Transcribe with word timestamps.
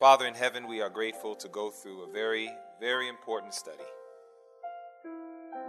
Father 0.00 0.24
in 0.24 0.32
heaven, 0.32 0.66
we 0.66 0.80
are 0.80 0.88
grateful 0.88 1.34
to 1.34 1.46
go 1.48 1.70
through 1.70 2.04
a 2.04 2.10
very, 2.10 2.50
very 2.80 3.06
important 3.06 3.52
study. 3.52 3.84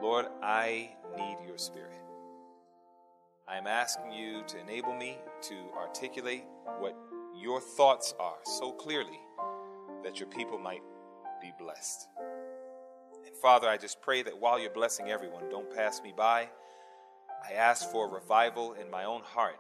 Lord, 0.02 0.28
I 0.42 0.92
need 1.18 1.36
your 1.46 1.58
spirit. 1.58 2.00
I 3.46 3.58
am 3.58 3.68
asking 3.68 4.14
you 4.14 4.42
to 4.48 4.58
enable 4.58 4.96
me 4.96 5.18
to 5.42 5.56
articulate 5.78 6.46
what 6.80 6.96
your 7.38 7.60
thoughts 7.60 8.16
are 8.22 8.38
so 8.46 8.72
clearly 8.72 9.20
that 10.02 10.22
your 10.22 10.30
people 10.30 10.58
might 10.58 10.82
be 11.42 11.52
blessed. 11.60 12.08
And 13.26 13.36
Father, 13.36 13.68
I 13.68 13.76
just 13.76 14.02
pray 14.02 14.24
that 14.24 14.40
while 14.40 14.58
you're 14.58 14.70
blessing 14.70 15.10
everyone, 15.10 15.50
don't 15.50 15.76
pass 15.76 16.02
me 16.02 16.14
by. 16.16 16.48
I 17.46 17.56
ask 17.56 17.92
for 17.92 18.10
revival 18.10 18.76
in 18.76 18.90
my 18.90 19.04
own 19.04 19.24
heart 19.26 19.60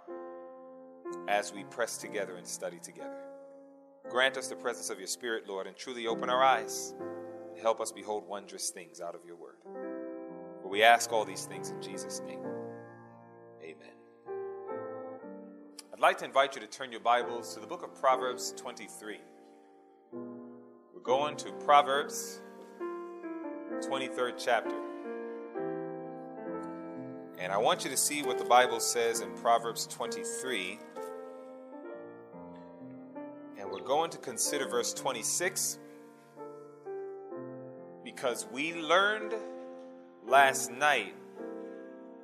as 1.28 1.52
we 1.52 1.66
press 1.66 1.98
together 1.98 2.38
and 2.38 2.48
study 2.48 2.80
together. 2.82 3.21
Grant 4.10 4.38
us 4.38 4.48
the 4.48 4.56
presence 4.56 4.90
of 4.90 4.98
your 4.98 5.08
Spirit, 5.08 5.48
Lord, 5.48 5.68
and 5.68 5.76
truly 5.76 6.08
open 6.08 6.30
our 6.30 6.44
eyes 6.44 6.94
and 7.50 7.62
help 7.62 7.80
us 7.80 7.92
behold 7.92 8.28
wondrous 8.28 8.70
things 8.70 9.00
out 9.00 9.16
of 9.16 9.22
your 9.26 9.36
word. 9.36 9.56
For 10.62 10.70
we 10.70 10.84
ask 10.84 11.12
all 11.12 11.26
these 11.26 11.46
things 11.46 11.70
in 11.70 11.82
Jesus' 11.82 12.22
name. 12.26 12.42
Amen. 13.62 13.94
I'd 15.94 16.00
like 16.00 16.18
to 16.20 16.26
invite 16.26 16.56
you 16.56 16.62
to 16.62 16.68
turn 16.68 16.92
your 16.92 17.02
Bibles 17.02 17.54
to 17.54 17.60
the 17.60 17.68
book 17.68 17.84
of 17.84 18.00
Proverbs 18.00 18.54
23. 18.58 19.20
We're 20.12 21.02
going 21.04 21.38
to 21.38 21.52
Proverbs 21.54 22.42
23rd 23.82 24.34
chapter. 24.38 24.76
And 27.40 27.52
I 27.52 27.58
want 27.58 27.84
you 27.84 27.90
to 27.90 27.98
see 27.98 28.22
what 28.22 28.38
the 28.38 28.46
Bible 28.46 28.80
says 28.80 29.22
in 29.22 29.32
Proverbs 29.32 29.88
23. 29.88 30.80
We're 33.72 33.80
going 33.80 34.12
to 34.12 34.18
consider 34.18 34.68
verse 34.68 34.94
26 34.94 35.80
because 38.04 38.46
we 38.52 38.74
learned 38.74 39.34
last 40.28 40.70
night 40.72 41.16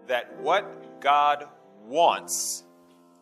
that 0.07 0.37
what 0.41 0.99
God 0.99 1.47
wants 1.85 2.63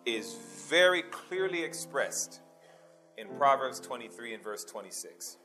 is 0.05 0.35
very 0.67 1.03
clearly 1.03 1.61
expressed 1.63 2.41
in 3.15 3.27
Proverbs 3.37 3.79
23 3.79 4.33
and 4.33 4.43
verse 4.43 4.63
26. 4.63 5.37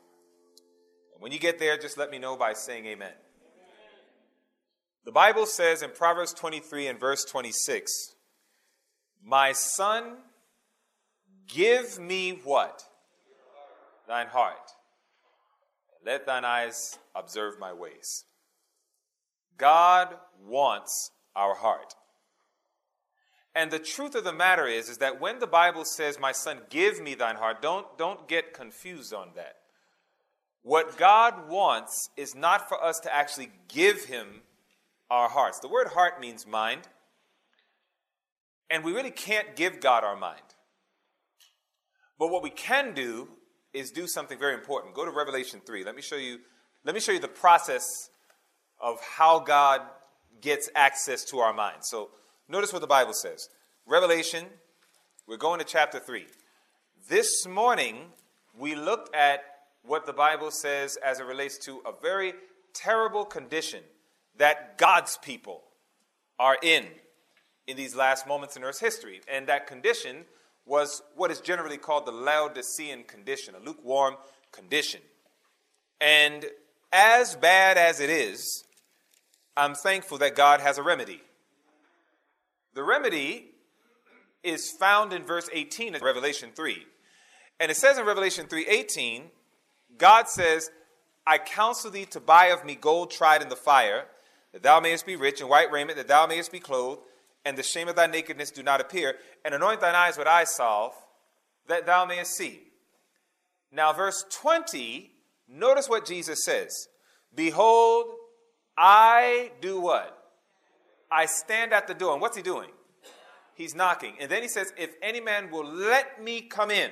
And 1.12 1.22
when 1.22 1.32
you 1.32 1.38
get 1.38 1.58
there, 1.58 1.76
just 1.76 1.98
let 1.98 2.10
me 2.10 2.18
know 2.18 2.34
by 2.34 2.54
saying 2.54 2.86
amen. 2.86 3.12
The 5.04 5.12
Bible 5.12 5.44
says 5.44 5.82
in 5.82 5.90
Proverbs 5.90 6.32
23 6.32 6.86
and 6.86 6.98
verse 6.98 7.24
26, 7.24 8.14
My 9.22 9.52
son, 9.52 10.16
give 11.52 11.98
me 11.98 12.40
what? 12.44 12.84
Thine 14.08 14.26
heart. 14.26 14.72
Let 16.04 16.26
thine 16.26 16.44
eyes 16.44 16.98
observe 17.14 17.58
my 17.58 17.72
ways. 17.72 18.24
God 19.58 20.16
wants 20.46 21.10
our 21.36 21.54
heart. 21.54 21.94
And 23.54 23.70
the 23.70 23.78
truth 23.78 24.14
of 24.14 24.24
the 24.24 24.32
matter 24.32 24.66
is, 24.66 24.88
is 24.88 24.98
that 24.98 25.20
when 25.20 25.38
the 25.38 25.46
Bible 25.46 25.84
says, 25.84 26.18
My 26.18 26.32
son, 26.32 26.60
give 26.70 27.00
me 27.00 27.14
thine 27.14 27.36
heart, 27.36 27.60
don't, 27.60 27.86
don't 27.98 28.26
get 28.28 28.54
confused 28.54 29.12
on 29.12 29.30
that. 29.34 29.56
What 30.62 30.96
God 30.96 31.48
wants 31.48 32.10
is 32.16 32.34
not 32.34 32.68
for 32.68 32.82
us 32.82 33.00
to 33.00 33.14
actually 33.14 33.50
give 33.68 34.04
him 34.04 34.42
our 35.10 35.28
hearts. 35.28 35.58
The 35.58 35.68
word 35.68 35.88
heart 35.88 36.20
means 36.20 36.46
mind. 36.46 36.82
And 38.70 38.84
we 38.84 38.92
really 38.92 39.10
can't 39.10 39.56
give 39.56 39.80
God 39.80 40.04
our 40.04 40.16
mind. 40.16 40.49
But 42.20 42.30
what 42.30 42.42
we 42.42 42.50
can 42.50 42.92
do 42.92 43.28
is 43.72 43.90
do 43.90 44.06
something 44.06 44.38
very 44.38 44.52
important. 44.52 44.94
Go 44.94 45.06
to 45.06 45.10
Revelation 45.10 45.62
3. 45.66 45.84
Let 45.84 45.96
me 45.96 46.02
show 46.02 46.16
you, 46.16 46.40
let 46.84 46.94
me 46.94 47.00
show 47.00 47.12
you 47.12 47.18
the 47.18 47.28
process 47.28 47.82
of 48.78 49.00
how 49.00 49.38
God 49.40 49.80
gets 50.42 50.68
access 50.74 51.24
to 51.30 51.38
our 51.38 51.54
minds. 51.54 51.88
So 51.88 52.10
notice 52.46 52.74
what 52.74 52.82
the 52.82 52.86
Bible 52.86 53.14
says. 53.14 53.48
Revelation, 53.86 54.44
we're 55.26 55.38
going 55.38 55.60
to 55.60 55.64
chapter 55.64 55.98
3. 55.98 56.26
This 57.08 57.46
morning, 57.46 58.12
we 58.54 58.74
looked 58.74 59.14
at 59.16 59.40
what 59.82 60.04
the 60.04 60.12
Bible 60.12 60.50
says 60.50 60.98
as 61.02 61.20
it 61.20 61.24
relates 61.24 61.56
to 61.64 61.80
a 61.86 61.92
very 62.02 62.34
terrible 62.74 63.24
condition 63.24 63.80
that 64.36 64.76
God's 64.76 65.16
people 65.16 65.62
are 66.38 66.58
in 66.62 66.84
in 67.66 67.78
these 67.78 67.96
last 67.96 68.26
moments 68.26 68.58
in 68.58 68.64
Earth's 68.64 68.80
history. 68.80 69.22
And 69.26 69.46
that 69.46 69.66
condition 69.66 70.26
was 70.66 71.02
what 71.16 71.30
is 71.30 71.40
generally 71.40 71.78
called 71.78 72.06
the 72.06 72.12
Laodicean 72.12 73.04
condition, 73.04 73.54
a 73.54 73.58
lukewarm 73.58 74.16
condition. 74.52 75.00
And 76.00 76.46
as 76.92 77.36
bad 77.36 77.76
as 77.76 78.00
it 78.00 78.10
is, 78.10 78.64
I'm 79.56 79.74
thankful 79.74 80.18
that 80.18 80.34
God 80.34 80.60
has 80.60 80.78
a 80.78 80.82
remedy. 80.82 81.22
The 82.74 82.82
remedy 82.82 83.50
is 84.42 84.70
found 84.70 85.12
in 85.12 85.24
verse 85.24 85.48
18 85.52 85.94
of 85.94 86.02
Revelation 86.02 86.50
3. 86.54 86.86
And 87.58 87.70
it 87.70 87.76
says 87.76 87.98
in 87.98 88.06
Revelation 88.06 88.46
3:18, 88.46 89.24
God 89.98 90.28
says, 90.28 90.70
I 91.26 91.36
counsel 91.38 91.90
thee 91.90 92.06
to 92.06 92.20
buy 92.20 92.46
of 92.46 92.64
me 92.64 92.74
gold 92.74 93.10
tried 93.10 93.42
in 93.42 93.50
the 93.50 93.56
fire, 93.56 94.06
that 94.52 94.62
thou 94.62 94.80
mayest 94.80 95.04
be 95.04 95.16
rich, 95.16 95.40
and 95.40 95.50
white 95.50 95.70
raiment, 95.70 95.98
that 95.98 96.08
thou 96.08 96.26
mayest 96.26 96.50
be 96.50 96.58
clothed, 96.58 97.02
and 97.44 97.56
the 97.56 97.62
shame 97.62 97.88
of 97.88 97.96
thy 97.96 98.06
nakedness 98.06 98.50
do 98.50 98.62
not 98.62 98.80
appear, 98.80 99.16
and 99.44 99.54
anoint 99.54 99.80
thine 99.80 99.94
eyes 99.94 100.18
with 100.18 100.26
eye 100.26 100.44
salve, 100.44 100.94
that 101.68 101.86
thou 101.86 102.04
mayest 102.04 102.36
see. 102.36 102.62
Now, 103.72 103.92
verse 103.92 104.24
20, 104.30 105.10
notice 105.48 105.88
what 105.88 106.04
Jesus 106.04 106.44
says 106.44 106.88
Behold, 107.34 108.06
I 108.76 109.52
do 109.60 109.80
what? 109.80 110.16
I 111.10 111.26
stand 111.26 111.72
at 111.72 111.86
the 111.86 111.94
door. 111.94 112.12
And 112.12 112.22
what's 112.22 112.36
he 112.36 112.42
doing? 112.42 112.70
He's 113.54 113.74
knocking. 113.74 114.14
And 114.20 114.30
then 114.30 114.42
he 114.42 114.48
says, 114.48 114.72
If 114.76 114.94
any 115.02 115.20
man 115.20 115.50
will 115.50 115.66
let 115.66 116.22
me 116.22 116.40
come 116.42 116.70
in, 116.70 116.90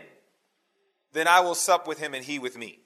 then 1.12 1.26
I 1.26 1.40
will 1.40 1.54
sup 1.54 1.88
with 1.88 1.98
him 1.98 2.14
and 2.14 2.24
he 2.24 2.38
with 2.38 2.58
me. 2.58 2.80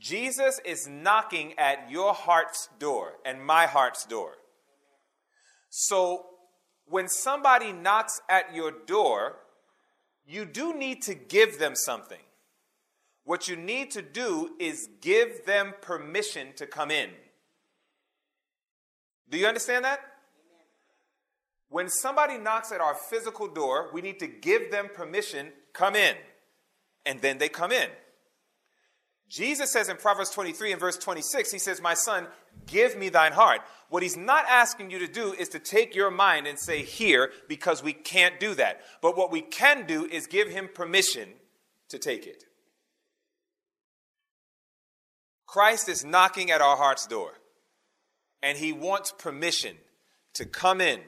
Jesus 0.00 0.60
is 0.64 0.86
knocking 0.88 1.58
at 1.58 1.90
your 1.90 2.14
heart's 2.14 2.68
door 2.78 3.14
and 3.24 3.44
my 3.44 3.66
heart's 3.66 4.04
door. 4.06 4.32
So 5.70 6.26
when 6.86 7.08
somebody 7.08 7.72
knocks 7.72 8.20
at 8.28 8.54
your 8.54 8.72
door, 8.86 9.36
you 10.26 10.44
do 10.44 10.74
need 10.74 11.02
to 11.02 11.14
give 11.14 11.58
them 11.58 11.74
something. 11.74 12.20
What 13.24 13.48
you 13.48 13.56
need 13.56 13.90
to 13.92 14.02
do 14.02 14.50
is 14.58 14.88
give 15.00 15.44
them 15.44 15.74
permission 15.82 16.48
to 16.56 16.66
come 16.66 16.90
in. 16.90 17.10
Do 19.30 19.36
you 19.36 19.46
understand 19.46 19.84
that? 19.84 20.00
When 21.68 21.90
somebody 21.90 22.38
knocks 22.38 22.72
at 22.72 22.80
our 22.80 22.94
physical 22.94 23.46
door, 23.46 23.90
we 23.92 24.00
need 24.00 24.18
to 24.20 24.26
give 24.26 24.70
them 24.70 24.88
permission, 24.94 25.48
come 25.74 25.94
in. 25.94 26.16
And 27.04 27.20
then 27.20 27.36
they 27.38 27.48
come 27.50 27.72
in. 27.72 27.88
Jesus 29.28 29.70
says 29.70 29.90
in 29.90 29.98
Proverbs 29.98 30.30
23 30.30 30.72
and 30.72 30.80
verse 30.80 30.96
26, 30.96 31.52
he 31.52 31.58
says, 31.58 31.82
My 31.82 31.92
son, 31.92 32.26
give 32.66 32.96
me 32.96 33.08
thine 33.08 33.32
heart. 33.32 33.60
What 33.88 34.02
he's 34.02 34.16
not 34.16 34.44
asking 34.48 34.90
you 34.90 34.98
to 34.98 35.08
do 35.08 35.32
is 35.32 35.48
to 35.50 35.58
take 35.58 35.94
your 35.94 36.10
mind 36.10 36.46
and 36.46 36.58
say, 36.58 36.82
Here, 36.82 37.30
because 37.48 37.82
we 37.82 37.92
can't 37.92 38.38
do 38.38 38.54
that. 38.54 38.80
But 39.00 39.16
what 39.16 39.30
we 39.30 39.40
can 39.40 39.86
do 39.86 40.04
is 40.04 40.26
give 40.26 40.48
him 40.48 40.68
permission 40.72 41.30
to 41.88 41.98
take 41.98 42.26
it. 42.26 42.44
Christ 45.46 45.88
is 45.88 46.04
knocking 46.04 46.50
at 46.50 46.60
our 46.60 46.76
heart's 46.76 47.06
door, 47.06 47.32
and 48.42 48.58
he 48.58 48.72
wants 48.72 49.12
permission 49.12 49.76
to 50.34 50.44
come 50.44 50.80
in. 50.80 51.00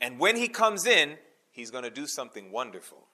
And 0.00 0.18
when 0.18 0.36
he 0.36 0.48
comes 0.48 0.84
in, 0.84 1.16
he's 1.52 1.70
going 1.70 1.84
to 1.84 1.90
do 1.90 2.06
something 2.06 2.50
wonderful. 2.50 3.06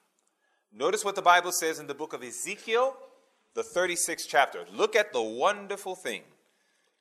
Notice 0.73 1.05
what 1.05 1.17
the 1.17 1.23
Bible 1.23 1.53
says 1.53 1.79
in 1.79 1.87
the 1.87 1.95
book 1.95 2.15
of 2.15 2.23
Ezekiel 2.23 2.97
the 3.55 3.63
36th 3.63 4.27
chapter. 4.29 4.65
Look 4.73 4.95
at 4.95 5.13
the 5.13 5.23
wonderful 5.23 5.95
thing 5.95 6.23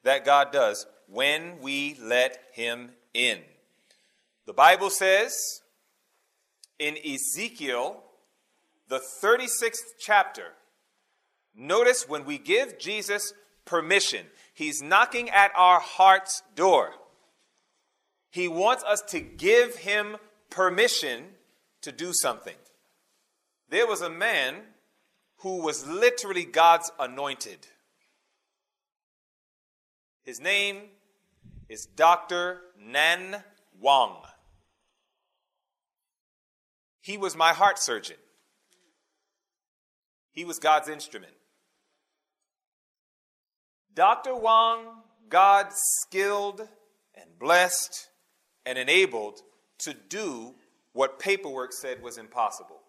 that 0.03 0.25
God 0.25 0.51
does 0.51 0.85
when 1.07 1.59
we 1.59 1.97
let 2.01 2.37
Him 2.53 2.91
in. 3.13 3.39
The 4.45 4.53
Bible 4.53 4.89
says 4.89 5.61
in 6.77 6.97
Ezekiel, 6.97 8.03
the 8.87 9.01
36th 9.23 9.77
chapter, 9.99 10.53
notice 11.55 12.07
when 12.07 12.25
we 12.25 12.37
give 12.37 12.79
Jesus 12.79 13.33
permission, 13.65 14.25
He's 14.53 14.81
knocking 14.81 15.29
at 15.29 15.51
our 15.55 15.79
heart's 15.79 16.41
door. 16.55 16.91
He 18.31 18.47
wants 18.47 18.83
us 18.83 19.01
to 19.09 19.19
give 19.19 19.75
Him 19.77 20.17
permission 20.49 21.25
to 21.81 21.91
do 21.91 22.11
something. 22.13 22.55
There 23.69 23.87
was 23.87 24.01
a 24.01 24.09
man 24.09 24.55
who 25.37 25.61
was 25.61 25.87
literally 25.87 26.43
God's 26.45 26.91
anointed. 26.99 27.67
His 30.29 30.39
name 30.39 30.81
is 31.69 31.87
Dr. 31.87 32.61
Nan 32.79 33.43
Wang. 33.81 34.17
He 37.01 37.17
was 37.17 37.35
my 37.35 37.51
heart 37.51 37.79
surgeon. 37.79 38.17
He 40.29 40.45
was 40.45 40.59
God's 40.59 40.87
instrument. 40.87 41.33
Dr. 43.95 44.35
Wang, 44.35 45.01
God 45.29 45.69
skilled 45.71 46.61
and 47.15 47.39
blessed 47.39 48.09
and 48.67 48.77
enabled 48.77 49.41
to 49.79 49.95
do 49.95 50.53
what 50.93 51.17
paperwork 51.17 51.73
said 51.73 52.03
was 52.03 52.19
impossible. 52.19 52.81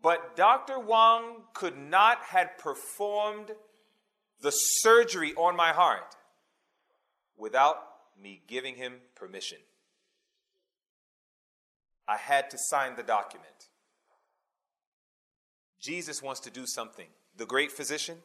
But 0.00 0.36
Dr. 0.36 0.78
Wang 0.78 1.42
could 1.54 1.76
not 1.76 2.22
have 2.22 2.56
performed 2.56 3.50
the 4.40 4.50
surgery 4.50 5.34
on 5.36 5.56
my 5.56 5.72
heart 5.72 6.16
without 7.36 7.76
me 8.20 8.42
giving 8.46 8.76
him 8.76 8.94
permission. 9.14 9.58
I 12.08 12.16
had 12.16 12.50
to 12.50 12.58
sign 12.58 12.96
the 12.96 13.02
document. 13.02 13.68
Jesus 15.80 16.22
wants 16.22 16.40
to 16.40 16.50
do 16.50 16.66
something. 16.66 17.06
The 17.36 17.46
great 17.46 17.72
physician, 17.72 18.18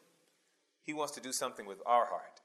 he 0.82 0.92
wants 0.92 1.14
to 1.14 1.20
do 1.20 1.32
something 1.32 1.66
with 1.66 1.80
our 1.86 2.06
heart. 2.06 2.40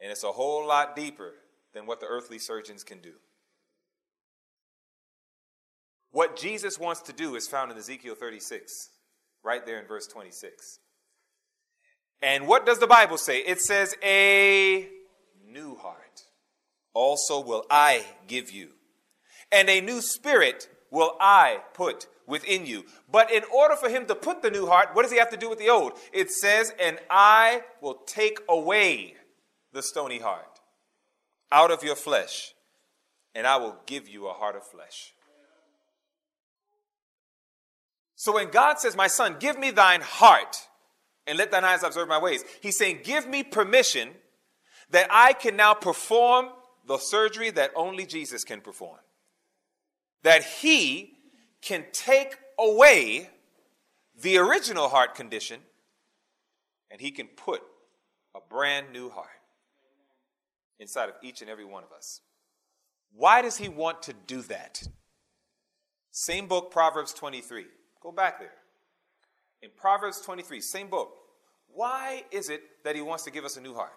And 0.00 0.10
it's 0.10 0.24
a 0.24 0.32
whole 0.32 0.66
lot 0.66 0.96
deeper 0.96 1.34
than 1.74 1.86
what 1.86 2.00
the 2.00 2.06
earthly 2.06 2.38
surgeons 2.38 2.82
can 2.82 2.98
do. 2.98 3.12
What 6.10 6.36
Jesus 6.36 6.78
wants 6.78 7.00
to 7.02 7.12
do 7.12 7.36
is 7.36 7.48
found 7.48 7.70
in 7.70 7.78
Ezekiel 7.78 8.14
36, 8.14 8.90
right 9.42 9.64
there 9.64 9.80
in 9.80 9.86
verse 9.86 10.06
26. 10.06 10.78
And 12.22 12.46
what 12.46 12.64
does 12.64 12.78
the 12.78 12.86
Bible 12.86 13.18
say? 13.18 13.40
It 13.40 13.60
says, 13.60 13.96
A 14.02 14.88
new 15.48 15.74
heart 15.76 16.22
also 16.94 17.40
will 17.40 17.66
I 17.68 18.04
give 18.28 18.50
you, 18.50 18.68
and 19.50 19.68
a 19.68 19.80
new 19.80 20.00
spirit 20.00 20.68
will 20.90 21.16
I 21.20 21.60
put 21.74 22.06
within 22.26 22.64
you. 22.64 22.84
But 23.10 23.32
in 23.32 23.42
order 23.52 23.74
for 23.74 23.88
him 23.88 24.06
to 24.06 24.14
put 24.14 24.40
the 24.40 24.50
new 24.50 24.66
heart, 24.66 24.90
what 24.92 25.02
does 25.02 25.10
he 25.10 25.18
have 25.18 25.30
to 25.30 25.36
do 25.36 25.50
with 25.50 25.58
the 25.58 25.68
old? 25.68 25.92
It 26.12 26.30
says, 26.30 26.72
And 26.80 26.98
I 27.10 27.62
will 27.80 28.00
take 28.06 28.38
away 28.48 29.14
the 29.72 29.82
stony 29.82 30.18
heart 30.18 30.60
out 31.50 31.72
of 31.72 31.82
your 31.82 31.96
flesh, 31.96 32.54
and 33.34 33.46
I 33.46 33.56
will 33.56 33.76
give 33.86 34.08
you 34.08 34.28
a 34.28 34.32
heart 34.32 34.54
of 34.54 34.64
flesh. 34.64 35.12
So 38.14 38.34
when 38.34 38.50
God 38.50 38.78
says, 38.78 38.94
My 38.94 39.08
son, 39.08 39.36
give 39.40 39.58
me 39.58 39.72
thine 39.72 40.02
heart 40.02 40.68
and 41.26 41.38
let 41.38 41.50
thine 41.50 41.64
eyes 41.64 41.82
observe 41.82 42.08
my 42.08 42.18
ways, 42.18 42.44
he's 42.60 42.76
saying, 42.76 43.00
Give 43.04 43.26
me 43.26 43.42
permission 43.42 44.10
that 44.90 45.08
I 45.10 45.32
can 45.32 45.56
now 45.56 45.74
perform 45.74 46.48
the 46.86 46.98
surgery 46.98 47.50
that 47.50 47.70
only 47.76 48.06
Jesus 48.06 48.44
can 48.44 48.60
perform. 48.60 48.98
That 50.22 50.44
he 50.44 51.14
can 51.60 51.84
take 51.92 52.36
away 52.58 53.30
the 54.20 54.38
original 54.38 54.88
heart 54.88 55.14
condition 55.14 55.60
and 56.90 57.00
he 57.00 57.10
can 57.10 57.26
put 57.26 57.62
a 58.34 58.40
brand 58.50 58.92
new 58.92 59.10
heart 59.10 59.28
inside 60.78 61.08
of 61.08 61.14
each 61.22 61.40
and 61.40 61.50
every 61.50 61.64
one 61.64 61.84
of 61.84 61.92
us. 61.92 62.20
Why 63.14 63.42
does 63.42 63.56
he 63.56 63.68
want 63.68 64.02
to 64.04 64.14
do 64.26 64.42
that? 64.42 64.82
Same 66.10 66.46
book, 66.46 66.70
Proverbs 66.70 67.12
23. 67.14 67.66
Go 68.02 68.12
back 68.12 68.38
there. 68.38 68.52
In 69.62 69.70
Proverbs 69.76 70.20
23, 70.20 70.60
same 70.60 70.88
book. 70.88 71.14
Why 71.72 72.24
is 72.30 72.50
it 72.50 72.62
that 72.84 72.96
he 72.96 73.02
wants 73.02 73.24
to 73.24 73.30
give 73.30 73.44
us 73.44 73.56
a 73.56 73.60
new 73.60 73.74
heart? 73.74 73.92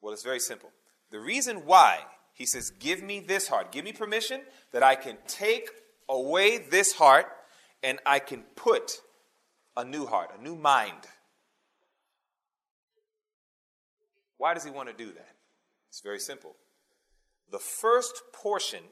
Well, 0.00 0.12
it's 0.12 0.24
very 0.24 0.40
simple. 0.40 0.70
The 1.10 1.20
reason 1.20 1.64
why 1.64 2.00
he 2.34 2.44
says, 2.44 2.70
Give 2.70 3.02
me 3.02 3.20
this 3.20 3.48
heart, 3.48 3.72
give 3.72 3.84
me 3.84 3.92
permission 3.92 4.42
that 4.72 4.82
I 4.82 4.94
can 4.94 5.16
take 5.26 5.70
away 6.08 6.58
this 6.58 6.92
heart 6.92 7.26
and 7.82 7.98
I 8.04 8.18
can 8.18 8.42
put 8.56 9.00
a 9.76 9.84
new 9.84 10.06
heart, 10.06 10.30
a 10.38 10.42
new 10.42 10.56
mind. 10.56 11.06
Why 14.36 14.54
does 14.54 14.64
he 14.64 14.70
want 14.70 14.88
to 14.88 14.94
do 14.94 15.12
that? 15.12 15.34
It's 15.88 16.00
very 16.00 16.18
simple. 16.18 16.56
The 17.50 17.58
first 17.58 18.22
portion 18.32 18.82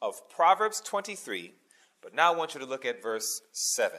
of 0.00 0.14
Proverbs 0.30 0.80
23 0.80 1.52
but 2.06 2.14
now 2.14 2.32
I 2.32 2.36
want 2.36 2.54
you 2.54 2.60
to 2.60 2.66
look 2.66 2.84
at 2.84 3.02
verse 3.02 3.42
7. 3.50 3.98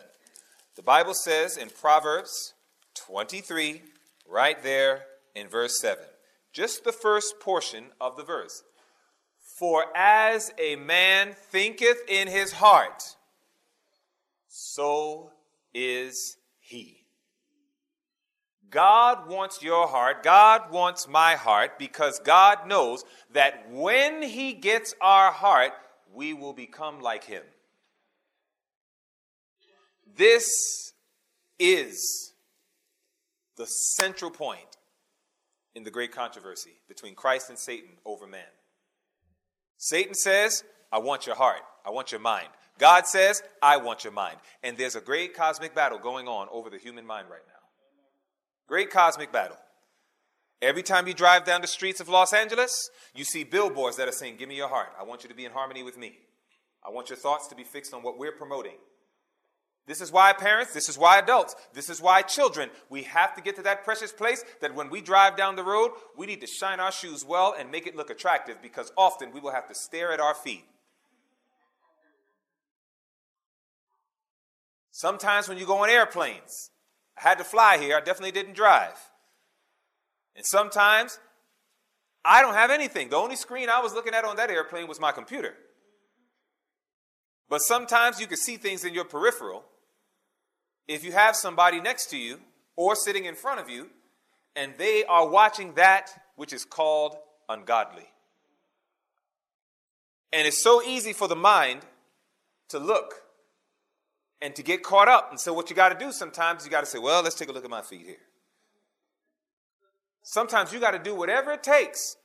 The 0.78 0.84
Bible 0.84 1.16
says 1.16 1.58
in 1.58 1.72
Proverbs 1.72 2.54
23, 2.94 3.82
right 4.30 4.62
there 4.62 5.06
in 5.34 5.48
verse 5.48 5.82
7, 5.82 6.04
just 6.54 6.84
the 6.84 6.92
first 6.92 7.40
portion 7.40 7.86
of 8.00 8.16
the 8.16 8.24
verse. 8.24 8.62
For 9.58 9.86
as 9.96 10.54
a 10.60 10.76
man 10.76 11.34
thinketh 11.34 11.98
in 12.08 12.28
his 12.28 12.52
heart, 12.52 13.02
so 14.48 15.32
is 15.74 16.38
he. 16.60 17.08
God 18.70 19.28
wants 19.28 19.64
your 19.64 19.88
heart. 19.88 20.22
God 20.22 20.72
wants 20.72 21.08
my 21.08 21.34
heart 21.34 21.80
because 21.80 22.20
God 22.20 22.68
knows 22.68 23.04
that 23.32 23.68
when 23.72 24.22
He 24.22 24.54
gets 24.54 24.94
our 25.02 25.32
heart, 25.32 25.72
we 26.14 26.34
will 26.34 26.54
become 26.54 27.00
like 27.00 27.24
Him. 27.24 27.44
This 30.18 30.94
is 31.60 32.34
the 33.56 33.66
central 33.66 34.32
point 34.32 34.78
in 35.76 35.84
the 35.84 35.92
great 35.92 36.12
controversy 36.12 36.72
between 36.88 37.14
Christ 37.14 37.50
and 37.50 37.58
Satan 37.58 37.92
over 38.04 38.26
man. 38.26 38.42
Satan 39.78 40.16
says, 40.16 40.64
I 40.92 40.98
want 40.98 41.28
your 41.28 41.36
heart, 41.36 41.62
I 41.86 41.92
want 41.92 42.12
your 42.12 42.22
mind. 42.22 42.48
God 42.80 43.08
says, 43.08 43.42
I 43.62 43.78
want 43.78 44.04
your 44.04 44.14
mind. 44.14 44.38
And 44.64 44.78
there's 44.78 44.96
a 44.96 45.02
great 45.02 45.36
cosmic 45.36 45.74
battle 45.74 45.98
going 45.98 46.28
on 46.28 46.48
over 46.52 46.70
the 46.70 46.78
human 46.78 47.06
mind 47.06 47.28
right 47.30 47.42
now. 47.48 47.54
Great 48.68 48.92
cosmic 48.92 49.32
battle. 49.32 49.58
Every 50.62 50.84
time 50.84 51.08
you 51.08 51.14
drive 51.14 51.44
down 51.44 51.62
the 51.62 51.68
streets 51.68 52.00
of 52.00 52.10
Los 52.10 52.34
Angeles, 52.34 52.90
you 53.16 53.24
see 53.24 53.44
billboards 53.44 53.98
that 53.98 54.08
are 54.08 54.12
saying, 54.12 54.38
Give 54.38 54.50
me 54.50 54.56
your 54.56 54.70
heart. 54.70 54.90
I 55.00 55.04
want 55.04 55.24
you 55.24 55.30
to 55.30 55.36
be 55.36 55.46
in 55.46 55.52
harmony 55.52 55.84
with 55.84 55.98
me. 55.98 56.18
I 56.86 56.90
want 56.90 57.10
your 57.10 57.18
thoughts 57.18 57.48
to 57.50 57.56
be 57.56 57.64
fixed 57.64 57.94
on 57.94 58.02
what 58.02 58.18
we're 58.18 58.32
promoting. 58.32 58.78
This 59.88 60.02
is 60.02 60.12
why 60.12 60.34
parents, 60.34 60.74
this 60.74 60.90
is 60.90 60.98
why 60.98 61.18
adults, 61.18 61.56
this 61.74 61.90
is 61.90 62.02
why 62.02 62.22
children, 62.22 62.70
we 62.90 63.04
have 63.04 63.34
to 63.36 63.42
get 63.42 63.56
to 63.56 63.62
that 63.64 63.86
precious 63.86 64.12
place 64.12 64.44
that 64.60 64.76
when 64.76 64.90
we 64.90 65.00
drive 65.00 65.38
down 65.38 65.56
the 65.56 65.64
road, 65.64 65.92
we 66.18 66.26
need 66.26 66.42
to 66.42 66.48
shine 66.48 66.82
our 66.82 66.92
shoes 66.92 67.24
well 67.24 67.56
and 67.58 67.72
make 67.72 67.88
it 67.88 67.96
look 67.96 68.10
attractive 68.10 68.62
because 68.62 68.92
often 68.98 69.32
we 69.32 69.40
will 69.40 69.54
have 69.54 69.68
to 69.70 69.74
stare 69.74 70.12
at 70.12 70.20
our 70.20 70.34
feet. 70.34 70.66
Sometimes 74.92 75.48
when 75.48 75.58
you 75.58 75.66
go 75.66 75.78
on 75.78 75.90
airplanes, 75.90 76.72
I 77.18 77.30
had 77.30 77.38
to 77.38 77.46
fly 77.46 77.78
here, 77.78 77.96
I 77.96 78.02
definitely 78.02 78.32
didn't 78.32 78.56
drive. 78.56 78.98
And 80.36 80.46
sometimes 80.46 81.18
I 82.26 82.42
don't 82.42 82.56
have 82.56 82.72
anything. 82.72 83.08
The 83.08 83.16
only 83.16 83.38
screen 83.38 83.70
I 83.70 83.80
was 83.80 83.94
looking 83.94 84.14
at 84.14 84.26
on 84.26 84.36
that 84.36 84.50
airplane 84.52 84.88
was 84.88 85.00
my 85.00 85.14
computer. 85.14 85.54
But 87.48 87.60
sometimes 87.60 88.20
you 88.20 88.28
can 88.28 88.36
see 88.36 88.58
things 88.58 88.84
in 88.84 88.94
your 88.94 89.06
peripheral 89.06 89.64
if 90.88 91.04
you 91.04 91.12
have 91.12 91.36
somebody 91.36 91.82
next 91.82 92.08
to 92.12 92.18
you 92.18 92.40
or 92.76 92.96
sitting 92.96 93.26
in 93.26 93.36
front 93.36 93.60
of 93.60 93.70
you 93.70 93.90
and 94.56 94.74
they 94.78 95.04
are 95.06 95.28
watching 95.28 95.74
that 95.74 96.10
which 96.36 96.54
is 96.54 96.66
called 96.66 97.16
ungodly. 97.50 98.08
And 100.34 100.48
it's 100.48 100.62
so 100.62 100.82
easy 100.84 101.14
for 101.14 101.28
the 101.28 101.36
mind 101.36 101.82
to 102.70 102.80
look 102.80 103.24
and 104.42 104.56
to 104.56 104.64
get 104.64 104.84
caught 104.84 105.08
up. 105.08 105.30
And 105.32 105.40
so, 105.40 105.54
what 105.54 105.70
you 105.70 105.76
got 105.76 105.98
to 105.98 106.06
do 106.06 106.12
sometimes, 106.12 106.66
you 106.66 106.72
got 106.72 106.82
to 106.82 106.86
say, 106.86 107.00
Well, 107.00 107.24
let's 107.24 107.36
take 107.36 107.50
a 107.50 107.52
look 107.52 107.64
at 107.64 107.70
my 107.70 107.82
feet 107.82 108.06
here. 108.06 108.18
Sometimes 110.22 110.74
you 110.74 110.80
got 110.80 110.92
to 110.92 111.00
do 111.00 111.16
whatever 111.16 111.54
it 111.54 111.64
takes 111.64 112.18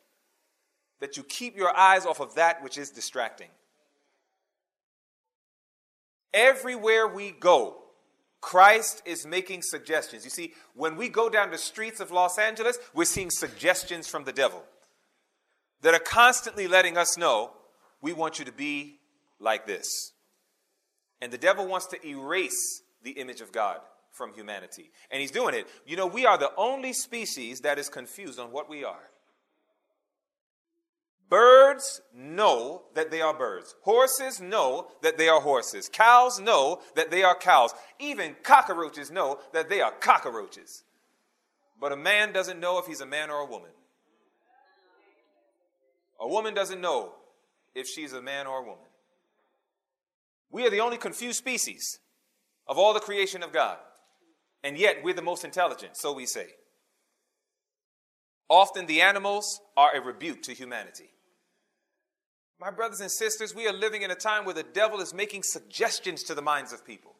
that 1.00 1.16
you 1.16 1.22
keep 1.22 1.56
your 1.56 1.76
eyes 1.76 2.04
off 2.04 2.20
of 2.20 2.34
that 2.34 2.62
which 2.62 2.76
is 2.76 2.90
distracting. 2.90 3.48
Everywhere 6.34 7.06
we 7.06 7.30
go, 7.30 7.81
Christ 8.42 9.02
is 9.06 9.24
making 9.24 9.62
suggestions. 9.62 10.24
You 10.24 10.30
see, 10.30 10.52
when 10.74 10.96
we 10.96 11.08
go 11.08 11.30
down 11.30 11.50
the 11.50 11.58
streets 11.58 12.00
of 12.00 12.10
Los 12.10 12.38
Angeles, 12.38 12.78
we're 12.92 13.04
seeing 13.04 13.30
suggestions 13.30 14.08
from 14.08 14.24
the 14.24 14.32
devil 14.32 14.62
that 15.80 15.94
are 15.94 16.00
constantly 16.00 16.66
letting 16.68 16.98
us 16.98 17.16
know 17.16 17.52
we 18.02 18.12
want 18.12 18.40
you 18.40 18.44
to 18.44 18.52
be 18.52 18.98
like 19.38 19.66
this. 19.66 20.12
And 21.20 21.32
the 21.32 21.38
devil 21.38 21.66
wants 21.66 21.86
to 21.86 22.06
erase 22.06 22.82
the 23.04 23.12
image 23.12 23.40
of 23.40 23.52
God 23.52 23.78
from 24.10 24.34
humanity. 24.34 24.90
And 25.10 25.20
he's 25.20 25.30
doing 25.30 25.54
it. 25.54 25.68
You 25.86 25.96
know, 25.96 26.06
we 26.06 26.26
are 26.26 26.36
the 26.36 26.52
only 26.56 26.92
species 26.92 27.60
that 27.60 27.78
is 27.78 27.88
confused 27.88 28.40
on 28.40 28.50
what 28.50 28.68
we 28.68 28.84
are. 28.84 29.08
Birds 31.32 32.02
know 32.14 32.82
that 32.94 33.10
they 33.10 33.22
are 33.22 33.32
birds. 33.32 33.74
Horses 33.84 34.38
know 34.38 34.88
that 35.00 35.16
they 35.16 35.30
are 35.30 35.40
horses. 35.40 35.88
Cows 35.88 36.38
know 36.38 36.82
that 36.94 37.10
they 37.10 37.22
are 37.22 37.34
cows. 37.34 37.72
Even 37.98 38.36
cockroaches 38.42 39.10
know 39.10 39.38
that 39.54 39.70
they 39.70 39.80
are 39.80 39.92
cockroaches. 39.92 40.84
But 41.80 41.90
a 41.90 41.96
man 41.96 42.34
doesn't 42.34 42.60
know 42.60 42.78
if 42.78 42.84
he's 42.84 43.00
a 43.00 43.06
man 43.06 43.30
or 43.30 43.36
a 43.36 43.46
woman. 43.46 43.70
A 46.20 46.28
woman 46.28 46.52
doesn't 46.52 46.82
know 46.82 47.14
if 47.74 47.88
she's 47.88 48.12
a 48.12 48.20
man 48.20 48.46
or 48.46 48.58
a 48.58 48.62
woman. 48.64 48.84
We 50.50 50.66
are 50.66 50.70
the 50.70 50.80
only 50.80 50.98
confused 50.98 51.38
species. 51.38 51.98
of 52.66 52.76
all 52.76 52.92
the 52.92 53.00
creation 53.00 53.42
of 53.42 53.54
God. 53.54 53.78
And 54.62 54.76
yet 54.76 54.98
we're 55.02 55.14
the 55.14 55.22
most 55.22 55.46
intelligent, 55.46 55.96
so 55.96 56.12
we 56.12 56.26
say. 56.26 56.48
Often 58.50 58.84
the 58.84 59.00
animals 59.00 59.62
are 59.78 59.96
a 59.96 60.02
rebuke 60.02 60.42
to 60.42 60.52
humanity. 60.52 61.08
My 62.62 62.70
brothers 62.70 63.00
and 63.00 63.10
sisters, 63.10 63.56
we 63.56 63.66
are 63.66 63.72
living 63.72 64.02
in 64.02 64.12
a 64.12 64.14
time 64.14 64.44
where 64.44 64.54
the 64.54 64.62
devil 64.62 65.00
is 65.00 65.12
making 65.12 65.42
suggestions 65.42 66.22
to 66.24 66.34
the 66.34 66.42
minds 66.42 66.72
of 66.72 66.86
people. 66.86 67.16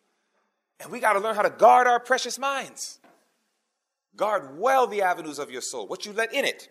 And 0.78 0.92
we 0.92 1.00
got 1.00 1.14
to 1.14 1.18
learn 1.18 1.34
how 1.34 1.42
to 1.42 1.50
guard 1.50 1.88
our 1.88 1.99
precious 1.99 2.38
minds. 2.38 3.00
Guard 4.14 4.56
well 4.56 4.87
the 4.87 5.02
avenues 5.02 5.40
of 5.40 5.50
your 5.50 5.61
soul, 5.61 5.88
what 5.88 6.06
you 6.06 6.12
let 6.12 6.32
in 6.32 6.44
it. 6.44 6.68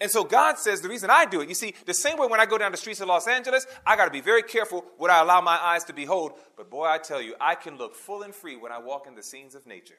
And 0.00 0.10
so 0.10 0.24
God 0.24 0.56
says 0.56 0.80
the 0.80 0.88
reason 0.88 1.10
I 1.10 1.26
do 1.26 1.42
it, 1.42 1.50
you 1.50 1.54
see, 1.54 1.74
the 1.84 1.92
same 1.92 2.16
way 2.16 2.26
when 2.28 2.40
I 2.40 2.46
go 2.46 2.56
down 2.56 2.72
the 2.72 2.78
streets 2.78 3.02
of 3.02 3.08
Los 3.08 3.28
Angeles, 3.28 3.66
I 3.86 3.94
got 3.94 4.06
to 4.06 4.10
be 4.10 4.22
very 4.22 4.42
careful 4.42 4.86
what 4.96 5.10
I 5.10 5.20
allow 5.20 5.42
my 5.42 5.58
eyes 5.62 5.84
to 5.84 5.92
behold. 5.92 6.32
But 6.56 6.70
boy, 6.70 6.86
I 6.86 6.96
tell 6.96 7.20
you, 7.20 7.34
I 7.38 7.56
can 7.56 7.76
look 7.76 7.94
full 7.94 8.22
and 8.22 8.34
free 8.34 8.56
when 8.56 8.72
I 8.72 8.78
walk 8.78 9.06
in 9.06 9.16
the 9.16 9.22
scenes 9.22 9.54
of 9.54 9.66
nature. 9.66 9.98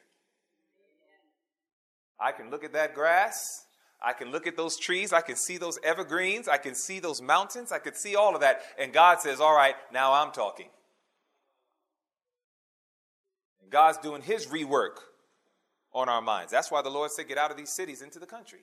I 2.19 2.31
can 2.31 2.49
look 2.49 2.63
at 2.63 2.73
that 2.73 2.95
grass. 2.95 3.67
I 4.01 4.13
can 4.13 4.31
look 4.31 4.47
at 4.47 4.57
those 4.57 4.77
trees. 4.77 5.13
I 5.13 5.21
can 5.21 5.35
see 5.35 5.57
those 5.57 5.77
evergreens. 5.83 6.47
I 6.47 6.57
can 6.57 6.73
see 6.73 6.99
those 6.99 7.21
mountains. 7.21 7.71
I 7.71 7.79
can 7.79 7.93
see 7.93 8.15
all 8.15 8.33
of 8.33 8.41
that. 8.41 8.61
And 8.79 8.91
God 8.91 9.21
says, 9.21 9.39
All 9.39 9.55
right, 9.55 9.75
now 9.93 10.13
I'm 10.13 10.31
talking. 10.31 10.69
And 13.61 13.69
God's 13.69 13.99
doing 13.99 14.21
His 14.21 14.47
rework 14.47 14.97
on 15.93 16.09
our 16.09 16.21
minds. 16.21 16.51
That's 16.51 16.71
why 16.71 16.81
the 16.81 16.89
Lord 16.89 17.11
said, 17.11 17.27
Get 17.27 17.37
out 17.37 17.51
of 17.51 17.57
these 17.57 17.73
cities 17.73 18.01
into 18.01 18.17
the 18.17 18.25
country. 18.25 18.61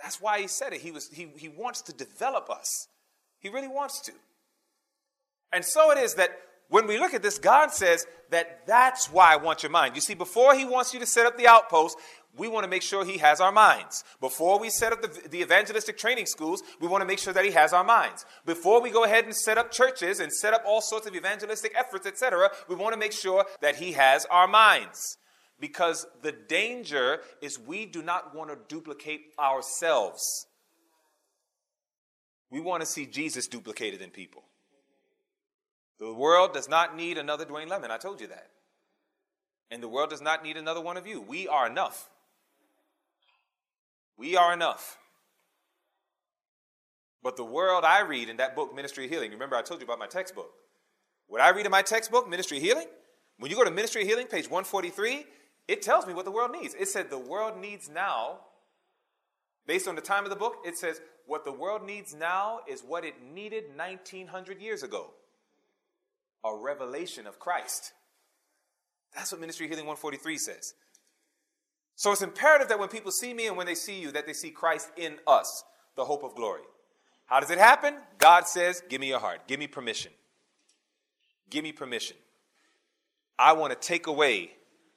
That's 0.00 0.20
why 0.20 0.40
he 0.40 0.46
said 0.46 0.72
it. 0.72 0.80
He, 0.80 0.92
was, 0.92 1.08
he, 1.08 1.28
he 1.36 1.48
wants 1.48 1.82
to 1.82 1.92
develop 1.92 2.48
us. 2.50 2.86
He 3.40 3.48
really 3.48 3.68
wants 3.68 4.00
to. 4.02 4.12
And 5.52 5.64
so 5.64 5.90
it 5.90 5.98
is 5.98 6.14
that 6.14 6.30
when 6.68 6.86
we 6.86 6.98
look 6.98 7.14
at 7.14 7.22
this, 7.22 7.38
God 7.38 7.72
says 7.72 8.06
that 8.30 8.66
that's 8.66 9.10
why 9.10 9.32
I 9.32 9.36
want 9.36 9.62
your 9.62 9.70
mind. 9.70 9.94
You 9.94 10.02
see, 10.02 10.14
before 10.14 10.54
He 10.54 10.64
wants 10.64 10.92
you 10.92 11.00
to 11.00 11.06
set 11.06 11.24
up 11.24 11.38
the 11.38 11.48
outpost, 11.48 11.96
we 12.36 12.46
want 12.46 12.64
to 12.64 12.70
make 12.70 12.82
sure 12.82 13.04
He 13.04 13.18
has 13.18 13.40
our 13.40 13.52
minds. 13.52 14.04
Before 14.20 14.58
we 14.58 14.68
set 14.68 14.92
up 14.92 15.00
the, 15.00 15.28
the, 15.28 15.40
evangelistic 15.40 15.96
training 15.96 16.26
schools, 16.26 16.62
we 16.78 16.86
want 16.86 17.00
to 17.00 17.06
make 17.06 17.18
sure 17.18 17.32
that 17.32 17.44
He 17.44 17.52
has 17.52 17.72
our 17.72 17.84
minds. 17.84 18.26
Before 18.44 18.82
we 18.82 18.90
go 18.90 19.04
ahead 19.04 19.24
and 19.24 19.34
set 19.34 19.56
up 19.56 19.70
churches 19.70 20.20
and 20.20 20.30
set 20.30 20.52
up 20.52 20.62
all 20.66 20.82
sorts 20.82 21.06
of 21.06 21.16
evangelistic 21.16 21.72
efforts, 21.74 22.06
etc., 22.06 22.50
we 22.68 22.76
want 22.76 22.92
to 22.92 22.98
make 22.98 23.12
sure 23.12 23.46
that 23.62 23.76
He 23.76 23.92
has 23.92 24.26
our 24.26 24.46
minds. 24.46 25.16
Because 25.60 26.06
the 26.22 26.32
danger 26.32 27.20
is 27.40 27.58
we 27.58 27.86
do 27.86 28.02
not 28.02 28.34
want 28.34 28.50
to 28.50 28.58
duplicate 28.68 29.22
ourselves. 29.40 30.46
We 32.50 32.60
want 32.60 32.82
to 32.82 32.86
see 32.86 33.06
Jesus 33.06 33.48
duplicated 33.48 34.00
in 34.00 34.10
people. 34.10 34.44
The 35.98 36.12
world 36.12 36.52
does 36.52 36.68
not 36.68 36.96
need 36.96 37.18
another 37.18 37.44
Dwayne 37.44 37.68
Lemon. 37.68 37.90
I 37.90 37.98
told 37.98 38.20
you 38.20 38.28
that. 38.28 38.48
And 39.70 39.82
the 39.82 39.88
world 39.88 40.10
does 40.10 40.22
not 40.22 40.42
need 40.42 40.56
another 40.56 40.80
one 40.80 40.96
of 40.96 41.06
you. 41.06 41.20
We 41.20 41.48
are 41.48 41.66
enough. 41.66 42.08
We 44.16 44.36
are 44.36 44.52
enough. 44.52 44.96
But 47.22 47.36
the 47.36 47.44
world 47.44 47.84
I 47.84 48.00
read 48.00 48.28
in 48.28 48.36
that 48.36 48.54
book, 48.54 48.74
Ministry 48.74 49.04
of 49.04 49.10
Healing, 49.10 49.32
remember 49.32 49.56
I 49.56 49.62
told 49.62 49.80
you 49.80 49.84
about 49.84 49.98
my 49.98 50.06
textbook. 50.06 50.50
What 51.26 51.40
I 51.40 51.50
read 51.50 51.66
in 51.66 51.72
my 51.72 51.82
textbook, 51.82 52.28
Ministry 52.28 52.58
of 52.58 52.62
Healing, 52.62 52.86
when 53.38 53.50
you 53.50 53.56
go 53.56 53.64
to 53.64 53.70
Ministry 53.70 54.02
of 54.02 54.08
Healing, 54.08 54.28
page 54.28 54.44
143, 54.44 55.26
it 55.66 55.82
tells 55.82 56.06
me 56.06 56.14
what 56.14 56.24
the 56.24 56.30
world 56.30 56.52
needs. 56.52 56.74
It 56.74 56.88
said 56.88 57.10
the 57.10 57.18
world 57.18 57.60
needs 57.60 57.90
now, 57.90 58.38
based 59.66 59.86
on 59.88 59.94
the 59.94 60.00
time 60.00 60.24
of 60.24 60.30
the 60.30 60.36
book, 60.36 60.56
it 60.64 60.78
says 60.78 61.00
what 61.26 61.44
the 61.44 61.52
world 61.52 61.84
needs 61.84 62.14
now 62.14 62.60
is 62.66 62.82
what 62.82 63.04
it 63.04 63.14
needed 63.34 63.64
1900 63.76 64.62
years 64.62 64.82
ago 64.82 65.10
a 66.44 66.54
revelation 66.54 67.26
of 67.26 67.38
Christ. 67.38 67.92
That's 69.14 69.32
what 69.32 69.40
Ministry 69.40 69.66
Healing 69.66 69.86
143 69.86 70.38
says. 70.38 70.74
So 71.96 72.12
it's 72.12 72.22
imperative 72.22 72.68
that 72.68 72.78
when 72.78 72.88
people 72.88 73.10
see 73.10 73.34
me 73.34 73.48
and 73.48 73.56
when 73.56 73.66
they 73.66 73.74
see 73.74 74.00
you, 74.00 74.12
that 74.12 74.26
they 74.26 74.32
see 74.32 74.50
Christ 74.50 74.90
in 74.96 75.16
us, 75.26 75.64
the 75.96 76.04
hope 76.04 76.22
of 76.22 76.34
glory. 76.36 76.62
How 77.26 77.40
does 77.40 77.50
it 77.50 77.58
happen? 77.58 77.94
God 78.18 78.46
says, 78.46 78.82
Give 78.88 79.00
me 79.00 79.08
your 79.08 79.18
heart. 79.18 79.48
Give 79.48 79.58
me 79.58 79.66
permission. 79.66 80.12
Give 81.50 81.64
me 81.64 81.72
permission. 81.72 82.16
I 83.38 83.52
want 83.52 83.72
to 83.72 83.88
take 83.88 84.06
away 84.06 84.52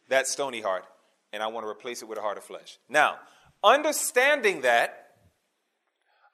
that 0.09 0.27
stony 0.27 0.61
heart 0.61 0.85
and 1.33 1.41
I 1.41 1.47
want 1.47 1.65
to 1.65 1.69
replace 1.69 2.01
it 2.01 2.07
with 2.07 2.17
a 2.17 2.21
heart 2.21 2.37
of 2.37 2.43
flesh. 2.43 2.77
Now, 2.89 3.15
understanding 3.63 4.61
that, 4.61 5.07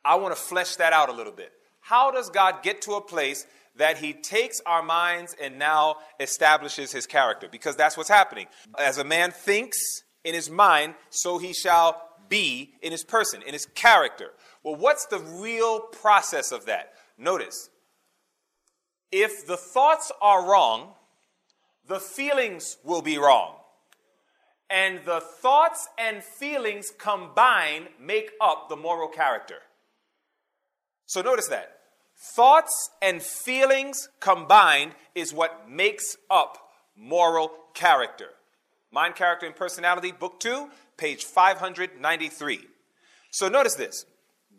I 0.04 0.16
want 0.16 0.36
to 0.36 0.42
flesh 0.42 0.76
that 0.78 0.94
out 0.94 1.10
a 1.10 1.14
little 1.14 1.34
bit. 1.34 1.52
How 1.82 2.12
does 2.12 2.30
God 2.30 2.64
get 2.64 2.82
to 2.84 2.94
a 2.94 3.02
place 3.02 3.46
that 3.78 3.98
he 3.98 4.14
takes 4.14 4.62
our 4.66 4.84
minds 4.84 5.36
and 5.42 5.58
now 5.58 5.98
establishes 6.20 6.92
his 6.92 7.06
character? 7.06 7.48
Because 7.52 7.76
that's 7.76 7.98
what's 7.98 8.10
happening. 8.10 8.48
As 8.80 8.98
a 8.98 9.04
man 9.04 9.32
thinks 9.32 9.78
in 10.24 10.34
his 10.34 10.50
mind, 10.50 10.96
so 11.10 11.38
he 11.38 11.54
shall 11.54 12.02
be 12.30 12.74
in 12.82 12.92
his 12.92 13.04
person, 13.04 13.42
in 13.42 13.54
his 13.54 13.66
character. 13.66 14.32
Well, 14.64 14.76
what's 14.76 15.06
the 15.06 15.20
real 15.20 15.80
process 15.80 16.52
of 16.52 16.66
that? 16.66 16.94
Notice, 17.18 17.70
if 19.12 19.48
the 19.48 19.58
thoughts 19.58 20.12
are 20.22 20.50
wrong, 20.50 20.94
the 21.88 22.00
feelings 22.00 22.78
will 22.84 23.02
be 23.02 23.18
wrong 23.18 23.58
and 24.70 25.00
the 25.06 25.22
thoughts 25.22 25.88
and 25.98 26.24
feelings 26.24 26.92
combined 26.98 27.88
make 28.00 28.32
up 28.42 28.70
the 28.70 28.76
moral 28.76 29.08
character. 29.08 29.60
So 31.06 31.22
notice 31.22 31.48
that. 31.48 31.77
Thoughts 32.20 32.90
and 33.02 33.22
feelings 33.22 34.10
combined 34.20 34.94
is 35.14 35.34
what 35.34 35.70
makes 35.70 36.18
up 36.32 36.58
moral 36.96 37.52
character. 37.76 38.30
Mind, 38.92 39.16
Character, 39.16 39.46
and 39.46 39.56
Personality, 39.56 40.12
Book 40.12 40.40
2, 40.40 40.70
page 40.98 41.26
593. 41.26 42.62
So 43.30 43.50
notice 43.50 43.76
this. 43.76 44.06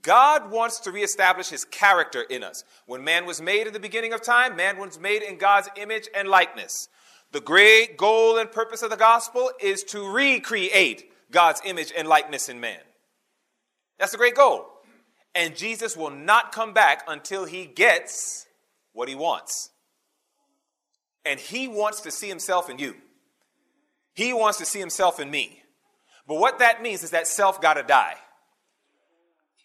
God 0.02 0.52
wants 0.52 0.78
to 0.80 0.92
reestablish 0.92 1.48
his 1.48 1.64
character 1.64 2.22
in 2.22 2.44
us. 2.44 2.62
When 2.86 3.02
man 3.02 3.26
was 3.26 3.40
made 3.40 3.66
in 3.66 3.72
the 3.72 3.80
beginning 3.80 4.12
of 4.12 4.22
time, 4.22 4.54
man 4.54 4.78
was 4.78 5.00
made 5.00 5.22
in 5.22 5.38
God's 5.38 5.68
image 5.76 6.08
and 6.14 6.28
likeness. 6.28 6.88
The 7.32 7.40
great 7.40 7.96
goal 7.96 8.38
and 8.38 8.52
purpose 8.52 8.82
of 8.82 8.90
the 8.90 8.96
gospel 8.96 9.50
is 9.60 9.82
to 9.84 10.08
recreate 10.08 11.10
God's 11.32 11.60
image 11.64 11.92
and 11.96 12.06
likeness 12.06 12.48
in 12.48 12.60
man. 12.60 12.78
That's 13.98 14.12
the 14.12 14.18
great 14.18 14.36
goal. 14.36 14.66
And 15.38 15.56
Jesus 15.56 15.96
will 15.96 16.10
not 16.10 16.50
come 16.50 16.72
back 16.72 17.04
until 17.06 17.44
he 17.44 17.64
gets 17.64 18.44
what 18.92 19.08
he 19.08 19.14
wants. 19.14 19.70
And 21.24 21.38
he 21.38 21.68
wants 21.68 22.00
to 22.00 22.10
see 22.10 22.26
himself 22.26 22.68
in 22.68 22.80
you. 22.80 22.96
He 24.14 24.32
wants 24.32 24.58
to 24.58 24.64
see 24.64 24.80
himself 24.80 25.20
in 25.20 25.30
me. 25.30 25.62
But 26.26 26.40
what 26.40 26.58
that 26.58 26.82
means 26.82 27.04
is 27.04 27.10
that 27.10 27.28
self 27.28 27.62
got 27.62 27.74
to 27.74 27.84
die. 27.84 28.16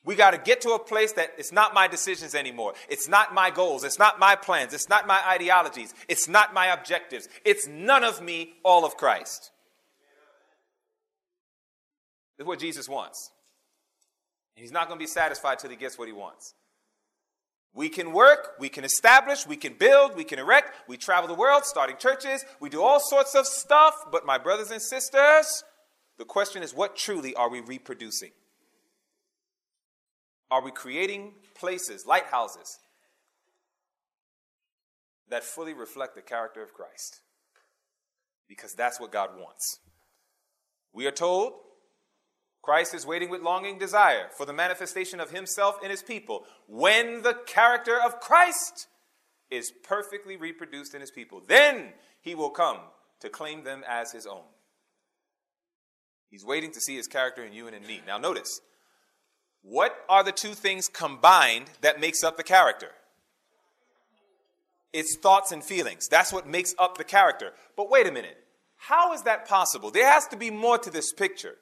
We 0.06 0.13
got 0.13 0.32
to 0.32 0.38
get 0.38 0.62
to 0.62 0.74
a 0.74 0.80
place 0.80 1.13
that 1.13 1.34
it's 1.39 1.51
not 1.51 1.74
my 1.74 1.88
decisions 1.88 2.36
anymore. 2.36 2.75
It's 2.88 3.08
not 3.08 3.34
my 3.34 3.50
goals. 3.50 3.84
It's 3.84 3.98
not 3.98 4.20
my 4.20 4.36
plans. 4.36 4.75
It's 4.75 4.89
not 4.89 5.08
my 5.08 5.20
ideologies. 5.27 5.96
It's 6.08 6.27
not 6.27 6.53
my 6.53 6.68
objectives. 6.68 7.27
It's 7.44 7.68
none 7.68 8.03
of 8.03 8.22
me, 8.22 8.53
all 8.63 8.86
of 8.86 8.96
Christ. 8.96 9.50
This 12.38 12.44
is 12.44 12.48
what 12.48 12.60
Jesus 12.60 12.88
wants. 12.88 13.32
He's 14.56 14.72
not 14.72 14.88
going 14.88 15.00
to 15.00 15.04
be 15.04 15.08
satisfied 15.08 15.60
till 15.60 15.70
he 15.70 15.76
gets 15.76 15.98
what 15.98 16.08
he 16.08 16.14
wants. 16.14 16.54
We 17.74 17.90
can 17.90 18.14
work, 18.14 18.54
we 18.60 18.70
can 18.70 18.84
establish, 18.84 19.48
we 19.48 19.58
can 19.58 19.74
build, 19.74 20.16
we 20.16 20.24
can 20.24 20.38
erect, 20.38 20.88
we 20.88 20.96
travel 20.96 21.28
the 21.28 21.34
world 21.34 21.66
starting 21.66 21.98
churches, 21.98 22.46
we 22.60 22.70
do 22.70 22.84
all 22.84 23.00
sorts 23.00 23.34
of 23.34 23.48
stuff, 23.48 23.96
but 24.12 24.28
my 24.28 24.38
brothers 24.38 24.70
and 24.70 24.82
sisters, 24.82 25.64
the 26.20 26.26
question 26.26 26.62
is 26.62 26.74
what 26.74 26.96
truly 26.96 27.34
are 27.34 27.50
we 27.50 27.62
reproducing? 27.62 28.30
Are 30.52 30.64
we 30.64 30.70
creating 30.70 31.34
places, 31.56 32.06
lighthouses, 32.06 32.78
that 35.30 35.44
fully 35.44 35.74
reflect 35.74 36.14
the 36.14 36.22
character 36.22 36.62
of 36.62 36.76
Christ? 36.76 37.22
Because 38.48 38.76
that's 38.76 39.00
what 39.00 39.12
God 39.12 39.32
wants. 39.36 39.80
We 40.94 41.08
are 41.08 41.12
told 41.12 41.54
Christ 42.63 42.93
is 42.93 43.05
waiting 43.05 43.29
with 43.29 43.41
longing 43.41 43.77
desire 43.77 44.29
for 44.32 44.46
the 44.46 44.53
manifestation 44.53 45.20
of 45.20 45.32
himself 45.32 45.77
in 45.84 45.91
his 45.91 46.01
people 46.01 46.46
when 46.67 47.22
the 47.22 47.38
character 47.46 48.00
of 48.01 48.22
Christ 48.22 48.88
is 49.51 49.72
perfectly 49.84 50.38
reproduced 50.38 50.96
in 50.96 51.01
his 51.01 51.12
people. 51.12 51.41
Then 51.46 51.89
he 52.22 52.34
will 52.34 52.50
come 52.50 52.77
to 53.20 53.29
claim 53.29 53.65
them 53.65 53.84
as 53.88 54.13
his 54.13 54.25
own. 54.25 54.46
He's 56.32 56.46
waiting 56.46 56.72
to 56.72 56.79
see 56.79 56.96
his 56.96 57.05
character 57.05 57.43
in 57.43 57.51
you 57.51 57.67
and 57.67 57.75
in 57.75 57.86
me. 57.86 58.01
Now, 58.08 58.17
notice 58.17 58.62
what 59.62 59.98
are 60.08 60.24
the 60.24 60.32
two 60.32 60.53
things 60.53 60.88
combined 60.88 61.70
that 61.82 62.00
makes 62.00 62.24
up 62.24 62.38
the 62.38 62.43
character? 62.43 62.91
It's 64.93 65.17
thoughts 65.17 65.51
and 65.51 65.62
feelings. 65.62 66.08
That's 66.08 66.32
what 66.32 66.48
makes 66.48 66.74
up 66.79 66.98
the 66.98 67.03
character. 67.03 67.51
But 67.75 67.89
wait 67.89 68.08
a 68.08 68.12
minute. 68.12 68.38
How 68.77 69.13
is 69.13 69.24
that 69.24 69.50
possible? 69.50 69.91
There 69.91 70.10
has 70.10 70.27
to 70.27 70.38
be 70.38 70.50
more 70.50 70.77
to 70.77 70.89
this 70.89 71.12
picture. 71.12 71.55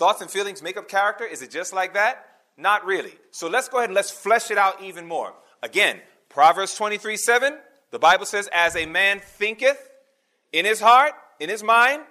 Thoughts 0.00 0.22
and 0.22 0.30
feelings 0.30 0.62
make 0.62 0.78
up 0.78 0.88
character? 0.88 1.26
Is 1.26 1.42
it 1.42 1.50
just 1.50 1.74
like 1.74 1.92
that? 1.92 2.24
Not 2.56 2.86
really. 2.86 3.12
So 3.32 3.50
let's 3.50 3.68
go 3.68 3.76
ahead 3.76 3.90
and 3.90 3.94
let's 3.94 4.10
flesh 4.10 4.50
it 4.50 4.56
out 4.56 4.82
even 4.82 5.06
more. 5.06 5.34
Again, 5.62 6.00
Proverbs 6.30 6.74
23 6.74 7.18
7, 7.18 7.58
The 7.90 7.98
Bible 7.98 8.24
says, 8.24 8.48
as 8.50 8.76
a 8.76 8.86
man 8.86 9.20
thinketh 9.20 9.90
in 10.54 10.64
his 10.64 10.80
heart, 10.80 11.12
in 11.38 11.50
his 11.50 11.62
mind, 11.62 12.04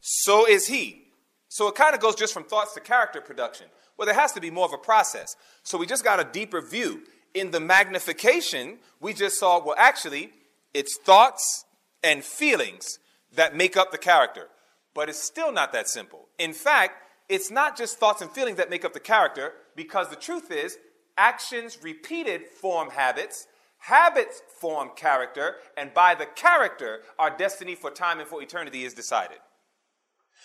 so 0.00 0.44
is 0.44 0.66
he. 0.66 1.04
So 1.46 1.68
it 1.68 1.76
kind 1.76 1.94
of 1.94 2.00
goes 2.00 2.16
just 2.16 2.34
from 2.34 2.42
thoughts 2.42 2.74
to 2.74 2.80
character 2.80 3.20
production. 3.20 3.68
Well, 3.96 4.06
there 4.06 4.14
has 4.16 4.32
to 4.32 4.40
be 4.40 4.50
more 4.50 4.64
of 4.64 4.72
a 4.72 4.78
process. 4.78 5.36
So 5.62 5.78
we 5.78 5.86
just 5.86 6.02
got 6.02 6.18
a 6.18 6.24
deeper 6.24 6.60
view. 6.60 7.02
In 7.32 7.52
the 7.52 7.60
magnification, 7.60 8.78
we 8.98 9.14
just 9.14 9.38
saw, 9.38 9.64
well, 9.64 9.76
actually, 9.78 10.32
it's 10.74 10.98
thoughts 10.98 11.64
and 12.02 12.24
feelings 12.24 12.98
that 13.36 13.54
make 13.54 13.76
up 13.76 13.92
the 13.92 13.98
character. 13.98 14.48
But 14.94 15.08
it's 15.08 15.22
still 15.22 15.52
not 15.52 15.72
that 15.74 15.88
simple. 15.88 16.26
In 16.36 16.52
fact, 16.52 16.94
it's 17.30 17.50
not 17.50 17.78
just 17.78 17.98
thoughts 17.98 18.20
and 18.20 18.30
feelings 18.30 18.58
that 18.58 18.68
make 18.68 18.84
up 18.84 18.92
the 18.92 19.00
character, 19.00 19.54
because 19.76 20.08
the 20.08 20.16
truth 20.16 20.50
is, 20.50 20.76
actions 21.16 21.78
repeated 21.82 22.42
form 22.46 22.90
habits, 22.90 23.46
habits 23.78 24.42
form 24.58 24.90
character, 24.96 25.56
and 25.76 25.94
by 25.94 26.14
the 26.14 26.26
character, 26.26 27.00
our 27.18 27.30
destiny 27.30 27.74
for 27.74 27.90
time 27.90 28.18
and 28.18 28.28
for 28.28 28.42
eternity 28.42 28.84
is 28.84 28.94
decided. 28.94 29.38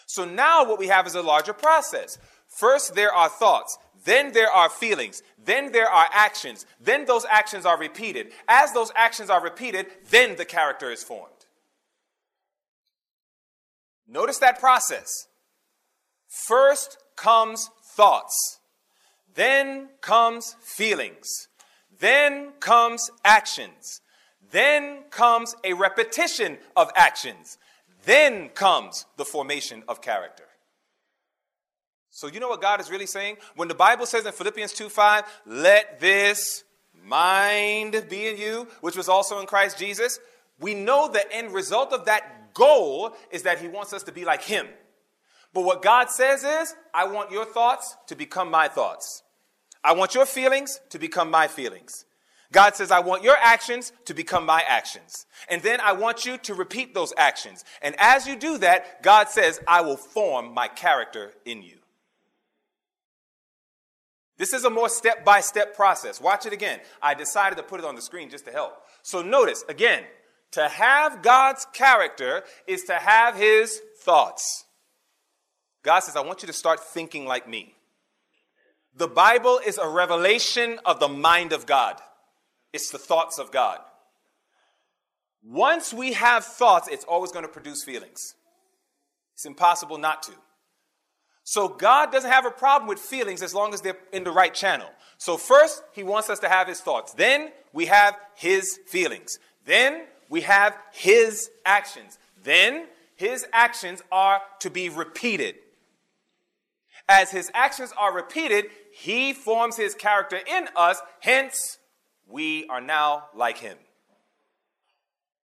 So 0.06 0.24
now 0.26 0.64
what 0.64 0.80
we 0.80 0.88
have 0.88 1.08
is 1.08 1.16
a 1.16 1.22
larger 1.22 1.54
process. 1.54 2.20
First, 2.48 2.94
there 2.94 3.12
are 3.12 3.30
thoughts. 3.30 3.78
Then 4.06 4.34
there 4.34 4.52
are 4.52 4.70
feelings. 4.70 5.24
Then 5.44 5.72
there 5.72 5.90
are 5.90 6.08
actions. 6.14 6.66
Then 6.80 7.06
those 7.06 7.26
actions 7.26 7.66
are 7.66 7.80
repeated. 7.80 8.32
As 8.48 8.72
those 8.74 8.92
actions 8.96 9.32
are 9.32 9.42
repeated, 9.42 9.88
then 10.12 10.36
the 10.36 10.46
character 10.46 10.92
is 10.92 11.04
formed. 11.04 11.32
Notice 14.08 14.38
that 14.38 14.60
process. 14.60 15.28
First 16.36 16.98
comes 17.16 17.70
thoughts, 17.96 18.60
then 19.34 19.88
comes 20.02 20.58
feelings, 20.62 21.48
then 21.98 22.52
comes 22.60 23.10
actions, 23.24 24.02
then 24.52 25.04
comes 25.12 25.56
a 25.64 25.74
repetition 25.74 26.58
of 26.76 26.92
actions, 26.96 27.58
then 28.04 28.50
comes 28.50 29.06
the 29.16 29.24
formation 29.24 29.84
of 29.88 30.02
character. 30.02 30.44
So, 32.10 32.28
you 32.28 32.42
know 32.42 32.50
what 32.50 32.62
God 32.62 32.82
is 32.82 32.92
really 32.92 33.08
saying? 33.08 33.38
When 33.56 33.70
the 33.70 33.74
Bible 33.74 34.06
says 34.06 34.26
in 34.26 34.34
Philippians 34.34 34.74
2 34.74 34.90
5, 34.90 35.24
let 35.46 36.02
this 36.02 36.66
mind 37.02 38.06
be 38.10 38.28
in 38.28 38.38
you, 38.38 38.68
which 38.82 38.98
was 38.98 39.08
also 39.08 39.40
in 39.40 39.46
Christ 39.46 39.78
Jesus, 39.78 40.20
we 40.60 40.74
know 40.74 41.08
the 41.08 41.34
end 41.34 41.54
result 41.54 41.94
of 41.94 42.06
that 42.06 42.54
goal 42.54 43.16
is 43.32 43.44
that 43.44 43.60
He 43.60 43.70
wants 43.70 43.94
us 43.94 44.04
to 44.04 44.12
be 44.12 44.26
like 44.26 44.44
Him. 44.44 44.68
But 45.56 45.64
what 45.64 45.82
God 45.82 46.10
says 46.12 46.44
is, 46.44 46.76
I 46.94 47.08
want 47.08 47.32
your 47.32 47.46
thoughts 47.46 47.96
to 48.08 48.16
become 48.16 48.52
my 48.52 48.68
thoughts. 48.68 49.24
I 49.86 49.94
want 49.94 50.14
your 50.14 50.26
feelings 50.26 50.82
to 50.90 51.00
become 51.00 51.32
my 51.32 51.48
feelings. 51.48 52.04
God 52.52 52.76
says, 52.76 52.92
I 52.92 53.00
want 53.00 53.24
your 53.24 53.38
actions 53.40 53.94
to 54.04 54.14
become 54.14 54.46
my 54.46 54.64
actions. 54.68 55.26
And 55.50 55.62
then 55.62 55.80
I 55.80 55.94
want 55.94 56.26
you 56.26 56.38
to 56.40 56.54
repeat 56.54 56.94
those 56.94 57.14
actions. 57.16 57.64
And 57.82 57.96
as 57.98 58.28
you 58.28 58.36
do 58.36 58.58
that, 58.58 59.02
God 59.02 59.30
says, 59.30 59.62
I 59.66 59.80
will 59.80 59.96
form 59.96 60.54
my 60.54 60.68
character 60.68 61.32
in 61.46 61.64
you. 61.64 61.78
This 64.38 64.52
is 64.52 64.66
a 64.66 64.70
more 64.70 64.90
step 64.90 65.24
by 65.24 65.40
step 65.40 65.74
process. 65.74 66.20
Watch 66.20 66.46
it 66.46 66.52
again. 66.52 66.82
I 67.02 67.14
decided 67.14 67.56
to 67.56 67.64
put 67.64 67.80
it 67.80 67.86
on 67.86 67.96
the 67.96 68.02
screen 68.02 68.30
just 68.30 68.44
to 68.44 68.52
help. 68.52 68.74
So 69.04 69.22
notice 69.22 69.64
again, 69.70 70.04
to 70.52 70.68
have 70.68 71.22
God's 71.22 71.66
character 71.72 72.44
is 72.68 72.84
to 72.84 72.96
have 72.96 73.38
his 73.38 73.80
thoughts. 74.02 74.65
God 75.86 76.00
says, 76.00 76.16
I 76.16 76.22
want 76.22 76.42
you 76.42 76.48
to 76.48 76.54
start 76.54 76.80
thinking 76.80 77.28
like 77.28 77.48
me. 77.48 77.76
The 78.98 79.08
Bible 79.08 79.62
is 79.64 79.78
a 79.78 79.88
revelation 79.88 80.80
of 80.84 81.00
the 81.00 81.08
mind 81.08 81.54
of 81.54 81.66
God, 81.66 82.02
it's 82.74 82.90
the 82.90 82.98
thoughts 82.98 83.40
of 83.40 83.52
God. 83.52 83.80
Once 85.48 85.94
we 85.94 86.14
have 86.14 86.44
thoughts, 86.44 86.88
it's 86.88 87.06
always 87.06 87.32
going 87.32 87.46
to 87.46 87.52
produce 87.52 87.84
feelings. 87.84 88.34
It's 89.36 89.46
impossible 89.46 90.00
not 90.00 90.24
to. 90.24 90.32
So 91.44 91.68
God 91.68 92.12
doesn't 92.12 92.32
have 92.32 92.48
a 92.48 92.52
problem 92.52 92.90
with 92.90 92.98
feelings 92.98 93.44
as 93.44 93.54
long 93.54 93.72
as 93.72 93.82
they're 93.82 93.98
in 94.12 94.24
the 94.24 94.32
right 94.32 94.56
channel. 94.56 94.90
So 95.20 95.38
first, 95.38 95.84
he 95.94 96.02
wants 96.02 96.32
us 96.32 96.40
to 96.40 96.50
have 96.50 96.68
his 96.68 96.82
thoughts. 96.82 97.14
Then 97.14 97.52
we 97.74 97.86
have 97.86 98.16
his 98.34 98.80
feelings. 98.88 99.38
Then 99.66 100.06
we 100.30 100.42
have 100.42 100.76
his 100.92 101.52
actions. 101.64 102.18
Then 102.44 102.88
his 103.16 103.46
actions 103.54 104.02
are 104.12 104.42
to 104.62 104.72
be 104.72 104.90
repeated. 104.90 105.56
As 107.08 107.32
his 107.32 107.52
actions 107.54 107.94
are 107.98 108.14
repeated, 108.14 108.66
he 108.92 109.34
forms 109.34 109.78
his 109.78 109.94
character 109.94 110.38
in 110.38 110.68
us, 110.76 111.00
hence, 111.20 111.78
we 112.28 112.66
are 112.68 112.82
now 112.82 113.26
like 113.36 113.60
him. 113.60 113.78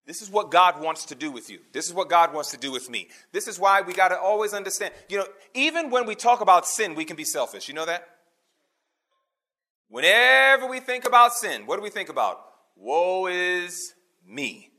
This 0.05 0.21
is 0.21 0.29
what 0.29 0.51
God 0.51 0.81
wants 0.81 1.05
to 1.05 1.15
do 1.15 1.31
with 1.31 1.49
you. 1.49 1.59
This 1.71 1.87
is 1.87 1.93
what 1.93 2.09
God 2.09 2.33
wants 2.33 2.51
to 2.51 2.57
do 2.57 2.71
with 2.71 2.89
me. 2.89 3.07
This 3.31 3.47
is 3.47 3.57
why 3.57 3.81
we 3.81 3.93
got 3.93 4.09
to 4.09 4.19
always 4.19 4.53
understand. 4.53 4.93
You 5.09 5.19
know, 5.19 5.25
even 5.53 5.89
when 5.89 6.05
we 6.05 6.13
talk 6.13 6.41
about 6.41 6.67
sin, 6.67 6.93
we 6.93 7.05
can 7.05 7.15
be 7.15 7.23
selfish. 7.23 7.67
You 7.67 7.73
know 7.73 7.85
that? 7.85 8.07
Whenever 9.89 10.67
we 10.67 10.79
think 10.79 11.05
about 11.05 11.33
sin, 11.33 11.65
what 11.65 11.77
do 11.77 11.81
we 11.81 11.89
think 11.89 12.09
about? 12.09 12.39
Woe 12.75 13.27
is 13.27 13.93
me. 14.27 14.69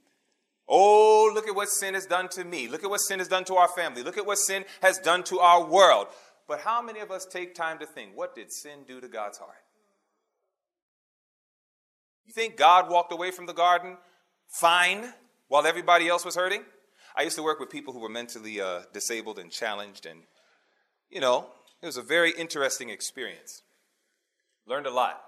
Oh, 0.68 1.30
look 1.32 1.48
at 1.48 1.54
what 1.54 1.68
sin 1.68 1.94
has 1.94 2.06
done 2.06 2.28
to 2.30 2.44
me. 2.44 2.68
Look 2.68 2.84
at 2.84 2.90
what 2.90 3.00
sin 3.00 3.18
has 3.20 3.28
done 3.28 3.44
to 3.44 3.54
our 3.54 3.68
family. 3.68 4.02
Look 4.02 4.18
at 4.18 4.26
what 4.26 4.38
sin 4.38 4.64
has 4.82 4.98
done 4.98 5.22
to 5.24 5.38
our 5.38 5.64
world. 5.64 6.08
But 6.48 6.60
how 6.60 6.80
many 6.80 7.00
of 7.00 7.10
us 7.10 7.26
take 7.26 7.54
time 7.54 7.78
to 7.80 7.86
think, 7.86 8.12
what 8.14 8.34
did 8.34 8.52
sin 8.52 8.80
do 8.86 9.00
to 9.00 9.08
God's 9.08 9.38
heart? 9.38 9.56
You 12.24 12.32
think 12.32 12.56
God 12.56 12.90
walked 12.90 13.12
away 13.12 13.30
from 13.30 13.46
the 13.46 13.52
garden 13.52 13.96
fine 14.48 15.12
while 15.48 15.66
everybody 15.66 16.08
else 16.08 16.24
was 16.24 16.36
hurting? 16.36 16.62
I 17.16 17.22
used 17.22 17.36
to 17.36 17.42
work 17.42 17.58
with 17.58 17.70
people 17.70 17.92
who 17.92 18.00
were 18.00 18.08
mentally 18.08 18.60
uh, 18.60 18.82
disabled 18.92 19.38
and 19.38 19.50
challenged, 19.50 20.06
and, 20.06 20.20
you 21.08 21.20
know, 21.20 21.46
it 21.82 21.86
was 21.86 21.96
a 21.96 22.02
very 22.02 22.32
interesting 22.32 22.90
experience. 22.90 23.62
Learned 24.66 24.86
a 24.86 24.90
lot. 24.90 25.22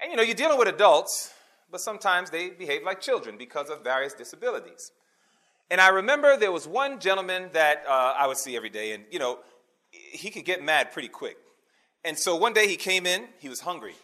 And, 0.00 0.10
you 0.10 0.16
know, 0.16 0.22
you're 0.22 0.34
dealing 0.34 0.58
with 0.58 0.68
adults, 0.68 1.32
but 1.70 1.80
sometimes 1.80 2.30
they 2.30 2.50
behave 2.50 2.82
like 2.82 3.00
children 3.00 3.36
because 3.38 3.70
of 3.70 3.84
various 3.84 4.14
disabilities. 4.14 4.90
And 5.70 5.80
I 5.80 5.88
remember 5.88 6.36
there 6.36 6.52
was 6.52 6.66
one 6.66 6.98
gentleman 6.98 7.50
that 7.52 7.84
uh, 7.88 8.14
I 8.18 8.26
would 8.26 8.36
see 8.36 8.56
every 8.56 8.70
day, 8.70 8.92
and, 8.92 9.04
you 9.10 9.18
know, 9.18 9.38
he 10.12 10.30
could 10.30 10.44
get 10.44 10.62
mad 10.62 10.92
pretty 10.92 11.08
quick. 11.08 11.36
And 12.04 12.18
so 12.18 12.36
one 12.36 12.52
day 12.52 12.66
he 12.68 12.76
came 12.76 13.06
in, 13.06 13.26
he 13.38 13.48
was 13.48 13.60
hungry. 13.60 13.94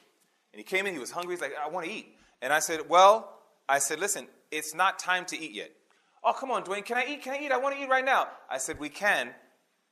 And 0.52 0.58
he 0.58 0.64
came 0.64 0.86
in, 0.86 0.94
he 0.94 1.00
was 1.00 1.10
hungry, 1.10 1.34
he's 1.34 1.42
like, 1.42 1.52
I 1.62 1.68
want 1.68 1.86
to 1.86 1.92
eat. 1.92 2.14
And 2.40 2.52
I 2.52 2.60
said, 2.60 2.88
Well, 2.88 3.38
I 3.68 3.78
said, 3.78 4.00
listen, 4.00 4.26
it's 4.50 4.74
not 4.74 4.98
time 4.98 5.26
to 5.26 5.38
eat 5.38 5.52
yet. 5.52 5.70
Oh, 6.24 6.32
come 6.32 6.50
on, 6.50 6.64
Dwayne, 6.64 6.84
can 6.84 6.96
I 6.96 7.04
eat? 7.06 7.22
Can 7.22 7.34
I 7.34 7.38
eat? 7.38 7.52
I 7.52 7.58
want 7.58 7.76
to 7.76 7.82
eat 7.82 7.88
right 7.88 8.04
now. 8.04 8.28
I 8.50 8.58
said, 8.58 8.78
we 8.78 8.88
can, 8.88 9.30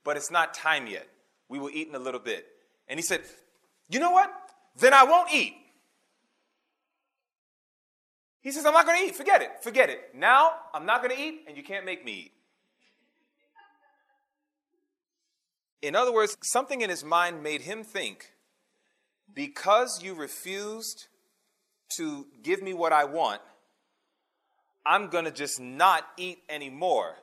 but 0.03 0.17
it's 0.17 0.31
not 0.31 0.55
time 0.55 0.87
yet. 0.87 1.07
We 1.49 1.59
will 1.59 1.71
eat 1.71 1.89
in 1.89 1.95
a 1.95 1.99
little 1.99 2.21
bit. 2.21 2.47
And 2.89 2.99
he 2.99 3.03
said, 3.03 3.21
you 3.91 4.01
know 4.01 4.11
what? 4.11 4.33
Then 4.79 4.95
I 4.95 5.05
won't 5.05 5.33
eat. 5.33 5.55
He 8.41 8.51
says, 8.51 8.65
I'm 8.65 8.73
not 8.73 8.87
going 8.87 8.99
to 9.01 9.07
eat. 9.07 9.17
Forget 9.17 9.43
it. 9.43 9.63
Forget 9.63 9.91
it. 9.91 10.15
Now, 10.15 10.53
I'm 10.73 10.87
not 10.87 11.03
going 11.03 11.15
to 11.15 11.21
eat, 11.21 11.43
and 11.49 11.57
you 11.57 11.63
can't 11.63 11.85
make 11.85 12.05
me 12.05 12.13
eat. 12.13 12.33
In 15.87 15.94
other 15.94 16.12
words, 16.12 16.37
something 16.42 16.81
in 16.81 16.90
his 16.90 17.05
mind 17.05 17.44
made 17.44 17.61
him 17.61 17.85
think 17.85 18.33
because 19.33 20.03
you 20.03 20.14
refused 20.14 21.07
to 21.96 22.27
give 22.42 22.61
me 22.61 22.75
what 22.75 22.92
I 22.92 23.05
want, 23.05 23.40
I'm 24.85 25.11
going 25.11 25.27
to 25.27 25.31
just 25.31 25.61
not 25.61 26.05
eat 26.16 26.38
anymore. 26.49 27.14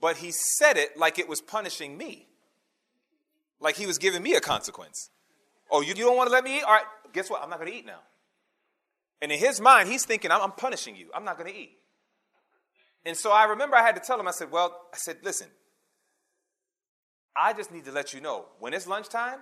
But 0.00 0.16
he 0.16 0.30
said 0.30 0.78
it 0.78 0.96
like 0.96 1.18
it 1.18 1.28
was 1.28 1.42
punishing 1.42 1.98
me, 1.98 2.26
like 3.60 3.76
he 3.76 3.84
was 3.84 3.98
giving 3.98 4.22
me 4.22 4.36
a 4.36 4.40
consequence. 4.40 5.10
Oh, 5.70 5.82
you, 5.82 5.88
you 5.88 6.04
don't 6.04 6.16
want 6.16 6.28
to 6.28 6.32
let 6.32 6.44
me 6.44 6.56
eat? 6.56 6.62
All 6.62 6.72
right, 6.72 6.86
guess 7.12 7.28
what? 7.28 7.42
I'm 7.42 7.50
not 7.50 7.58
going 7.58 7.70
to 7.70 7.76
eat 7.76 7.84
now. 7.84 8.00
And 9.20 9.30
in 9.30 9.38
his 9.38 9.60
mind, 9.60 9.90
he's 9.90 10.06
thinking, 10.06 10.30
I'm, 10.30 10.40
I'm 10.40 10.52
punishing 10.52 10.96
you. 10.96 11.10
I'm 11.14 11.26
not 11.26 11.36
going 11.36 11.52
to 11.52 11.58
eat. 11.58 11.76
And 13.04 13.14
so 13.14 13.32
I 13.32 13.44
remember 13.44 13.76
I 13.76 13.82
had 13.82 13.96
to 13.96 14.00
tell 14.00 14.18
him, 14.18 14.26
I 14.26 14.30
said, 14.30 14.50
Well, 14.50 14.74
I 14.94 14.96
said, 14.96 15.18
listen, 15.22 15.48
I 17.38 17.52
just 17.52 17.72
need 17.72 17.84
to 17.84 17.92
let 17.92 18.12
you 18.12 18.20
know 18.20 18.46
when 18.58 18.74
it's 18.74 18.86
lunchtime, 18.86 19.38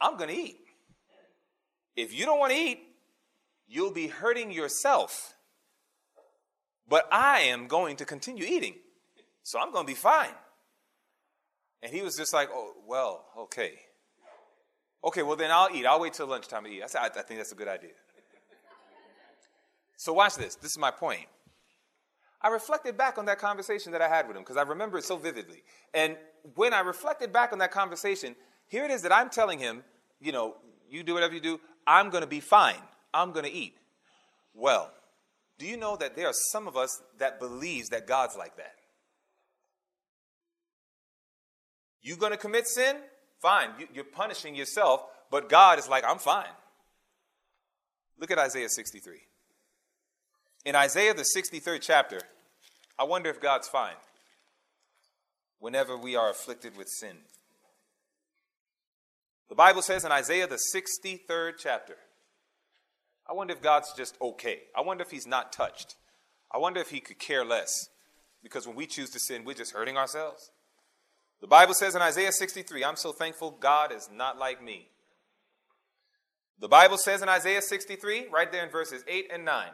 I'm 0.00 0.16
going 0.16 0.30
to 0.30 0.36
eat. 0.36 0.58
If 1.96 2.16
you 2.18 2.24
don't 2.24 2.38
want 2.38 2.52
to 2.52 2.58
eat, 2.58 2.80
you'll 3.66 3.92
be 3.92 4.06
hurting 4.06 4.52
yourself. 4.52 5.34
But 6.88 7.06
I 7.10 7.40
am 7.40 7.68
going 7.68 7.96
to 7.96 8.04
continue 8.04 8.44
eating. 8.44 8.74
So 9.42 9.58
I'm 9.60 9.72
going 9.72 9.84
to 9.86 9.90
be 9.90 9.96
fine. 9.96 10.34
And 11.82 11.92
he 11.92 12.02
was 12.02 12.16
just 12.16 12.32
like, 12.32 12.48
oh, 12.52 12.74
well, 12.86 13.24
okay. 13.38 13.72
Okay, 15.04 15.22
well, 15.22 15.36
then 15.36 15.50
I'll 15.50 15.68
eat. 15.74 15.84
I'll 15.84 16.00
wait 16.00 16.12
till 16.12 16.28
lunchtime 16.28 16.64
to 16.64 16.70
eat. 16.70 16.82
I 16.82 16.86
said, 16.86 17.00
I, 17.00 17.06
I 17.06 17.22
think 17.22 17.40
that's 17.40 17.52
a 17.52 17.56
good 17.56 17.68
idea. 17.68 17.90
so 19.96 20.12
watch 20.12 20.36
this. 20.36 20.54
This 20.54 20.70
is 20.72 20.78
my 20.78 20.92
point. 20.92 21.26
I 22.42 22.48
reflected 22.48 22.96
back 22.96 23.18
on 23.18 23.26
that 23.26 23.38
conversation 23.38 23.92
that 23.92 24.02
I 24.02 24.08
had 24.08 24.26
with 24.26 24.36
him 24.36 24.42
because 24.42 24.56
I 24.56 24.62
remember 24.62 24.98
it 24.98 25.04
so 25.04 25.16
vividly. 25.16 25.62
And 25.94 26.16
when 26.54 26.74
I 26.74 26.80
reflected 26.80 27.32
back 27.32 27.52
on 27.52 27.58
that 27.58 27.70
conversation, 27.70 28.34
here 28.66 28.84
it 28.84 28.90
is 28.90 29.02
that 29.02 29.12
I'm 29.12 29.30
telling 29.30 29.58
him, 29.58 29.84
you 30.20 30.32
know, 30.32 30.56
you 30.90 31.02
do 31.02 31.14
whatever 31.14 31.34
you 31.34 31.40
do, 31.40 31.60
I'm 31.86 32.10
going 32.10 32.22
to 32.22 32.28
be 32.28 32.40
fine. 32.40 32.82
I'm 33.14 33.32
going 33.32 33.44
to 33.44 33.52
eat. 33.52 33.76
Well, 34.54 34.90
Do 35.62 35.68
you 35.68 35.76
know 35.76 35.96
that 35.96 36.16
there 36.16 36.26
are 36.26 36.34
some 36.50 36.66
of 36.66 36.76
us 36.76 37.00
that 37.18 37.38
believes 37.38 37.90
that 37.90 38.08
God's 38.08 38.36
like 38.36 38.56
that? 38.56 38.74
You 42.02 42.16
going 42.16 42.32
to 42.32 42.36
commit 42.36 42.66
sin? 42.66 42.96
Fine. 43.40 43.70
You're 43.94 44.02
punishing 44.02 44.56
yourself, 44.56 45.04
but 45.30 45.48
God 45.48 45.78
is 45.78 45.88
like, 45.88 46.02
I'm 46.04 46.18
fine. 46.18 46.50
Look 48.18 48.32
at 48.32 48.38
Isaiah 48.38 48.68
63. 48.68 49.18
In 50.64 50.74
Isaiah, 50.74 51.14
the 51.14 51.24
63rd 51.36 51.78
chapter, 51.80 52.18
I 53.02 53.04
wonder 53.04 53.28
if 53.28 53.40
God's 53.40 53.66
fine 53.66 53.96
whenever 55.58 55.96
we 55.96 56.14
are 56.14 56.30
afflicted 56.30 56.76
with 56.76 56.86
sin. 56.88 57.16
The 59.48 59.56
Bible 59.56 59.82
says 59.82 60.04
in 60.04 60.12
Isaiah, 60.12 60.46
the 60.46 60.60
63rd 60.72 61.54
chapter, 61.58 61.96
I 63.28 63.32
wonder 63.32 63.54
if 63.54 63.60
God's 63.60 63.92
just 63.96 64.16
okay. 64.22 64.60
I 64.76 64.82
wonder 64.82 65.02
if 65.02 65.10
He's 65.10 65.26
not 65.26 65.52
touched. 65.52 65.96
I 66.52 66.58
wonder 66.58 66.78
if 66.78 66.90
He 66.90 67.00
could 67.00 67.18
care 67.18 67.44
less. 67.44 67.88
Because 68.40 68.68
when 68.68 68.76
we 68.76 68.86
choose 68.86 69.10
to 69.10 69.18
sin, 69.18 69.42
we're 69.44 69.54
just 69.54 69.72
hurting 69.72 69.96
ourselves. 69.96 70.52
The 71.40 71.48
Bible 71.48 71.74
says 71.74 71.96
in 71.96 72.02
Isaiah 72.02 72.30
63, 72.30 72.84
I'm 72.84 72.94
so 72.94 73.10
thankful 73.10 73.50
God 73.50 73.90
is 73.90 74.08
not 74.14 74.38
like 74.38 74.62
me. 74.62 74.86
The 76.60 76.68
Bible 76.68 76.98
says 76.98 77.20
in 77.20 77.28
Isaiah 77.28 77.62
63, 77.62 78.26
right 78.32 78.52
there 78.52 78.64
in 78.64 78.70
verses 78.70 79.02
8 79.08 79.28
and 79.32 79.44
9, 79.44 79.70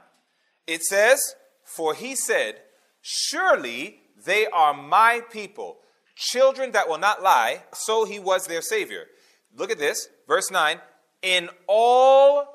it 0.67 0.83
says, 0.83 1.21
For 1.63 1.93
he 1.93 2.17
said, 2.17 2.63
Surely 3.01 4.01
they 4.25 4.47
are 4.47 4.75
my 4.75 5.23
people, 5.31 5.79
children 6.17 6.73
that 6.73 6.89
will 6.89 6.99
not 6.99 7.23
lie, 7.23 7.63
so 7.73 8.05
he 8.05 8.19
was 8.19 8.47
their 8.47 8.63
Savior. 8.63 9.07
Look 9.55 9.71
at 9.71 9.79
this, 9.79 10.09
verse 10.27 10.51
9. 10.51 10.81
In 11.23 11.49
all 11.67 12.47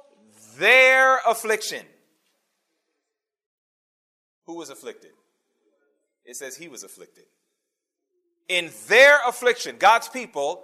their 0.58 1.18
affliction. 1.28 1.86
Who 4.46 4.56
was 4.56 4.70
afflicted? 4.70 5.12
It 6.26 6.36
says 6.36 6.56
he 6.56 6.68
was 6.68 6.84
afflicted. 6.84 7.26
In 8.50 8.72
their 8.88 9.20
affliction, 9.28 9.78
God's 9.80 10.10
people, 10.10 10.64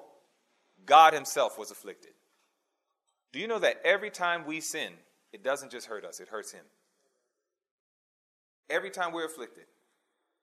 God 0.86 1.14
himself 1.14 1.58
was 1.58 1.72
afflicted. 1.72 2.12
Do 3.32 3.40
you 3.40 3.48
know 3.48 3.60
that 3.60 3.82
every 3.86 4.10
time 4.10 4.46
we 4.46 4.60
sin, 4.60 4.94
it 5.32 5.44
doesn't 5.44 5.72
just 5.72 5.88
hurt 5.88 6.04
us, 6.04 6.20
it 6.20 6.28
hurts 6.28 6.52
him? 6.52 6.66
Every 8.70 8.90
time 8.90 9.12
we're 9.12 9.26
afflicted, 9.26 9.66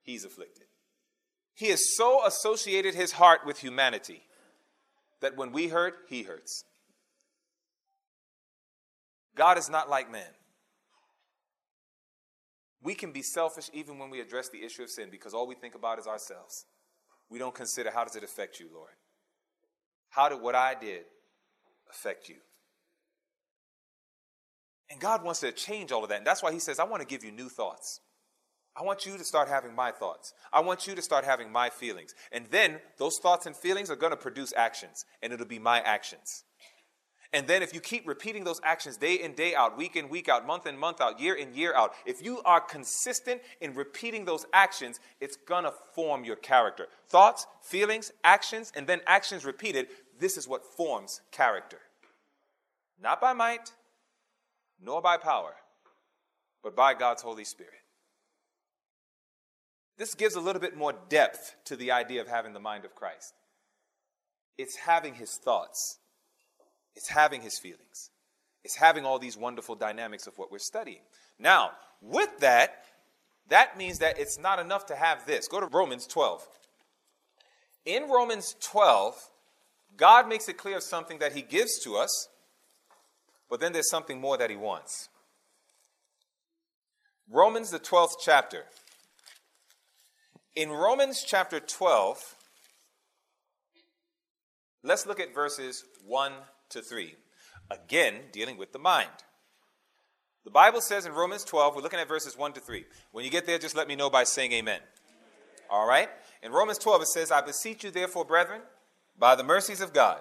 he's 0.03 0.25
afflicted. 0.25 0.65
He 1.55 1.69
has 1.69 1.97
so 1.97 2.25
associated 2.27 2.95
his 2.95 3.13
heart 3.13 3.41
with 3.47 3.61
humanity 3.61 4.23
that 5.21 5.37
when 5.37 5.53
we 5.53 5.69
hurt, 5.69 5.95
he 6.09 6.23
hurts. 6.23 6.65
God 9.35 9.59
is 9.59 9.71
not 9.71 9.89
like 9.89 10.11
man. 10.11 10.31
We 12.83 12.95
can 12.95 13.13
be 13.13 13.23
selfish 13.23 13.71
even 13.73 13.99
when 13.99 14.11
we 14.11 14.21
address 14.21 14.49
the 14.49 14.65
issue 14.65 14.83
of 14.83 14.91
sin 14.91 15.09
because 15.11 15.35
all 15.35 15.47
we 15.47 15.55
think 15.55 15.75
about 15.75 15.99
is 15.99 16.07
ourselves. 16.07 16.67
We 17.29 17.39
don't 17.39 17.55
consider 17.55 17.91
how 17.91 18.05
does 18.05 18.17
it 18.17 18.23
affect 18.23 18.61
you, 18.61 18.69
Lord? 18.73 18.93
How 20.11 20.29
did 20.29 20.41
what 20.41 20.55
I 20.55 20.75
did 20.75 21.03
affect 21.91 22.29
you? 22.29 22.37
And 24.91 25.01
God 25.01 25.25
wants 25.25 25.41
to 25.41 25.51
change 25.53 25.91
all 25.91 26.03
of 26.05 26.11
that. 26.11 26.19
And 26.19 26.27
that's 26.27 26.43
why 26.43 26.53
He 26.53 26.61
says, 26.61 26.79
I 26.79 26.85
want 26.85 27.03
to 27.03 27.07
give 27.07 27.25
you 27.25 27.33
new 27.33 27.49
thoughts. 27.49 28.01
I 28.79 28.83
want 28.83 29.07
you 29.07 29.17
to 29.17 29.25
start 29.25 29.49
having 29.49 29.75
my 29.75 29.91
thoughts. 29.91 30.35
I 30.53 30.61
want 30.61 30.87
you 30.87 30.95
to 30.95 31.03
start 31.03 31.25
having 31.25 31.51
my 31.51 31.71
feelings. 31.71 32.15
And 32.31 32.47
then 32.51 32.81
those 32.99 33.19
thoughts 33.19 33.47
and 33.47 33.57
feelings 33.57 33.91
are 33.91 33.97
going 33.97 34.11
to 34.11 34.17
produce 34.17 34.53
actions, 34.55 35.07
and 35.23 35.33
it'll 35.33 35.47
be 35.47 35.59
my 35.59 35.81
actions. 35.81 36.45
And 37.33 37.47
then 37.47 37.63
if 37.63 37.75
you 37.75 37.81
keep 37.81 38.07
repeating 38.07 38.45
those 38.45 38.61
actions 38.63 38.97
day 38.97 39.15
in, 39.15 39.33
day 39.33 39.55
out, 39.55 39.77
week 39.77 39.97
in, 39.97 40.09
week 40.09 40.29
out, 40.29 40.47
month 40.47 40.67
in, 40.67 40.77
month 40.79 41.01
out, 41.01 41.19
year 41.21 41.35
in, 41.35 41.55
year 41.55 41.75
out, 41.75 41.93
if 42.05 42.23
you 42.23 42.41
are 42.45 42.61
consistent 42.61 43.41
in 43.61 43.75
repeating 43.75 44.25
those 44.25 44.47
actions, 44.53 45.01
it's 45.21 45.37
going 45.37 45.65
to 45.65 45.73
form 45.95 46.25
your 46.25 46.37
character. 46.37 46.87
Thoughts, 47.09 47.47
feelings, 47.63 48.13
actions, 48.25 48.73
and 48.77 48.87
then 48.87 49.01
actions 49.07 49.45
repeated, 49.45 49.89
this 50.21 50.37
is 50.37 50.47
what 50.47 50.65
forms 50.65 51.23
character. 51.31 51.79
Not 53.03 53.21
by 53.21 53.33
might, 53.33 53.73
nor 54.81 55.03
by 55.03 55.17
power, 55.17 55.55
but 56.63 56.77
by 56.77 56.95
God's 56.95 57.23
Holy 57.23 57.45
Spirit. 57.45 57.73
This 59.99 60.15
gives 60.15 60.35
a 60.35 60.41
little 60.41 60.61
bit 60.61 60.77
more 60.77 60.95
depth 61.09 61.55
to 61.65 61.77
the 61.77 61.93
idea 61.93 62.21
of 62.21 62.29
having 62.29 62.53
the 62.53 62.61
mind 62.61 62.85
of 62.85 62.95
Christ. 62.95 63.35
It's 64.59 64.77
having 64.77 65.15
his 65.15 65.37
thoughts, 65.37 65.99
it's 66.95 67.09
having 67.09 67.43
his 67.43 67.59
feelings, 67.59 68.11
it's 68.65 68.77
having 68.77 69.05
all 69.05 69.19
these 69.19 69.37
wonderful 69.37 69.75
dynamics 69.75 70.27
of 70.27 70.39
what 70.39 70.51
we're 70.51 70.59
studying. 70.59 71.03
Now, 71.39 71.73
with 72.01 72.39
that, 72.41 72.85
that 73.49 73.79
means 73.79 73.99
that 74.01 74.19
it's 74.19 74.39
not 74.39 74.59
enough 74.59 74.87
to 74.87 74.97
have 74.97 75.27
this. 75.27 75.49
Go 75.49 75.61
to 75.61 75.67
Romans 75.67 76.07
12. 76.07 76.47
In 77.85 78.11
Romans 78.11 78.57
12, 78.61 79.31
God 79.97 80.29
makes 80.29 80.49
it 80.49 80.59
clear 80.59 80.77
of 80.77 80.83
something 80.83 81.19
that 81.21 81.33
he 81.33 81.43
gives 81.43 81.79
to 81.85 81.97
us, 81.97 82.29
but 83.49 83.61
then 83.61 83.73
there's 83.73 83.91
something 83.91 84.21
more 84.21 84.37
that 84.37 84.51
he 84.51 84.57
wants. 84.57 85.09
Romans, 87.31 87.71
the 87.71 87.79
12th 87.79 88.15
chapter. 88.21 88.65
In 90.57 90.71
Romans 90.71 91.23
chapter 91.23 91.61
12, 91.61 92.35
let's 94.83 95.05
look 95.05 95.21
at 95.21 95.35
verses 95.35 95.85
1 96.07 96.33
to 96.71 96.81
3. 96.81 97.15
Again, 97.71 98.15
dealing 98.33 98.57
with 98.57 98.73
the 98.73 98.79
mind. 98.79 99.11
The 100.47 100.51
Bible 100.51 100.81
says 100.81 101.05
in 101.05 101.13
Romans 101.13 101.45
12, 101.45 101.77
we're 101.77 101.83
looking 101.83 102.01
at 102.01 102.09
verses 102.09 102.39
1 102.39 102.55
to 102.55 102.61
3. 102.61 102.87
When 103.13 103.23
you 103.23 103.31
get 103.31 103.45
there, 103.45 103.59
just 103.59 103.77
let 103.77 103.87
me 103.87 103.97
know 103.97 104.09
by 104.09 104.25
saying 104.25 104.53
amen. 104.53 104.81
All 105.69 105.87
right? 105.87 106.09
In 106.43 106.53
Romans 106.53 106.79
12, 106.79 107.03
it 107.03 107.09
says, 107.09 107.31
I 107.31 107.43
beseech 107.43 107.85
you, 107.85 107.91
therefore, 107.91 108.25
brethren, 108.25 108.63
by 109.19 109.35
the 109.35 109.45
mercies 109.45 109.83
of 109.83 109.93
God, 109.93 110.21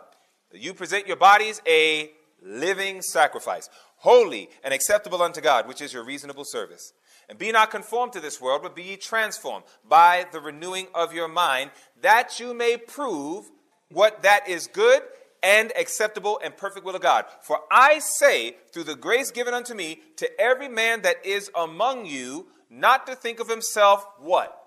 that 0.52 0.60
you 0.60 0.74
present 0.74 1.08
your 1.08 1.16
bodies 1.16 1.62
a 1.66 2.12
living 2.44 3.02
sacrifice, 3.02 3.70
holy 4.00 4.50
and 4.66 4.74
acceptable 4.74 5.22
unto 5.22 5.40
God, 5.40 5.66
which 5.66 5.82
is 5.82 5.94
your 5.94 6.04
reasonable 6.04 6.44
service. 6.44 6.92
And 7.28 7.38
be 7.38 7.52
not 7.52 7.72
conformed 7.72 8.14
to 8.14 8.20
this 8.20 8.40
world, 8.40 8.62
but 8.62 8.76
be 8.76 8.84
ye 8.84 8.98
transformed 8.98 9.66
by 9.88 10.28
the 10.32 10.40
renewing 10.40 10.88
of 10.94 11.14
your 11.14 11.28
mind, 11.28 11.72
that 12.02 12.40
you 12.40 12.54
may 12.54 12.78
prove 12.78 13.50
what 13.90 14.24
that 14.24 14.48
is 14.48 14.68
good 14.68 15.02
and 15.42 15.72
acceptable 15.78 16.40
and 16.44 16.58
perfect 16.58 16.86
will 16.86 16.96
of 16.96 17.02
God. 17.02 17.26
For 17.42 17.60
I 17.72 18.00
say, 18.00 18.56
through 18.72 18.86
the 18.86 18.96
grace 18.96 19.32
given 19.32 19.54
unto 19.54 19.74
me, 19.74 20.02
to 20.18 20.42
every 20.42 20.68
man 20.68 21.04
that 21.04 21.24
is 21.26 21.52
among 21.56 22.06
you, 22.06 22.48
not 22.70 23.06
to 23.08 23.16
think 23.16 23.40
of 23.40 23.50
himself 23.50 24.06
what? 24.20 24.60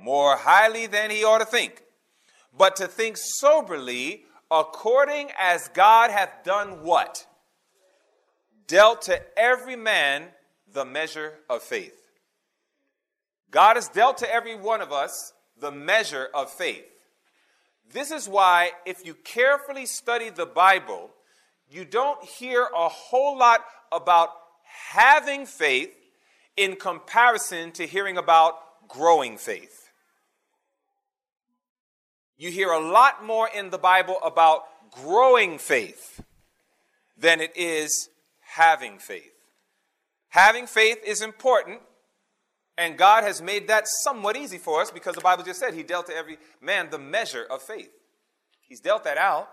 More 0.00 0.36
highly 0.36 0.86
than 0.86 1.10
he 1.10 1.24
ought 1.24 1.38
to 1.38 1.46
think, 1.46 1.82
but 2.56 2.76
to 2.76 2.86
think 2.86 3.16
soberly, 3.16 4.24
according 4.50 5.30
as 5.38 5.68
God 5.68 6.10
hath 6.10 6.44
done 6.44 6.82
what? 6.82 7.26
Dealt 8.66 9.02
to 9.02 9.20
every 9.38 9.76
man 9.76 10.24
the 10.72 10.84
measure 10.84 11.34
of 11.48 11.62
faith. 11.62 11.94
God 13.50 13.76
has 13.76 13.88
dealt 13.88 14.18
to 14.18 14.32
every 14.32 14.54
one 14.54 14.80
of 14.80 14.92
us 14.92 15.32
the 15.58 15.72
measure 15.72 16.28
of 16.34 16.50
faith. 16.50 16.84
This 17.92 18.10
is 18.10 18.28
why, 18.28 18.72
if 18.84 19.04
you 19.06 19.14
carefully 19.14 19.86
study 19.86 20.28
the 20.28 20.46
Bible, 20.46 21.10
you 21.70 21.84
don't 21.84 22.22
hear 22.22 22.68
a 22.74 22.88
whole 22.88 23.38
lot 23.38 23.64
about 23.90 24.30
having 24.64 25.46
faith 25.46 25.90
in 26.56 26.76
comparison 26.76 27.72
to 27.72 27.86
hearing 27.86 28.18
about 28.18 28.88
growing 28.88 29.38
faith. 29.38 29.90
You 32.36 32.50
hear 32.50 32.70
a 32.70 32.80
lot 32.80 33.24
more 33.24 33.48
in 33.48 33.70
the 33.70 33.78
Bible 33.78 34.16
about 34.22 34.64
growing 34.92 35.58
faith 35.58 36.22
than 37.16 37.40
it 37.40 37.56
is 37.56 38.08
having 38.40 38.98
faith. 38.98 39.37
Having 40.30 40.66
faith 40.66 40.98
is 41.04 41.22
important, 41.22 41.80
and 42.76 42.98
God 42.98 43.24
has 43.24 43.40
made 43.40 43.68
that 43.68 43.88
somewhat 44.02 44.36
easy 44.36 44.58
for 44.58 44.82
us 44.82 44.90
because 44.90 45.14
the 45.14 45.20
Bible 45.20 45.44
just 45.44 45.60
said 45.60 45.74
He 45.74 45.82
dealt 45.82 46.06
to 46.06 46.16
every 46.16 46.38
man 46.60 46.90
the 46.90 46.98
measure 46.98 47.46
of 47.50 47.62
faith. 47.62 47.90
He's 48.60 48.80
dealt 48.80 49.04
that 49.04 49.18
out. 49.18 49.48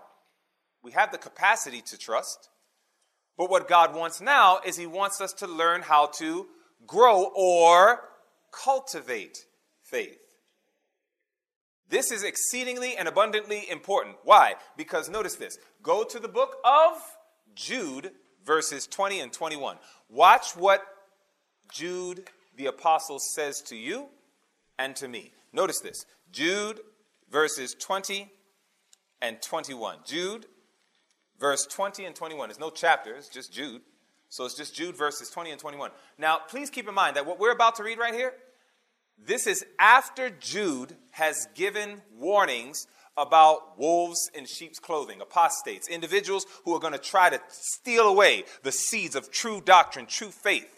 We 0.82 0.92
have 0.92 1.10
the 1.10 1.18
capacity 1.18 1.80
to 1.82 1.98
trust. 1.98 2.50
But 3.36 3.50
what 3.50 3.68
God 3.68 3.94
wants 3.94 4.20
now 4.20 4.60
is 4.64 4.76
He 4.76 4.86
wants 4.86 5.20
us 5.20 5.32
to 5.34 5.46
learn 5.46 5.82
how 5.82 6.06
to 6.18 6.46
grow 6.86 7.30
or 7.34 8.00
cultivate 8.52 9.46
faith. 9.82 10.18
This 11.88 12.10
is 12.10 12.24
exceedingly 12.24 12.96
and 12.96 13.06
abundantly 13.06 13.68
important. 13.70 14.16
Why? 14.24 14.54
Because 14.76 15.08
notice 15.08 15.36
this. 15.36 15.56
Go 15.82 16.02
to 16.04 16.18
the 16.18 16.28
book 16.28 16.56
of 16.64 17.00
Jude, 17.54 18.10
verses 18.46 18.86
20 18.86 19.20
and 19.20 19.32
21. 19.32 19.76
Watch 20.08 20.56
what 20.56 20.82
Jude 21.70 22.30
the 22.56 22.66
apostle 22.66 23.18
says 23.18 23.60
to 23.62 23.76
you 23.76 24.06
and 24.78 24.96
to 24.96 25.08
me. 25.08 25.32
Notice 25.52 25.80
this 25.80 26.06
Jude, 26.32 26.80
verses 27.30 27.74
20 27.74 28.30
and 29.20 29.42
21. 29.42 29.98
Jude, 30.06 30.46
verse 31.38 31.66
20 31.66 32.04
and 32.04 32.14
21. 32.14 32.48
There's 32.48 32.60
no 32.60 32.70
chapters, 32.70 33.28
just 33.28 33.52
Jude. 33.52 33.82
So 34.28 34.44
it's 34.44 34.54
just 34.54 34.74
Jude 34.74 34.96
verses 34.96 35.30
20 35.30 35.50
and 35.50 35.60
21. 35.60 35.90
Now, 36.18 36.38
please 36.48 36.70
keep 36.70 36.88
in 36.88 36.94
mind 36.94 37.16
that 37.16 37.26
what 37.26 37.38
we're 37.38 37.52
about 37.52 37.76
to 37.76 37.84
read 37.84 37.98
right 37.98 38.14
here, 38.14 38.32
this 39.18 39.46
is 39.46 39.64
after 39.78 40.30
Jude 40.30 40.94
has 41.10 41.48
given 41.54 42.02
warnings 42.18 42.86
about 43.16 43.78
wolves 43.78 44.30
in 44.34 44.46
sheep's 44.46 44.78
clothing, 44.78 45.20
apostates, 45.20 45.88
individuals 45.88 46.46
who 46.64 46.74
are 46.74 46.80
going 46.80 46.92
to 46.92 46.98
try 46.98 47.30
to 47.30 47.40
steal 47.48 48.08
away 48.08 48.44
the 48.62 48.72
seeds 48.72 49.16
of 49.16 49.30
true 49.30 49.60
doctrine, 49.64 50.06
true 50.06 50.30
faith. 50.30 50.76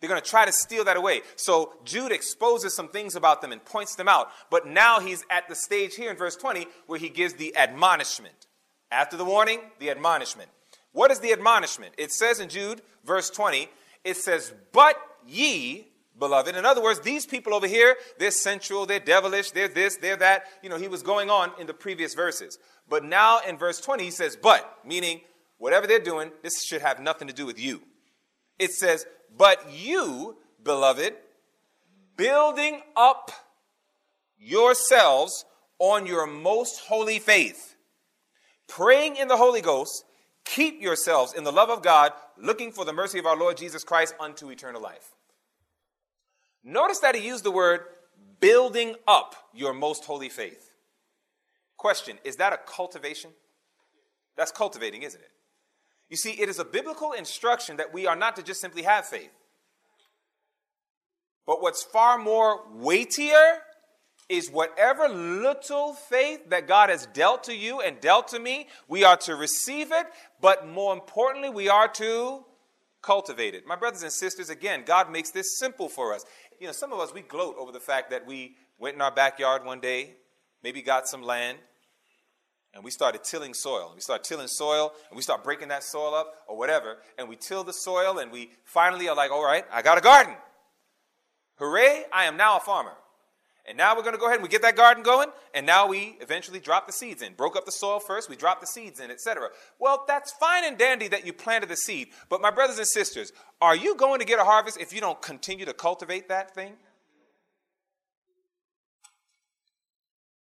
They're 0.00 0.08
going 0.08 0.20
to 0.20 0.28
try 0.28 0.46
to 0.46 0.52
steal 0.52 0.84
that 0.84 0.96
away. 0.96 1.20
So 1.36 1.74
Jude 1.84 2.12
exposes 2.12 2.74
some 2.74 2.88
things 2.88 3.16
about 3.16 3.42
them 3.42 3.52
and 3.52 3.62
points 3.64 3.96
them 3.96 4.08
out. 4.08 4.28
But 4.50 4.66
now 4.66 4.98
he's 5.00 5.24
at 5.30 5.48
the 5.48 5.54
stage 5.54 5.94
here 5.94 6.10
in 6.10 6.16
verse 6.16 6.36
20 6.36 6.66
where 6.86 6.98
he 6.98 7.10
gives 7.10 7.34
the 7.34 7.54
admonishment. 7.56 8.46
After 8.90 9.16
the 9.16 9.24
warning, 9.24 9.60
the 9.78 9.90
admonishment. 9.90 10.48
What 10.92 11.10
is 11.10 11.20
the 11.20 11.32
admonishment? 11.32 11.94
It 11.98 12.12
says 12.12 12.40
in 12.40 12.48
Jude, 12.48 12.80
verse 13.04 13.30
20, 13.30 13.68
it 14.04 14.16
says, 14.16 14.52
But 14.72 14.96
ye, 15.28 15.86
beloved. 16.20 16.54
In 16.54 16.64
other 16.64 16.82
words, 16.82 17.00
these 17.00 17.26
people 17.26 17.52
over 17.54 17.66
here, 17.66 17.96
they're 18.18 18.30
sensual, 18.30 18.86
they're 18.86 19.00
devilish, 19.00 19.50
they're 19.50 19.68
this, 19.68 19.96
they're 19.96 20.16
that. 20.18 20.44
You 20.62 20.68
know, 20.68 20.76
he 20.76 20.86
was 20.86 21.02
going 21.02 21.30
on 21.30 21.50
in 21.58 21.66
the 21.66 21.74
previous 21.74 22.14
verses. 22.14 22.58
But 22.88 23.04
now 23.04 23.40
in 23.40 23.56
verse 23.56 23.80
20, 23.80 24.04
he 24.04 24.10
says, 24.10 24.36
But, 24.36 24.78
meaning 24.84 25.22
whatever 25.58 25.86
they're 25.86 25.98
doing, 25.98 26.30
this 26.42 26.62
should 26.62 26.82
have 26.82 27.00
nothing 27.00 27.26
to 27.28 27.34
do 27.34 27.46
with 27.46 27.58
you. 27.58 27.82
It 28.58 28.72
says, 28.72 29.06
But 29.36 29.72
you, 29.72 30.36
beloved, 30.62 31.14
building 32.16 32.82
up 32.96 33.32
yourselves 34.38 35.44
on 35.78 36.06
your 36.06 36.26
most 36.26 36.80
holy 36.80 37.18
faith, 37.18 37.74
praying 38.68 39.16
in 39.16 39.28
the 39.28 39.36
Holy 39.36 39.62
Ghost, 39.62 40.04
keep 40.44 40.80
yourselves 40.80 41.32
in 41.32 41.44
the 41.44 41.52
love 41.52 41.70
of 41.70 41.82
God, 41.82 42.12
looking 42.36 42.72
for 42.72 42.84
the 42.84 42.92
mercy 42.92 43.18
of 43.18 43.26
our 43.26 43.36
Lord 43.36 43.56
Jesus 43.56 43.84
Christ 43.84 44.14
unto 44.20 44.50
eternal 44.50 44.82
life. 44.82 45.14
Notice 46.62 46.98
that 47.00 47.14
he 47.14 47.26
used 47.26 47.44
the 47.44 47.50
word 47.50 47.80
building 48.40 48.94
up 49.06 49.34
your 49.54 49.72
most 49.72 50.04
holy 50.04 50.28
faith. 50.28 50.70
Question 51.76 52.18
Is 52.24 52.36
that 52.36 52.52
a 52.52 52.58
cultivation? 52.58 53.30
That's 54.36 54.52
cultivating, 54.52 55.02
isn't 55.02 55.20
it? 55.20 55.30
You 56.08 56.16
see, 56.16 56.32
it 56.32 56.48
is 56.48 56.58
a 56.58 56.64
biblical 56.64 57.12
instruction 57.12 57.76
that 57.76 57.92
we 57.92 58.06
are 58.06 58.16
not 58.16 58.36
to 58.36 58.42
just 58.42 58.60
simply 58.60 58.82
have 58.82 59.06
faith. 59.06 59.30
But 61.46 61.62
what's 61.62 61.82
far 61.82 62.18
more 62.18 62.62
weightier 62.72 63.62
is 64.28 64.50
whatever 64.50 65.08
little 65.08 65.94
faith 65.94 66.48
that 66.50 66.68
God 66.68 66.88
has 66.88 67.06
dealt 67.06 67.44
to 67.44 67.56
you 67.56 67.80
and 67.80 68.00
dealt 68.00 68.28
to 68.28 68.38
me, 68.38 68.68
we 68.86 69.02
are 69.02 69.16
to 69.18 69.34
receive 69.34 69.90
it, 69.90 70.06
but 70.40 70.66
more 70.66 70.92
importantly, 70.92 71.50
we 71.50 71.68
are 71.68 71.88
to 71.88 72.44
cultivate 73.02 73.54
it. 73.54 73.66
My 73.66 73.76
brothers 73.76 74.02
and 74.02 74.12
sisters, 74.12 74.48
again, 74.48 74.84
God 74.86 75.10
makes 75.10 75.30
this 75.30 75.58
simple 75.58 75.88
for 75.88 76.14
us. 76.14 76.24
You 76.60 76.66
know, 76.66 76.72
some 76.72 76.92
of 76.92 77.00
us, 77.00 77.14
we 77.14 77.22
gloat 77.22 77.56
over 77.58 77.72
the 77.72 77.80
fact 77.80 78.10
that 78.10 78.26
we 78.26 78.54
went 78.78 78.94
in 78.94 79.00
our 79.00 79.10
backyard 79.10 79.64
one 79.64 79.80
day, 79.80 80.16
maybe 80.62 80.82
got 80.82 81.08
some 81.08 81.22
land, 81.22 81.56
and 82.74 82.84
we 82.84 82.90
started 82.90 83.24
tilling 83.24 83.54
soil. 83.54 83.92
We 83.94 84.02
start 84.02 84.24
tilling 84.24 84.46
soil, 84.46 84.92
and 85.08 85.16
we 85.16 85.22
start 85.22 85.42
breaking 85.42 85.68
that 85.68 85.82
soil 85.82 86.14
up 86.14 86.34
or 86.46 86.58
whatever, 86.58 86.98
and 87.16 87.30
we 87.30 87.36
till 87.36 87.64
the 87.64 87.72
soil, 87.72 88.18
and 88.18 88.30
we 88.30 88.50
finally 88.64 89.08
are 89.08 89.16
like, 89.16 89.30
all 89.30 89.42
right, 89.42 89.64
I 89.72 89.80
got 89.80 89.96
a 89.96 90.02
garden. 90.02 90.34
Hooray, 91.54 92.04
I 92.12 92.26
am 92.26 92.36
now 92.36 92.58
a 92.58 92.60
farmer. 92.60 92.92
And 93.70 93.76
now 93.76 93.94
we're 93.94 94.02
going 94.02 94.16
to 94.16 94.18
go 94.18 94.26
ahead 94.26 94.38
and 94.38 94.42
we 94.42 94.48
get 94.48 94.62
that 94.62 94.74
garden 94.74 95.04
going, 95.04 95.28
and 95.54 95.64
now 95.64 95.86
we 95.86 96.16
eventually 96.20 96.58
drop 96.58 96.88
the 96.88 96.92
seeds 96.92 97.22
in. 97.22 97.34
Broke 97.34 97.54
up 97.54 97.66
the 97.66 97.70
soil 97.70 98.00
first, 98.00 98.28
we 98.28 98.34
drop 98.34 98.60
the 98.60 98.66
seeds 98.66 98.98
in, 98.98 99.12
etc. 99.12 99.50
Well, 99.78 100.04
that's 100.08 100.32
fine 100.32 100.64
and 100.64 100.76
dandy 100.76 101.06
that 101.06 101.24
you 101.24 101.32
planted 101.32 101.68
the 101.68 101.76
seed, 101.76 102.08
but 102.28 102.42
my 102.42 102.50
brothers 102.50 102.78
and 102.78 102.86
sisters, 102.88 103.32
are 103.60 103.76
you 103.76 103.94
going 103.94 104.18
to 104.18 104.26
get 104.26 104.40
a 104.40 104.44
harvest 104.44 104.80
if 104.80 104.92
you 104.92 105.00
don't 105.00 105.22
continue 105.22 105.64
to 105.66 105.72
cultivate 105.72 106.28
that 106.30 106.52
thing? 106.52 106.72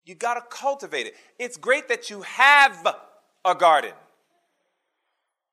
You 0.07 0.14
got 0.14 0.35
to 0.35 0.42
cultivate 0.48 1.07
it. 1.07 1.14
It's 1.38 1.59
great 1.59 1.88
that 1.88 2.09
you 2.09 2.22
have 2.22 2.96
a 3.44 3.55
garden, 3.55 3.92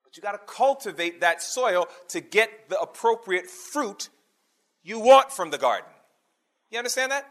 but 0.05 0.15
you 0.15 0.23
got 0.23 0.31
to 0.31 0.53
cultivate 0.53 1.19
that 1.19 1.41
soil 1.41 1.89
to 2.07 2.21
get 2.21 2.69
the 2.69 2.79
appropriate 2.79 3.47
fruit 3.47 4.07
you 4.81 4.97
want 4.97 5.29
from 5.29 5.49
the 5.51 5.57
garden. 5.57 5.89
You 6.71 6.77
understand 6.77 7.11
that? 7.11 7.29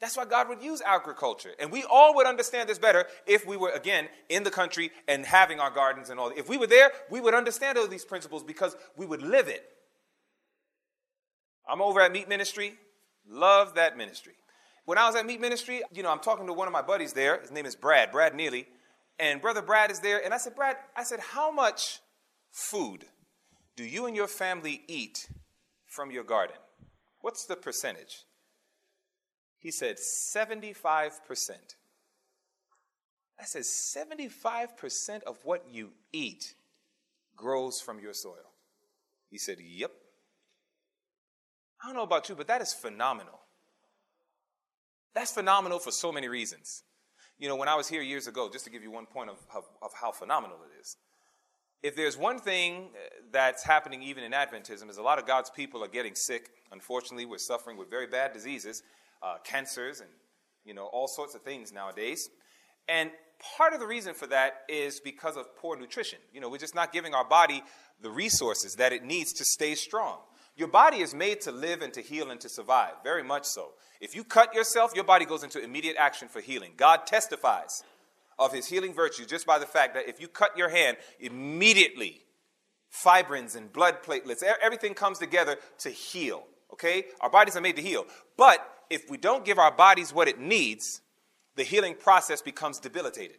That's 0.00 0.16
why 0.16 0.26
God 0.26 0.48
would 0.48 0.62
use 0.62 0.82
agriculture. 0.84 1.52
And 1.58 1.72
we 1.72 1.84
all 1.84 2.14
would 2.16 2.26
understand 2.26 2.68
this 2.68 2.78
better 2.78 3.06
if 3.26 3.46
we 3.46 3.56
were, 3.56 3.70
again, 3.70 4.08
in 4.28 4.42
the 4.42 4.50
country 4.50 4.90
and 5.08 5.24
having 5.24 5.58
our 5.58 5.70
gardens 5.70 6.10
and 6.10 6.20
all. 6.20 6.30
If 6.36 6.48
we 6.48 6.58
were 6.58 6.66
there, 6.66 6.90
we 7.10 7.20
would 7.20 7.34
understand 7.34 7.78
all 7.78 7.86
these 7.86 8.04
principles 8.04 8.42
because 8.42 8.76
we 8.96 9.06
would 9.06 9.22
live 9.22 9.48
it. 9.48 9.64
I'm 11.68 11.80
over 11.80 12.00
at 12.00 12.12
Meat 12.12 12.28
Ministry. 12.28 12.74
Love 13.28 13.74
that 13.74 13.96
ministry. 13.96 14.34
When 14.84 14.98
I 14.98 15.06
was 15.06 15.16
at 15.16 15.26
Meat 15.26 15.40
Ministry, 15.40 15.82
you 15.92 16.02
know, 16.02 16.10
I'm 16.10 16.20
talking 16.20 16.46
to 16.46 16.52
one 16.52 16.68
of 16.68 16.72
my 16.72 16.82
buddies 16.82 17.12
there. 17.12 17.40
His 17.40 17.50
name 17.50 17.66
is 17.66 17.74
Brad, 17.74 18.12
Brad 18.12 18.34
Neely. 18.34 18.68
And 19.18 19.40
Brother 19.40 19.62
Brad 19.62 19.90
is 19.90 20.00
there. 20.00 20.22
And 20.22 20.32
I 20.32 20.36
said, 20.36 20.54
Brad, 20.54 20.76
I 20.94 21.02
said, 21.04 21.20
how 21.20 21.50
much 21.50 22.00
food 22.52 23.06
do 23.76 23.84
you 23.84 24.06
and 24.06 24.14
your 24.14 24.28
family 24.28 24.82
eat 24.86 25.28
from 25.86 26.10
your 26.10 26.22
garden? 26.22 26.56
What's 27.22 27.46
the 27.46 27.56
percentage? 27.56 28.24
He 29.58 29.70
said 29.70 29.96
75%. 29.96 31.50
I 33.38 33.44
said 33.44 33.62
75% 33.62 35.22
of 35.24 35.38
what 35.44 35.66
you 35.70 35.90
eat 36.12 36.54
grows 37.36 37.80
from 37.80 38.00
your 38.00 38.14
soil. 38.14 38.52
He 39.30 39.38
said, 39.38 39.58
Yep. 39.60 39.90
I 41.82 41.86
don't 41.86 41.96
know 41.96 42.02
about 42.02 42.28
you, 42.28 42.34
but 42.34 42.46
that 42.48 42.62
is 42.62 42.72
phenomenal. 42.72 43.40
That's 45.14 45.32
phenomenal 45.32 45.78
for 45.78 45.90
so 45.90 46.10
many 46.10 46.28
reasons. 46.28 46.82
You 47.38 47.48
know, 47.48 47.56
when 47.56 47.68
I 47.68 47.74
was 47.74 47.86
here 47.86 48.00
years 48.00 48.26
ago, 48.26 48.48
just 48.50 48.64
to 48.64 48.70
give 48.70 48.82
you 48.82 48.90
one 48.90 49.04
point 49.04 49.28
of, 49.28 49.36
of, 49.54 49.64
of 49.82 49.92
how 50.00 50.10
phenomenal 50.10 50.56
it 50.64 50.80
is, 50.80 50.96
if 51.82 51.94
there's 51.94 52.16
one 52.16 52.38
thing 52.38 52.88
uh, 52.94 53.08
that's 53.30 53.62
happening 53.62 54.02
even 54.02 54.24
in 54.24 54.32
Adventism, 54.32 54.88
is 54.88 54.96
a 54.96 55.02
lot 55.02 55.18
of 55.18 55.26
God's 55.26 55.50
people 55.50 55.84
are 55.84 55.88
getting 55.88 56.14
sick. 56.14 56.50
Unfortunately, 56.72 57.26
we're 57.26 57.38
suffering 57.38 57.76
with 57.76 57.90
very 57.90 58.06
bad 58.06 58.32
diseases 58.32 58.82
uh, 59.22 59.36
cancers 59.44 60.00
and 60.00 60.10
you 60.64 60.74
know 60.74 60.86
all 60.86 61.08
sorts 61.08 61.34
of 61.34 61.42
things 61.42 61.72
nowadays. 61.72 62.28
And 62.88 63.10
part 63.58 63.72
of 63.72 63.80
the 63.80 63.86
reason 63.86 64.14
for 64.14 64.26
that 64.28 64.62
is 64.68 65.00
because 65.00 65.36
of 65.36 65.56
poor 65.56 65.76
nutrition. 65.76 66.18
You 66.32 66.40
know, 66.40 66.48
we're 66.48 66.58
just 66.58 66.74
not 66.74 66.92
giving 66.92 67.14
our 67.14 67.24
body 67.24 67.62
the 68.00 68.10
resources 68.10 68.74
that 68.76 68.92
it 68.92 69.04
needs 69.04 69.32
to 69.34 69.44
stay 69.44 69.74
strong. 69.74 70.18
Your 70.56 70.68
body 70.68 70.98
is 70.98 71.14
made 71.14 71.42
to 71.42 71.52
live 71.52 71.82
and 71.82 71.92
to 71.92 72.00
heal 72.00 72.30
and 72.30 72.40
to 72.40 72.48
survive, 72.48 72.92
very 73.04 73.22
much 73.22 73.44
so. 73.44 73.72
If 74.00 74.14
you 74.14 74.24
cut 74.24 74.54
yourself, 74.54 74.92
your 74.94 75.04
body 75.04 75.26
goes 75.26 75.42
into 75.42 75.62
immediate 75.62 75.96
action 75.98 76.28
for 76.28 76.40
healing. 76.40 76.72
God 76.76 77.06
testifies 77.06 77.82
of 78.38 78.52
his 78.52 78.66
healing 78.66 78.94
virtue 78.94 79.26
just 79.26 79.46
by 79.46 79.58
the 79.58 79.66
fact 79.66 79.94
that 79.94 80.08
if 80.08 80.20
you 80.20 80.28
cut 80.28 80.56
your 80.56 80.68
hand, 80.68 80.96
immediately 81.20 82.22
fibrins 83.04 83.56
and 83.56 83.72
blood 83.72 84.02
platelets, 84.02 84.42
everything 84.62 84.94
comes 84.94 85.18
together 85.18 85.56
to 85.78 85.90
heal. 85.90 86.44
Okay? 86.72 87.04
Our 87.20 87.30
bodies 87.30 87.56
are 87.56 87.60
made 87.60 87.76
to 87.76 87.82
heal. 87.82 88.06
But 88.36 88.66
if 88.90 89.10
we 89.10 89.16
don't 89.16 89.44
give 89.44 89.58
our 89.58 89.72
bodies 89.72 90.12
what 90.12 90.28
it 90.28 90.38
needs, 90.38 91.00
the 91.56 91.64
healing 91.64 91.94
process 91.94 92.42
becomes 92.42 92.78
debilitated. 92.78 93.38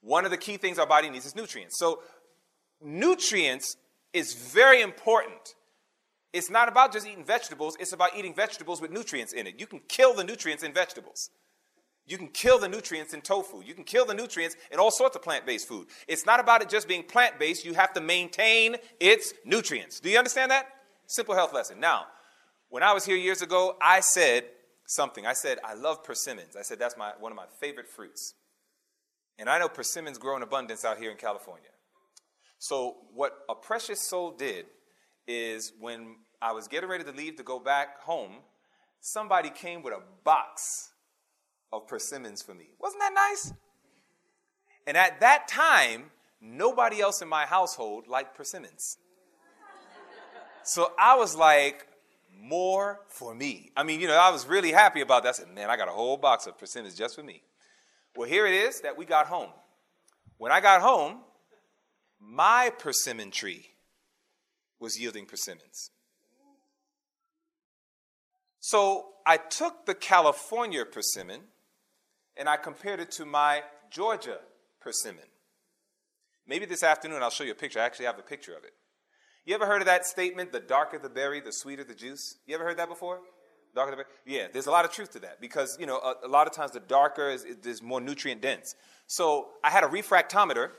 One 0.00 0.24
of 0.24 0.30
the 0.30 0.36
key 0.36 0.56
things 0.56 0.78
our 0.78 0.86
body 0.86 1.10
needs 1.10 1.26
is 1.26 1.34
nutrients. 1.34 1.78
So, 1.78 2.00
nutrients 2.82 3.76
is 4.12 4.34
very 4.34 4.82
important. 4.82 5.54
It's 6.32 6.50
not 6.50 6.68
about 6.68 6.92
just 6.92 7.06
eating 7.06 7.24
vegetables, 7.24 7.76
it's 7.78 7.92
about 7.92 8.16
eating 8.16 8.34
vegetables 8.34 8.80
with 8.80 8.90
nutrients 8.90 9.32
in 9.32 9.46
it. 9.46 9.58
You 9.58 9.66
can 9.66 9.80
kill 9.88 10.14
the 10.14 10.24
nutrients 10.24 10.62
in 10.62 10.72
vegetables. 10.72 11.30
You 12.06 12.18
can 12.18 12.28
kill 12.28 12.58
the 12.58 12.68
nutrients 12.68 13.14
in 13.14 13.22
tofu. 13.22 13.62
You 13.64 13.72
can 13.72 13.84
kill 13.84 14.04
the 14.04 14.14
nutrients 14.14 14.56
in 14.70 14.78
all 14.78 14.90
sorts 14.90 15.16
of 15.16 15.22
plant 15.22 15.46
based 15.46 15.66
food. 15.66 15.86
It's 16.06 16.26
not 16.26 16.38
about 16.38 16.60
it 16.60 16.68
just 16.68 16.86
being 16.86 17.02
plant 17.02 17.38
based, 17.38 17.64
you 17.64 17.72
have 17.74 17.94
to 17.94 18.00
maintain 18.00 18.76
its 19.00 19.32
nutrients. 19.44 20.00
Do 20.00 20.10
you 20.10 20.18
understand 20.18 20.50
that? 20.50 20.66
Simple 21.06 21.34
health 21.34 21.54
lesson. 21.54 21.80
Now, 21.80 22.06
when 22.74 22.82
I 22.82 22.92
was 22.92 23.04
here 23.04 23.14
years 23.14 23.40
ago, 23.40 23.76
I 23.80 24.00
said 24.00 24.46
something. 24.84 25.24
I 25.24 25.32
said, 25.32 25.58
I 25.62 25.74
love 25.74 26.02
persimmons. 26.02 26.56
I 26.56 26.62
said, 26.62 26.80
that's 26.80 26.96
my, 26.96 27.12
one 27.20 27.30
of 27.30 27.36
my 27.36 27.44
favorite 27.60 27.86
fruits. 27.86 28.34
And 29.38 29.48
I 29.48 29.60
know 29.60 29.68
persimmons 29.68 30.18
grow 30.18 30.36
in 30.36 30.42
abundance 30.42 30.84
out 30.84 30.98
here 30.98 31.12
in 31.12 31.16
California. 31.16 31.68
So, 32.58 32.96
what 33.14 33.30
a 33.48 33.54
precious 33.54 34.00
soul 34.00 34.32
did 34.32 34.66
is 35.28 35.72
when 35.78 36.16
I 36.42 36.50
was 36.50 36.66
getting 36.66 36.90
ready 36.90 37.04
to 37.04 37.12
leave 37.12 37.36
to 37.36 37.44
go 37.44 37.60
back 37.60 38.00
home, 38.00 38.38
somebody 39.00 39.50
came 39.50 39.84
with 39.84 39.94
a 39.94 40.02
box 40.24 40.90
of 41.72 41.86
persimmons 41.86 42.42
for 42.42 42.54
me. 42.54 42.70
Wasn't 42.80 43.00
that 43.00 43.14
nice? 43.14 43.52
And 44.88 44.96
at 44.96 45.20
that 45.20 45.46
time, 45.46 46.06
nobody 46.40 47.00
else 47.00 47.22
in 47.22 47.28
my 47.28 47.46
household 47.46 48.08
liked 48.08 48.36
persimmons. 48.36 48.98
So 50.64 50.90
I 50.98 51.14
was 51.14 51.36
like, 51.36 51.86
more 52.40 53.00
for 53.08 53.34
me. 53.34 53.70
I 53.76 53.82
mean, 53.82 54.00
you 54.00 54.08
know, 54.08 54.18
I 54.18 54.30
was 54.30 54.46
really 54.46 54.72
happy 54.72 55.00
about 55.00 55.22
that. 55.22 55.30
I 55.30 55.32
said, 55.32 55.54
man, 55.54 55.70
I 55.70 55.76
got 55.76 55.88
a 55.88 55.92
whole 55.92 56.16
box 56.16 56.46
of 56.46 56.58
persimmons 56.58 56.94
just 56.94 57.14
for 57.14 57.22
me. 57.22 57.42
Well, 58.16 58.28
here 58.28 58.46
it 58.46 58.54
is 58.54 58.80
that 58.82 58.96
we 58.96 59.04
got 59.04 59.26
home. 59.26 59.50
When 60.38 60.52
I 60.52 60.60
got 60.60 60.80
home, 60.80 61.20
my 62.20 62.70
persimmon 62.78 63.30
tree 63.30 63.66
was 64.78 64.98
yielding 64.98 65.26
persimmons. 65.26 65.90
So 68.60 69.06
I 69.26 69.36
took 69.36 69.86
the 69.86 69.94
California 69.94 70.84
persimmon 70.84 71.40
and 72.36 72.48
I 72.48 72.56
compared 72.56 73.00
it 73.00 73.10
to 73.12 73.24
my 73.24 73.62
Georgia 73.90 74.38
persimmon. 74.80 75.24
Maybe 76.46 76.66
this 76.66 76.82
afternoon 76.82 77.22
I'll 77.22 77.30
show 77.30 77.44
you 77.44 77.52
a 77.52 77.56
picture. 77.56 77.80
I 77.80 77.84
actually 77.84 78.06
have 78.06 78.18
a 78.18 78.22
picture 78.22 78.56
of 78.56 78.64
it. 78.64 78.74
You 79.46 79.54
ever 79.54 79.66
heard 79.66 79.82
of 79.82 79.86
that 79.86 80.06
statement, 80.06 80.52
the 80.52 80.60
darker 80.60 80.98
the 80.98 81.10
berry, 81.10 81.40
the 81.40 81.52
sweeter 81.52 81.84
the 81.84 81.94
juice? 81.94 82.36
You 82.46 82.54
ever 82.54 82.64
heard 82.64 82.78
that 82.78 82.88
before? 82.88 83.20
Darker 83.74 83.90
the 83.90 83.96
berry? 83.96 84.08
Yeah, 84.24 84.46
there's 84.50 84.66
a 84.66 84.70
lot 84.70 84.86
of 84.86 84.92
truth 84.92 85.12
to 85.12 85.18
that 85.20 85.40
because, 85.40 85.76
you 85.78 85.84
know, 85.86 85.98
a, 85.98 86.26
a 86.26 86.28
lot 86.28 86.46
of 86.46 86.54
times 86.54 86.70
the 86.70 86.80
darker 86.80 87.28
is, 87.28 87.44
is 87.44 87.82
more 87.82 88.00
nutrient 88.00 88.40
dense. 88.40 88.74
So 89.06 89.48
I 89.62 89.68
had 89.68 89.84
a 89.84 89.86
refractometer, 89.86 90.70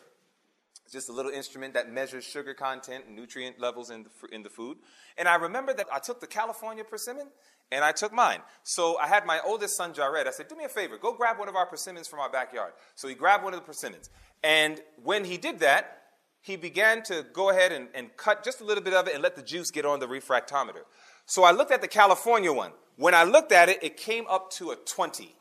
just 0.91 1.10
a 1.10 1.12
little 1.12 1.32
instrument 1.32 1.75
that 1.75 1.91
measures 1.91 2.23
sugar 2.23 2.56
content 2.56 3.06
and 3.06 3.15
nutrient 3.15 3.60
levels 3.60 3.91
in 3.91 4.04
the, 4.04 4.36
in 4.36 4.41
the 4.41 4.49
food. 4.49 4.78
And 5.15 5.28
I 5.28 5.36
remember 5.36 5.71
that 5.75 5.86
I 5.93 5.99
took 5.99 6.19
the 6.19 6.28
California 6.28 6.84
persimmon 6.84 7.28
and 7.71 7.84
I 7.84 7.91
took 7.91 8.13
mine. 8.13 8.39
So 8.63 8.97
I 8.97 9.08
had 9.08 9.28
my 9.28 9.41
oldest 9.45 9.78
son, 9.78 9.93
Jared. 9.93 10.28
I 10.28 10.32
said, 10.32 10.47
Do 10.47 10.56
me 10.56 10.63
a 10.63 10.69
favor, 10.69 10.97
go 10.97 11.13
grab 11.13 11.38
one 11.38 11.49
of 11.49 11.56
our 11.56 11.67
persimmons 11.67 12.08
from 12.08 12.19
our 12.19 12.32
backyard. 12.32 12.73
So 12.95 13.08
he 13.08 13.13
grabbed 13.13 13.43
one 13.43 13.54
of 13.54 13.60
the 13.60 13.65
persimmons. 13.65 14.10
And 14.43 14.82
when 15.04 15.23
he 15.23 15.38
did 15.38 15.60
that, 15.60 16.05
he 16.45 16.58
began 16.58 17.01
to 17.01 17.25
go 17.34 17.49
ahead 17.49 17.71
and, 17.71 17.88
and 17.95 18.15
cut 18.17 18.43
just 18.43 18.62
a 18.62 18.63
little 18.63 18.84
bit 18.84 18.93
of 18.93 19.08
it 19.08 19.15
and 19.15 19.23
let 19.23 19.36
the 19.36 19.41
juice 19.41 19.71
get 19.71 19.84
on 19.84 19.99
the 19.99 20.05
refractometer. 20.05 20.84
So 21.25 21.43
I 21.43 21.49
looked 21.49 21.71
at 21.71 21.81
the 21.81 21.88
California 21.88 22.53
one. 22.53 22.71
When 22.97 23.15
I 23.15 23.23
looked 23.23 23.51
at 23.51 23.67
it, 23.67 23.84
it 23.84 23.97
came 23.97 24.27
up 24.29 24.51
to 24.51 24.69
a 24.69 24.75
20, 24.75 25.36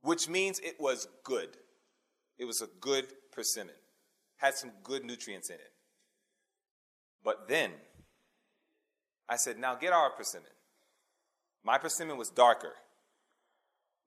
which 0.00 0.28
means 0.28 0.58
it 0.58 0.80
was 0.80 1.06
good. 1.22 1.50
It 2.38 2.44
was 2.44 2.60
a 2.60 2.66
good 2.80 3.06
persimmon, 3.30 3.76
had 4.38 4.54
some 4.54 4.72
good 4.82 5.04
nutrients 5.04 5.48
in 5.48 5.54
it. 5.54 5.72
But 7.22 7.46
then 7.48 7.70
I 9.28 9.36
said, 9.36 9.60
Now 9.60 9.76
get 9.76 9.92
our 9.92 10.10
persimmon. 10.10 10.50
My 11.62 11.78
persimmon 11.78 12.16
was 12.16 12.30
darker. 12.30 12.72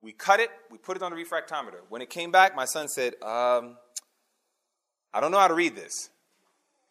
We 0.02 0.12
cut 0.12 0.42
it, 0.42 0.50
we 0.70 0.78
put 0.80 0.98
it 0.98 1.02
on 1.02 1.12
the 1.12 1.18
refractometer. 1.18 1.80
When 1.88 2.02
it 2.02 2.10
came 2.10 2.30
back, 2.30 2.58
my 2.58 2.66
son 2.66 2.90
said, 2.90 3.14
um, 3.24 3.78
I 5.16 5.22
don't 5.22 5.32
know 5.32 5.40
how 5.40 5.48
to 5.48 5.54
read 5.54 5.78
this. 5.78 6.10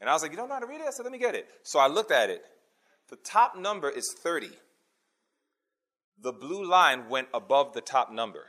And 0.01 0.09
I 0.09 0.15
was 0.15 0.23
like, 0.23 0.31
You 0.31 0.39
don't 0.39 0.49
know 0.49 0.55
how 0.55 0.61
to 0.61 0.67
read 0.67 0.81
it? 0.81 0.87
I 0.89 0.91
said, 0.91 1.03
Let 1.03 1.13
me 1.13 1.19
get 1.19 1.35
it. 1.35 1.47
So 1.63 1.79
I 1.79 1.89
looked 1.89 2.11
at 2.11 2.31
it. 2.31 2.43
The 3.11 3.17
top 3.17 3.55
number 3.57 3.91
is 3.91 4.15
30. 4.19 4.49
The 6.23 6.33
blue 6.33 6.67
line 6.67 7.11
went 7.11 7.29
above 7.35 7.75
the 7.75 7.83
top 7.83 8.11
number, 8.11 8.47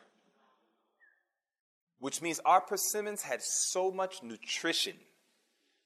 which 1.99 2.21
means 2.21 2.39
our 2.45 2.61
persimmons 2.61 3.23
had 3.23 3.41
so 3.41 3.91
much 3.91 4.23
nutrition 4.23 4.95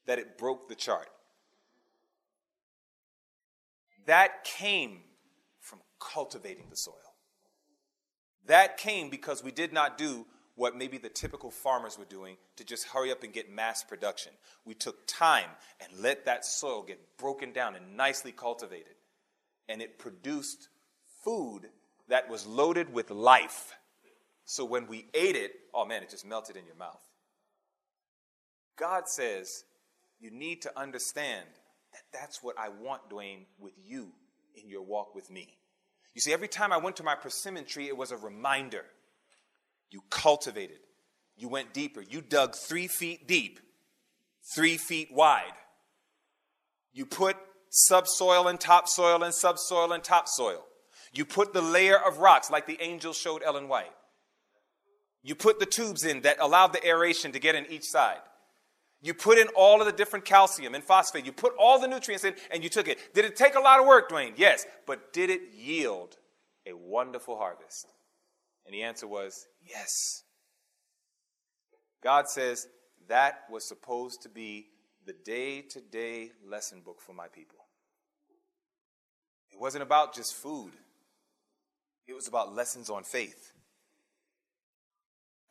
that 0.06 0.20
it 0.20 0.38
broke 0.38 0.68
the 0.68 0.76
chart. 0.76 1.08
That 4.06 4.44
came 4.44 5.00
from 5.58 5.80
cultivating 5.98 6.66
the 6.70 6.76
soil. 6.76 6.94
That 8.46 8.76
came 8.76 9.10
because 9.10 9.42
we 9.42 9.50
did 9.50 9.72
not 9.72 9.98
do 9.98 10.26
what 10.60 10.76
maybe 10.76 10.98
the 10.98 11.08
typical 11.08 11.50
farmers 11.50 11.98
were 11.98 12.04
doing 12.04 12.36
to 12.54 12.64
just 12.64 12.88
hurry 12.88 13.10
up 13.10 13.22
and 13.22 13.32
get 13.32 13.50
mass 13.50 13.82
production. 13.82 14.30
We 14.66 14.74
took 14.74 15.06
time 15.06 15.48
and 15.80 16.02
let 16.02 16.26
that 16.26 16.44
soil 16.44 16.82
get 16.82 17.00
broken 17.16 17.54
down 17.54 17.76
and 17.76 17.96
nicely 17.96 18.30
cultivated. 18.30 18.92
And 19.70 19.80
it 19.80 19.98
produced 19.98 20.68
food 21.24 21.70
that 22.08 22.28
was 22.28 22.46
loaded 22.46 22.92
with 22.92 23.10
life. 23.10 23.72
So 24.44 24.66
when 24.66 24.86
we 24.86 25.06
ate 25.14 25.34
it, 25.34 25.52
oh 25.72 25.86
man, 25.86 26.02
it 26.02 26.10
just 26.10 26.26
melted 26.26 26.58
in 26.58 26.66
your 26.66 26.76
mouth. 26.76 27.00
God 28.78 29.08
says 29.08 29.64
you 30.20 30.30
need 30.30 30.60
to 30.60 30.78
understand 30.78 31.46
that 31.94 32.02
that's 32.12 32.42
what 32.42 32.58
I 32.58 32.68
want, 32.68 33.08
Dwayne, 33.08 33.46
with 33.58 33.72
you 33.82 34.08
in 34.62 34.68
your 34.68 34.82
walk 34.82 35.14
with 35.14 35.30
me. 35.30 35.56
You 36.12 36.20
see, 36.20 36.34
every 36.34 36.48
time 36.48 36.70
I 36.70 36.76
went 36.76 36.96
to 36.96 37.02
my 37.02 37.14
persimmon 37.14 37.64
tree, 37.64 37.88
it 37.88 37.96
was 37.96 38.10
a 38.10 38.18
reminder. 38.18 38.84
You 39.90 40.02
cultivated, 40.10 40.78
you 41.36 41.48
went 41.48 41.72
deeper, 41.72 42.00
you 42.00 42.20
dug 42.20 42.54
three 42.54 42.86
feet 42.86 43.26
deep, 43.26 43.60
three 44.54 44.76
feet 44.76 45.08
wide. 45.12 45.52
You 46.92 47.06
put 47.06 47.36
subsoil 47.70 48.48
and 48.48 48.58
topsoil 48.58 49.22
and 49.22 49.34
subsoil 49.34 49.92
and 49.92 50.02
topsoil. 50.02 50.64
You 51.12 51.24
put 51.24 51.52
the 51.52 51.62
layer 51.62 51.96
of 51.96 52.18
rocks 52.18 52.50
like 52.50 52.66
the 52.66 52.80
angel 52.80 53.12
showed 53.12 53.42
Ellen 53.42 53.68
White. 53.68 53.92
You 55.22 55.34
put 55.34 55.58
the 55.58 55.66
tubes 55.66 56.04
in 56.04 56.22
that 56.22 56.38
allowed 56.40 56.72
the 56.72 56.86
aeration 56.86 57.32
to 57.32 57.38
get 57.38 57.54
in 57.54 57.66
each 57.70 57.84
side. 57.84 58.20
You 59.02 59.14
put 59.14 59.38
in 59.38 59.48
all 59.56 59.80
of 59.80 59.86
the 59.86 59.92
different 59.92 60.24
calcium 60.24 60.74
and 60.74 60.84
phosphate. 60.84 61.24
You 61.24 61.32
put 61.32 61.54
all 61.58 61.78
the 61.78 61.88
nutrients 61.88 62.24
in 62.24 62.34
and 62.50 62.62
you 62.62 62.68
took 62.68 62.86
it. 62.86 62.98
Did 63.14 63.24
it 63.24 63.34
take 63.34 63.54
a 63.54 63.60
lot 63.60 63.80
of 63.80 63.86
work, 63.86 64.10
Dwayne? 64.10 64.34
Yes. 64.36 64.66
But 64.86 65.12
did 65.12 65.30
it 65.30 65.40
yield 65.54 66.16
a 66.66 66.74
wonderful 66.74 67.36
harvest? 67.36 67.86
And 68.66 68.74
the 68.74 68.82
answer 68.82 69.06
was 69.06 69.46
yes. 69.66 70.24
God 72.02 72.28
says 72.28 72.66
that 73.08 73.40
was 73.50 73.66
supposed 73.66 74.22
to 74.22 74.28
be 74.28 74.66
the 75.06 75.12
day 75.24 75.62
to 75.62 75.80
day 75.80 76.30
lesson 76.48 76.80
book 76.80 77.00
for 77.00 77.12
my 77.12 77.28
people. 77.28 77.58
It 79.52 79.60
wasn't 79.60 79.82
about 79.82 80.14
just 80.14 80.34
food, 80.34 80.72
it 82.06 82.14
was 82.14 82.28
about 82.28 82.54
lessons 82.54 82.90
on 82.90 83.04
faith. 83.04 83.52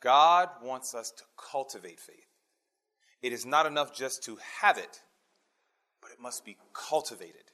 God 0.02 0.48
wants 0.62 0.94
us 0.94 1.10
to 1.10 1.24
cultivate 1.50 2.00
faith. 2.00 2.16
It 3.22 3.34
is 3.34 3.44
not 3.44 3.66
enough 3.66 3.94
just 3.94 4.24
to 4.24 4.38
have 4.62 4.78
it, 4.78 5.00
but 6.00 6.10
it 6.10 6.20
must 6.20 6.44
be 6.44 6.56
cultivated. 6.72 7.44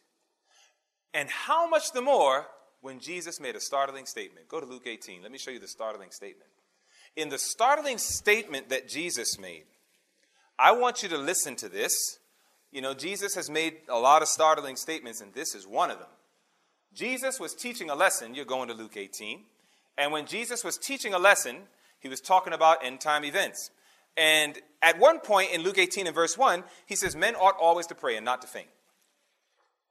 And 1.12 1.28
how 1.28 1.68
much 1.68 1.90
the 1.92 2.02
more 2.02 2.46
when 2.86 3.00
Jesus 3.00 3.40
made 3.40 3.56
a 3.56 3.60
startling 3.60 4.06
statement. 4.06 4.46
Go 4.48 4.60
to 4.60 4.64
Luke 4.64 4.86
18. 4.86 5.20
Let 5.20 5.32
me 5.32 5.38
show 5.38 5.50
you 5.50 5.58
the 5.58 5.66
startling 5.66 6.12
statement. 6.12 6.48
In 7.16 7.30
the 7.30 7.36
startling 7.36 7.98
statement 7.98 8.68
that 8.68 8.88
Jesus 8.88 9.40
made, 9.40 9.64
I 10.56 10.70
want 10.70 11.02
you 11.02 11.08
to 11.08 11.18
listen 11.18 11.56
to 11.56 11.68
this. 11.68 12.20
You 12.70 12.82
know, 12.82 12.94
Jesus 12.94 13.34
has 13.34 13.50
made 13.50 13.78
a 13.88 13.98
lot 13.98 14.22
of 14.22 14.28
startling 14.28 14.76
statements, 14.76 15.20
and 15.20 15.34
this 15.34 15.52
is 15.52 15.66
one 15.66 15.90
of 15.90 15.98
them. 15.98 16.06
Jesus 16.94 17.40
was 17.40 17.56
teaching 17.56 17.90
a 17.90 17.96
lesson. 17.96 18.36
You're 18.36 18.44
going 18.44 18.68
to 18.68 18.74
Luke 18.74 18.96
18. 18.96 19.40
And 19.98 20.12
when 20.12 20.24
Jesus 20.24 20.62
was 20.62 20.78
teaching 20.78 21.12
a 21.12 21.18
lesson, 21.18 21.62
he 21.98 22.08
was 22.08 22.20
talking 22.20 22.52
about 22.52 22.84
end 22.84 23.00
time 23.00 23.24
events. 23.24 23.72
And 24.16 24.60
at 24.80 25.00
one 25.00 25.18
point 25.18 25.50
in 25.52 25.64
Luke 25.64 25.78
18 25.78 26.06
and 26.06 26.14
verse 26.14 26.38
1, 26.38 26.62
he 26.86 26.94
says, 26.94 27.16
Men 27.16 27.34
ought 27.34 27.56
always 27.60 27.88
to 27.88 27.96
pray 27.96 28.14
and 28.14 28.24
not 28.24 28.42
to 28.42 28.46
faint. 28.46 28.68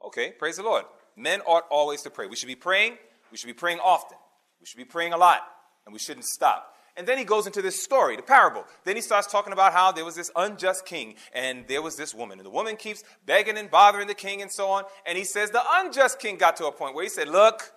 Okay, 0.01 0.31
praise 0.31 0.55
the 0.55 0.63
Lord. 0.63 0.85
Men 1.15 1.41
ought 1.41 1.65
always 1.69 2.01
to 2.03 2.09
pray. 2.09 2.27
We 2.27 2.35
should 2.35 2.47
be 2.47 2.55
praying. 2.55 2.97
We 3.31 3.37
should 3.37 3.47
be 3.47 3.53
praying 3.53 3.79
often. 3.79 4.17
We 4.59 4.65
should 4.65 4.77
be 4.77 4.85
praying 4.85 5.13
a 5.13 5.17
lot, 5.17 5.41
and 5.85 5.93
we 5.93 5.99
shouldn't 5.99 6.25
stop. 6.25 6.75
And 6.97 7.05
then 7.05 7.17
he 7.17 7.25
goes 7.25 7.45
into 7.45 7.61
this 7.61 7.83
story, 7.83 8.15
the 8.15 8.21
parable. 8.21 8.65
Then 8.85 8.95
he 8.95 9.01
starts 9.01 9.27
talking 9.27 9.51
about 9.51 9.73
how 9.73 9.91
there 9.91 10.05
was 10.05 10.15
this 10.15 10.31
unjust 10.35 10.85
king 10.85 11.15
and 11.33 11.67
there 11.67 11.81
was 11.81 11.97
this 11.97 12.15
woman. 12.15 12.39
And 12.39 12.45
the 12.45 12.51
woman 12.51 12.77
keeps 12.77 13.03
begging 13.25 13.57
and 13.57 13.69
bothering 13.69 14.07
the 14.07 14.13
king 14.13 14.41
and 14.41 14.49
so 14.49 14.69
on. 14.69 14.85
And 15.05 15.17
he 15.17 15.25
says 15.25 15.51
the 15.51 15.61
unjust 15.73 16.19
king 16.19 16.37
got 16.37 16.55
to 16.57 16.67
a 16.67 16.71
point 16.71 16.95
where 16.95 17.03
he 17.03 17.09
said, 17.09 17.27
Look, 17.27 17.73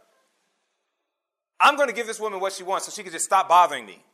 I'm 1.58 1.74
going 1.74 1.88
to 1.88 1.94
give 1.94 2.06
this 2.06 2.20
woman 2.20 2.38
what 2.38 2.52
she 2.52 2.62
wants 2.62 2.86
so 2.86 2.92
she 2.92 3.02
can 3.02 3.12
just 3.12 3.24
stop 3.24 3.48
bothering 3.48 3.86
me. 3.86 4.04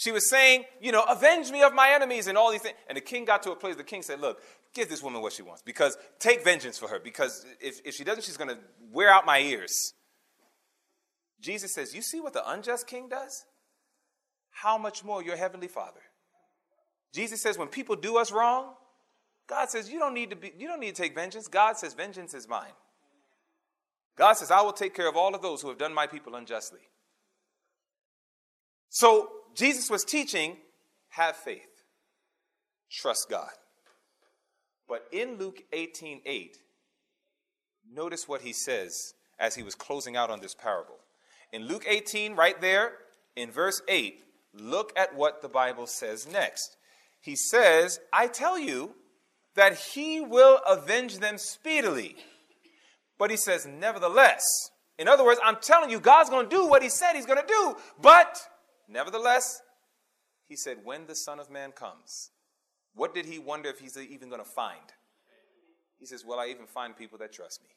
She 0.00 0.12
was 0.12 0.30
saying, 0.30 0.64
you 0.80 0.92
know, 0.92 1.02
avenge 1.02 1.50
me 1.50 1.62
of 1.62 1.74
my 1.74 1.90
enemies 1.90 2.26
and 2.26 2.38
all 2.38 2.50
these 2.50 2.62
things. 2.62 2.74
And 2.88 2.96
the 2.96 3.02
king 3.02 3.26
got 3.26 3.42
to 3.42 3.50
a 3.50 3.54
place, 3.54 3.76
the 3.76 3.84
king 3.84 4.00
said, 4.00 4.18
look, 4.18 4.40
give 4.72 4.88
this 4.88 5.02
woman 5.02 5.20
what 5.20 5.34
she 5.34 5.42
wants 5.42 5.60
because 5.60 5.98
take 6.18 6.42
vengeance 6.42 6.78
for 6.78 6.88
her 6.88 6.98
because 6.98 7.44
if, 7.60 7.82
if 7.84 7.96
she 7.96 8.02
doesn't, 8.02 8.24
she's 8.24 8.38
going 8.38 8.48
to 8.48 8.56
wear 8.90 9.10
out 9.10 9.26
my 9.26 9.40
ears. 9.40 9.92
Jesus 11.42 11.74
says, 11.74 11.94
you 11.94 12.00
see 12.00 12.18
what 12.18 12.32
the 12.32 12.50
unjust 12.50 12.86
king 12.86 13.10
does? 13.10 13.44
How 14.48 14.78
much 14.78 15.04
more 15.04 15.22
your 15.22 15.36
heavenly 15.36 15.68
father? 15.68 16.00
Jesus 17.12 17.42
says, 17.42 17.58
when 17.58 17.68
people 17.68 17.94
do 17.94 18.16
us 18.16 18.32
wrong, 18.32 18.72
God 19.50 19.68
says, 19.68 19.90
you 19.90 19.98
don't 19.98 20.14
need 20.14 20.30
to 20.30 20.36
be, 20.36 20.50
you 20.58 20.66
don't 20.66 20.80
need 20.80 20.94
to 20.94 21.02
take 21.02 21.14
vengeance. 21.14 21.46
God 21.46 21.76
says, 21.76 21.92
vengeance 21.92 22.32
is 22.32 22.48
mine. 22.48 22.72
God 24.16 24.32
says, 24.32 24.50
I 24.50 24.62
will 24.62 24.72
take 24.72 24.94
care 24.94 25.10
of 25.10 25.16
all 25.18 25.34
of 25.34 25.42
those 25.42 25.60
who 25.60 25.68
have 25.68 25.76
done 25.76 25.92
my 25.92 26.06
people 26.06 26.36
unjustly. 26.36 26.80
So 28.88 29.30
Jesus 29.54 29.90
was 29.90 30.04
teaching 30.04 30.56
have 31.10 31.36
faith, 31.36 31.84
trust 32.90 33.28
God. 33.28 33.50
But 34.88 35.06
in 35.12 35.38
Luke 35.38 35.62
18 35.72 36.22
8, 36.24 36.58
notice 37.92 38.28
what 38.28 38.42
he 38.42 38.52
says 38.52 39.14
as 39.38 39.54
he 39.54 39.62
was 39.62 39.74
closing 39.74 40.16
out 40.16 40.30
on 40.30 40.40
this 40.40 40.54
parable. 40.54 40.98
In 41.52 41.66
Luke 41.66 41.84
18, 41.86 42.36
right 42.36 42.60
there, 42.60 42.92
in 43.36 43.50
verse 43.50 43.82
8, 43.88 44.22
look 44.54 44.92
at 44.96 45.14
what 45.14 45.42
the 45.42 45.48
Bible 45.48 45.86
says 45.86 46.26
next. 46.30 46.76
He 47.20 47.36
says, 47.36 48.00
I 48.12 48.28
tell 48.28 48.58
you 48.58 48.94
that 49.54 49.76
he 49.76 50.20
will 50.20 50.60
avenge 50.66 51.18
them 51.18 51.38
speedily. 51.38 52.16
But 53.18 53.30
he 53.30 53.36
says, 53.36 53.66
nevertheless. 53.66 54.44
In 54.98 55.08
other 55.08 55.24
words, 55.24 55.40
I'm 55.44 55.56
telling 55.60 55.90
you, 55.90 56.00
God's 56.00 56.30
going 56.30 56.48
to 56.48 56.56
do 56.56 56.66
what 56.66 56.82
he 56.82 56.88
said 56.88 57.14
he's 57.14 57.26
going 57.26 57.40
to 57.40 57.46
do, 57.46 57.76
but 58.00 58.38
Nevertheless, 58.90 59.62
he 60.46 60.56
said, 60.56 60.78
when 60.82 61.06
the 61.06 61.14
Son 61.14 61.38
of 61.38 61.48
Man 61.48 61.70
comes, 61.70 62.30
what 62.94 63.14
did 63.14 63.24
he 63.24 63.38
wonder 63.38 63.68
if 63.68 63.78
he's 63.78 63.96
even 63.96 64.28
going 64.28 64.42
to 64.42 64.48
find? 64.48 64.80
He 65.98 66.06
says, 66.06 66.24
Well, 66.24 66.40
I 66.40 66.46
even 66.46 66.66
find 66.66 66.96
people 66.96 67.18
that 67.18 67.32
trust 67.32 67.62
me. 67.62 67.68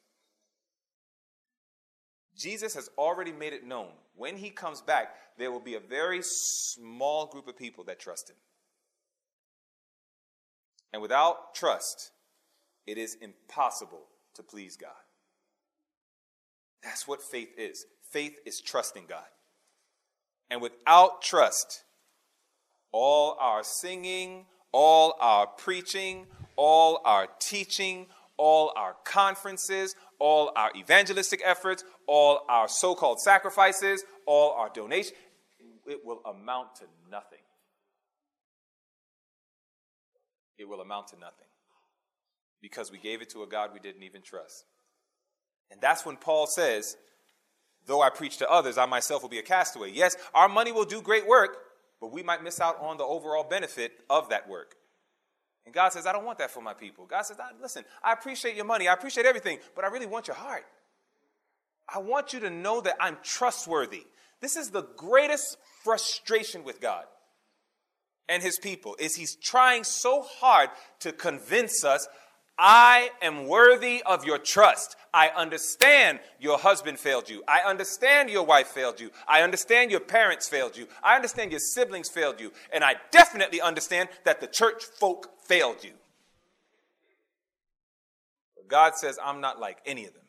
Jesus 2.36 2.74
has 2.74 2.90
already 2.98 3.32
made 3.32 3.54
it 3.54 3.66
known. 3.66 3.90
When 4.16 4.38
he 4.38 4.50
comes 4.50 4.82
back, 4.82 5.16
there 5.38 5.52
will 5.52 5.60
be 5.60 5.76
a 5.76 5.80
very 5.80 6.22
small 6.24 7.28
group 7.28 7.48
of 7.48 7.58
people 7.58 7.84
that 7.84 8.00
trust 8.00 8.30
him. 8.30 8.38
And 10.94 11.02
without 11.02 11.54
trust, 11.54 12.12
it 12.88 12.98
is 12.98 13.18
impossible 13.22 14.06
to 14.36 14.44
please 14.44 14.78
God. 14.78 14.92
That's 16.82 17.08
what 17.08 17.22
faith 17.22 17.50
is. 17.58 17.86
Faith 18.10 18.38
is 18.46 18.62
trusting 18.62 19.06
God. 19.08 19.26
And 20.54 20.62
without 20.62 21.24
trust, 21.24 21.84
all 22.92 23.36
our 23.40 23.64
singing, 23.64 24.46
all 24.72 25.16
our 25.20 25.48
preaching, 25.48 26.28
all 26.56 27.02
our 27.06 27.28
teaching, 27.40 28.06
all 28.38 28.72
our 28.76 28.96
conferences, 29.04 29.96
all 30.20 30.52
our 30.56 30.70
evangelistic 30.76 31.42
efforts, 31.44 31.84
all 32.08 32.42
our 32.50 32.68
so 32.68 32.94
called 32.94 33.20
sacrifices, 33.20 34.04
all 34.28 34.52
our 34.52 34.70
donations, 34.70 35.18
it 35.88 36.06
will 36.06 36.22
amount 36.24 36.76
to 36.76 36.84
nothing. 37.10 37.40
It 40.60 40.70
will 40.70 40.82
amount 40.82 41.08
to 41.08 41.16
nothing 41.16 41.48
because 42.62 42.92
we 42.92 43.00
gave 43.00 43.24
it 43.24 43.32
to 43.32 43.42
a 43.42 43.48
God 43.48 43.72
we 43.74 43.80
didn't 43.80 44.04
even 44.04 44.22
trust. 44.22 44.66
And 45.72 45.82
that's 45.82 46.06
when 46.06 46.16
Paul 46.16 46.46
says, 46.46 46.96
Though 47.86 48.02
I 48.02 48.10
preach 48.10 48.38
to 48.38 48.50
others, 48.50 48.78
I 48.78 48.86
myself 48.86 49.22
will 49.22 49.30
be 49.30 49.40
a 49.40 49.44
castaway. 49.44 49.92
Yes, 49.92 50.16
our 50.34 50.48
money 50.48 50.72
will 50.72 50.86
do 50.86 51.02
great 51.02 51.28
work, 51.28 51.58
but 52.00 52.12
we 52.12 52.24
might 52.24 52.44
miss 52.44 52.60
out 52.60 52.80
on 52.80 52.98
the 52.98 53.04
overall 53.04 53.44
benefit 53.44 53.92
of 54.10 54.30
that 54.30 54.48
work. 54.48 54.76
And 55.66 55.74
God 55.74 55.94
says, 55.94 56.06
I 56.06 56.12
don't 56.12 56.26
want 56.26 56.40
that 56.40 56.52
for 56.52 56.62
my 56.62 56.74
people. 56.74 57.06
God 57.06 57.24
says, 57.24 57.38
listen, 57.62 57.84
I 58.04 58.14
appreciate 58.14 58.56
your 58.56 58.66
money, 58.66 58.88
I 58.88 58.94
appreciate 58.94 59.26
everything, 59.26 59.60
but 59.76 59.86
I 59.86 59.90
really 59.90 60.06
want 60.06 60.28
your 60.28 60.36
heart. 60.36 60.66
I 61.94 62.00
want 62.00 62.34
you 62.34 62.40
to 62.42 62.50
know 62.50 62.82
that 62.82 62.96
I'm 63.00 63.18
trustworthy. 63.24 64.06
This 64.42 64.56
is 64.56 64.72
the 64.72 64.84
greatest 64.98 65.58
frustration 65.84 66.64
with 66.64 66.82
God 66.82 67.06
and 68.30 68.42
his 68.42 68.58
people 68.58 68.96
is 69.00 69.16
he's 69.16 69.36
trying 69.36 69.84
so 69.84 70.22
hard 70.22 70.70
to 71.00 71.12
convince 71.12 71.84
us 71.84 72.08
I 72.58 73.10
am 73.22 73.48
worthy 73.48 74.04
of 74.04 74.26
your 74.26 74.38
trust. 74.38 74.96
I 75.14 75.30
understand 75.30 76.20
your 76.40 76.58
husband 76.58 77.00
failed 77.00 77.30
you. 77.30 77.44
I 77.48 77.60
understand 77.60 78.30
your 78.30 78.46
wife 78.46 78.68
failed 78.68 79.00
you. 79.00 79.12
I 79.28 79.42
understand 79.42 79.92
your 79.92 80.00
parents 80.00 80.48
failed 80.48 80.78
you. 80.78 80.88
I 81.04 81.16
understand 81.16 81.52
your 81.52 81.60
siblings 81.60 82.10
failed 82.10 82.40
you. 82.40 82.52
And 82.72 82.84
I 82.84 82.96
definitely 83.12 83.62
understand 83.62 84.10
that 84.24 84.40
the 84.40 84.48
church 84.48 84.84
folk 84.84 85.30
failed 85.46 85.84
you. 85.84 85.92
But 88.56 88.68
God 88.68 88.96
says, 88.96 89.18
I'm 89.24 89.42
not 89.42 89.60
like 89.60 89.80
any 89.86 90.06
of 90.06 90.14
them. 90.14 90.24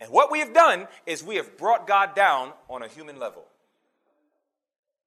And 0.00 0.10
what 0.10 0.32
we 0.32 0.40
have 0.40 0.54
done 0.54 0.88
is 1.06 1.22
we 1.22 1.36
have 1.36 1.58
brought 1.58 1.86
God 1.86 2.14
down 2.14 2.52
on 2.68 2.82
a 2.82 2.88
human 2.88 3.18
level. 3.18 3.44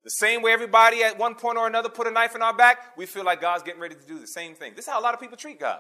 The 0.04 0.10
same 0.10 0.42
way 0.42 0.52
everybody 0.52 1.04
at 1.04 1.18
one 1.18 1.36
point 1.36 1.58
or 1.58 1.66
another 1.66 1.90
put 1.90 2.08
a 2.08 2.12
knife 2.12 2.36
in 2.36 2.42
our 2.42 2.54
back, 2.54 2.98
we 2.98 3.06
feel 3.06 3.24
like 3.24 3.40
God's 3.40 3.64
getting 3.64 3.80
ready 3.80 3.96
to 3.96 4.06
do 4.06 4.20
the 4.20 4.28
same 4.28 4.54
thing. 4.54 4.74
This 4.76 4.86
is 4.86 4.92
how 4.92 5.00
a 5.00 5.02
lot 5.02 5.14
of 5.14 5.20
people 5.20 5.38
treat 5.38 5.60
God. 5.60 5.80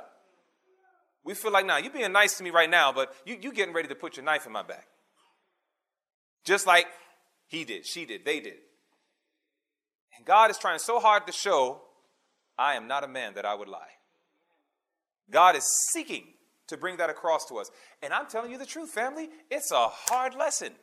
We 1.26 1.34
feel 1.34 1.52
like, 1.52 1.66
now, 1.66 1.74
nah, 1.74 1.80
you're 1.80 1.92
being 1.92 2.12
nice 2.12 2.38
to 2.38 2.44
me 2.44 2.50
right 2.50 2.70
now, 2.70 2.92
but 2.92 3.14
you, 3.26 3.38
you 3.42 3.52
getting 3.54 3.74
ready 3.74 3.88
to 3.90 3.96
put 3.96 4.18
your 4.18 4.26
knife 4.26 4.46
in 4.46 4.52
my 4.52 4.64
back. 4.64 4.88
Just 6.46 6.68
like 6.68 6.88
he 7.48 7.64
did, 7.64 7.86
she 7.86 8.06
did, 8.06 8.26
they 8.26 8.40
did. 8.40 8.58
And 10.18 10.26
God 10.26 10.52
is 10.52 10.58
trying 10.58 10.80
so 10.80 11.00
hard 11.00 11.28
to 11.28 11.34
show, 11.34 11.82
I 12.58 12.76
am 12.76 12.88
not 12.88 13.04
a 13.04 13.08
man 13.08 13.34
that 13.36 13.46
I 13.46 13.56
would 13.56 13.68
lie. 13.68 13.80
God 15.30 15.56
is 15.56 15.66
seeking 15.92 16.26
to 16.68 16.78
bring 16.78 16.98
that 16.98 17.10
across 17.10 17.46
to 17.48 17.56
us. 17.56 17.70
And 18.02 18.14
I'm 18.14 18.28
telling 18.28 18.52
you 18.52 18.58
the 18.58 18.66
truth, 18.66 18.92
family, 18.92 19.30
it's 19.50 19.72
a 19.72 19.88
hard 19.88 20.36
lesson. 20.36 20.74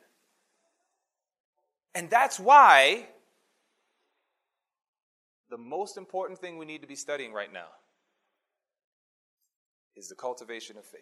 And 1.93 2.09
that's 2.09 2.39
why 2.39 3.07
the 5.51 5.57
most 5.57 5.97
important 5.97 6.39
thing 6.39 6.57
we 6.57 6.65
need 6.65 6.81
to 6.81 6.87
be 6.87 6.95
studying 6.95 7.33
right 7.33 7.51
now 7.53 7.67
is 9.95 10.07
the 10.07 10.15
cultivation 10.15 10.77
of 10.77 10.85
faith. 10.85 11.01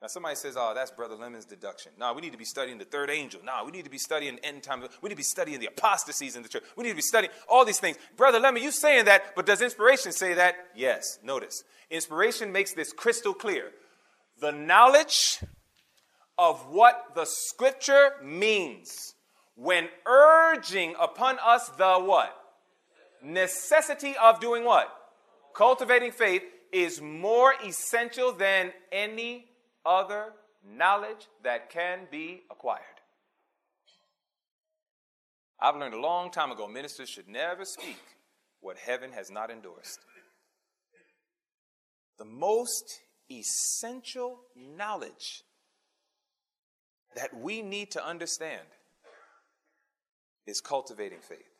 Now, 0.00 0.06
somebody 0.06 0.36
says, 0.36 0.54
oh, 0.56 0.72
that's 0.74 0.92
Brother 0.92 1.16
Lemon's 1.16 1.44
deduction. 1.44 1.92
No, 1.98 2.12
we 2.12 2.22
need 2.22 2.30
to 2.30 2.38
be 2.38 2.44
studying 2.44 2.78
the 2.78 2.84
third 2.84 3.10
angel. 3.10 3.40
No, 3.44 3.64
we 3.66 3.72
need 3.72 3.84
to 3.84 3.90
be 3.90 3.98
studying 3.98 4.38
end 4.44 4.62
time. 4.62 4.80
We 5.02 5.08
need 5.08 5.14
to 5.14 5.16
be 5.16 5.24
studying 5.24 5.58
the 5.58 5.66
apostasies 5.66 6.36
in 6.36 6.42
the 6.42 6.48
church. 6.48 6.62
We 6.76 6.84
need 6.84 6.90
to 6.90 6.96
be 6.96 7.02
studying 7.02 7.32
all 7.48 7.64
these 7.64 7.80
things. 7.80 7.96
Brother 8.16 8.38
Lemon, 8.38 8.62
you 8.62 8.70
saying 8.70 9.06
that, 9.06 9.34
but 9.34 9.44
does 9.44 9.60
inspiration 9.60 10.12
say 10.12 10.34
that? 10.34 10.54
Yes. 10.74 11.18
Notice, 11.22 11.64
inspiration 11.90 12.52
makes 12.52 12.72
this 12.72 12.92
crystal 12.92 13.34
clear. 13.34 13.72
The 14.40 14.52
knowledge 14.52 15.40
of 16.38 16.60
what 16.70 17.16
the 17.16 17.24
scripture 17.24 18.12
means 18.22 19.14
when 19.58 19.88
urging 20.06 20.94
upon 21.00 21.36
us 21.44 21.68
the 21.70 21.94
what? 21.98 22.32
Necessity 23.24 24.14
of 24.22 24.38
doing 24.38 24.64
what? 24.64 24.88
Cultivating 25.52 26.12
faith 26.12 26.42
is 26.72 27.00
more 27.02 27.54
essential 27.64 28.30
than 28.30 28.72
any 28.92 29.46
other 29.84 30.32
knowledge 30.64 31.26
that 31.42 31.70
can 31.70 32.06
be 32.08 32.42
acquired. 32.52 32.84
I've 35.60 35.76
learned 35.76 35.94
a 35.94 36.00
long 36.00 36.30
time 36.30 36.52
ago 36.52 36.68
ministers 36.68 37.08
should 37.08 37.26
never 37.28 37.64
speak 37.64 37.98
what 38.60 38.76
heaven 38.78 39.10
has 39.10 39.28
not 39.28 39.50
endorsed. 39.50 39.98
The 42.18 42.24
most 42.24 43.00
essential 43.28 44.38
knowledge 44.54 45.42
that 47.16 47.36
we 47.36 47.60
need 47.60 47.90
to 47.92 48.06
understand 48.06 48.62
is 50.48 50.60
cultivating 50.60 51.20
faith. 51.20 51.58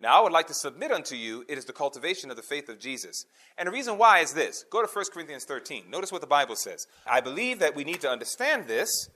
Now, 0.00 0.18
I 0.18 0.22
would 0.22 0.32
like 0.32 0.48
to 0.48 0.54
submit 0.54 0.92
unto 0.92 1.14
you 1.14 1.44
it 1.48 1.56
is 1.56 1.64
the 1.64 1.72
cultivation 1.72 2.30
of 2.30 2.36
the 2.36 2.42
faith 2.42 2.68
of 2.68 2.78
Jesus. 2.78 3.24
And 3.56 3.66
the 3.66 3.72
reason 3.72 3.96
why 3.96 4.18
is 4.18 4.34
this 4.34 4.64
go 4.70 4.84
to 4.84 4.92
1 4.92 5.04
Corinthians 5.12 5.44
13. 5.44 5.84
Notice 5.90 6.12
what 6.12 6.20
the 6.20 6.26
Bible 6.26 6.56
says. 6.56 6.86
I 7.06 7.20
believe 7.20 7.60
that 7.60 7.74
we 7.74 7.84
need 7.84 8.00
to 8.02 8.10
understand 8.10 8.66
this 8.66 9.08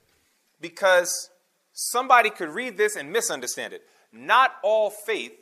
because 0.59 1.29
somebody 1.73 2.29
could 2.29 2.49
read 2.49 2.77
this 2.77 2.95
and 2.95 3.11
misunderstand 3.11 3.73
it. 3.73 3.83
Not 4.11 4.53
all 4.63 4.89
faith 4.89 5.33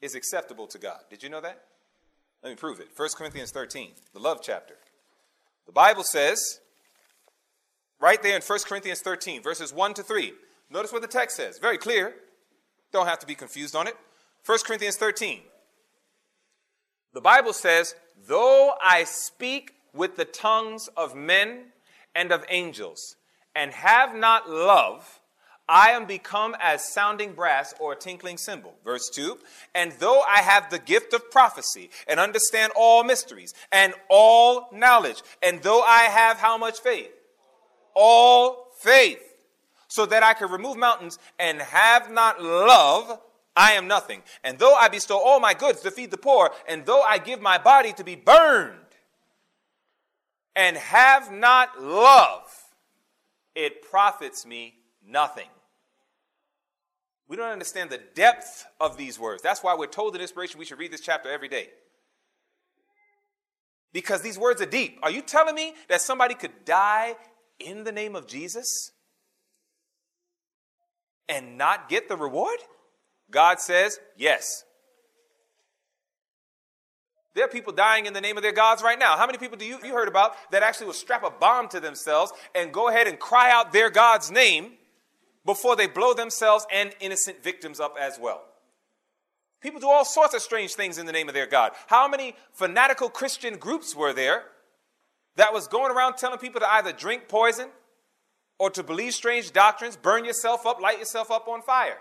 is 0.00 0.14
acceptable 0.14 0.68
to 0.68 0.78
God. 0.78 1.00
Did 1.10 1.22
you 1.22 1.28
know 1.28 1.40
that? 1.40 1.64
Let 2.42 2.50
me 2.50 2.56
prove 2.56 2.80
it. 2.80 2.88
1 2.94 3.08
Corinthians 3.16 3.50
13, 3.50 3.90
the 4.12 4.20
love 4.20 4.40
chapter. 4.42 4.74
The 5.66 5.72
Bible 5.72 6.04
says, 6.04 6.60
right 8.00 8.22
there 8.22 8.36
in 8.36 8.42
1 8.42 8.58
Corinthians 8.66 9.00
13, 9.00 9.42
verses 9.42 9.72
1 9.72 9.94
to 9.94 10.02
3. 10.02 10.32
Notice 10.70 10.92
what 10.92 11.02
the 11.02 11.08
text 11.08 11.36
says. 11.36 11.58
Very 11.58 11.78
clear. 11.78 12.14
Don't 12.92 13.06
have 13.06 13.18
to 13.20 13.26
be 13.26 13.34
confused 13.34 13.74
on 13.74 13.86
it. 13.86 13.96
1 14.44 14.58
Corinthians 14.66 14.96
13. 14.96 15.40
The 17.14 17.20
Bible 17.20 17.52
says, 17.52 17.94
Though 18.26 18.72
I 18.82 19.04
speak 19.04 19.74
with 19.94 20.16
the 20.16 20.24
tongues 20.24 20.88
of 20.96 21.14
men 21.14 21.72
and 22.14 22.32
of 22.32 22.44
angels, 22.48 23.16
and 23.54 23.72
have 23.72 24.14
not 24.14 24.48
love, 24.48 25.20
I 25.68 25.90
am 25.90 26.06
become 26.06 26.56
as 26.60 26.92
sounding 26.92 27.32
brass 27.32 27.74
or 27.78 27.92
a 27.92 27.96
tinkling 27.96 28.36
cymbal. 28.36 28.74
Verse 28.84 29.08
2 29.10 29.38
And 29.74 29.92
though 29.92 30.20
I 30.20 30.38
have 30.38 30.70
the 30.70 30.78
gift 30.78 31.14
of 31.14 31.30
prophecy 31.30 31.90
and 32.06 32.18
understand 32.18 32.72
all 32.76 33.04
mysteries 33.04 33.54
and 33.70 33.94
all 34.08 34.68
knowledge, 34.72 35.22
and 35.42 35.62
though 35.62 35.82
I 35.82 36.02
have 36.02 36.38
how 36.38 36.58
much 36.58 36.80
faith? 36.80 37.10
All 37.94 38.68
faith 38.80 39.31
so 39.92 40.06
that 40.06 40.22
I 40.22 40.32
could 40.32 40.50
remove 40.50 40.78
mountains 40.78 41.18
and 41.38 41.60
have 41.60 42.10
not 42.10 42.42
love, 42.42 43.20
I 43.54 43.72
am 43.72 43.86
nothing. 43.86 44.22
And 44.42 44.58
though 44.58 44.72
I 44.72 44.88
bestow 44.88 45.18
all 45.18 45.38
my 45.38 45.52
goods 45.52 45.82
to 45.82 45.90
feed 45.90 46.10
the 46.10 46.16
poor, 46.16 46.50
and 46.66 46.86
though 46.86 47.02
I 47.02 47.18
give 47.18 47.42
my 47.42 47.58
body 47.58 47.92
to 47.94 48.04
be 48.04 48.16
burned, 48.16 48.78
and 50.56 50.78
have 50.78 51.30
not 51.30 51.82
love, 51.82 52.50
it 53.54 53.82
profits 53.82 54.46
me 54.46 54.76
nothing. 55.06 55.48
We 57.28 57.36
don't 57.36 57.50
understand 57.50 57.90
the 57.90 58.00
depth 58.14 58.64
of 58.80 58.96
these 58.96 59.18
words. 59.18 59.42
That's 59.42 59.62
why 59.62 59.74
we're 59.74 59.88
told 59.88 60.14
in 60.14 60.22
inspiration 60.22 60.58
we 60.58 60.64
should 60.64 60.78
read 60.78 60.92
this 60.92 61.02
chapter 61.02 61.30
every 61.30 61.48
day. 61.48 61.68
Because 63.92 64.22
these 64.22 64.38
words 64.38 64.62
are 64.62 64.66
deep. 64.66 64.98
Are 65.02 65.10
you 65.10 65.20
telling 65.20 65.54
me 65.54 65.74
that 65.88 66.00
somebody 66.00 66.34
could 66.34 66.64
die 66.64 67.14
in 67.58 67.84
the 67.84 67.92
name 67.92 68.16
of 68.16 68.26
Jesus? 68.26 68.92
And 71.28 71.56
not 71.58 71.88
get 71.88 72.08
the 72.08 72.16
reward? 72.16 72.58
God 73.30 73.60
says, 73.60 73.98
yes. 74.16 74.64
There 77.34 77.44
are 77.44 77.48
people 77.48 77.72
dying 77.72 78.06
in 78.06 78.12
the 78.12 78.20
name 78.20 78.36
of 78.36 78.42
their 78.42 78.52
gods 78.52 78.82
right 78.82 78.98
now. 78.98 79.16
How 79.16 79.26
many 79.26 79.38
people 79.38 79.56
do 79.56 79.64
you, 79.64 79.78
you 79.82 79.92
heard 79.94 80.08
about 80.08 80.34
that 80.50 80.62
actually 80.62 80.86
will 80.86 80.92
strap 80.92 81.24
a 81.24 81.30
bomb 81.30 81.68
to 81.68 81.80
themselves 81.80 82.32
and 82.54 82.72
go 82.72 82.88
ahead 82.88 83.06
and 83.06 83.18
cry 83.18 83.50
out 83.50 83.72
their 83.72 83.88
God's 83.88 84.30
name 84.30 84.72
before 85.44 85.74
they 85.74 85.86
blow 85.86 86.12
themselves 86.12 86.66
and 86.70 86.94
innocent 87.00 87.42
victims 87.42 87.80
up 87.80 87.96
as 87.98 88.18
well? 88.20 88.42
People 89.62 89.80
do 89.80 89.88
all 89.88 90.04
sorts 90.04 90.34
of 90.34 90.42
strange 90.42 90.74
things 90.74 90.98
in 90.98 91.06
the 91.06 91.12
name 91.12 91.28
of 91.28 91.34
their 91.34 91.46
God. 91.46 91.72
How 91.86 92.06
many 92.08 92.34
fanatical 92.52 93.08
Christian 93.08 93.56
groups 93.56 93.94
were 93.94 94.12
there 94.12 94.42
that 95.36 95.54
was 95.54 95.68
going 95.68 95.90
around 95.90 96.16
telling 96.16 96.38
people 96.38 96.60
to 96.60 96.70
either 96.70 96.92
drink 96.92 97.28
poison 97.28 97.68
or 98.58 98.70
to 98.70 98.82
believe 98.82 99.14
strange 99.14 99.52
doctrines, 99.52 99.96
burn 99.96 100.24
yourself 100.24 100.66
up, 100.66 100.80
light 100.80 100.98
yourself 100.98 101.30
up 101.30 101.48
on 101.48 101.62
fire? 101.62 101.98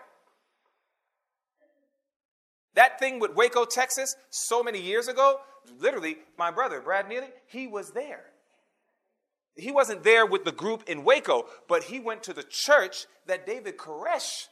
That 2.75 2.99
thing 2.99 3.19
with 3.19 3.35
Waco, 3.35 3.65
Texas, 3.65 4.15
so 4.29 4.63
many 4.63 4.81
years 4.81 5.07
ago, 5.07 5.39
literally, 5.79 6.17
my 6.37 6.51
brother, 6.51 6.79
Brad 6.79 7.09
Neely, 7.09 7.27
he 7.47 7.67
was 7.67 7.91
there. 7.91 8.25
He 9.55 9.71
wasn't 9.71 10.03
there 10.03 10.25
with 10.25 10.45
the 10.45 10.51
group 10.51 10.83
in 10.87 11.03
Waco, 11.03 11.45
but 11.67 11.83
he 11.83 11.99
went 11.99 12.23
to 12.23 12.33
the 12.33 12.45
church 12.47 13.05
that 13.27 13.45
David 13.45 13.77
Koresh 13.77 14.47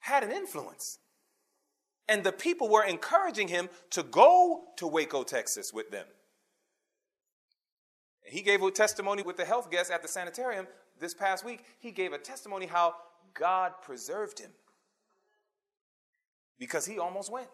had 0.00 0.24
an 0.24 0.32
influence. 0.32 0.98
And 2.08 2.24
the 2.24 2.32
people 2.32 2.68
were 2.68 2.84
encouraging 2.84 3.48
him 3.48 3.68
to 3.90 4.02
go 4.02 4.64
to 4.78 4.86
Waco, 4.86 5.22
Texas 5.22 5.72
with 5.72 5.90
them. 5.90 6.06
He 8.28 8.42
gave 8.42 8.62
a 8.62 8.70
testimony 8.70 9.22
with 9.22 9.36
the 9.36 9.44
health 9.44 9.70
guest 9.70 9.90
at 9.90 10.02
the 10.02 10.08
sanitarium 10.08 10.66
this 11.00 11.14
past 11.14 11.44
week. 11.44 11.64
He 11.78 11.90
gave 11.90 12.12
a 12.12 12.18
testimony 12.18 12.66
how 12.66 12.94
God 13.34 13.72
preserved 13.82 14.38
him 14.38 14.50
because 16.58 16.86
he 16.86 16.98
almost 16.98 17.30
went. 17.30 17.48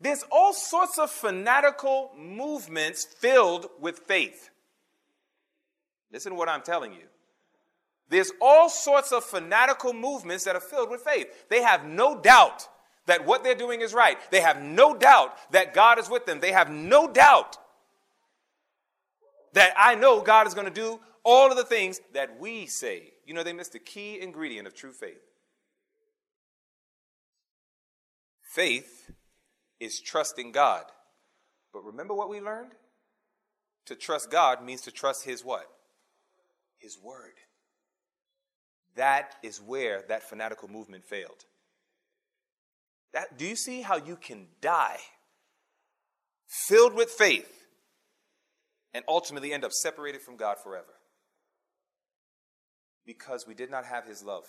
There's 0.00 0.24
all 0.30 0.52
sorts 0.52 0.98
of 0.98 1.10
fanatical 1.10 2.12
movements 2.18 3.04
filled 3.04 3.66
with 3.80 4.00
faith. 4.00 4.50
Listen 6.12 6.32
to 6.32 6.38
what 6.38 6.48
I'm 6.48 6.62
telling 6.62 6.92
you. 6.92 7.04
There's 8.08 8.32
all 8.40 8.68
sorts 8.68 9.10
of 9.10 9.24
fanatical 9.24 9.92
movements 9.92 10.44
that 10.44 10.54
are 10.54 10.60
filled 10.60 10.90
with 10.90 11.00
faith. 11.00 11.46
They 11.48 11.62
have 11.62 11.84
no 11.84 12.20
doubt 12.20 12.68
that 13.06 13.26
what 13.26 13.42
they're 13.42 13.54
doing 13.54 13.80
is 13.80 13.94
right. 13.94 14.18
They 14.30 14.40
have 14.40 14.62
no 14.62 14.96
doubt 14.96 15.36
that 15.52 15.74
God 15.74 15.98
is 15.98 16.08
with 16.08 16.26
them. 16.26 16.40
They 16.40 16.52
have 16.52 16.70
no 16.70 17.10
doubt 17.10 17.56
that 19.56 19.72
I 19.74 19.94
know 19.94 20.20
God 20.20 20.46
is 20.46 20.52
going 20.52 20.66
to 20.66 20.72
do 20.72 21.00
all 21.24 21.50
of 21.50 21.56
the 21.56 21.64
things 21.64 21.98
that 22.12 22.38
we 22.38 22.66
say. 22.66 23.14
You 23.24 23.32
know, 23.32 23.42
they 23.42 23.54
missed 23.54 23.72
the 23.72 23.78
key 23.78 24.20
ingredient 24.20 24.66
of 24.66 24.74
true 24.74 24.92
faith. 24.92 25.22
Faith 28.42 29.10
is 29.80 29.98
trusting 29.98 30.52
God. 30.52 30.84
But 31.72 31.86
remember 31.86 32.12
what 32.12 32.28
we 32.28 32.38
learned? 32.38 32.72
To 33.86 33.94
trust 33.94 34.30
God 34.30 34.62
means 34.62 34.82
to 34.82 34.90
trust 34.90 35.24
His 35.24 35.42
what? 35.42 35.66
His 36.76 36.98
Word. 37.02 37.32
That 38.94 39.36
is 39.42 39.58
where 39.62 40.04
that 40.08 40.22
fanatical 40.22 40.68
movement 40.68 41.06
failed. 41.06 41.46
That, 43.14 43.38
do 43.38 43.46
you 43.46 43.56
see 43.56 43.80
how 43.80 43.96
you 43.96 44.16
can 44.16 44.48
die 44.60 44.98
filled 46.46 46.92
with 46.92 47.08
faith 47.08 47.65
and 48.96 49.04
ultimately 49.06 49.52
end 49.52 49.62
up 49.62 49.72
separated 49.72 50.22
from 50.22 50.36
God 50.36 50.56
forever? 50.58 50.94
Because 53.04 53.46
we 53.46 53.52
did 53.52 53.70
not 53.70 53.84
have 53.84 54.06
His 54.06 54.24
love 54.24 54.46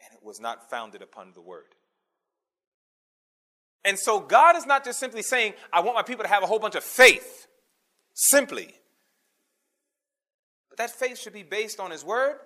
and 0.00 0.16
it 0.16 0.24
was 0.24 0.38
not 0.38 0.70
founded 0.70 1.02
upon 1.02 1.32
the 1.34 1.40
Word. 1.40 1.74
And 3.84 3.98
so 3.98 4.20
God 4.20 4.56
is 4.56 4.66
not 4.66 4.84
just 4.84 5.00
simply 5.00 5.22
saying, 5.22 5.54
I 5.72 5.80
want 5.80 5.96
my 5.96 6.02
people 6.02 6.22
to 6.22 6.28
have 6.28 6.44
a 6.44 6.46
whole 6.46 6.60
bunch 6.60 6.76
of 6.76 6.84
faith, 6.84 7.48
simply. 8.14 8.72
But 10.68 10.78
that 10.78 10.90
faith 10.90 11.18
should 11.18 11.32
be 11.32 11.42
based 11.42 11.80
on 11.80 11.90
His 11.90 12.04
Word 12.04 12.36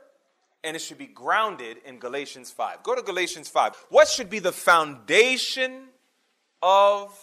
and 0.64 0.74
it 0.74 0.78
should 0.78 0.99
be 0.99 1.07
grounded 1.07 1.76
in 1.84 1.99
Galatians 1.99 2.51
5. 2.51 2.82
Go 2.82 2.95
to 2.95 3.03
Galatians 3.03 3.51
5. 3.51 3.74
What 3.90 4.09
should 4.09 4.30
be 4.30 4.38
the 4.38 4.53
foundation 4.53 5.88
of 6.62 7.14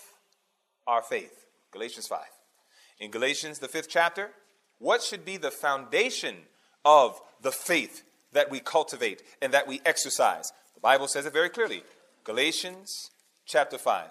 our 0.86 1.02
faith? 1.02 1.48
Galatians 1.72 2.06
5. 2.06 2.20
In 3.00 3.12
Galatians, 3.12 3.60
the 3.60 3.68
fifth 3.68 3.90
chapter, 3.90 4.32
what 4.78 5.02
should 5.02 5.24
be 5.24 5.38
the 5.38 5.52
foundation 5.52 6.36
of 6.84 7.22
the 7.42 7.52
faith 7.52 8.04
that 8.34 8.50
we 8.50 8.60
cultivate 8.60 9.24
and 9.42 9.54
that 9.54 9.68
we 9.68 9.82
exercise? 9.86 10.52
The 10.76 10.82
Bible 10.82 11.08
says 11.08 11.26
it 11.26 11.34
very 11.34 11.50
clearly. 11.50 11.84
Galatians 12.24 13.12
chapter 13.46 13.78
5. 13.78 14.10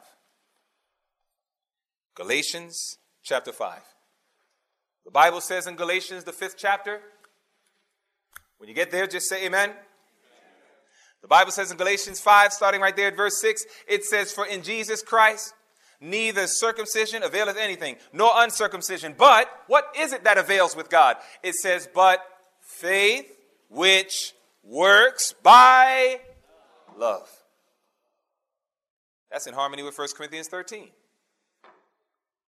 Galatians 2.14 2.98
chapter 3.22 3.52
5. 3.52 3.80
The 5.04 5.10
Bible 5.10 5.40
says 5.40 5.66
in 5.66 5.76
Galatians, 5.76 6.24
the 6.24 6.32
fifth 6.32 6.56
chapter, 6.58 7.00
when 8.58 8.68
you 8.68 8.74
get 8.74 8.90
there, 8.90 9.06
just 9.06 9.28
say 9.28 9.46
amen. 9.46 9.70
The 11.22 11.28
Bible 11.28 11.52
says 11.52 11.70
in 11.70 11.76
Galatians 11.76 12.20
5, 12.20 12.52
starting 12.52 12.80
right 12.80 12.94
there 12.94 13.08
at 13.08 13.16
verse 13.16 13.40
6, 13.40 13.64
it 13.88 14.04
says, 14.04 14.32
For 14.32 14.46
in 14.46 14.62
Jesus 14.62 15.02
Christ, 15.02 15.54
neither 16.00 16.46
circumcision 16.46 17.22
availeth 17.22 17.56
anything, 17.56 17.96
nor 18.12 18.30
uncircumcision. 18.36 19.14
But 19.16 19.50
what 19.66 19.92
is 19.98 20.12
it 20.12 20.24
that 20.24 20.38
avails 20.38 20.76
with 20.76 20.90
God? 20.90 21.16
It 21.42 21.54
says, 21.54 21.88
But 21.92 22.20
faith 22.60 23.26
which 23.68 24.32
works 24.62 25.34
by 25.42 26.20
love. 26.96 27.28
That's 29.30 29.46
in 29.46 29.54
harmony 29.54 29.82
with 29.82 29.96
1 29.96 30.08
Corinthians 30.16 30.48
13. 30.48 30.88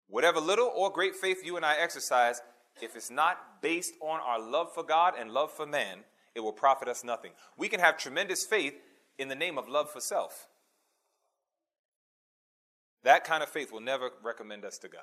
Whatever 0.09 0.41
little 0.41 0.73
or 0.75 0.91
great 0.91 1.15
faith 1.15 1.39
you 1.45 1.57
and 1.57 1.65
I 1.65 1.77
exercise, 1.77 2.41
if 2.83 2.97
it's 2.97 3.11
not 3.11 3.63
based 3.63 3.95
on 4.01 4.21
our 4.21 4.41
love 4.41 4.73
for 4.75 4.83
God 4.83 5.15
and 5.19 5.31
love 5.31 5.53
for 5.53 5.67
man, 5.67 5.99
it 6.35 6.41
will 6.41 6.53
profit 6.53 6.89
us 6.89 7.05
nothing. 7.05 7.33
We 7.57 7.69
can 7.69 7.81
have 7.81 7.97
tremendous 7.97 8.45
faith 8.45 8.75
in 9.19 9.29
the 9.29 9.35
name 9.35 9.59
of 9.59 9.69
love 9.69 9.91
for 9.91 10.01
self. 10.01 10.49
That 13.05 13.25
kind 13.25 13.43
of 13.43 13.49
faith 13.49 13.73
will 13.73 13.81
never 13.81 14.11
recommend 14.23 14.65
us 14.65 14.79
to 14.79 14.89
God. 14.89 15.03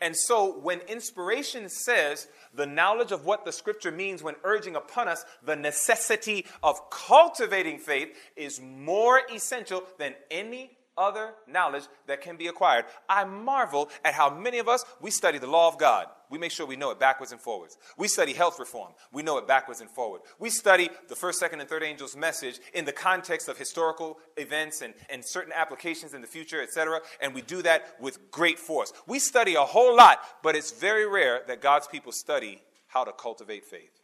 And 0.00 0.16
so, 0.16 0.58
when 0.60 0.80
inspiration 0.80 1.68
says 1.68 2.26
the 2.54 2.66
knowledge 2.66 3.12
of 3.12 3.24
what 3.24 3.44
the 3.44 3.52
scripture 3.52 3.92
means 3.92 4.22
when 4.22 4.34
urging 4.42 4.76
upon 4.76 5.08
us 5.08 5.24
the 5.44 5.56
necessity 5.56 6.46
of 6.62 6.90
cultivating 6.90 7.78
faith 7.78 8.16
is 8.34 8.60
more 8.60 9.20
essential 9.32 9.84
than 9.98 10.14
any 10.30 10.78
other 10.96 11.34
knowledge 11.46 11.84
that 12.06 12.20
can 12.20 12.36
be 12.36 12.46
acquired. 12.46 12.84
I 13.08 13.24
marvel 13.24 13.90
at 14.04 14.14
how 14.14 14.30
many 14.30 14.58
of 14.58 14.68
us 14.68 14.84
we 15.00 15.10
study 15.10 15.38
the 15.38 15.46
law 15.46 15.68
of 15.68 15.78
God. 15.78 16.06
We 16.30 16.38
make 16.38 16.52
sure 16.52 16.66
we 16.66 16.76
know 16.76 16.90
it 16.90 16.98
backwards 16.98 17.32
and 17.32 17.40
forwards. 17.40 17.76
We 17.96 18.08
study 18.08 18.32
health 18.32 18.58
reform. 18.58 18.92
We 19.12 19.22
know 19.22 19.38
it 19.38 19.46
backwards 19.46 19.80
and 19.80 19.90
forward. 19.90 20.22
We 20.38 20.50
study 20.50 20.88
the 21.08 21.14
first, 21.14 21.38
second, 21.38 21.60
and 21.60 21.68
third 21.68 21.82
angels' 21.82 22.16
message 22.16 22.58
in 22.72 22.84
the 22.84 22.92
context 22.92 23.48
of 23.48 23.58
historical 23.58 24.18
events 24.36 24.82
and, 24.82 24.94
and 25.10 25.24
certain 25.24 25.52
applications 25.52 26.14
in 26.14 26.20
the 26.20 26.26
future, 26.26 26.62
etc. 26.62 27.00
And 27.20 27.34
we 27.34 27.42
do 27.42 27.62
that 27.62 27.96
with 28.00 28.30
great 28.30 28.58
force. 28.58 28.92
We 29.06 29.18
study 29.18 29.54
a 29.54 29.62
whole 29.62 29.96
lot, 29.96 30.18
but 30.42 30.56
it's 30.56 30.72
very 30.72 31.06
rare 31.08 31.42
that 31.46 31.60
God's 31.60 31.86
people 31.86 32.12
study 32.12 32.62
how 32.88 33.04
to 33.04 33.12
cultivate 33.12 33.64
faith. 33.64 34.00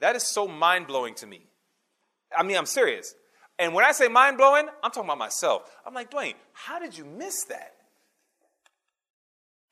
That 0.00 0.16
is 0.16 0.22
so 0.22 0.48
mind 0.48 0.86
blowing 0.86 1.14
to 1.16 1.26
me. 1.26 1.42
I 2.36 2.42
mean, 2.42 2.56
I'm 2.56 2.66
serious. 2.66 3.14
And 3.60 3.74
when 3.74 3.84
I 3.84 3.92
say 3.92 4.08
mind 4.08 4.38
blowing, 4.38 4.66
I'm 4.82 4.90
talking 4.90 5.04
about 5.04 5.18
myself. 5.18 5.70
I'm 5.86 5.92
like, 5.92 6.10
Dwayne, 6.10 6.32
how 6.54 6.78
did 6.78 6.96
you 6.96 7.04
miss 7.04 7.44
that? 7.44 7.74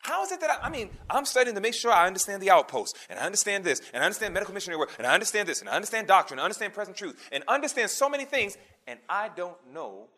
How 0.00 0.22
is 0.22 0.30
it 0.30 0.40
that 0.42 0.50
I, 0.50 0.66
I, 0.66 0.70
mean, 0.70 0.90
I'm 1.08 1.24
studying 1.24 1.54
to 1.54 1.60
make 1.62 1.72
sure 1.72 1.90
I 1.90 2.06
understand 2.06 2.42
the 2.42 2.50
outpost, 2.50 2.98
and 3.08 3.18
I 3.18 3.24
understand 3.24 3.64
this, 3.64 3.80
and 3.94 4.02
I 4.02 4.06
understand 4.06 4.34
medical 4.34 4.52
missionary 4.52 4.78
work, 4.78 4.90
and 4.98 5.06
I 5.06 5.14
understand 5.14 5.48
this, 5.48 5.60
and 5.60 5.70
I 5.70 5.72
understand 5.72 6.06
doctrine, 6.06 6.38
and 6.38 6.42
I 6.42 6.44
understand 6.44 6.74
present 6.74 6.98
truth, 6.98 7.28
and 7.32 7.42
understand 7.48 7.90
so 7.90 8.10
many 8.10 8.26
things, 8.26 8.58
and 8.86 8.98
I 9.08 9.30
don't 9.34 9.56
know 9.72 10.08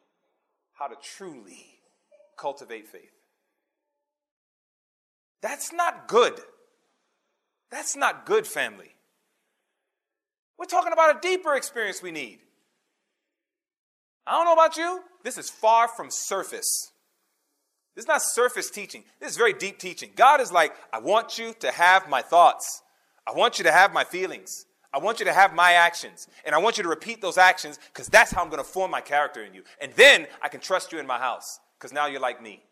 how 0.73 0.89
to 0.89 0.97
truly 1.01 1.65
cultivate 2.37 2.89
faith. 2.89 3.13
That's 5.43 5.73
not 5.73 6.09
good. 6.09 6.35
That's 7.71 7.95
not 7.95 8.27
good, 8.27 8.49
family. 8.49 8.97
We're 10.59 10.67
talking 10.67 10.93
about 10.93 11.17
a 11.17 11.21
deeper 11.21 11.55
experience 11.55 12.03
we 12.03 12.11
need. 12.11 12.41
I 14.27 14.33
don't 14.33 14.45
know 14.45 14.53
about 14.53 14.77
you. 14.77 15.01
This 15.25 15.39
is 15.39 15.51
far 15.51 15.89
from 15.89 16.11
surface. 16.11 16.93
This 17.95 18.05
is 18.05 18.09
not 18.09 18.23
surface 18.23 18.71
teaching. 18.71 19.05
This 19.21 19.31
is 19.31 19.37
very 19.37 19.53
deep 19.53 19.79
teaching. 19.79 20.11
God 20.15 20.41
is 20.41 20.53
like, 20.53 20.73
I 20.93 21.01
want 21.01 21.39
you 21.39 21.55
to 21.61 21.71
have 21.71 22.09
my 22.09 22.23
thoughts. 22.23 22.83
I 23.27 23.33
want 23.33 23.59
you 23.59 23.65
to 23.65 23.73
have 23.73 23.93
my 23.93 24.05
feelings. 24.05 24.65
I 24.93 24.99
want 24.99 25.21
you 25.21 25.27
to 25.27 25.33
have 25.33 25.55
my 25.55 25.73
actions. 25.73 26.29
And 26.45 26.55
I 26.55 26.59
want 26.59 26.77
you 26.77 26.83
to 26.83 26.89
repeat 26.89 27.21
those 27.21 27.39
actions 27.39 27.79
because 27.93 28.09
that's 28.09 28.33
how 28.33 28.43
I'm 28.43 28.49
going 28.49 28.63
to 28.63 28.69
form 28.69 28.91
my 28.91 29.01
character 29.01 29.45
in 29.45 29.55
you. 29.55 29.63
And 29.81 29.93
then 29.93 30.27
I 30.43 30.49
can 30.49 30.61
trust 30.61 30.93
you 30.93 30.99
in 30.99 31.07
my 31.07 31.19
house 31.19 31.61
because 31.79 31.93
now 31.93 32.07
you're 32.07 32.21
like 32.21 32.43
me. 32.43 32.63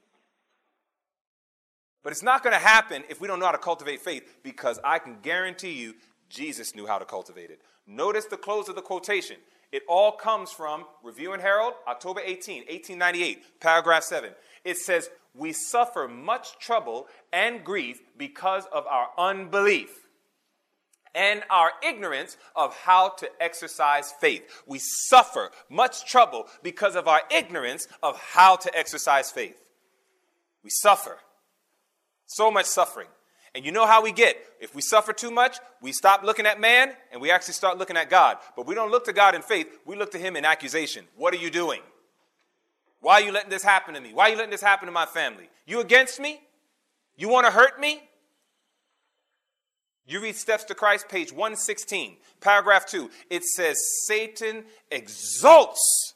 But 2.03 2.13
it's 2.13 2.23
not 2.23 2.43
going 2.43 2.55
to 2.55 2.65
happen 2.65 3.05
if 3.09 3.21
we 3.21 3.29
don't 3.29 3.39
know 3.39 3.47
how 3.47 3.53
to 3.53 3.59
cultivate 3.59 4.01
faith 4.01 4.39
because 4.43 4.81
I 4.85 4.99
can 4.99 5.19
guarantee 5.21 5.73
you 5.73 5.95
Jesus 6.29 6.75
knew 6.75 6.87
how 6.87 6.99
to 6.99 7.05
cultivate 7.05 7.51
it. 7.51 7.61
Notice 7.87 8.27
the 8.27 8.37
close 8.37 8.69
of 8.69 8.75
the 8.75 8.83
quotation. 8.83 9.37
It 9.71 9.83
all 9.89 10.13
comes 10.13 10.51
from 10.51 10.85
Review 11.03 11.33
and 11.35 11.43
Herald, 11.43 11.75
October 11.87 12.21
18, 12.25 12.61
1898, 12.69 13.61
paragraph 13.61 14.03
7. 14.03 14.31
It 14.65 14.79
says, 14.79 15.11
We 15.35 15.53
suffer 15.53 16.09
much 16.09 16.59
trouble 16.59 17.07
and 17.33 17.63
grief 17.65 18.01
because 18.17 18.65
of 18.73 18.87
our 18.87 19.09
unbelief. 19.19 19.91
and 21.15 21.43
our 21.51 21.73
ignorance 21.83 22.37
of 22.55 22.77
how 22.77 23.09
to 23.09 23.29
exercise 23.41 24.13
faith. 24.21 24.43
We 24.67 24.79
suffer 24.79 25.51
much 25.69 26.05
trouble 26.05 26.47
because 26.63 26.95
of 26.95 27.09
our 27.09 27.23
ignorance 27.31 27.89
of 28.03 28.21
how 28.21 28.57
to 28.57 28.79
exercise 28.79 29.31
faith. 29.33 29.57
We 30.63 30.71
suffer. 30.71 31.17
So 32.27 32.51
much 32.51 32.67
suffering. 32.67 33.09
And 33.55 33.65
you 33.65 33.73
know 33.73 33.87
how 33.87 34.03
we 34.03 34.13
get. 34.13 34.37
If 34.61 34.75
we 34.75 34.83
suffer 34.83 35.13
too 35.13 35.31
much, 35.31 35.59
we 35.81 35.93
stop 35.93 36.23
looking 36.23 36.47
at 36.47 36.61
man 36.61 36.93
and 37.13 37.21
we 37.21 37.31
actually 37.31 37.55
start 37.55 37.79
looking 37.79 37.97
at 37.97 38.11
God. 38.11 38.39
But 38.57 38.67
we 38.67 38.75
don't 38.75 38.91
look 38.91 39.05
to 39.07 39.13
God 39.13 39.35
in 39.35 39.43
faith, 39.43 39.67
we 39.85 39.97
look 39.97 40.11
to 40.13 40.19
Him 40.19 40.37
in 40.37 40.45
accusation. 40.45 41.07
What 41.17 41.33
are 41.35 41.39
you 41.39 41.51
doing? 41.51 41.81
Why 43.01 43.15
are 43.15 43.21
you 43.21 43.33
letting 43.33 43.51
this 43.51 43.63
happen 43.63 43.95
to 43.95 44.01
me? 44.01 44.13
Why 44.13 44.27
are 44.27 44.31
you 44.31 44.37
letting 44.37 44.51
this 44.51 44.61
happen 44.61 44.87
to 44.87 44.93
my 44.93 45.07
family? 45.07 45.49
You 45.67 45.81
against 45.81 46.21
me? 46.21 46.41
You 47.17 47.29
want 47.29 47.47
to 47.47 47.53
hurt 47.53 47.81
me? 47.81 48.03
You 50.07 50.21
read 50.21 50.37
Steps 50.37 50.65
to 50.65 50.75
Christ, 50.75 51.09
page 51.09 51.33
116, 51.33 52.17
paragraph 52.41 52.87
2. 52.87 53.11
It 53.29 53.45
says, 53.45 53.79
Satan 54.07 54.65
exults 54.91 56.15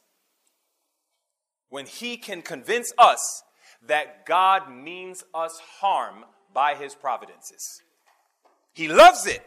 when 1.69 1.87
he 1.87 2.17
can 2.17 2.41
convince 2.41 2.93
us 2.97 3.43
that 3.87 4.25
God 4.25 4.71
means 4.71 5.25
us 5.35 5.61
harm 5.81 6.25
by 6.53 6.75
his 6.75 6.95
providences. 6.95 7.83
He 8.73 8.89
loves 8.89 9.27
it 9.27 9.43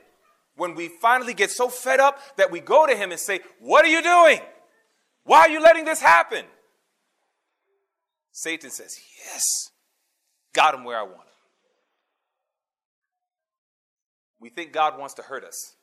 when 0.56 0.76
we 0.76 0.88
finally 0.88 1.34
get 1.34 1.52
so 1.52 1.70
fed 1.70 2.00
up 2.00 2.20
that 2.38 2.52
we 2.52 2.60
go 2.60 2.86
to 2.86 2.96
him 2.96 3.12
and 3.12 3.20
say, 3.20 3.42
What 3.60 3.86
are 3.86 3.90
you 3.90 4.02
doing? 4.02 4.40
Why 5.24 5.42
are 5.42 5.50
you 5.50 5.62
letting 5.62 5.86
this 5.86 6.02
happen? 6.02 6.46
Satan 8.32 8.70
says, 8.70 9.00
Yes, 9.26 9.72
got 10.54 10.74
him 10.74 10.84
where 10.84 10.98
I 10.98 11.04
want 11.04 11.16
him. 11.16 11.22
We 14.40 14.50
think 14.50 14.72
God 14.72 15.00
wants 15.00 15.16
to 15.16 15.22
hurt 15.22 15.44
us. 15.44 15.76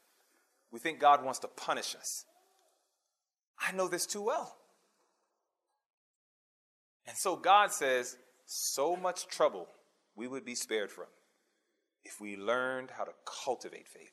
We 0.71 0.79
think 0.79 1.01
God 1.01 1.25
wants 1.25 1.41
to 1.41 1.49
punish 1.49 1.95
us. 1.95 2.25
I 3.61 3.73
know 3.73 3.89
this 3.89 4.07
too 4.07 4.23
well. 4.23 4.57
And 7.07 7.17
so 7.17 7.37
God 7.37 7.73
says, 7.73 8.17
so 8.47 8.97
much 8.97 9.27
trouble 9.27 9.69
we 10.17 10.27
would 10.27 10.45
be 10.45 10.55
spared 10.55 10.91
from 10.91 11.07
if 12.05 12.21
we 12.21 12.37
learned 12.37 12.91
how 12.91 13.05
to 13.05 13.13
cultivate 13.45 13.89
faith. 13.89 14.13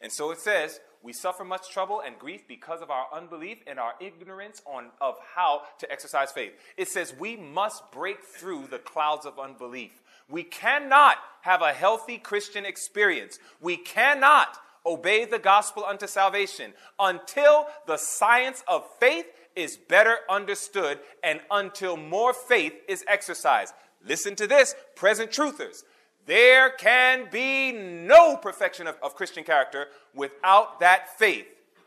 And 0.00 0.12
so 0.12 0.30
it 0.30 0.38
says, 0.38 0.80
we 1.02 1.12
suffer 1.12 1.44
much 1.44 1.70
trouble 1.70 2.02
and 2.04 2.18
grief 2.18 2.42
because 2.48 2.82
of 2.82 2.90
our 2.90 3.06
unbelief 3.14 3.58
and 3.66 3.78
our 3.78 3.92
ignorance 4.00 4.60
on, 4.66 4.90
of 5.00 5.14
how 5.34 5.62
to 5.78 5.90
exercise 5.90 6.32
faith. 6.32 6.52
It 6.76 6.88
says 6.88 7.14
we 7.18 7.36
must 7.36 7.90
break 7.92 8.22
through 8.22 8.66
the 8.70 8.78
clouds 8.78 9.24
of 9.24 9.38
unbelief. 9.38 10.02
We 10.28 10.42
cannot 10.42 11.16
have 11.42 11.62
a 11.62 11.72
healthy 11.72 12.18
Christian 12.18 12.66
experience. 12.66 13.38
We 13.60 13.76
cannot 13.76 14.58
obey 14.84 15.24
the 15.24 15.38
gospel 15.38 15.84
unto 15.84 16.06
salvation 16.06 16.72
until 16.98 17.66
the 17.86 17.96
science 17.96 18.62
of 18.68 18.84
faith 19.00 19.26
is 19.54 19.76
better 19.76 20.18
understood 20.28 20.98
and 21.22 21.40
until 21.50 21.96
more 21.96 22.34
faith 22.34 22.74
is 22.88 23.04
exercised. 23.08 23.72
Listen 24.06 24.36
to 24.36 24.46
this, 24.46 24.74
present 24.94 25.30
truthers. 25.30 25.82
There 26.26 26.70
can 26.70 27.28
be 27.30 27.72
no 27.72 28.36
perfection 28.36 28.86
of, 28.86 28.96
of 29.02 29.14
Christian 29.14 29.44
character 29.44 29.88
without 30.14 30.80
that 30.80 31.18
faith 31.18 31.46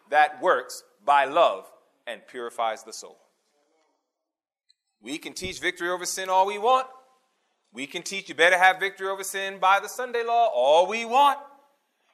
that 0.09 0.41
works 0.41 0.83
by 1.05 1.25
love 1.25 1.65
and 2.07 2.25
purifies 2.27 2.83
the 2.83 2.93
soul. 2.93 3.17
We 5.01 5.17
can 5.17 5.33
teach 5.33 5.59
victory 5.59 5.89
over 5.89 6.05
sin 6.05 6.29
all 6.29 6.45
we 6.45 6.57
want. 6.57 6.87
We 7.73 7.85
can 7.85 8.01
teach 8.01 8.29
you 8.29 8.35
better 8.35 8.57
have 8.57 8.79
victory 8.79 9.07
over 9.07 9.23
sin 9.23 9.59
by 9.59 9.79
the 9.79 9.87
Sunday 9.89 10.23
law 10.23 10.49
all 10.53 10.87
we 10.87 11.05
want. 11.05 11.39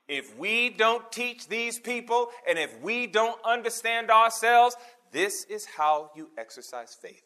If 0.07 0.37
we 0.37 0.69
don't 0.69 1.11
teach 1.11 1.47
these 1.47 1.79
people 1.79 2.29
and 2.47 2.59
if 2.59 2.79
we 2.81 3.07
don't 3.07 3.39
understand 3.43 4.11
ourselves, 4.11 4.75
this 5.11 5.45
is 5.45 5.65
how 5.65 6.11
you 6.15 6.29
exercise 6.37 6.95
faith. 6.99 7.23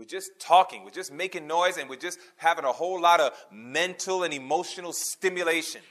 We're 0.00 0.06
just 0.06 0.40
talking, 0.40 0.82
we're 0.82 0.88
just 0.88 1.12
making 1.12 1.46
noise, 1.46 1.76
and 1.76 1.86
we're 1.86 1.96
just 1.96 2.18
having 2.36 2.64
a 2.64 2.72
whole 2.72 2.98
lot 2.98 3.20
of 3.20 3.32
mental 3.52 4.22
and 4.22 4.32
emotional 4.32 4.94
stimulation. 4.94 5.82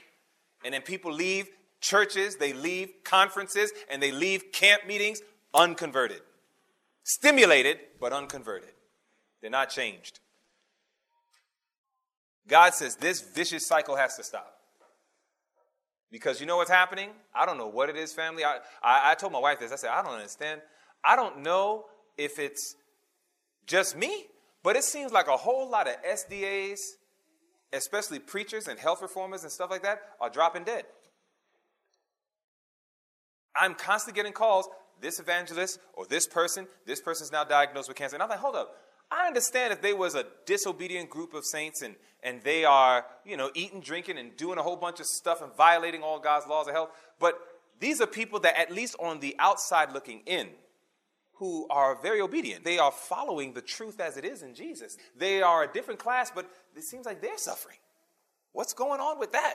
And 0.64 0.74
then 0.74 0.82
people 0.82 1.12
leave 1.12 1.46
churches, 1.80 2.34
they 2.34 2.52
leave 2.52 2.90
conferences, 3.04 3.70
and 3.88 4.02
they 4.02 4.10
leave 4.10 4.50
camp 4.50 4.84
meetings 4.84 5.22
unconverted. 5.54 6.22
Stimulated, 7.04 7.78
but 8.00 8.12
unconverted. 8.12 8.72
They're 9.42 9.48
not 9.48 9.70
changed. 9.70 10.18
God 12.48 12.74
says 12.74 12.96
this 12.96 13.20
vicious 13.20 13.64
cycle 13.64 13.94
has 13.94 14.16
to 14.16 14.24
stop. 14.24 14.56
Because 16.10 16.40
you 16.40 16.48
know 16.48 16.56
what's 16.56 16.68
happening? 16.68 17.10
I 17.32 17.46
don't 17.46 17.58
know 17.58 17.68
what 17.68 17.88
it 17.88 17.94
is, 17.94 18.12
family. 18.12 18.44
I, 18.44 18.56
I, 18.82 19.12
I, 19.12 19.14
told 19.14 19.32
my 19.32 19.38
wife 19.38 19.60
this. 19.60 19.70
I 19.70 19.76
said, 19.76 19.90
I 19.90 20.02
don't 20.02 20.14
understand. 20.14 20.62
I 21.04 21.14
don't 21.14 21.44
know 21.44 21.84
if 22.18 22.40
it's 22.40 22.74
just 23.66 23.96
me, 23.96 24.26
but 24.62 24.76
it 24.76 24.84
seems 24.84 25.12
like 25.12 25.28
a 25.28 25.36
whole 25.36 25.68
lot 25.68 25.88
of 25.88 25.96
SDAs, 26.02 26.78
especially 27.72 28.18
preachers 28.18 28.68
and 28.68 28.78
health 28.78 29.00
reformers 29.02 29.42
and 29.42 29.52
stuff 29.52 29.70
like 29.70 29.82
that, 29.82 30.00
are 30.20 30.30
dropping 30.30 30.64
dead. 30.64 30.84
I'm 33.54 33.74
constantly 33.74 34.18
getting 34.18 34.32
calls, 34.32 34.68
this 35.00 35.18
evangelist 35.18 35.78
or 35.94 36.06
this 36.06 36.26
person, 36.26 36.66
this 36.86 37.00
person's 37.00 37.32
now 37.32 37.44
diagnosed 37.44 37.88
with 37.88 37.96
cancer. 37.96 38.16
And 38.16 38.22
I'm 38.22 38.28
like, 38.28 38.38
hold 38.38 38.56
up. 38.56 38.76
I 39.10 39.26
understand 39.26 39.72
if 39.72 39.82
they 39.82 39.92
was 39.92 40.14
a 40.14 40.24
disobedient 40.46 41.10
group 41.10 41.34
of 41.34 41.44
saints 41.44 41.82
and, 41.82 41.96
and 42.22 42.42
they 42.42 42.64
are, 42.64 43.04
you 43.24 43.36
know, 43.36 43.50
eating, 43.54 43.80
drinking, 43.80 44.18
and 44.18 44.36
doing 44.36 44.58
a 44.58 44.62
whole 44.62 44.76
bunch 44.76 45.00
of 45.00 45.06
stuff 45.06 45.42
and 45.42 45.54
violating 45.56 46.02
all 46.02 46.20
God's 46.20 46.46
laws 46.46 46.68
of 46.68 46.74
health. 46.74 46.90
But 47.18 47.34
these 47.80 48.00
are 48.00 48.06
people 48.06 48.38
that, 48.40 48.56
at 48.56 48.70
least 48.70 48.94
on 49.00 49.18
the 49.18 49.34
outside 49.38 49.92
looking 49.92 50.22
in, 50.26 50.50
who 51.40 51.66
are 51.70 51.98
very 52.02 52.20
obedient. 52.20 52.64
They 52.64 52.78
are 52.78 52.92
following 52.92 53.54
the 53.54 53.62
truth 53.62 53.98
as 53.98 54.18
it 54.18 54.26
is 54.26 54.42
in 54.42 54.54
Jesus. 54.54 54.98
They 55.16 55.40
are 55.40 55.64
a 55.64 55.72
different 55.72 55.98
class, 55.98 56.30
but 56.30 56.46
it 56.76 56.84
seems 56.84 57.06
like 57.06 57.22
they're 57.22 57.38
suffering. 57.38 57.78
What's 58.52 58.74
going 58.74 59.00
on 59.00 59.18
with 59.18 59.32
that? 59.32 59.54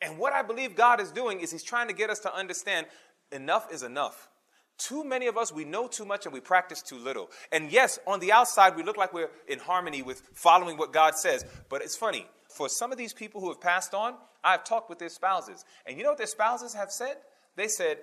And 0.00 0.18
what 0.18 0.32
I 0.32 0.40
believe 0.40 0.74
God 0.74 1.02
is 1.02 1.12
doing 1.12 1.40
is 1.40 1.52
He's 1.52 1.62
trying 1.62 1.88
to 1.88 1.94
get 1.94 2.08
us 2.08 2.20
to 2.20 2.34
understand 2.34 2.86
enough 3.30 3.70
is 3.70 3.82
enough. 3.82 4.30
Too 4.78 5.04
many 5.04 5.26
of 5.26 5.36
us, 5.36 5.52
we 5.52 5.66
know 5.66 5.86
too 5.86 6.06
much 6.06 6.24
and 6.24 6.32
we 6.32 6.40
practice 6.40 6.80
too 6.80 6.98
little. 6.98 7.28
And 7.52 7.70
yes, 7.70 7.98
on 8.06 8.20
the 8.20 8.32
outside, 8.32 8.74
we 8.74 8.82
look 8.82 8.96
like 8.96 9.12
we're 9.12 9.30
in 9.48 9.58
harmony 9.58 10.00
with 10.00 10.22
following 10.32 10.78
what 10.78 10.94
God 10.94 11.14
says. 11.16 11.44
But 11.68 11.82
it's 11.82 11.96
funny, 11.96 12.26
for 12.48 12.70
some 12.70 12.90
of 12.90 12.96
these 12.96 13.12
people 13.12 13.42
who 13.42 13.48
have 13.48 13.60
passed 13.60 13.92
on, 13.92 14.14
I've 14.42 14.64
talked 14.64 14.88
with 14.88 14.98
their 14.98 15.10
spouses. 15.10 15.64
And 15.86 15.98
you 15.98 16.04
know 16.04 16.10
what 16.10 16.18
their 16.18 16.26
spouses 16.26 16.72
have 16.72 16.90
said? 16.90 17.16
They 17.56 17.68
said, 17.68 17.98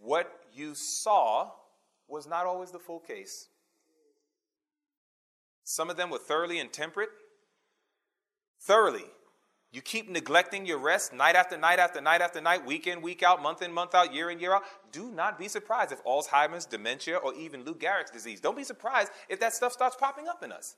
What 0.00 0.30
you 0.52 0.74
saw 0.74 1.50
was 2.08 2.26
not 2.26 2.46
always 2.46 2.72
the 2.72 2.78
full 2.78 2.98
case. 2.98 3.46
Some 5.62 5.88
of 5.88 5.96
them 5.96 6.10
were 6.10 6.18
thoroughly 6.18 6.58
intemperate, 6.58 7.10
thoroughly 8.58 9.04
you 9.72 9.80
keep 9.80 10.10
neglecting 10.10 10.66
your 10.66 10.78
rest 10.78 11.12
night 11.12 11.36
after 11.36 11.56
night 11.56 11.78
after 11.78 12.00
night 12.00 12.20
after 12.20 12.40
night, 12.40 12.66
week 12.66 12.88
in, 12.88 13.02
week 13.02 13.22
out, 13.22 13.40
month 13.40 13.62
in, 13.62 13.72
month 13.72 13.94
out, 13.94 14.12
year 14.12 14.30
in, 14.30 14.40
year 14.40 14.52
out. 14.52 14.64
Do 14.90 15.12
not 15.12 15.38
be 15.38 15.46
surprised 15.46 15.92
if 15.92 16.02
Alzheimer's, 16.04 16.66
dementia, 16.66 17.18
or 17.18 17.34
even 17.34 17.64
Lou 17.64 17.76
Gehrig's 17.76 18.10
disease. 18.10 18.40
Don't 18.40 18.56
be 18.56 18.64
surprised 18.64 19.12
if 19.28 19.38
that 19.38 19.54
stuff 19.54 19.72
starts 19.72 19.94
popping 19.94 20.26
up 20.26 20.42
in 20.42 20.50
us. 20.50 20.74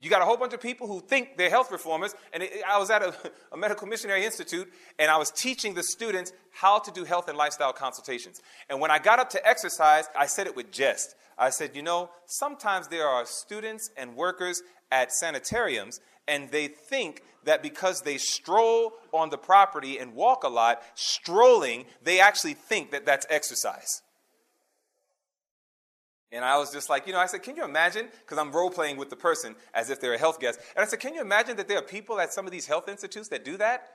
You 0.00 0.10
got 0.10 0.20
a 0.20 0.24
whole 0.24 0.36
bunch 0.36 0.52
of 0.52 0.60
people 0.60 0.86
who 0.86 1.00
think 1.00 1.36
they're 1.38 1.50
health 1.50 1.72
reformers. 1.72 2.14
And 2.32 2.42
it, 2.42 2.62
I 2.68 2.78
was 2.78 2.90
at 2.90 3.02
a, 3.02 3.14
a, 3.52 3.56
medical 3.56 3.86
missionary 3.86 4.24
institute 4.24 4.70
and 4.98 5.10
I 5.10 5.16
was 5.16 5.30
teaching 5.30 5.74
the 5.74 5.82
students 5.82 6.32
how 6.52 6.78
to 6.78 6.90
do 6.90 7.04
health 7.04 7.28
and 7.28 7.38
lifestyle 7.38 7.72
consultations. 7.72 8.40
And 8.68 8.80
when 8.80 8.90
I 8.90 8.98
got 8.98 9.18
up 9.18 9.30
to 9.30 9.46
exercise, 9.46 10.04
I 10.16 10.26
said 10.26 10.46
it 10.46 10.54
with 10.54 10.70
jest. 10.70 11.14
I 11.38 11.50
said, 11.50 11.74
you 11.74 11.82
know, 11.82 12.10
sometimes 12.26 12.88
there 12.88 13.08
are 13.08 13.24
students 13.24 13.90
and 13.96 14.14
workers 14.14 14.62
at 14.92 15.12
sanitariums 15.12 16.00
and 16.28 16.50
they 16.50 16.68
think 16.68 17.22
that 17.44 17.62
because 17.62 18.02
they 18.02 18.18
stroll 18.18 18.92
on 19.12 19.30
the 19.30 19.38
property 19.38 19.98
and 19.98 20.14
walk 20.14 20.44
a 20.44 20.48
lot, 20.48 20.82
strolling, 20.94 21.84
they 22.02 22.20
actually 22.20 22.54
think 22.54 22.90
that 22.92 23.04
that's 23.04 23.26
exercise. 23.28 24.02
And 26.34 26.44
I 26.44 26.58
was 26.58 26.72
just 26.72 26.90
like, 26.90 27.06
you 27.06 27.12
know, 27.12 27.20
I 27.20 27.26
said, 27.26 27.44
can 27.44 27.54
you 27.54 27.64
imagine? 27.64 28.08
Because 28.20 28.38
I'm 28.38 28.50
role 28.50 28.68
playing 28.68 28.96
with 28.96 29.08
the 29.08 29.16
person 29.16 29.54
as 29.72 29.88
if 29.88 30.00
they're 30.00 30.14
a 30.14 30.18
health 30.18 30.40
guest. 30.40 30.58
And 30.74 30.84
I 30.84 30.86
said, 30.88 30.98
can 30.98 31.14
you 31.14 31.20
imagine 31.20 31.56
that 31.58 31.68
there 31.68 31.78
are 31.78 31.82
people 31.82 32.18
at 32.18 32.32
some 32.32 32.44
of 32.44 32.50
these 32.50 32.66
health 32.66 32.88
institutes 32.88 33.28
that 33.28 33.44
do 33.44 33.56
that? 33.58 33.88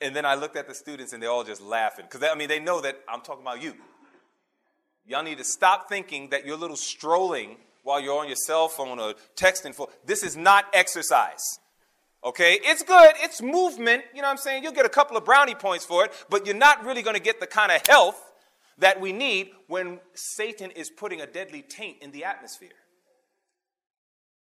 And 0.00 0.16
then 0.16 0.24
I 0.24 0.34
looked 0.34 0.56
at 0.56 0.66
the 0.66 0.74
students 0.74 1.12
and 1.12 1.22
they're 1.22 1.30
all 1.30 1.44
just 1.44 1.60
laughing. 1.60 2.06
Because, 2.10 2.26
I 2.30 2.34
mean, 2.36 2.48
they 2.48 2.58
know 2.58 2.80
that 2.80 2.98
I'm 3.06 3.20
talking 3.20 3.42
about 3.42 3.62
you. 3.62 3.74
Y'all 5.06 5.22
need 5.22 5.36
to 5.36 5.44
stop 5.44 5.90
thinking 5.90 6.30
that 6.30 6.46
you're 6.46 6.56
little 6.56 6.74
strolling 6.74 7.58
while 7.82 8.00
you're 8.00 8.18
on 8.18 8.28
your 8.28 8.36
cell 8.36 8.68
phone 8.68 8.98
or 8.98 9.14
texting 9.36 9.74
for. 9.74 9.88
This 10.06 10.22
is 10.22 10.38
not 10.38 10.64
exercise. 10.72 11.60
Okay? 12.24 12.58
It's 12.62 12.82
good. 12.82 13.12
It's 13.18 13.42
movement. 13.42 14.04
You 14.14 14.22
know 14.22 14.28
what 14.28 14.32
I'm 14.32 14.38
saying? 14.38 14.62
You'll 14.62 14.72
get 14.72 14.86
a 14.86 14.90
couple 14.90 15.18
of 15.18 15.26
brownie 15.26 15.54
points 15.54 15.84
for 15.84 16.06
it, 16.06 16.12
but 16.30 16.46
you're 16.46 16.56
not 16.56 16.82
really 16.86 17.02
going 17.02 17.16
to 17.16 17.22
get 17.22 17.40
the 17.40 17.46
kind 17.46 17.70
of 17.70 17.86
health 17.86 18.22
that 18.78 19.00
we 19.00 19.12
need 19.12 19.50
when 19.68 20.00
Satan 20.14 20.70
is 20.70 20.90
putting 20.90 21.20
a 21.20 21.26
deadly 21.26 21.62
taint 21.62 21.98
in 22.02 22.12
the 22.12 22.24
atmosphere. 22.24 22.70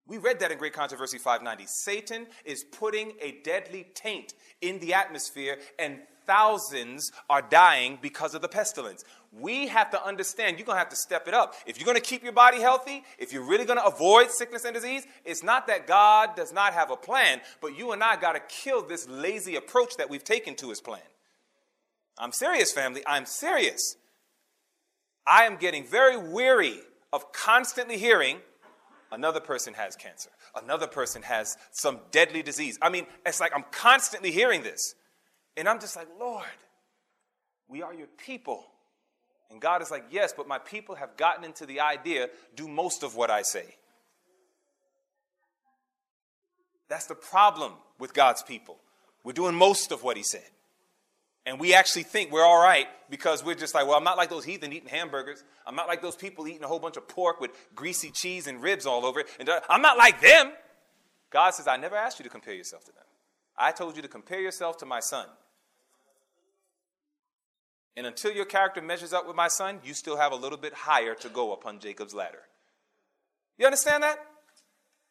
We 0.09 0.17
read 0.17 0.39
that 0.39 0.51
in 0.51 0.57
Great 0.57 0.74
Controversy 0.74 1.20
590. 1.20 1.65
Satan 1.67 2.26
is 2.43 2.63
putting 2.63 3.13
a 3.22 3.39
deadly 3.43 3.86
taint 3.93 4.34
in 4.59 4.80
the 4.80 4.95
atmosphere, 4.95 5.59
and 5.78 5.99
thousands 6.26 7.11
are 7.30 7.43
dying 7.43 7.99
because 8.01 8.34
of 8.34 8.41
the 8.41 8.47
pestilence. 8.47 9.03
We 9.32 9.67
have 9.67 9.91
to 9.91 10.03
understand 10.03 10.57
you're 10.57 10.65
going 10.65 10.78
to 10.78 10.80
have 10.80 10.89
to 10.89 10.95
step 10.95 11.28
it 11.28 11.36
up. 11.36 11.53
If 11.67 11.78
you're 11.78 11.86
going 11.86 11.95
to 11.95 12.01
keep 12.01 12.24
your 12.24 12.34
body 12.34 12.59
healthy, 12.59 13.03
if 13.20 13.32
you're 13.32 13.47
really 13.47 13.65
going 13.65 13.78
to 13.78 13.86
avoid 13.86 14.32
sickness 14.32 14.65
and 14.65 14.74
disease, 14.74 15.05
it's 15.26 15.43
not 15.43 15.67
that 15.67 15.86
God 15.86 16.36
does 16.36 16.51
not 16.51 16.74
have 16.74 16.89
a 16.89 16.95
plan, 16.95 17.39
but 17.61 17.78
you 17.78 17.91
and 17.91 18.03
I 18.03 18.15
got 18.15 18.34
to 18.34 18.41
kill 18.47 18.82
this 18.82 19.07
lazy 19.07 19.55
approach 19.57 19.97
that 19.97 20.09
we've 20.09 20.24
taken 20.24 20.55
to 20.55 20.70
his 20.70 20.82
plan. 20.82 21.01
I'm 22.17 22.32
serious, 22.32 22.72
family. 22.72 23.03
I'm 23.05 23.28
serious. 23.28 23.95
I 25.26 25.43
am 25.43 25.57
getting 25.57 25.86
very 25.86 26.17
weary 26.17 26.80
of 27.11 27.32
constantly 27.32 27.97
hearing 27.97 28.39
Another 29.11 29.39
person 29.39 29.74
has 29.74 29.95
cancer. 29.95 30.30
Another 30.55 30.88
person 30.88 31.22
has 31.24 31.57
some 31.72 31.99
deadly 32.11 32.43
disease. 32.43 32.78
I 32.82 32.89
mean, 32.89 33.07
it's 33.26 33.39
like 33.39 33.51
I'm 33.55 33.65
constantly 33.72 34.32
hearing 34.32 34.61
this. 34.61 34.93
And 35.57 35.67
I'm 35.67 35.80
just 35.80 35.95
like, 35.95 36.07
Lord, 36.20 36.45
we 37.67 37.82
are 37.82 37.93
your 37.93 38.07
people. 38.07 38.65
And 39.49 39.59
God 39.59 39.82
is 39.82 39.89
like, 39.89 40.05
yes, 40.11 40.32
but 40.36 40.47
my 40.47 40.59
people 40.59 40.95
have 40.95 41.17
gotten 41.17 41.43
into 41.43 41.65
the 41.65 41.80
idea 41.80 42.30
do 42.55 42.67
most 42.67 43.01
of 43.01 43.15
what 43.15 43.32
I 43.32 43.41
say. 43.41 43.76
That's 46.88 47.07
the 47.07 47.15
problem 47.15 47.74
with 47.97 48.13
God's 48.13 48.43
people. 48.43 48.78
We're 49.24 49.34
doing 49.34 49.55
most 49.55 49.91
of 49.91 50.03
what 50.03 50.17
He 50.17 50.24
said. 50.24 50.47
And 51.50 51.60
we 51.60 51.74
actually 51.74 52.04
think 52.04 52.32
we're 52.32 52.45
all 52.45 52.62
right 52.62 52.88
because 53.10 53.43
we're 53.43 53.56
just 53.56 53.74
like, 53.74 53.88
well, 53.88 53.95
I'm 53.95 54.04
not 54.04 54.18
like 54.18 54.30
those 54.30 54.45
heathen 54.45 54.72
eating 54.72 54.88
hamburgers. 54.88 55.43
I'm 55.66 55.76
not 55.76 55.88
like 55.88 56.00
those 56.00 56.16
people 56.16 56.47
eating 56.47 56.64
a 56.64 56.68
whole 56.68 56.78
bunch 56.78 56.95
of 56.95 57.08
pork 57.08 57.41
with 57.41 57.50
greasy 57.74 58.12
cheese 58.12 58.45
and 58.45 58.62
ribs 58.62 58.86
all 58.86 59.04
over 59.04 59.22
it. 59.22 59.28
And 59.39 59.50
uh, 59.50 59.60
I'm 59.68 59.82
not 59.82 59.97
like 59.97 60.22
them. 60.22 60.52
God 61.32 61.56
says, 61.56 61.68
I 61.68 61.76
never 61.78 61.95
asked 61.95 62.20
you 62.20 62.24
to 62.24 62.30
compare 62.30 62.54
yourself 62.54 62.86
to 62.86 62.91
them. 62.91 63.04
I 63.58 63.72
told 63.72 63.95
you 63.95 64.04
to 64.04 64.08
compare 64.08 64.39
yourself 64.39 64.78
to 64.78 64.86
my 64.86 65.00
son. 65.00 65.26
And 67.97 68.06
until 68.06 68.32
your 68.32 68.45
character 68.45 68.80
measures 68.80 69.12
up 69.12 69.26
with 69.26 69.36
my 69.36 69.47
son, 69.47 69.80
you 69.84 69.95
still 69.95 70.18
have 70.18 70.32
a 70.32 70.36
little 70.36 70.60
bit 70.60 70.76
higher 70.76 71.16
to 71.16 71.30
go 71.30 71.54
upon 71.54 71.80
Jacob's 71.80 72.14
ladder. 72.14 72.43
You 73.58 73.66
understand 73.66 74.04
that? 74.04 74.20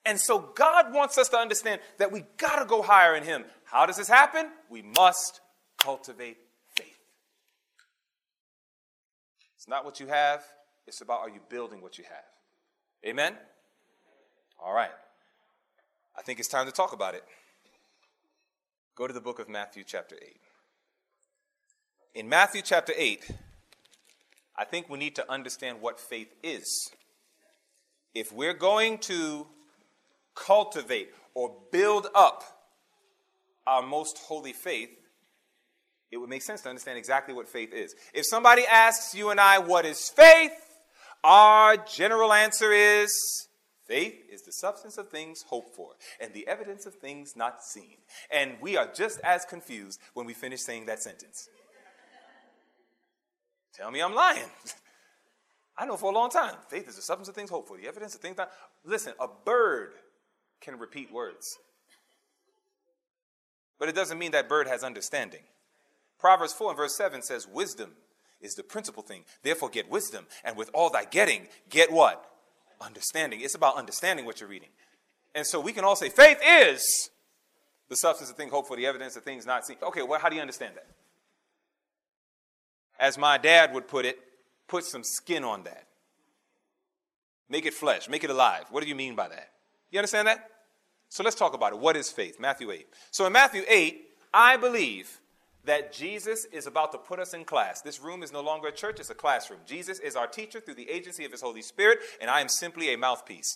And 0.06 0.20
so 0.20 0.38
God 0.38 0.94
wants 0.94 1.18
us 1.18 1.28
to 1.30 1.36
understand 1.36 1.80
that 1.98 2.12
we 2.12 2.22
got 2.36 2.60
to 2.60 2.64
go 2.64 2.80
higher 2.80 3.16
in 3.16 3.24
Him. 3.24 3.44
How 3.64 3.86
does 3.86 3.96
this 3.96 4.06
happen? 4.06 4.46
We 4.70 4.82
must 4.82 5.40
cultivate 5.78 6.36
faith. 6.74 6.98
It's 9.56 9.68
not 9.68 9.84
what 9.84 10.00
you 10.00 10.08
have, 10.08 10.44
it's 10.86 11.00
about 11.00 11.20
are 11.20 11.28
you 11.28 11.40
building 11.48 11.80
what 11.80 11.98
you 11.98 12.04
have. 12.04 12.24
Amen? 13.06 13.34
All 14.62 14.74
right. 14.74 14.90
I 16.16 16.22
think 16.22 16.40
it's 16.40 16.48
time 16.48 16.66
to 16.66 16.72
talk 16.72 16.92
about 16.92 17.14
it. 17.14 17.24
Go 18.96 19.06
to 19.06 19.12
the 19.12 19.20
book 19.20 19.38
of 19.38 19.48
Matthew, 19.48 19.84
chapter 19.86 20.16
8. 20.16 20.40
In 22.14 22.28
Matthew, 22.28 22.62
chapter 22.62 22.92
8, 22.96 23.30
I 24.56 24.64
think 24.64 24.88
we 24.88 24.98
need 24.98 25.14
to 25.14 25.30
understand 25.30 25.80
what 25.80 26.00
faith 26.00 26.34
is. 26.42 26.90
If 28.12 28.32
we're 28.32 28.54
going 28.54 28.98
to 28.98 29.46
cultivate 30.34 31.10
or 31.34 31.54
build 31.70 32.08
up 32.14 32.42
our 33.68 33.82
most 33.82 34.18
holy 34.18 34.52
faith, 34.52 34.97
it 36.10 36.16
would 36.16 36.30
make 36.30 36.42
sense 36.42 36.62
to 36.62 36.68
understand 36.68 36.98
exactly 36.98 37.34
what 37.34 37.48
faith 37.48 37.72
is. 37.72 37.94
If 38.14 38.26
somebody 38.26 38.64
asks 38.66 39.14
you 39.14 39.30
and 39.30 39.40
I, 39.40 39.58
what 39.58 39.84
is 39.84 40.08
faith? 40.08 40.52
Our 41.22 41.76
general 41.76 42.32
answer 42.32 42.72
is 42.72 43.12
faith 43.86 44.14
is 44.30 44.42
the 44.42 44.52
substance 44.52 44.98
of 44.98 45.08
things 45.08 45.42
hoped 45.48 45.74
for 45.74 45.90
and 46.20 46.32
the 46.32 46.46
evidence 46.46 46.86
of 46.86 46.94
things 46.94 47.34
not 47.36 47.62
seen. 47.62 47.96
And 48.30 48.56
we 48.60 48.76
are 48.76 48.88
just 48.92 49.20
as 49.20 49.44
confused 49.44 50.00
when 50.14 50.26
we 50.26 50.34
finish 50.34 50.60
saying 50.60 50.86
that 50.86 51.02
sentence. 51.02 51.48
Tell 53.74 53.90
me 53.90 54.00
I'm 54.00 54.14
lying. 54.14 54.48
I 55.78 55.86
know 55.86 55.96
for 55.96 56.10
a 56.10 56.14
long 56.14 56.30
time, 56.30 56.54
faith 56.68 56.88
is 56.88 56.96
the 56.96 57.02
substance 57.02 57.28
of 57.28 57.36
things 57.36 57.50
hoped 57.50 57.68
for, 57.68 57.76
the 57.76 57.86
evidence 57.86 58.14
of 58.14 58.20
things 58.20 58.36
not. 58.36 58.50
Listen, 58.84 59.12
a 59.20 59.28
bird 59.44 59.92
can 60.60 60.76
repeat 60.78 61.12
words, 61.12 61.56
but 63.78 63.88
it 63.88 63.94
doesn't 63.94 64.18
mean 64.18 64.32
that 64.32 64.48
bird 64.48 64.66
has 64.66 64.82
understanding. 64.82 65.42
Proverbs 66.18 66.52
4 66.52 66.70
and 66.70 66.76
verse 66.76 66.96
7 66.96 67.22
says, 67.22 67.46
Wisdom 67.46 67.92
is 68.40 68.54
the 68.54 68.62
principal 68.62 69.02
thing. 69.02 69.24
Therefore, 69.42 69.68
get 69.68 69.88
wisdom. 69.88 70.26
And 70.44 70.56
with 70.56 70.70
all 70.72 70.90
thy 70.90 71.04
getting, 71.04 71.48
get 71.70 71.92
what? 71.92 72.24
Understanding. 72.80 73.40
It's 73.40 73.54
about 73.54 73.76
understanding 73.76 74.24
what 74.24 74.40
you're 74.40 74.48
reading. 74.48 74.70
And 75.34 75.46
so 75.46 75.60
we 75.60 75.72
can 75.72 75.84
all 75.84 75.96
say, 75.96 76.08
faith 76.08 76.38
is 76.44 77.10
the 77.88 77.96
substance 77.96 78.30
of 78.30 78.36
things 78.36 78.52
hoped 78.52 78.68
for, 78.68 78.76
the 78.76 78.86
evidence 78.86 79.16
of 79.16 79.22
things 79.22 79.46
not 79.46 79.66
seen. 79.66 79.76
Okay, 79.82 80.02
well, 80.02 80.20
how 80.20 80.28
do 80.28 80.36
you 80.36 80.40
understand 80.40 80.74
that? 80.76 80.86
As 82.98 83.16
my 83.16 83.38
dad 83.38 83.72
would 83.72 83.86
put 83.86 84.04
it, 84.04 84.18
put 84.66 84.84
some 84.84 85.04
skin 85.04 85.44
on 85.44 85.62
that. 85.64 85.84
Make 87.48 87.64
it 87.64 87.74
flesh, 87.74 88.08
make 88.08 88.24
it 88.24 88.30
alive. 88.30 88.64
What 88.70 88.82
do 88.82 88.88
you 88.88 88.94
mean 88.94 89.14
by 89.14 89.28
that? 89.28 89.50
You 89.90 89.98
understand 89.98 90.28
that? 90.28 90.50
So 91.08 91.22
let's 91.22 91.36
talk 91.36 91.54
about 91.54 91.72
it. 91.72 91.78
What 91.78 91.96
is 91.96 92.10
faith? 92.10 92.38
Matthew 92.38 92.70
8. 92.70 92.86
So 93.10 93.24
in 93.26 93.32
Matthew 93.32 93.62
8, 93.66 94.04
I 94.34 94.58
believe 94.58 95.20
that 95.68 95.92
Jesus 95.92 96.46
is 96.46 96.66
about 96.66 96.92
to 96.92 96.98
put 96.98 97.18
us 97.18 97.34
in 97.34 97.44
class. 97.44 97.82
This 97.82 98.00
room 98.00 98.22
is 98.22 98.32
no 98.32 98.40
longer 98.40 98.68
a 98.68 98.72
church, 98.72 99.00
it's 99.00 99.10
a 99.10 99.14
classroom. 99.14 99.60
Jesus 99.66 99.98
is 99.98 100.16
our 100.16 100.26
teacher 100.26 100.60
through 100.60 100.76
the 100.76 100.88
agency 100.88 101.26
of 101.26 101.30
his 101.30 101.42
Holy 101.42 101.60
Spirit, 101.60 101.98
and 102.22 102.30
I 102.30 102.40
am 102.40 102.48
simply 102.48 102.92
a 102.92 102.96
mouthpiece. 102.96 103.54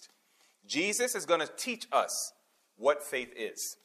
Jesus 0.67 1.15
is 1.15 1.25
going 1.25 1.41
to 1.41 1.51
teach 1.57 1.87
us 1.91 2.35
what 2.77 3.03
faith 3.03 3.33
is. 3.35 3.79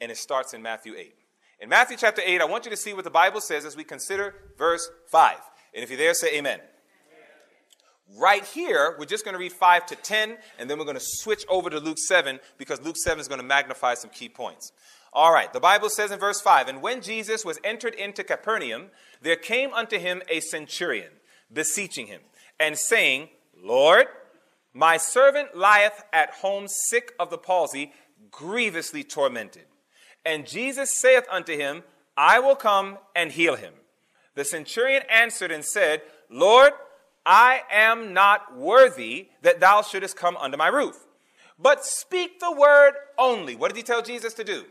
And 0.00 0.12
it 0.12 0.16
starts 0.16 0.54
in 0.54 0.62
Matthew 0.62 0.94
8. 0.96 1.12
In 1.58 1.68
Matthew 1.68 1.96
chapter 1.96 2.22
8, 2.24 2.40
I 2.40 2.44
want 2.44 2.66
you 2.66 2.70
to 2.70 2.76
see 2.76 2.94
what 2.94 3.02
the 3.02 3.10
Bible 3.10 3.40
says 3.40 3.64
as 3.64 3.76
we 3.76 3.82
consider 3.82 4.36
verse 4.56 4.88
5. 5.08 5.36
And 5.74 5.82
if 5.82 5.90
you're 5.90 5.98
there, 5.98 6.14
say 6.14 6.36
amen. 6.36 6.60
amen. 6.60 8.20
Right 8.20 8.44
here, 8.44 8.94
we're 8.96 9.06
just 9.06 9.24
going 9.24 9.34
to 9.34 9.40
read 9.40 9.52
5 9.52 9.86
to 9.86 9.96
10, 9.96 10.36
and 10.60 10.70
then 10.70 10.78
we're 10.78 10.84
going 10.84 10.96
to 10.96 11.04
switch 11.04 11.44
over 11.48 11.68
to 11.68 11.80
Luke 11.80 11.98
7 11.98 12.38
because 12.58 12.80
Luke 12.80 12.96
7 12.96 13.18
is 13.18 13.26
going 13.26 13.40
to 13.40 13.46
magnify 13.46 13.94
some 13.94 14.10
key 14.10 14.28
points. 14.28 14.70
All 15.14 15.32
right, 15.32 15.52
the 15.52 15.60
Bible 15.60 15.88
says 15.88 16.10
in 16.10 16.18
verse 16.18 16.40
5 16.40 16.66
And 16.68 16.82
when 16.82 17.00
Jesus 17.00 17.44
was 17.44 17.60
entered 17.62 17.94
into 17.94 18.24
Capernaum, 18.24 18.86
there 19.22 19.36
came 19.36 19.72
unto 19.72 19.98
him 19.98 20.22
a 20.28 20.40
centurion, 20.40 21.12
beseeching 21.52 22.08
him, 22.08 22.20
and 22.58 22.76
saying, 22.76 23.28
Lord, 23.56 24.06
my 24.72 24.96
servant 24.96 25.56
lieth 25.56 26.02
at 26.12 26.30
home 26.30 26.66
sick 26.66 27.12
of 27.20 27.30
the 27.30 27.38
palsy, 27.38 27.92
grievously 28.32 29.04
tormented. 29.04 29.66
And 30.24 30.46
Jesus 30.46 30.90
saith 30.90 31.26
unto 31.30 31.56
him, 31.56 31.84
I 32.16 32.40
will 32.40 32.56
come 32.56 32.98
and 33.14 33.30
heal 33.30 33.54
him. 33.54 33.74
The 34.34 34.44
centurion 34.44 35.02
answered 35.08 35.52
and 35.52 35.64
said, 35.64 36.02
Lord, 36.28 36.72
I 37.24 37.62
am 37.70 38.12
not 38.12 38.56
worthy 38.56 39.28
that 39.42 39.60
thou 39.60 39.82
shouldest 39.82 40.16
come 40.16 40.36
under 40.38 40.56
my 40.56 40.68
roof. 40.68 41.06
But 41.56 41.84
speak 41.84 42.40
the 42.40 42.52
word 42.52 42.94
only. 43.16 43.54
What 43.54 43.68
did 43.68 43.76
he 43.76 43.84
tell 43.84 44.02
Jesus 44.02 44.34
to 44.34 44.44
do? 44.44 44.64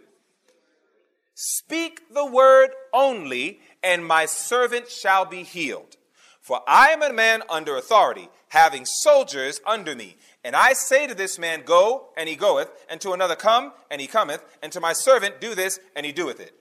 Speak 1.35 2.13
the 2.13 2.25
word 2.25 2.69
only, 2.93 3.59
and 3.81 4.05
my 4.05 4.25
servant 4.25 4.89
shall 4.89 5.25
be 5.25 5.43
healed. 5.43 5.97
For 6.41 6.61
I 6.67 6.89
am 6.89 7.01
a 7.01 7.13
man 7.13 7.41
under 7.49 7.77
authority, 7.77 8.29
having 8.49 8.85
soldiers 8.85 9.61
under 9.65 9.95
me. 9.95 10.17
And 10.43 10.55
I 10.55 10.73
say 10.73 11.07
to 11.07 11.15
this 11.15 11.39
man, 11.39 11.63
Go, 11.65 12.09
and 12.17 12.27
he 12.27 12.35
goeth, 12.35 12.69
and 12.89 12.99
to 13.01 13.13
another, 13.13 13.35
Come, 13.35 13.71
and 13.89 14.01
he 14.01 14.07
cometh, 14.07 14.43
and 14.61 14.71
to 14.73 14.81
my 14.81 14.93
servant, 14.93 15.39
Do 15.39 15.55
this, 15.55 15.79
and 15.95 16.05
he 16.05 16.11
doeth 16.11 16.39
it. 16.39 16.53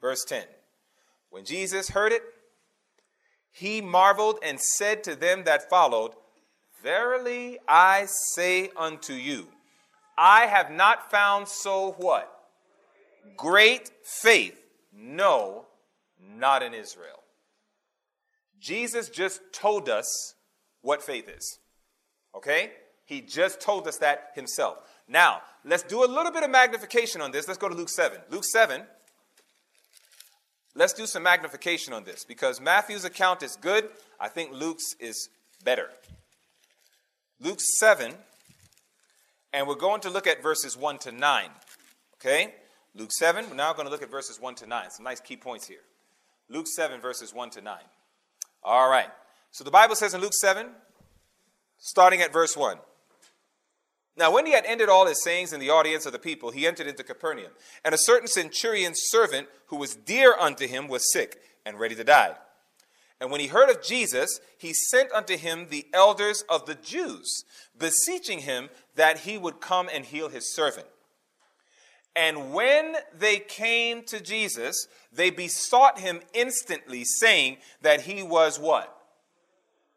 Verse 0.00 0.24
10 0.24 0.44
When 1.30 1.44
Jesus 1.44 1.90
heard 1.90 2.12
it, 2.12 2.22
he 3.52 3.80
marveled 3.80 4.40
and 4.42 4.60
said 4.60 5.04
to 5.04 5.14
them 5.14 5.44
that 5.44 5.70
followed, 5.70 6.12
Verily 6.82 7.58
I 7.68 8.06
say 8.34 8.70
unto 8.76 9.14
you, 9.14 9.46
I 10.18 10.46
have 10.46 10.70
not 10.70 11.10
found 11.10 11.46
so 11.46 11.92
what? 11.98 12.33
Great 13.36 13.90
faith. 14.02 14.60
No, 14.92 15.66
not 16.20 16.62
in 16.62 16.74
Israel. 16.74 17.22
Jesus 18.60 19.08
just 19.08 19.40
told 19.52 19.88
us 19.88 20.34
what 20.80 21.02
faith 21.02 21.28
is. 21.28 21.58
Okay? 22.34 22.72
He 23.04 23.20
just 23.20 23.60
told 23.60 23.86
us 23.86 23.98
that 23.98 24.30
himself. 24.34 24.78
Now, 25.06 25.42
let's 25.64 25.82
do 25.82 26.04
a 26.04 26.06
little 26.06 26.32
bit 26.32 26.42
of 26.42 26.50
magnification 26.50 27.20
on 27.20 27.30
this. 27.30 27.46
Let's 27.46 27.58
go 27.58 27.68
to 27.68 27.74
Luke 27.74 27.90
7. 27.90 28.18
Luke 28.30 28.44
7. 28.44 28.82
Let's 30.74 30.92
do 30.92 31.06
some 31.06 31.22
magnification 31.22 31.92
on 31.92 32.04
this 32.04 32.24
because 32.24 32.60
Matthew's 32.60 33.04
account 33.04 33.42
is 33.42 33.56
good. 33.56 33.88
I 34.18 34.28
think 34.28 34.52
Luke's 34.52 34.94
is 34.98 35.28
better. 35.62 35.90
Luke 37.40 37.60
7, 37.60 38.14
and 39.52 39.68
we're 39.68 39.74
going 39.74 40.00
to 40.00 40.10
look 40.10 40.26
at 40.26 40.42
verses 40.42 40.76
1 40.76 40.98
to 40.98 41.12
9. 41.12 41.50
Okay? 42.14 42.54
Luke 42.96 43.10
7, 43.10 43.50
we're 43.50 43.56
now 43.56 43.72
going 43.72 43.86
to 43.86 43.90
look 43.90 44.02
at 44.02 44.10
verses 44.10 44.40
1 44.40 44.54
to 44.56 44.66
9. 44.66 44.90
Some 44.90 45.04
nice 45.04 45.20
key 45.20 45.36
points 45.36 45.66
here. 45.66 45.82
Luke 46.48 46.66
7, 46.68 47.00
verses 47.00 47.34
1 47.34 47.50
to 47.50 47.60
9. 47.60 47.76
All 48.62 48.88
right. 48.88 49.08
So 49.50 49.64
the 49.64 49.70
Bible 49.70 49.96
says 49.96 50.14
in 50.14 50.20
Luke 50.20 50.34
7, 50.34 50.68
starting 51.78 52.20
at 52.20 52.32
verse 52.32 52.56
1 52.56 52.78
Now, 54.16 54.32
when 54.32 54.46
he 54.46 54.52
had 54.52 54.64
ended 54.64 54.88
all 54.88 55.06
his 55.06 55.22
sayings 55.22 55.52
in 55.52 55.58
the 55.58 55.70
audience 55.70 56.06
of 56.06 56.12
the 56.12 56.18
people, 56.20 56.50
he 56.50 56.66
entered 56.66 56.86
into 56.86 57.02
Capernaum. 57.02 57.50
And 57.84 57.94
a 57.94 57.98
certain 57.98 58.28
centurion's 58.28 59.00
servant, 59.06 59.48
who 59.66 59.76
was 59.76 59.96
dear 59.96 60.34
unto 60.38 60.68
him, 60.68 60.86
was 60.86 61.12
sick 61.12 61.40
and 61.66 61.80
ready 61.80 61.96
to 61.96 62.04
die. 62.04 62.36
And 63.20 63.30
when 63.30 63.40
he 63.40 63.46
heard 63.48 63.70
of 63.70 63.82
Jesus, 63.82 64.38
he 64.56 64.72
sent 64.72 65.10
unto 65.12 65.36
him 65.36 65.68
the 65.68 65.86
elders 65.92 66.44
of 66.48 66.66
the 66.66 66.74
Jews, 66.74 67.44
beseeching 67.76 68.40
him 68.40 68.70
that 68.94 69.20
he 69.20 69.38
would 69.38 69.60
come 69.60 69.88
and 69.92 70.04
heal 70.04 70.28
his 70.28 70.54
servant. 70.54 70.86
And 72.16 72.52
when 72.52 72.96
they 73.16 73.38
came 73.38 74.04
to 74.04 74.20
Jesus, 74.20 74.86
they 75.12 75.30
besought 75.30 75.98
him 75.98 76.20
instantly, 76.32 77.04
saying 77.04 77.58
that 77.82 78.02
he 78.02 78.22
was 78.22 78.58
what? 78.58 78.94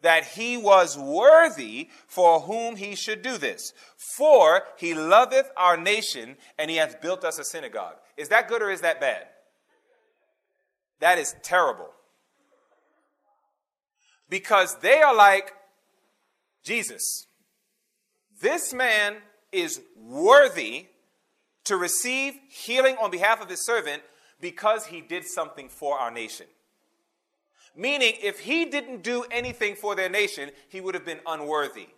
that 0.01 0.26
he 0.26 0.57
was 0.57 0.97
worthy 0.97 1.89
for 2.07 2.41
whom 2.41 2.76
he 2.76 2.95
should 2.95 3.22
do 3.22 3.38
this. 3.38 3.74
For 4.15 4.63
he 4.78 4.93
loveth 4.93 5.49
our 5.57 5.78
nation, 5.78 6.38
and 6.57 6.70
he 6.70 6.78
hath 6.78 7.01
built 7.01 7.24
us 7.24 7.39
a 7.39 7.43
synagogue. 7.43 7.95
Is 8.15 8.30
that 8.30 8.47
good 8.47 8.61
or 8.61 8.70
is 8.70 8.82
that 8.82 9.01
bad? 9.01 9.26
That 10.99 11.18
is 11.18 11.36
terrible. 11.43 11.89
Because 14.30 14.78
they 14.80 15.01
are 15.01 15.15
like 15.15 15.53
Jesus. 16.63 17.28
This 18.41 18.74
man 18.74 19.18
is 19.51 19.82
worthy 19.95 20.88
to 21.68 21.78
receive 21.78 22.34
healing 22.49 22.95
on 23.01 23.11
behalf 23.11 23.41
of 23.41 23.49
his 23.49 23.65
servant 23.65 24.01
because 24.41 24.88
he 24.88 25.01
did 25.01 25.26
something 25.26 25.70
for 25.70 25.97
our 25.97 26.11
nation. 26.11 26.47
Meaning, 27.76 28.13
if 28.22 28.39
he 28.39 28.65
didn't 28.65 29.03
do 29.03 29.26
anything 29.30 29.76
for 29.76 29.95
their 29.95 30.09
nation, 30.09 30.49
he 30.68 30.82
would 30.82 30.95
have 30.95 31.05
been 31.05 31.20
unworthy. 31.28 31.89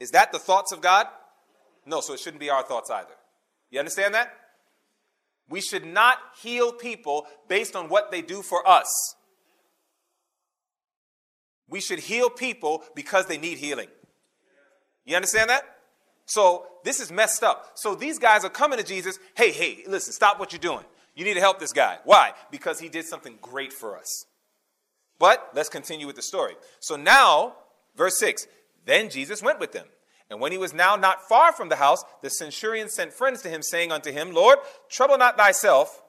Is 0.00 0.10
that 0.10 0.32
the 0.32 0.38
thoughts 0.38 0.72
of 0.72 0.80
God? 0.80 1.06
No, 1.86 2.00
so 2.00 2.14
it 2.14 2.20
shouldn't 2.20 2.40
be 2.40 2.50
our 2.50 2.62
thoughts 2.62 2.90
either. 2.90 3.14
You 3.70 3.78
understand 3.78 4.14
that? 4.14 4.32
We 5.48 5.60
should 5.60 5.84
not 5.84 6.18
heal 6.42 6.72
people 6.72 7.26
based 7.48 7.76
on 7.76 7.88
what 7.88 8.10
they 8.10 8.22
do 8.22 8.42
for 8.42 8.66
us. 8.68 8.88
We 11.68 11.80
should 11.80 12.00
heal 12.00 12.30
people 12.30 12.82
because 12.94 13.26
they 13.26 13.38
need 13.38 13.58
healing. 13.58 13.88
You 15.04 15.16
understand 15.16 15.50
that? 15.50 15.62
So 16.30 16.66
this 16.84 17.00
is 17.00 17.10
messed 17.10 17.42
up. 17.42 17.72
So 17.74 17.96
these 17.96 18.20
guys 18.20 18.44
are 18.44 18.50
coming 18.50 18.78
to 18.78 18.84
Jesus. 18.84 19.18
Hey, 19.36 19.50
hey, 19.50 19.82
listen, 19.88 20.12
stop 20.12 20.38
what 20.38 20.52
you're 20.52 20.60
doing. 20.60 20.84
You 21.16 21.24
need 21.24 21.34
to 21.34 21.40
help 21.40 21.58
this 21.58 21.72
guy. 21.72 21.98
Why? 22.04 22.34
Because 22.52 22.78
he 22.78 22.88
did 22.88 23.04
something 23.04 23.36
great 23.42 23.72
for 23.72 23.98
us. 23.98 24.26
But 25.18 25.50
let's 25.54 25.68
continue 25.68 26.06
with 26.06 26.14
the 26.14 26.22
story. 26.22 26.54
So 26.78 26.94
now, 26.94 27.56
verse 27.96 28.16
6 28.20 28.46
Then 28.84 29.10
Jesus 29.10 29.42
went 29.42 29.58
with 29.58 29.72
them. 29.72 29.86
And 30.30 30.40
when 30.40 30.52
he 30.52 30.58
was 30.58 30.72
now 30.72 30.94
not 30.94 31.28
far 31.28 31.52
from 31.52 31.68
the 31.68 31.74
house, 31.74 32.04
the 32.22 32.30
centurion 32.30 32.88
sent 32.88 33.12
friends 33.12 33.42
to 33.42 33.48
him, 33.48 33.60
saying 33.60 33.90
unto 33.90 34.12
him, 34.12 34.30
Lord, 34.30 34.58
trouble 34.88 35.18
not 35.18 35.36
thyself. 35.36 36.00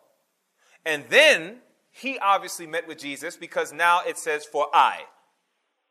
And 0.85 1.03
then 1.09 1.61
he 1.89 2.19
obviously 2.19 2.67
met 2.67 2.87
with 2.87 2.99
Jesus 2.99 3.37
because 3.37 3.73
now 3.73 4.01
it 4.07 4.19
says, 4.19 4.45
For 4.45 4.67
I. 4.71 5.05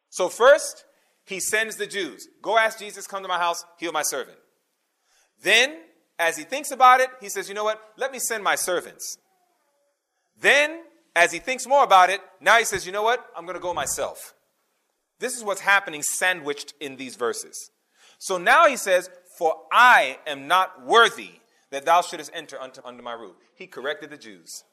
So 0.08 0.28
first, 0.28 0.84
he 1.30 1.40
sends 1.40 1.76
the 1.76 1.86
Jews, 1.86 2.28
Go 2.42 2.58
ask 2.58 2.78
Jesus, 2.78 3.06
come 3.06 3.22
to 3.22 3.28
my 3.28 3.38
house, 3.38 3.64
heal 3.78 3.92
my 3.92 4.02
servant. 4.02 4.38
Then, 5.42 5.78
as 6.18 6.36
he 6.36 6.44
thinks 6.44 6.70
about 6.70 7.00
it, 7.00 7.08
he 7.20 7.30
says, 7.30 7.48
You 7.48 7.54
know 7.54 7.64
what? 7.64 7.80
Let 7.96 8.12
me 8.12 8.18
send 8.18 8.44
my 8.44 8.56
servants. 8.56 9.16
Then 10.38 10.80
as 11.14 11.32
he 11.32 11.38
thinks 11.38 11.66
more 11.66 11.84
about 11.84 12.10
it, 12.10 12.20
now 12.40 12.58
he 12.58 12.64
says, 12.64 12.86
you 12.86 12.92
know 12.92 13.02
what? 13.02 13.24
I'm 13.36 13.44
going 13.44 13.56
to 13.56 13.62
go 13.62 13.74
myself. 13.74 14.34
This 15.18 15.36
is 15.36 15.44
what's 15.44 15.60
happening 15.60 16.02
sandwiched 16.02 16.74
in 16.80 16.96
these 16.96 17.16
verses. 17.16 17.70
So 18.18 18.38
now 18.38 18.66
he 18.66 18.76
says, 18.76 19.10
For 19.36 19.54
I 19.72 20.18
am 20.26 20.46
not 20.46 20.86
worthy 20.86 21.32
that 21.70 21.84
thou 21.84 22.02
shouldest 22.02 22.30
enter 22.32 22.60
unto, 22.60 22.80
under 22.84 23.02
my 23.02 23.12
roof. 23.12 23.36
He 23.54 23.66
corrected 23.66 24.10
the 24.10 24.16
Jews. 24.16 24.64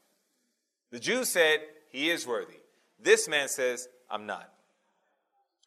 The 0.91 0.99
Jews 0.99 1.29
said, 1.29 1.59
He 1.89 2.09
is 2.09 2.25
worthy. 2.25 2.59
This 2.99 3.27
man 3.27 3.49
says, 3.49 3.87
I'm 4.09 4.25
not. 4.25 4.49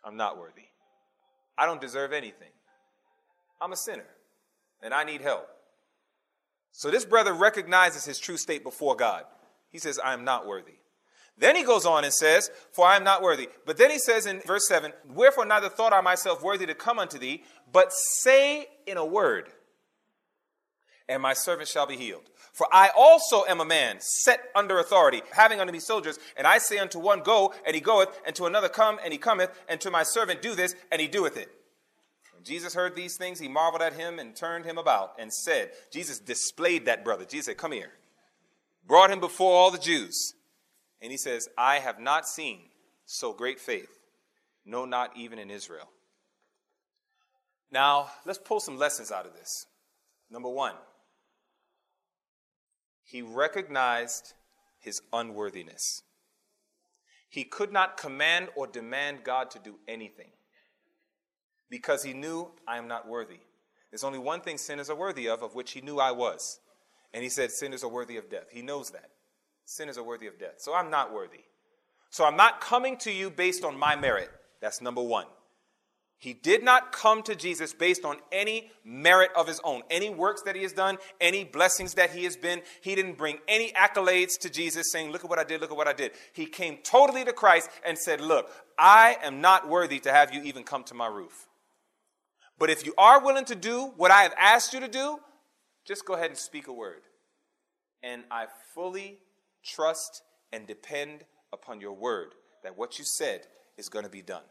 I'm 0.02 0.16
not 0.16 0.38
worthy. 0.38 0.69
I 1.60 1.66
don't 1.66 1.80
deserve 1.80 2.14
anything. 2.14 2.48
I'm 3.60 3.72
a 3.72 3.76
sinner 3.76 4.06
and 4.82 4.94
I 4.94 5.04
need 5.04 5.20
help. 5.20 5.46
So 6.72 6.90
this 6.90 7.04
brother 7.04 7.34
recognizes 7.34 8.06
his 8.06 8.18
true 8.18 8.38
state 8.38 8.64
before 8.64 8.96
God. 8.96 9.24
He 9.68 9.78
says, 9.78 9.98
I 10.02 10.14
am 10.14 10.24
not 10.24 10.46
worthy. 10.46 10.78
Then 11.36 11.56
he 11.56 11.62
goes 11.62 11.84
on 11.84 12.04
and 12.04 12.14
says, 12.14 12.50
For 12.72 12.86
I 12.86 12.96
am 12.96 13.04
not 13.04 13.20
worthy. 13.20 13.50
But 13.66 13.76
then 13.76 13.90
he 13.90 13.98
says 13.98 14.24
in 14.24 14.40
verse 14.40 14.66
7, 14.68 14.92
Wherefore 15.12 15.44
neither 15.44 15.68
thought 15.68 15.92
I 15.92 16.00
myself 16.00 16.42
worthy 16.42 16.64
to 16.64 16.74
come 16.74 16.98
unto 16.98 17.18
thee, 17.18 17.44
but 17.70 17.92
say 17.92 18.66
in 18.86 18.96
a 18.96 19.04
word, 19.04 19.50
and 21.08 21.20
my 21.22 21.34
servant 21.34 21.68
shall 21.68 21.86
be 21.86 21.96
healed. 21.96 22.22
For 22.60 22.66
I 22.70 22.90
also 22.94 23.44
am 23.48 23.62
a 23.62 23.64
man 23.64 23.96
set 24.00 24.50
under 24.54 24.80
authority, 24.80 25.22
having 25.32 25.60
unto 25.60 25.72
me 25.72 25.80
soldiers, 25.80 26.18
and 26.36 26.46
I 26.46 26.58
say 26.58 26.76
unto 26.76 26.98
one, 26.98 27.20
Go, 27.20 27.54
and 27.64 27.74
he 27.74 27.80
goeth, 27.80 28.20
and 28.26 28.36
to 28.36 28.44
another, 28.44 28.68
Come, 28.68 28.98
and 29.02 29.14
he 29.14 29.18
cometh, 29.18 29.50
and 29.66 29.80
to 29.80 29.90
my 29.90 30.02
servant, 30.02 30.42
Do 30.42 30.54
this, 30.54 30.76
and 30.92 31.00
he 31.00 31.08
doeth 31.08 31.38
it. 31.38 31.50
When 32.34 32.44
Jesus 32.44 32.74
heard 32.74 32.94
these 32.94 33.16
things, 33.16 33.38
he 33.38 33.48
marveled 33.48 33.80
at 33.80 33.94
him 33.94 34.18
and 34.18 34.36
turned 34.36 34.66
him 34.66 34.76
about 34.76 35.14
and 35.18 35.32
said, 35.32 35.70
Jesus 35.90 36.18
displayed 36.18 36.84
that 36.84 37.02
brother. 37.02 37.24
Jesus 37.24 37.46
said, 37.46 37.56
Come 37.56 37.72
here 37.72 37.92
brought 38.86 39.10
him 39.10 39.20
before 39.20 39.52
all 39.52 39.70
the 39.70 39.78
Jews. 39.78 40.34
And 41.00 41.10
he 41.10 41.16
says, 41.16 41.48
I 41.56 41.78
have 41.78 41.98
not 41.98 42.28
seen 42.28 42.58
so 43.06 43.32
great 43.32 43.58
faith, 43.58 44.00
no, 44.66 44.84
not 44.84 45.16
even 45.16 45.38
in 45.38 45.50
Israel. 45.50 45.88
Now, 47.72 48.10
let's 48.26 48.38
pull 48.38 48.60
some 48.60 48.76
lessons 48.76 49.10
out 49.10 49.24
of 49.24 49.32
this. 49.32 49.64
Number 50.30 50.50
one, 50.50 50.74
he 53.10 53.22
recognized 53.22 54.34
his 54.78 55.02
unworthiness. 55.12 56.04
He 57.28 57.42
could 57.42 57.72
not 57.72 57.96
command 57.96 58.50
or 58.54 58.68
demand 58.68 59.24
God 59.24 59.50
to 59.50 59.58
do 59.58 59.80
anything 59.88 60.30
because 61.68 62.04
he 62.04 62.12
knew, 62.12 62.52
I 62.68 62.78
am 62.78 62.86
not 62.86 63.08
worthy. 63.08 63.40
There's 63.90 64.04
only 64.04 64.20
one 64.20 64.42
thing 64.42 64.58
sinners 64.58 64.90
are 64.90 64.96
worthy 64.96 65.28
of, 65.28 65.42
of 65.42 65.56
which 65.56 65.72
he 65.72 65.80
knew 65.80 65.98
I 65.98 66.12
was. 66.12 66.60
And 67.12 67.24
he 67.24 67.28
said, 67.28 67.50
Sinners 67.50 67.82
are 67.82 67.90
worthy 67.90 68.16
of 68.16 68.30
death. 68.30 68.46
He 68.52 68.62
knows 68.62 68.90
that. 68.90 69.10
Sinners 69.64 69.98
are 69.98 70.04
worthy 70.04 70.28
of 70.28 70.38
death. 70.38 70.54
So 70.58 70.72
I'm 70.72 70.90
not 70.90 71.12
worthy. 71.12 71.40
So 72.10 72.24
I'm 72.24 72.36
not 72.36 72.60
coming 72.60 72.96
to 72.98 73.10
you 73.10 73.28
based 73.28 73.64
on 73.64 73.76
my 73.76 73.96
merit. 73.96 74.30
That's 74.60 74.80
number 74.80 75.02
one. 75.02 75.26
He 76.20 76.34
did 76.34 76.62
not 76.62 76.92
come 76.92 77.22
to 77.22 77.34
Jesus 77.34 77.72
based 77.72 78.04
on 78.04 78.18
any 78.30 78.70
merit 78.84 79.30
of 79.34 79.46
his 79.46 79.58
own, 79.64 79.80
any 79.88 80.10
works 80.10 80.42
that 80.42 80.54
he 80.54 80.62
has 80.62 80.74
done, 80.74 80.98
any 81.18 81.44
blessings 81.44 81.94
that 81.94 82.10
he 82.10 82.24
has 82.24 82.36
been. 82.36 82.60
He 82.82 82.94
didn't 82.94 83.16
bring 83.16 83.38
any 83.48 83.72
accolades 83.72 84.38
to 84.40 84.50
Jesus 84.50 84.92
saying, 84.92 85.12
Look 85.12 85.24
at 85.24 85.30
what 85.30 85.38
I 85.38 85.44
did, 85.44 85.62
look 85.62 85.70
at 85.70 85.76
what 85.78 85.88
I 85.88 85.94
did. 85.94 86.12
He 86.34 86.44
came 86.44 86.76
totally 86.82 87.24
to 87.24 87.32
Christ 87.32 87.70
and 87.86 87.96
said, 87.96 88.20
Look, 88.20 88.50
I 88.78 89.16
am 89.22 89.40
not 89.40 89.66
worthy 89.66 89.98
to 90.00 90.12
have 90.12 90.34
you 90.34 90.42
even 90.42 90.62
come 90.62 90.84
to 90.84 90.94
my 90.94 91.06
roof. 91.06 91.48
But 92.58 92.68
if 92.68 92.84
you 92.84 92.92
are 92.98 93.24
willing 93.24 93.46
to 93.46 93.54
do 93.54 93.94
what 93.96 94.10
I 94.10 94.22
have 94.24 94.34
asked 94.38 94.74
you 94.74 94.80
to 94.80 94.88
do, 94.88 95.20
just 95.86 96.04
go 96.04 96.12
ahead 96.12 96.28
and 96.28 96.38
speak 96.38 96.68
a 96.68 96.72
word. 96.72 97.00
And 98.02 98.24
I 98.30 98.44
fully 98.74 99.20
trust 99.64 100.20
and 100.52 100.66
depend 100.66 101.24
upon 101.50 101.80
your 101.80 101.94
word 101.94 102.34
that 102.62 102.76
what 102.76 102.98
you 102.98 103.06
said 103.06 103.46
is 103.78 103.88
going 103.88 104.04
to 104.04 104.10
be 104.10 104.20
done. 104.20 104.44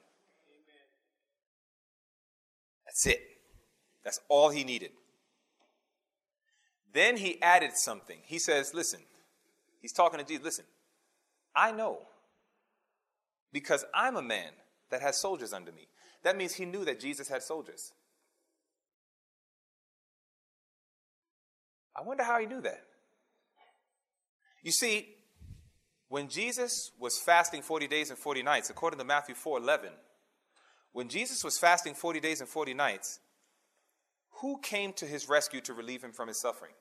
That's 3.00 3.16
it. 3.16 3.22
That's 4.04 4.20
all 4.28 4.50
he 4.50 4.66
needed. 4.66 4.92
Then 6.94 7.16
he 7.16 7.42
added 7.42 7.78
something. 7.78 8.18
He 8.26 8.40
says, 8.40 8.74
Listen, 8.74 9.00
he's 9.82 9.94
talking 9.94 10.20
to 10.20 10.26
Jesus. 10.26 10.44
Listen, 10.44 10.66
I 11.56 11.72
know 11.72 12.00
because 13.54 13.86
I'm 13.94 14.18
a 14.18 14.22
man 14.22 14.52
that 14.92 15.02
has 15.02 15.16
soldiers 15.16 15.54
under 15.54 15.72
me. 15.72 15.88
That 16.24 16.36
means 16.36 16.56
he 16.56 16.66
knew 16.66 16.84
that 16.86 17.00
Jesus 17.00 17.30
had 17.30 17.42
soldiers. 17.42 17.94
I 21.96 22.02
wonder 22.02 22.24
how 22.24 22.40
he 22.40 22.48
knew 22.48 22.62
that. 22.62 22.84
You 24.62 24.72
see, 24.72 25.08
when 26.10 26.28
Jesus 26.28 26.92
was 27.00 27.18
fasting 27.18 27.62
40 27.62 27.88
days 27.88 28.10
and 28.10 28.20
40 28.20 28.44
nights, 28.44 28.70
according 28.70 29.00
to 29.00 29.06
Matthew 29.06 29.36
4 29.36 29.60
11, 29.60 29.90
when 30.92 31.10
Jesus 31.10 31.44
was 31.44 31.58
fasting 31.58 31.94
40 31.94 32.20
days 32.20 32.42
and 32.42 32.50
40 32.50 32.74
nights, 32.74 33.20
who 34.42 34.60
came 34.62 34.94
to 34.94 35.06
his 35.06 35.30
rescue 35.30 35.62
to 35.62 35.74
relieve 35.74 36.04
him 36.04 36.12
from 36.12 36.28
his 36.28 36.40
suffering? 36.40 36.74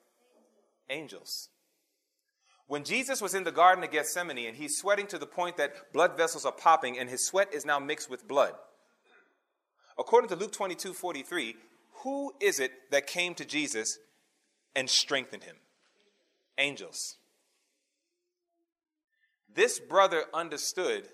Angels. 0.89 1.49
When 2.67 2.83
Jesus 2.83 3.21
was 3.21 3.33
in 3.33 3.43
the 3.43 3.51
Garden 3.51 3.83
of 3.83 3.91
Gethsemane 3.91 4.47
and 4.47 4.55
he's 4.55 4.77
sweating 4.77 5.07
to 5.07 5.17
the 5.17 5.25
point 5.25 5.57
that 5.57 5.91
blood 5.91 6.15
vessels 6.15 6.45
are 6.45 6.51
popping 6.51 6.99
and 6.99 7.09
his 7.09 7.25
sweat 7.25 7.53
is 7.53 7.65
now 7.65 7.79
mixed 7.79 8.09
with 8.09 8.27
blood, 8.27 8.53
according 9.97 10.29
to 10.29 10.35
Luke 10.35 10.51
22 10.51 10.93
43, 10.93 11.55
who 12.03 12.31
is 12.39 12.59
it 12.59 12.71
that 12.91 13.07
came 13.07 13.33
to 13.35 13.45
Jesus 13.45 13.97
and 14.75 14.89
strengthened 14.89 15.43
him. 15.43 15.55
Angels. 16.57 17.17
This 19.53 19.79
brother 19.79 20.23
understood 20.33 21.07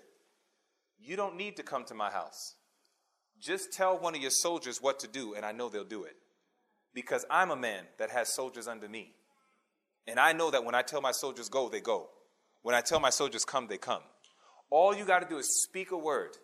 you 0.98 1.16
don't 1.16 1.36
need 1.36 1.56
to 1.56 1.62
come 1.62 1.84
to 1.84 1.94
my 1.94 2.10
house. 2.10 2.54
Just 3.40 3.72
tell 3.72 3.98
one 3.98 4.14
of 4.14 4.20
your 4.20 4.30
soldiers 4.30 4.80
what 4.80 5.00
to 5.00 5.08
do, 5.08 5.34
and 5.34 5.44
I 5.44 5.52
know 5.52 5.68
they'll 5.68 5.84
do 5.84 6.04
it. 6.04 6.16
Because 6.94 7.24
I'm 7.30 7.50
a 7.50 7.56
man 7.56 7.84
that 7.98 8.10
has 8.10 8.32
soldiers 8.32 8.66
under 8.66 8.88
me. 8.88 9.12
And 10.06 10.18
I 10.18 10.32
know 10.32 10.50
that 10.50 10.64
when 10.64 10.74
I 10.74 10.82
tell 10.82 11.00
my 11.00 11.12
soldiers 11.12 11.48
go, 11.48 11.68
they 11.68 11.80
go. 11.80 12.08
When 12.62 12.74
I 12.74 12.80
tell 12.80 13.00
my 13.00 13.10
soldiers 13.10 13.44
come, 13.44 13.66
they 13.66 13.78
come. 13.78 14.02
All 14.70 14.96
you 14.96 15.04
got 15.04 15.20
to 15.20 15.28
do 15.28 15.38
is 15.38 15.62
speak 15.62 15.90
a 15.90 15.96
word 15.96 16.36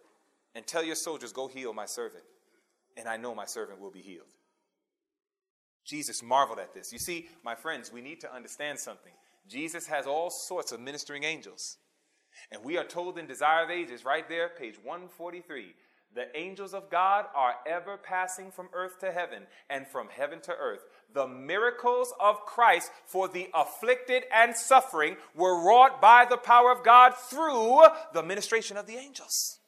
and 0.54 0.66
tell 0.66 0.84
your 0.84 0.94
soldiers, 0.94 1.32
go 1.32 1.48
heal 1.48 1.72
my 1.72 1.86
servant. 1.86 2.24
And 2.96 3.08
I 3.08 3.16
know 3.16 3.34
my 3.34 3.46
servant 3.46 3.80
will 3.80 3.90
be 3.90 4.02
healed. 4.02 4.26
Jesus 5.84 6.22
marveled 6.22 6.58
at 6.58 6.74
this. 6.74 6.92
You 6.92 6.98
see, 6.98 7.28
my 7.42 7.54
friends, 7.54 7.92
we 7.92 8.02
need 8.02 8.20
to 8.20 8.32
understand 8.32 8.78
something. 8.78 9.12
Jesus 9.48 9.86
has 9.86 10.06
all 10.06 10.30
sorts 10.30 10.70
of 10.70 10.80
ministering 10.80 11.24
angels. 11.24 11.78
And 12.50 12.62
we 12.64 12.76
are 12.78 12.84
told 12.84 13.18
in 13.18 13.26
Desire 13.26 13.64
of 13.64 13.70
Ages, 13.70 14.04
right 14.04 14.28
there, 14.28 14.48
page 14.48 14.76
143, 14.82 15.74
the 16.14 16.36
angels 16.36 16.74
of 16.74 16.90
God 16.90 17.26
are 17.34 17.54
ever 17.66 17.96
passing 17.96 18.50
from 18.50 18.68
earth 18.72 18.98
to 19.00 19.12
heaven 19.12 19.44
and 19.70 19.86
from 19.88 20.08
heaven 20.08 20.40
to 20.42 20.52
earth. 20.52 20.84
The 21.14 21.26
miracles 21.26 22.12
of 22.20 22.44
Christ 22.44 22.90
for 23.06 23.28
the 23.28 23.48
afflicted 23.54 24.24
and 24.34 24.54
suffering 24.54 25.16
were 25.34 25.64
wrought 25.64 26.00
by 26.00 26.26
the 26.28 26.36
power 26.36 26.70
of 26.70 26.84
God 26.84 27.14
through 27.16 27.82
the 28.12 28.22
ministration 28.22 28.76
of 28.76 28.86
the 28.86 28.96
angels. 28.96 29.58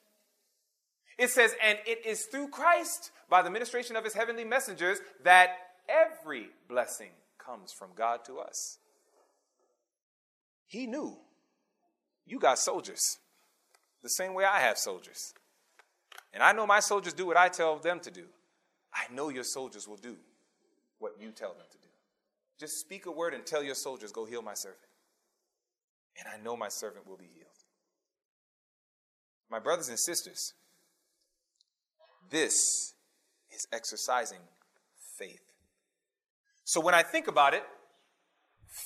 It 1.19 1.31
says, 1.31 1.55
and 1.63 1.79
it 1.87 2.05
is 2.05 2.25
through 2.25 2.49
Christ, 2.49 3.11
by 3.31 3.43
the 3.43 3.51
ministration 3.51 3.97
of 3.97 4.05
his 4.05 4.15
heavenly 4.15 4.45
messengers, 4.45 4.99
that 5.23 5.51
every 5.89 6.49
blessing 6.69 7.11
comes 7.39 7.73
from 7.73 7.91
God 7.97 8.25
to 8.27 8.39
us. 8.39 8.79
He 10.67 10.87
knew 10.87 11.17
you 12.27 12.39
got 12.39 12.59
soldiers 12.59 13.19
the 14.03 14.11
same 14.11 14.35
way 14.35 14.45
I 14.45 14.61
have 14.61 14.77
soldiers. 14.77 15.35
And 16.35 16.43
I 16.43 16.53
know 16.53 16.67
my 16.67 16.81
soldiers 16.81 17.13
do 17.13 17.27
what 17.27 17.37
I 17.37 17.49
tell 17.49 17.79
them 17.79 18.01
to 18.01 18.11
do. 18.11 18.25
I 18.93 19.13
know 19.13 19.29
your 19.29 19.45
soldiers 19.45 19.87
will 19.87 19.97
do 19.97 20.17
what 20.99 21.13
you 21.21 21.31
tell 21.31 21.55
them 21.55 21.67
to 21.71 21.79
do. 21.79 21.89
Just 22.59 22.81
speak 22.81 23.07
a 23.07 23.11
word 23.11 23.35
and 23.35 23.47
tell 23.47 23.63
your 23.63 23.77
soldiers, 23.77 24.13
go 24.13 24.25
heal 24.25 24.43
my 24.43 24.55
servant. 24.55 24.81
And 26.19 26.27
I 26.29 26.43
know 26.43 26.57
my 26.57 26.69
servant 26.69 27.07
will 27.09 27.17
be 27.17 27.27
healed. 27.27 27.49
My 29.51 29.61
brothers 29.61 29.89
and 29.89 29.99
sisters, 29.99 30.55
this 32.31 32.95
is 33.53 33.67
exercising 33.73 34.41
faith. 35.19 35.43
So 36.65 36.81
when 36.81 36.95
I 36.95 37.03
think 37.03 37.29
about 37.29 37.55
it, 37.55 37.63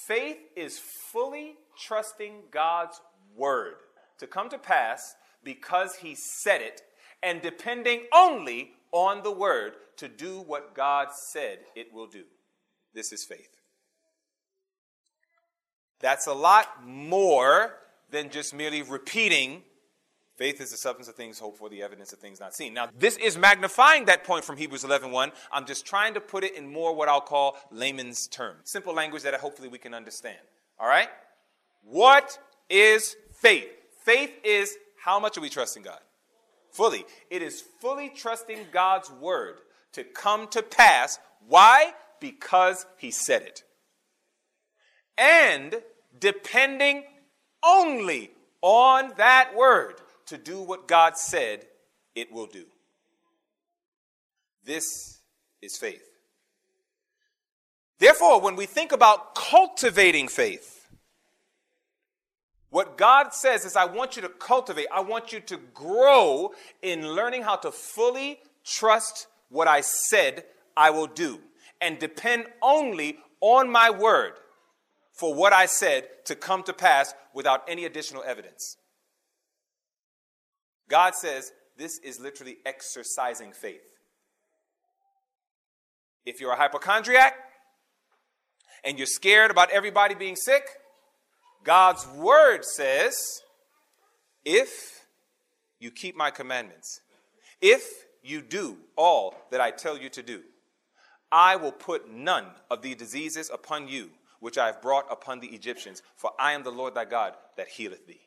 faith 0.07 0.39
is 0.57 0.79
fully 0.79 1.55
trusting 1.79 2.43
God's 2.51 3.01
word 3.37 3.77
to 4.19 4.27
come 4.27 4.51
to 4.51 4.59
pass 4.59 5.15
because 5.45 5.97
he 5.97 6.15
said 6.15 6.61
it 6.61 6.83
and 7.23 7.43
depending 7.43 8.03
only 8.15 8.73
on 8.93 9.23
the 9.23 9.33
word 9.33 9.75
to 9.97 10.09
do 10.09 10.41
what 10.41 10.75
God 10.75 11.09
said 11.13 11.59
it 11.75 11.93
will 11.93 12.07
do. 12.07 12.25
This 12.95 13.13
is 13.13 13.25
faith. 13.25 13.51
That's 16.01 16.27
a 16.27 16.33
lot 16.33 16.87
more 16.87 17.75
than 18.11 18.31
just 18.31 18.55
merely 18.55 18.83
repeating 18.83 19.63
Faith 20.39 20.61
is 20.61 20.71
the 20.71 20.77
substance 20.77 21.09
of 21.09 21.17
things 21.17 21.41
hoped 21.41 21.59
for, 21.59 21.69
the 21.69 21.83
evidence 21.83 22.13
of 22.13 22.21
things 22.21 22.39
not 22.39 22.55
seen. 22.55 22.73
Now, 22.73 22.89
this 22.97 23.17
is 23.17 23.37
magnifying 23.37 24.05
that 24.05 24.23
point 24.23 24.45
from 24.45 24.57
Hebrews 24.57 24.85
11.1. 24.85 25.33
I'm 25.51 25.67
just 25.67 25.85
trying 25.85 26.15
to 26.15 26.21
put 26.21 26.45
it 26.45 26.55
in 26.55 26.73
more 26.73 26.95
what 26.95 27.09
I'll 27.09 27.21
call 27.21 27.57
layman's 27.73 28.29
terms. 28.29 28.71
Simple 28.71 28.95
language 28.95 29.25
that 29.25 29.35
hopefully 29.35 29.67
we 29.67 29.79
can 29.79 29.95
understand. 29.95 30.39
All 30.79 30.87
right? 30.87 31.09
What 31.83 32.39
is 32.71 33.17
faith? 33.33 33.67
Faith 34.05 34.31
is 34.45 34.77
how 35.03 35.19
much 35.19 35.37
are 35.37 35.41
we 35.41 35.49
trusting 35.49 35.83
God? 35.83 35.99
Fully. 36.79 37.05
It 37.29 37.43
is 37.43 37.61
fully 37.61 38.09
trusting 38.09 38.67
God's 38.71 39.11
word 39.11 39.57
to 39.95 40.05
come 40.05 40.47
to 40.51 40.63
pass. 40.63 41.19
Why? 41.49 41.93
Because 42.21 42.87
he 42.99 43.11
said 43.11 43.43
it. 43.43 43.65
And 45.19 45.75
depending 46.21 47.03
only 47.67 48.31
on 48.63 49.11
that 49.17 49.57
word 49.57 49.95
to 50.27 50.39
do 50.39 50.63
what 50.63 50.87
God 50.87 51.17
said 51.17 51.67
it 52.15 52.31
will 52.31 52.47
do. 52.47 52.67
This 54.65 55.19
is 55.61 55.77
faith. 55.77 56.09
Therefore, 57.99 58.41
when 58.41 58.55
we 58.55 58.67
think 58.67 58.93
about 58.93 59.35
cultivating 59.35 60.29
faith, 60.29 60.78
what 62.71 62.99
God 62.99 63.33
says 63.33 63.65
is, 63.65 63.77
I 63.77 63.87
want 63.87 64.17
you 64.17 64.23
to 64.23 64.29
cultivate, 64.29 64.87
I 64.93 65.01
want 65.01 65.33
you 65.33 65.41
to 65.41 65.57
grow 65.73 66.53
in 66.83 67.09
learning 67.09 67.43
how 67.43 67.57
to 67.57 67.73
fully 67.73 68.41
trust 68.65 69.27
what 69.49 69.67
I 69.67 69.81
said 69.81 70.45
I 70.77 70.91
will 70.91 71.07
do 71.07 71.41
and 71.81 71.99
depend 71.99 72.47
only 72.63 73.19
on 73.41 73.71
my 73.71 73.91
word 73.91 74.35
for 75.13 75.35
what 75.35 75.53
I 75.53 75.67
said 75.67 76.07
to 76.27 76.37
come 76.37 76.63
to 76.65 76.73
pass 76.73 77.15
without 77.35 77.63
any 77.69 77.85
additional 77.85 78.23
evidence. 78.25 78.77
God 80.89 81.15
says 81.15 81.53
this 81.77 81.99
is 81.99 82.21
literally 82.21 82.57
exercising 82.67 83.53
faith. 83.53 83.83
If 86.27 86.41
you're 86.41 86.53
a 86.53 86.57
hypochondriac 86.57 87.35
and 88.85 88.99
you're 88.99 89.07
scared 89.07 89.51
about 89.51 89.71
everybody 89.71 90.15
being 90.15 90.37
sick, 90.37 90.63
God's 91.65 92.07
word 92.09 92.65
says, 92.65 93.43
if 94.45 95.05
you 95.79 95.91
keep 95.91 96.17
my 96.17 96.31
commandments, 96.31 97.01
if 97.61 98.05
you 98.23 98.41
do 98.41 98.77
all 98.97 99.35
that 99.51 99.61
I 99.61 99.71
tell 99.71 99.99
you 99.99 100.09
to 100.11 100.23
do, 100.23 100.43
I 101.31 101.57
will 101.57 101.73
put 101.73 102.11
none 102.11 102.47
of 102.71 102.83
the 102.83 102.95
diseases 102.95 103.51
upon 103.53 103.89
you 103.89 104.11
which 104.41 104.59
I 104.59 104.67
have 104.67 104.81
brought 104.81 105.07
upon 105.11 105.41
the 105.41 105.49
Egyptians, 105.49 106.03
for 106.17 106.31
I 106.39 106.53
am 106.53 106.63
the 106.63 106.71
Lord 106.71 106.95
thy 106.95 107.05
God 107.05 107.35
that 107.57 107.69
healeth 107.69 108.07
thee. 108.07 108.21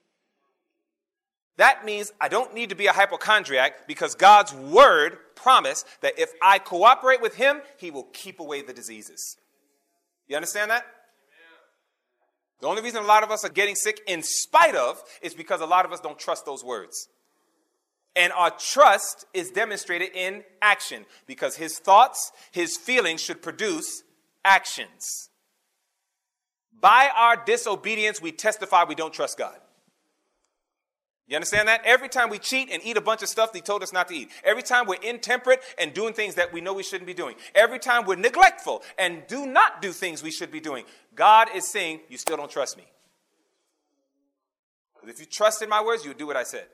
That 1.58 1.86
means 1.86 2.12
I 2.20 2.28
don't 2.28 2.54
need 2.54 2.70
to 2.70 2.76
be 2.76 2.88
a 2.88 2.92
hypochondriac 2.92 3.88
because 3.88 4.16
God's 4.16 4.54
word 4.54 5.18
promised 5.36 5.86
that 6.02 6.20
if 6.20 6.32
I 6.42 6.60
cooperate 6.60 7.22
with 7.22 7.36
Him, 7.36 7.62
He 7.78 7.92
will 7.92 8.08
keep 8.14 8.40
away 8.40 8.62
the 8.62 8.74
diseases. 8.74 9.38
You 10.28 10.36
understand 10.36 10.72
that? 10.72 10.86
The 12.62 12.68
only 12.68 12.84
reason 12.84 13.04
a 13.04 13.08
lot 13.08 13.24
of 13.24 13.32
us 13.32 13.44
are 13.44 13.50
getting 13.50 13.76
sick 13.76 14.02
in 14.08 14.22
spite 14.22 14.76
of 14.76 15.04
is 15.22 15.34
because 15.34 15.62
a 15.62 15.66
lot 15.66 15.84
of 15.84 15.92
us 15.92 16.00
don't 16.00 16.18
trust 16.18 16.46
those 16.46 16.64
words. 16.64 17.10
And 18.16 18.32
our 18.34 18.52
trust 18.52 19.26
is 19.34 19.52
demonstrated 19.52 20.10
in 20.14 20.44
action 20.62 21.06
because 21.26 21.56
his 21.56 21.80
thoughts, 21.80 22.32
his 22.52 22.78
feelings 22.78 23.22
should 23.22 23.42
produce 23.42 24.04
actions. 24.46 25.30
By 26.80 27.10
our 27.16 27.36
disobedience, 27.36 28.22
we 28.22 28.32
testify 28.32 28.84
we 28.84 28.96
don't 28.96 29.14
trust 29.14 29.38
God. 29.38 29.58
You 31.32 31.38
understand 31.38 31.70
that? 31.70 31.84
Every 31.86 32.10
time 32.10 32.30
we 32.30 32.40
cheat 32.40 32.70
and 32.70 32.84
eat 32.84 32.98
a 32.98 33.02
bunch 33.02 33.24
of 33.24 33.30
stuff 33.30 33.54
he 33.54 33.62
told 33.62 33.84
us 33.84 33.94
not 33.94 34.10
to 34.10 34.14
eat. 34.14 34.30
Every 34.44 34.62
time 34.62 34.86
we're 34.86 34.96
intemperate 34.96 35.62
and 35.78 35.94
doing 35.94 36.14
things 36.14 36.36
that 36.36 36.52
we 36.52 36.60
know 36.60 36.74
we 36.74 36.84
shouldn't 36.84 37.08
be 37.08 37.14
doing. 37.14 37.36
Every 37.56 37.80
time 37.80 38.04
we're 38.06 38.18
neglectful 38.18 38.84
and 39.00 39.26
do 39.28 39.46
not 39.46 39.82
do 39.82 39.94
things 39.94 40.22
we 40.22 40.30
should 40.30 40.52
be 40.52 40.60
doing. 40.60 40.84
God 41.16 41.48
is 41.56 41.72
saying, 41.72 42.02
You 42.10 42.18
still 42.18 42.36
don't 42.36 42.52
trust 42.52 42.76
me. 42.76 42.84
If 45.08 45.22
you 45.22 45.26
trust 45.26 45.62
in 45.62 45.70
my 45.70 45.82
words, 45.82 46.04
you'll 46.04 46.16
do 46.16 46.28
what 46.28 46.36
I 46.36 46.44
said. 46.44 46.66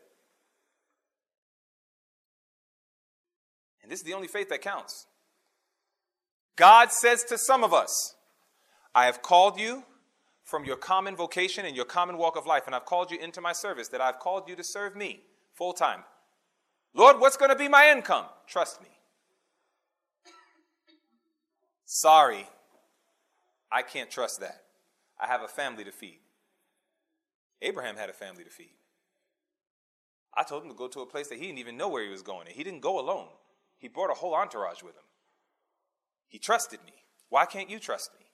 And 3.83 3.91
this 3.91 3.99
is 3.99 4.05
the 4.05 4.15
only 4.15 4.27
faith 4.27 4.49
that 4.49 4.63
counts. 4.63 5.05
God 6.55 6.91
says 6.91 7.23
to 7.25 7.37
some 7.37 7.63
of 7.63 7.75
us, 7.75 8.15
I 8.95 9.05
have 9.05 9.21
called 9.21 9.59
you 9.59 9.83
from 10.47 10.63
your 10.63 10.77
common 10.77 11.13
vocation 11.13 11.65
and 11.65 11.75
your 11.75 11.83
common 11.83 12.17
walk 12.17 12.37
of 12.37 12.45
life, 12.45 12.67
and 12.67 12.73
I've 12.73 12.85
called 12.85 13.11
you 13.11 13.19
into 13.19 13.41
my 13.41 13.51
service, 13.51 13.89
that 13.89 13.99
I've 13.99 14.17
called 14.17 14.47
you 14.47 14.55
to 14.55 14.63
serve 14.63 14.95
me 14.95 15.19
full 15.53 15.73
time. 15.73 16.05
Lord, 16.93 17.19
what's 17.19 17.35
going 17.35 17.51
to 17.51 17.57
be 17.57 17.67
my 17.67 17.91
income? 17.91 18.23
Trust 18.47 18.81
me. 18.81 18.87
Sorry, 21.83 22.47
I 23.69 23.81
can't 23.81 24.09
trust 24.09 24.39
that. 24.39 24.63
I 25.21 25.27
have 25.27 25.41
a 25.41 25.49
family 25.49 25.83
to 25.83 25.91
feed. 25.91 26.19
Abraham 27.61 27.97
had 27.97 28.09
a 28.09 28.13
family 28.13 28.45
to 28.45 28.49
feed. 28.49 28.77
I 30.33 30.43
told 30.43 30.63
him 30.63 30.69
to 30.69 30.75
go 30.75 30.87
to 30.87 31.01
a 31.01 31.05
place 31.05 31.27
that 31.27 31.39
he 31.39 31.47
didn't 31.47 31.59
even 31.59 31.75
know 31.75 31.89
where 31.89 32.05
he 32.05 32.09
was 32.09 32.21
going. 32.21 32.47
And 32.47 32.55
he 32.55 32.63
didn't 32.63 32.81
go 32.81 33.01
alone, 33.01 33.27
he 33.77 33.89
brought 33.89 34.11
a 34.11 34.13
whole 34.13 34.33
entourage 34.33 34.81
with 34.81 34.95
him. 34.95 35.03
He 36.29 36.39
trusted 36.39 36.79
me. 36.85 36.93
Why 37.27 37.45
can't 37.45 37.69
you 37.69 37.79
trust 37.79 38.11
me? 38.17 38.26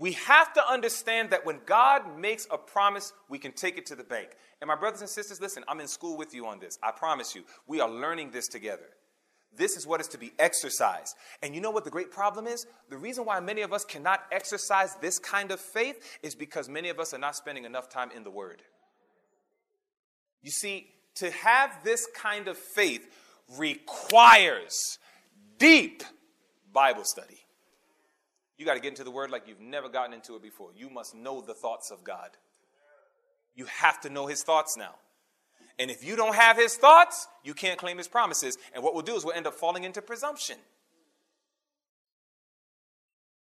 We 0.00 0.12
have 0.12 0.54
to 0.54 0.66
understand 0.66 1.28
that 1.28 1.44
when 1.44 1.60
God 1.66 2.18
makes 2.18 2.48
a 2.50 2.56
promise, 2.56 3.12
we 3.28 3.38
can 3.38 3.52
take 3.52 3.76
it 3.76 3.84
to 3.86 3.94
the 3.94 4.02
bank. 4.02 4.30
And 4.62 4.68
my 4.68 4.74
brothers 4.74 5.02
and 5.02 5.10
sisters, 5.10 5.42
listen, 5.42 5.62
I'm 5.68 5.78
in 5.78 5.86
school 5.86 6.16
with 6.16 6.34
you 6.34 6.46
on 6.46 6.58
this. 6.58 6.78
I 6.82 6.90
promise 6.90 7.34
you, 7.34 7.44
we 7.66 7.82
are 7.82 7.88
learning 7.88 8.30
this 8.30 8.48
together. 8.48 8.86
This 9.54 9.76
is 9.76 9.86
what 9.86 10.00
is 10.00 10.08
to 10.08 10.18
be 10.18 10.32
exercised. 10.38 11.16
And 11.42 11.54
you 11.54 11.60
know 11.60 11.70
what 11.70 11.84
the 11.84 11.90
great 11.90 12.10
problem 12.10 12.46
is? 12.46 12.66
The 12.88 12.96
reason 12.96 13.26
why 13.26 13.40
many 13.40 13.60
of 13.60 13.74
us 13.74 13.84
cannot 13.84 14.22
exercise 14.32 14.96
this 15.02 15.18
kind 15.18 15.50
of 15.50 15.60
faith 15.60 16.18
is 16.22 16.34
because 16.34 16.66
many 16.66 16.88
of 16.88 16.98
us 16.98 17.12
are 17.12 17.18
not 17.18 17.36
spending 17.36 17.66
enough 17.66 17.90
time 17.90 18.10
in 18.16 18.24
the 18.24 18.30
Word. 18.30 18.62
You 20.42 20.50
see, 20.50 20.86
to 21.16 21.30
have 21.30 21.84
this 21.84 22.08
kind 22.16 22.48
of 22.48 22.56
faith 22.56 23.06
requires 23.58 24.98
deep 25.58 26.04
Bible 26.72 27.04
study. 27.04 27.39
You 28.60 28.66
got 28.66 28.74
to 28.74 28.80
get 28.80 28.88
into 28.88 29.04
the 29.04 29.10
Word 29.10 29.30
like 29.30 29.48
you've 29.48 29.58
never 29.58 29.88
gotten 29.88 30.12
into 30.12 30.36
it 30.36 30.42
before. 30.42 30.68
You 30.76 30.90
must 30.90 31.14
know 31.14 31.40
the 31.40 31.54
thoughts 31.54 31.90
of 31.90 32.04
God. 32.04 32.28
You 33.54 33.64
have 33.64 33.98
to 34.02 34.10
know 34.10 34.26
His 34.26 34.42
thoughts 34.42 34.76
now. 34.76 34.96
And 35.78 35.90
if 35.90 36.04
you 36.04 36.14
don't 36.14 36.34
have 36.34 36.58
His 36.58 36.74
thoughts, 36.74 37.26
you 37.42 37.54
can't 37.54 37.78
claim 37.78 37.96
His 37.96 38.06
promises. 38.06 38.58
And 38.74 38.84
what 38.84 38.92
we'll 38.92 39.02
do 39.02 39.16
is 39.16 39.24
we'll 39.24 39.32
end 39.32 39.46
up 39.46 39.54
falling 39.54 39.84
into 39.84 40.02
presumption. 40.02 40.58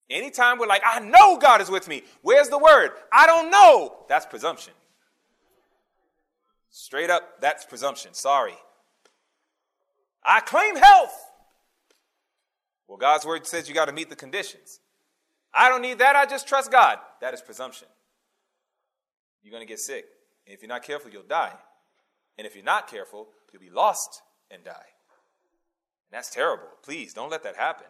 Anytime 0.10 0.58
we're 0.58 0.66
like, 0.66 0.82
I 0.84 1.02
know 1.02 1.38
God 1.38 1.62
is 1.62 1.70
with 1.70 1.88
me, 1.88 2.02
where's 2.24 2.50
the 2.50 2.58
Word? 2.58 2.90
I 3.14 3.28
don't 3.28 3.52
know. 3.52 3.96
That's 4.10 4.26
presumption. 4.26 4.74
Straight 6.72 7.12
up, 7.12 7.42
that's 7.42 7.64
presumption. 7.64 8.16
Sorry. 8.16 8.58
I 10.24 10.40
claim 10.40 10.76
health. 10.78 11.14
Well, 12.88 12.98
God's 12.98 13.24
word 13.24 13.46
says 13.46 13.70
you 13.70 13.76
got 13.76 13.86
to 13.86 13.94
meet 13.94 14.10
the 14.10 14.16
conditions. 14.16 14.80
I 15.56 15.70
don't 15.70 15.82
need 15.82 16.00
that. 16.00 16.16
I 16.16 16.26
just 16.26 16.48
trust 16.48 16.72
God. 16.72 17.00
That 17.22 17.34
is 17.34 17.42
presumption. 17.42 17.88
You're 19.42 19.52
going 19.52 19.66
to 19.66 19.72
get 19.72 19.80
sick. 19.80 20.06
And 20.46 20.54
if 20.54 20.62
you're 20.62 20.70
not 20.70 20.84
careful, 20.84 21.12
you'll 21.12 21.24
die. 21.24 21.54
And 22.38 22.46
if 22.46 22.56
you're 22.56 22.66
not 22.66 22.90
careful, 22.90 23.30
you'll 23.52 23.62
be 23.62 23.70
lost 23.70 24.22
and 24.52 24.64
die. 24.64 24.72
And 24.72 26.12
that's 26.12 26.30
terrible. 26.30 26.68
Please 26.84 27.14
don't 27.14 27.30
let 27.30 27.44
that 27.44 27.56
happen. 27.56 27.88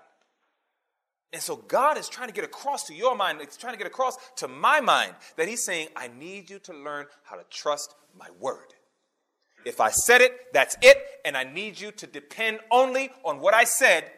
And 1.33 1.41
so 1.41 1.55
God 1.55 1.97
is 1.97 2.07
trying 2.07 2.27
to 2.27 2.33
get 2.33 2.45
across 2.45 2.83
to 2.85 2.93
your 2.93 3.15
mind, 3.15 3.39
He's 3.41 3.57
trying 3.57 3.73
to 3.73 3.77
get 3.77 3.87
across 3.87 4.15
to 4.37 4.47
my 4.47 4.79
mind 4.79 5.15
that 5.35 5.47
He's 5.47 5.65
saying, 5.65 5.87
I 5.95 6.07
need 6.07 6.49
you 6.49 6.59
to 6.59 6.73
learn 6.73 7.07
how 7.23 7.35
to 7.35 7.43
trust 7.49 7.95
my 8.17 8.27
word. 8.39 8.73
If 9.65 9.81
I 9.81 9.89
said 9.89 10.21
it, 10.21 10.31
that's 10.53 10.77
it, 10.81 10.97
and 11.25 11.35
I 11.35 11.43
need 11.43 11.79
you 11.79 11.91
to 11.91 12.07
depend 12.07 12.59
only 12.69 13.09
on 13.23 13.39
what 13.39 13.53
I 13.55 13.63
said, 13.63 14.11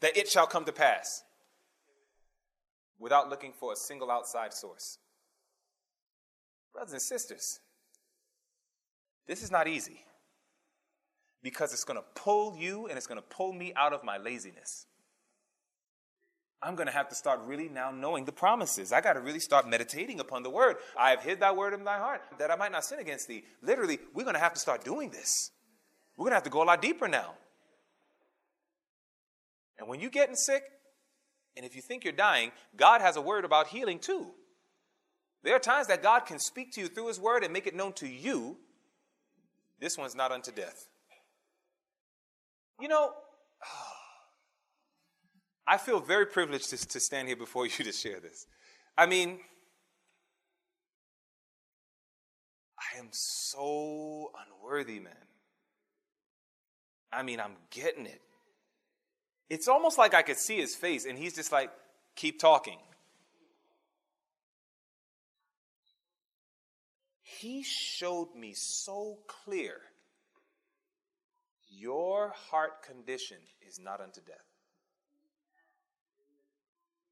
that 0.00 0.16
it 0.16 0.28
shall 0.28 0.46
come 0.46 0.64
to 0.64 0.72
pass 0.72 1.24
without 2.98 3.28
looking 3.28 3.52
for 3.52 3.72
a 3.72 3.76
single 3.76 4.10
outside 4.10 4.52
source. 4.52 4.98
Brothers 6.72 6.92
and 6.92 7.02
sisters, 7.02 7.60
this 9.26 9.42
is 9.42 9.50
not 9.50 9.68
easy 9.68 10.00
because 11.42 11.72
it's 11.72 11.84
going 11.84 11.98
to 11.98 12.20
pull 12.20 12.56
you 12.56 12.86
and 12.86 12.96
it's 12.96 13.06
going 13.06 13.20
to 13.20 13.26
pull 13.36 13.52
me 13.52 13.72
out 13.76 13.92
of 13.92 14.04
my 14.04 14.16
laziness. 14.18 14.86
I'm 16.60 16.74
going 16.74 16.88
to 16.88 16.92
have 16.92 17.08
to 17.10 17.14
start 17.14 17.40
really 17.44 17.68
now 17.68 17.92
knowing 17.92 18.24
the 18.24 18.32
promises. 18.32 18.92
I 18.92 19.00
got 19.00 19.12
to 19.12 19.20
really 19.20 19.38
start 19.38 19.68
meditating 19.68 20.18
upon 20.18 20.42
the 20.42 20.50
word. 20.50 20.76
I 20.98 21.10
have 21.10 21.22
hid 21.22 21.38
thy 21.38 21.52
word 21.52 21.72
in 21.72 21.84
thy 21.84 21.98
heart 21.98 22.22
that 22.38 22.50
I 22.50 22.56
might 22.56 22.72
not 22.72 22.84
sin 22.84 22.98
against 22.98 23.28
thee. 23.28 23.44
Literally, 23.62 24.00
we're 24.12 24.24
going 24.24 24.34
to 24.34 24.40
have 24.40 24.54
to 24.54 24.60
start 24.60 24.84
doing 24.84 25.10
this. 25.10 25.52
We're 26.16 26.24
going 26.24 26.32
to 26.32 26.36
have 26.36 26.44
to 26.44 26.50
go 26.50 26.62
a 26.62 26.64
lot 26.64 26.82
deeper 26.82 27.06
now. 27.06 27.34
And 29.78 29.88
when 29.88 30.00
you're 30.00 30.10
getting 30.10 30.34
sick, 30.34 30.64
and 31.58 31.66
if 31.66 31.74
you 31.74 31.82
think 31.82 32.04
you're 32.04 32.12
dying, 32.12 32.52
God 32.76 33.00
has 33.00 33.16
a 33.16 33.20
word 33.20 33.44
about 33.44 33.66
healing 33.66 33.98
too. 33.98 34.28
There 35.42 35.56
are 35.56 35.58
times 35.58 35.88
that 35.88 36.04
God 36.04 36.20
can 36.20 36.38
speak 36.38 36.72
to 36.74 36.80
you 36.80 36.86
through 36.86 37.08
His 37.08 37.18
word 37.18 37.42
and 37.42 37.52
make 37.52 37.66
it 37.66 37.74
known 37.74 37.92
to 37.94 38.06
you. 38.06 38.56
This 39.80 39.98
one's 39.98 40.14
not 40.14 40.30
unto 40.30 40.52
death. 40.52 40.86
You 42.80 42.86
know, 42.86 43.12
I 45.66 45.78
feel 45.78 45.98
very 45.98 46.26
privileged 46.26 46.70
to, 46.70 46.88
to 46.88 47.00
stand 47.00 47.26
here 47.26 47.36
before 47.36 47.66
you 47.66 47.84
to 47.84 47.92
share 47.92 48.20
this. 48.20 48.46
I 48.96 49.06
mean, 49.06 49.40
I 52.78 53.00
am 53.00 53.08
so 53.10 54.30
unworthy, 54.46 55.00
man. 55.00 55.12
I 57.12 57.24
mean, 57.24 57.40
I'm 57.40 57.56
getting 57.70 58.06
it. 58.06 58.22
It's 59.48 59.68
almost 59.68 59.96
like 59.96 60.14
I 60.14 60.22
could 60.22 60.36
see 60.36 60.58
his 60.58 60.74
face, 60.74 61.06
and 61.06 61.18
he's 61.18 61.34
just 61.34 61.52
like, 61.52 61.70
keep 62.14 62.38
talking. 62.38 62.78
He 67.22 67.62
showed 67.62 68.34
me 68.34 68.52
so 68.54 69.18
clear 69.26 69.76
your 71.70 72.32
heart 72.50 72.82
condition 72.82 73.38
is 73.66 73.78
not 73.78 74.00
unto 74.00 74.20
death. 74.20 74.36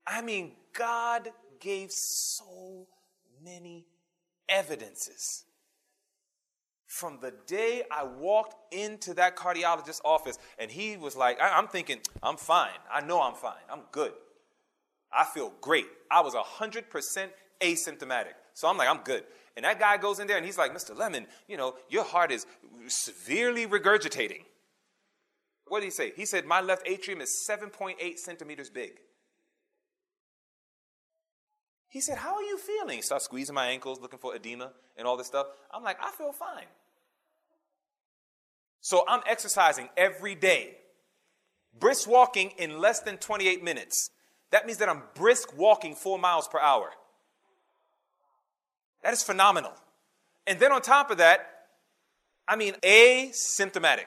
I 0.06 0.22
mean, 0.22 0.52
God 0.72 1.28
gave 1.60 1.90
so 1.90 2.86
many 3.42 3.86
evidences 4.48 5.45
from 6.96 7.18
the 7.20 7.32
day 7.46 7.82
I 7.90 8.04
walked 8.04 8.74
into 8.74 9.12
that 9.14 9.36
cardiologist's 9.36 10.00
office 10.04 10.38
and 10.58 10.70
he 10.70 10.96
was 10.96 11.14
like, 11.14 11.40
I- 11.40 11.58
am 11.58 11.68
thinking, 11.68 12.00
I'm 12.22 12.36
fine. 12.38 12.78
I 12.90 13.04
know 13.04 13.20
I'm 13.20 13.34
fine. 13.34 13.64
I'm 13.70 13.82
good. 13.92 14.12
I 15.12 15.24
feel 15.24 15.52
great. 15.60 15.86
I 16.10 16.22
was 16.22 16.34
100% 16.34 17.28
asymptomatic. 17.60 18.32
So 18.54 18.68
I'm 18.68 18.78
like, 18.78 18.88
I'm 18.88 19.02
good. 19.04 19.24
And 19.56 19.64
that 19.64 19.78
guy 19.78 19.98
goes 19.98 20.18
in 20.18 20.26
there 20.26 20.38
and 20.38 20.46
he's 20.46 20.58
like, 20.58 20.74
Mr. 20.74 20.96
Lemon, 20.96 21.26
you 21.46 21.56
know, 21.58 21.74
your 21.90 22.04
heart 22.04 22.32
is 22.32 22.46
severely 22.88 23.66
regurgitating. 23.66 24.42
What 25.68 25.80
did 25.80 25.86
he 25.86 25.90
say? 25.90 26.12
He 26.16 26.24
said, 26.24 26.46
My 26.46 26.60
left 26.60 26.86
atrium 26.86 27.20
is 27.20 27.46
7.8 27.48 28.18
centimeters 28.18 28.70
big. 28.70 28.92
He 31.88 32.00
said, 32.00 32.18
How 32.18 32.36
are 32.36 32.42
you 32.42 32.58
feeling? 32.58 33.02
Starts 33.02 33.24
squeezing 33.24 33.54
my 33.54 33.66
ankles, 33.66 34.00
looking 34.00 34.18
for 34.18 34.34
edema 34.34 34.72
and 34.96 35.06
all 35.06 35.16
this 35.16 35.26
stuff. 35.26 35.46
I'm 35.72 35.82
like, 35.82 35.98
I 36.02 36.10
feel 36.12 36.32
fine. 36.32 36.66
So 38.86 39.02
I'm 39.08 39.22
exercising 39.26 39.88
every 39.96 40.36
day, 40.36 40.76
brisk 41.76 42.08
walking 42.08 42.52
in 42.56 42.78
less 42.78 43.00
than 43.00 43.16
28 43.16 43.64
minutes. 43.64 44.10
That 44.52 44.64
means 44.64 44.78
that 44.78 44.88
I'm 44.88 45.02
brisk 45.16 45.58
walking 45.58 45.96
four 45.96 46.20
miles 46.20 46.46
per 46.46 46.60
hour. 46.60 46.90
That 49.02 49.12
is 49.12 49.24
phenomenal. 49.24 49.72
And 50.46 50.60
then 50.60 50.70
on 50.70 50.82
top 50.82 51.10
of 51.10 51.18
that, 51.18 51.40
I 52.46 52.54
mean, 52.54 52.74
asymptomatic. 52.74 54.06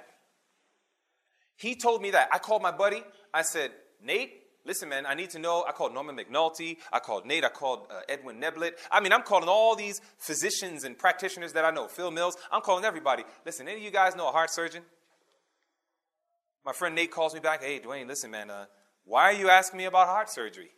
He 1.58 1.76
told 1.76 2.02
me 2.02 2.12
that. 2.12 2.30
I 2.32 2.38
called 2.38 2.62
my 2.62 2.72
buddy. 2.72 3.04
I 3.34 3.42
said, 3.42 3.72
Nate, 4.02 4.32
listen, 4.70 4.88
man, 4.88 5.06
I 5.08 5.16
need 5.16 5.32
to 5.32 5.40
know. 5.40 5.66
I 5.68 5.72
called 5.72 5.96
Norman 5.96 6.16
McNulty. 6.16 6.78
I 6.94 7.00
called 7.00 7.26
Nate. 7.26 7.44
I 7.44 7.50
called 7.50 7.88
uh, 7.90 8.02
Edwin 8.08 8.40
Neblett. 8.40 8.74
I 8.92 9.02
mean, 9.02 9.12
I'm 9.12 9.24
calling 9.24 9.50
all 9.50 9.76
these 9.76 10.00
physicians 10.20 10.84
and 10.84 10.96
practitioners 10.98 11.54
that 11.54 11.66
I 11.66 11.72
know. 11.72 11.88
Phil 11.88 12.12
Mills. 12.12 12.38
I'm 12.52 12.62
calling 12.62 12.86
everybody. 12.86 13.24
Listen, 13.46 13.68
any 13.68 13.78
of 13.78 13.84
you 13.84 13.92
guys 13.92 14.16
know 14.16 14.30
a 14.30 14.32
heart 14.32 14.52
surgeon? 14.52 14.84
My 16.64 16.72
friend 16.72 16.94
Nate 16.94 17.10
calls 17.10 17.34
me 17.34 17.40
back. 17.40 17.64
Hey, 17.64 17.80
Dwayne, 17.80 18.08
listen, 18.08 18.30
man, 18.30 18.52
uh, 18.52 18.66
why 19.06 19.24
are 19.24 19.34
you 19.34 19.50
asking 19.50 19.80
me 19.80 19.86
about 19.86 20.08
heart 20.08 20.30
surgery? 20.30 20.70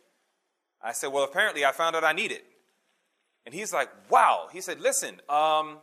I 0.82 0.92
said, 0.92 1.08
well, 1.08 1.24
apparently 1.24 1.64
I 1.64 1.72
found 1.72 1.94
out 1.94 2.02
I 2.02 2.12
need 2.12 2.32
it. 2.32 2.44
And 3.44 3.54
he's 3.54 3.74
like, 3.74 3.90
wow. 4.08 4.48
He 4.50 4.62
said, 4.62 4.80
listen, 4.80 5.20
um, 5.28 5.78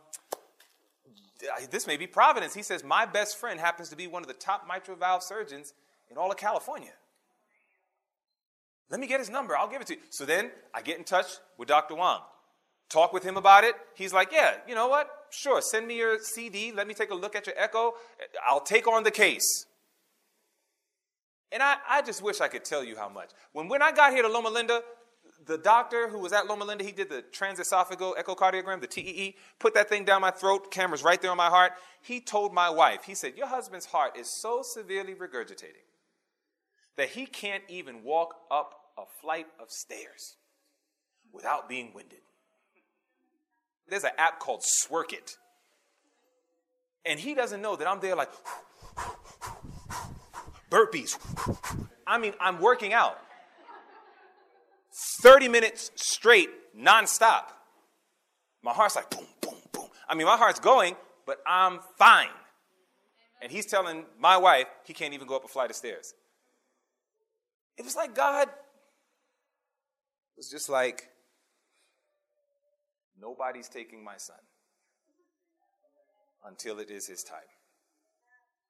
this 1.70 1.86
may 1.86 1.96
be 1.96 2.08
Providence. 2.08 2.54
He 2.54 2.62
says, 2.62 2.82
my 2.82 3.06
best 3.06 3.38
friend 3.38 3.60
happens 3.60 3.88
to 3.90 3.96
be 3.96 4.08
one 4.08 4.22
of 4.22 4.28
the 4.28 4.34
top 4.34 4.66
mitral 4.66 4.96
valve 4.96 5.22
surgeons 5.22 5.74
in 6.10 6.16
all 6.16 6.30
of 6.32 6.36
California. 6.38 6.90
Let 8.90 9.00
me 9.00 9.06
get 9.06 9.20
his 9.20 9.30
number. 9.30 9.56
I'll 9.56 9.68
give 9.68 9.80
it 9.80 9.86
to 9.88 9.94
you. 9.94 10.00
So 10.10 10.24
then 10.24 10.50
I 10.74 10.82
get 10.82 10.98
in 10.98 11.04
touch 11.04 11.26
with 11.56 11.68
Dr. 11.68 11.94
Wang. 11.94 12.20
Talk 12.88 13.12
with 13.12 13.22
him 13.22 13.36
about 13.36 13.62
it. 13.62 13.76
He's 13.94 14.12
like, 14.12 14.32
yeah, 14.32 14.54
you 14.66 14.74
know 14.74 14.88
what? 14.88 15.08
Sure, 15.30 15.62
send 15.62 15.86
me 15.86 15.96
your 15.96 16.18
CD. 16.18 16.72
Let 16.72 16.88
me 16.88 16.94
take 16.94 17.10
a 17.10 17.14
look 17.14 17.36
at 17.36 17.46
your 17.46 17.54
echo. 17.56 17.94
I'll 18.44 18.60
take 18.60 18.88
on 18.88 19.04
the 19.04 19.12
case. 19.12 19.66
And 21.52 21.62
I, 21.62 21.76
I 21.88 22.02
just 22.02 22.20
wish 22.20 22.40
I 22.40 22.48
could 22.48 22.64
tell 22.64 22.82
you 22.82 22.96
how 22.96 23.08
much. 23.08 23.30
When, 23.52 23.68
when 23.68 23.80
I 23.80 23.92
got 23.92 24.12
here 24.12 24.22
to 24.22 24.28
Loma 24.28 24.50
Linda, 24.50 24.82
the 25.46 25.58
doctor 25.58 26.08
who 26.08 26.18
was 26.18 26.32
at 26.32 26.46
Loma 26.46 26.64
Linda, 26.64 26.84
he 26.84 26.92
did 26.92 27.08
the 27.08 27.24
transesophageal 27.32 28.16
echocardiogram, 28.16 28.80
the 28.80 28.88
TEE, 28.88 29.36
put 29.60 29.74
that 29.74 29.88
thing 29.88 30.04
down 30.04 30.20
my 30.20 30.30
throat, 30.32 30.72
camera's 30.72 31.04
right 31.04 31.20
there 31.20 31.30
on 31.30 31.36
my 31.36 31.48
heart. 31.48 31.72
He 32.02 32.20
told 32.20 32.52
my 32.52 32.70
wife, 32.70 33.04
he 33.04 33.14
said, 33.14 33.36
Your 33.36 33.46
husband's 33.46 33.86
heart 33.86 34.16
is 34.18 34.40
so 34.40 34.62
severely 34.62 35.14
regurgitating 35.14 35.86
that 36.96 37.10
he 37.10 37.26
can't 37.26 37.64
even 37.68 38.02
walk 38.02 38.34
up 38.50 38.79
a 39.00 39.20
flight 39.20 39.46
of 39.60 39.70
stairs 39.70 40.36
without 41.32 41.68
being 41.68 41.92
winded. 41.94 42.20
There's 43.88 44.04
an 44.04 44.10
app 44.18 44.38
called 44.38 44.62
Sworkit. 44.62 45.36
And 47.04 47.18
he 47.18 47.34
doesn't 47.34 47.62
know 47.62 47.76
that 47.76 47.88
I'm 47.88 48.00
there 48.00 48.14
like 48.14 48.30
burpees. 50.70 51.18
I 52.06 52.18
mean, 52.18 52.34
I'm 52.40 52.60
working 52.60 52.92
out 52.92 53.18
30 55.22 55.48
minutes 55.48 55.90
straight, 55.96 56.50
nonstop. 56.76 57.44
My 58.62 58.72
heart's 58.72 58.96
like 58.96 59.10
boom, 59.10 59.26
boom, 59.40 59.54
boom. 59.72 59.88
I 60.08 60.14
mean, 60.14 60.26
my 60.26 60.36
heart's 60.36 60.60
going, 60.60 60.94
but 61.26 61.38
I'm 61.46 61.80
fine. 61.96 62.28
And 63.42 63.50
he's 63.50 63.66
telling 63.66 64.04
my 64.18 64.36
wife 64.36 64.66
he 64.84 64.92
can't 64.92 65.14
even 65.14 65.26
go 65.26 65.36
up 65.36 65.44
a 65.44 65.48
flight 65.48 65.70
of 65.70 65.76
stairs. 65.76 66.12
It 67.78 67.84
was 67.84 67.96
like 67.96 68.14
God 68.14 68.48
was 70.40 70.48
just 70.48 70.70
like, 70.70 71.10
nobody's 73.20 73.68
taking 73.68 74.02
my 74.02 74.16
son. 74.16 74.38
until 76.46 76.78
it 76.78 76.90
is 76.90 77.06
his 77.06 77.22
time. 77.22 77.50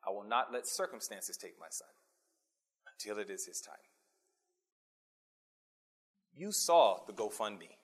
I 0.05 0.11
will 0.11 0.25
not 0.25 0.53
let 0.53 0.67
circumstances 0.67 1.37
take 1.37 1.55
my 1.61 1.69
son 1.71 1.87
until 2.93 3.23
it 3.23 3.31
is 3.31 3.47
his 3.47 3.61
time. 3.61 3.87
You 6.35 6.51
saw 6.51 6.99
the 7.07 7.13
GoFundMe. 7.13 7.77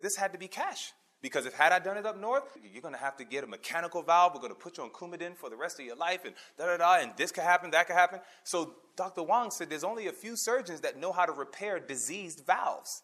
This 0.00 0.14
had 0.14 0.32
to 0.32 0.38
be 0.38 0.46
cash. 0.46 0.92
Because 1.20 1.46
if 1.46 1.54
had 1.54 1.72
I 1.72 1.80
done 1.80 1.96
it 1.96 2.06
up 2.06 2.20
north, 2.20 2.56
you're 2.62 2.82
going 2.82 2.94
to 2.94 3.00
have 3.00 3.16
to 3.16 3.24
get 3.24 3.42
a 3.42 3.46
mechanical 3.46 4.02
valve. 4.02 4.32
We're 4.34 4.40
going 4.40 4.52
to 4.52 4.58
put 4.58 4.78
you 4.78 4.84
on 4.84 4.90
Coumadin 4.90 5.36
for 5.36 5.50
the 5.50 5.56
rest 5.56 5.80
of 5.80 5.86
your 5.86 5.96
life, 5.96 6.24
and 6.24 6.34
da 6.56 6.66
da 6.66 6.76
da. 6.76 7.02
And 7.02 7.12
this 7.16 7.32
could 7.32 7.42
happen, 7.42 7.72
that 7.72 7.88
could 7.88 7.96
happen. 7.96 8.20
So 8.44 8.74
Dr. 8.96 9.24
Wang 9.24 9.50
said 9.50 9.68
there's 9.68 9.84
only 9.84 10.06
a 10.06 10.12
few 10.12 10.36
surgeons 10.36 10.80
that 10.82 10.98
know 10.98 11.12
how 11.12 11.26
to 11.26 11.32
repair 11.32 11.80
diseased 11.80 12.44
valves. 12.46 13.02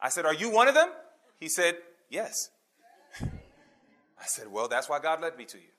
I 0.00 0.08
said, 0.08 0.26
Are 0.26 0.34
you 0.34 0.50
one 0.50 0.66
of 0.66 0.74
them? 0.74 0.90
He 1.38 1.48
said, 1.48 1.76
Yes. 2.10 2.50
I 3.22 4.24
said, 4.24 4.48
Well, 4.50 4.66
that's 4.66 4.88
why 4.88 4.98
God 4.98 5.20
led 5.20 5.36
me 5.36 5.44
to 5.44 5.56
you. 5.56 5.70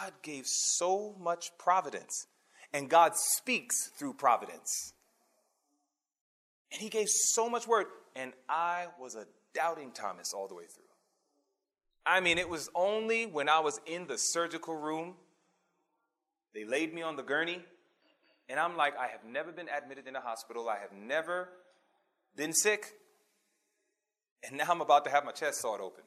God 0.00 0.12
gave 0.22 0.46
so 0.46 1.16
much 1.18 1.50
providence, 1.58 2.26
and 2.72 2.88
God 2.88 3.16
speaks 3.16 3.90
through 3.98 4.14
providence. 4.14 4.92
And 6.72 6.80
he 6.80 6.88
gave 6.88 7.08
so 7.08 7.48
much 7.48 7.66
word. 7.66 7.86
And 8.14 8.32
I 8.48 8.86
was 9.00 9.14
a 9.14 9.26
doubting 9.54 9.92
Thomas 9.92 10.32
all 10.32 10.48
the 10.48 10.54
way 10.54 10.64
through. 10.64 10.84
I 12.04 12.20
mean, 12.20 12.38
it 12.38 12.48
was 12.48 12.68
only 12.74 13.26
when 13.26 13.48
I 13.48 13.58
was 13.58 13.80
in 13.84 14.06
the 14.06 14.16
surgical 14.16 14.76
room, 14.76 15.14
they 16.54 16.64
laid 16.64 16.94
me 16.94 17.02
on 17.02 17.16
the 17.16 17.22
gurney, 17.22 17.62
and 18.48 18.60
I'm 18.60 18.76
like, 18.76 18.96
I 18.96 19.08
have 19.08 19.24
never 19.24 19.50
been 19.50 19.68
admitted 19.68 20.06
in 20.06 20.14
a 20.14 20.20
hospital. 20.20 20.68
I 20.68 20.78
have 20.78 20.92
never 20.92 21.48
been 22.36 22.52
sick. 22.52 22.92
And 24.46 24.58
now 24.58 24.66
I'm 24.70 24.80
about 24.80 25.04
to 25.06 25.10
have 25.10 25.24
my 25.24 25.32
chest 25.32 25.60
sawed 25.60 25.80
open. 25.80 26.04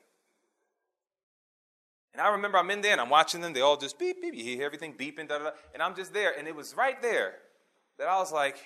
And 2.13 2.21
I 2.21 2.29
remember 2.29 2.57
I'm 2.57 2.71
in 2.71 2.81
there 2.81 2.93
and 2.93 3.01
I'm 3.01 3.09
watching 3.09 3.41
them. 3.41 3.53
They 3.53 3.61
all 3.61 3.77
just 3.77 3.99
beep, 3.99 4.21
beep. 4.21 4.33
You 4.33 4.43
hear 4.43 4.65
everything 4.65 4.93
beeping, 4.93 5.27
da, 5.27 5.37
da, 5.37 5.43
da. 5.45 5.49
And 5.73 5.83
I'm 5.83 5.95
just 5.95 6.13
there. 6.13 6.37
And 6.37 6.47
it 6.47 6.55
was 6.55 6.75
right 6.75 6.99
there 7.01 7.35
that 7.97 8.07
I 8.07 8.17
was 8.17 8.31
like, 8.31 8.57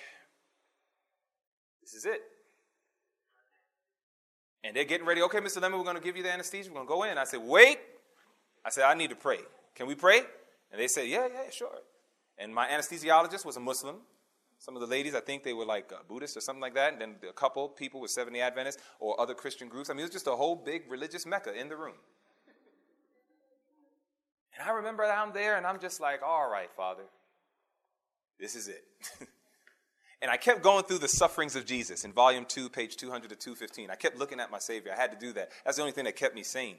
this 1.84 1.94
is 1.94 2.06
it. 2.06 2.22
And 4.64 4.74
they're 4.74 4.84
getting 4.84 5.06
ready. 5.06 5.20
Okay, 5.22 5.38
Mr. 5.38 5.60
Lemon, 5.60 5.78
we're 5.78 5.84
going 5.84 5.98
to 5.98 6.02
give 6.02 6.16
you 6.16 6.22
the 6.22 6.32
anesthesia. 6.32 6.70
We're 6.70 6.76
going 6.76 6.86
to 6.86 6.94
go 6.94 7.02
in. 7.04 7.18
I 7.18 7.24
said, 7.24 7.40
wait. 7.42 7.78
I 8.64 8.70
said, 8.70 8.84
I 8.84 8.94
need 8.94 9.10
to 9.10 9.16
pray. 9.16 9.40
Can 9.74 9.86
we 9.86 9.94
pray? 9.94 10.20
And 10.72 10.80
they 10.80 10.88
said, 10.88 11.06
yeah, 11.06 11.28
yeah, 11.30 11.50
sure. 11.50 11.68
And 12.38 12.54
my 12.54 12.66
anesthesiologist 12.68 13.44
was 13.44 13.58
a 13.58 13.60
Muslim. 13.60 13.96
Some 14.58 14.74
of 14.74 14.80
the 14.80 14.86
ladies, 14.86 15.14
I 15.14 15.20
think 15.20 15.44
they 15.44 15.52
were 15.52 15.66
like 15.66 15.92
uh, 15.92 15.96
Buddhists 16.08 16.38
or 16.38 16.40
something 16.40 16.62
like 16.62 16.74
that. 16.74 16.94
And 16.94 17.02
then 17.02 17.16
a 17.28 17.34
couple 17.34 17.68
people 17.68 18.00
were 18.00 18.08
Seventh-day 18.08 18.40
Adventists 18.40 18.80
or 18.98 19.20
other 19.20 19.34
Christian 19.34 19.68
groups. 19.68 19.90
I 19.90 19.92
mean, 19.92 20.00
it 20.00 20.04
was 20.04 20.12
just 20.12 20.26
a 20.26 20.34
whole 20.34 20.56
big 20.56 20.90
religious 20.90 21.26
mecca 21.26 21.52
in 21.52 21.68
the 21.68 21.76
room. 21.76 21.96
And 24.58 24.66
I 24.66 24.72
remember 24.72 25.04
I'm 25.04 25.34
there 25.34 25.58
and 25.58 25.66
I'm 25.66 25.80
just 25.80 26.00
like, 26.00 26.22
all 26.22 26.48
right, 26.48 26.70
Father, 26.74 27.02
this 28.40 28.54
is 28.54 28.68
it. 28.68 28.84
And 30.22 30.30
I 30.30 30.36
kept 30.36 30.62
going 30.62 30.84
through 30.84 30.98
the 30.98 31.08
sufferings 31.08 31.56
of 31.56 31.66
Jesus 31.66 32.04
in 32.04 32.12
volume 32.12 32.46
2, 32.46 32.68
page 32.68 32.96
200 32.96 33.30
to 33.30 33.36
215. 33.36 33.90
I 33.90 33.94
kept 33.94 34.18
looking 34.18 34.40
at 34.40 34.50
my 34.50 34.58
Savior. 34.58 34.92
I 34.92 35.00
had 35.00 35.12
to 35.12 35.18
do 35.18 35.32
that. 35.34 35.50
That's 35.64 35.76
the 35.76 35.82
only 35.82 35.92
thing 35.92 36.04
that 36.04 36.16
kept 36.16 36.34
me 36.34 36.42
sane, 36.42 36.76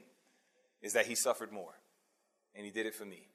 is 0.82 0.94
that 0.94 1.06
he 1.06 1.14
suffered 1.14 1.52
more. 1.52 1.74
And 2.54 2.64
he 2.64 2.70
did 2.70 2.86
it 2.86 2.94
for 2.94 3.04
me. 3.04 3.28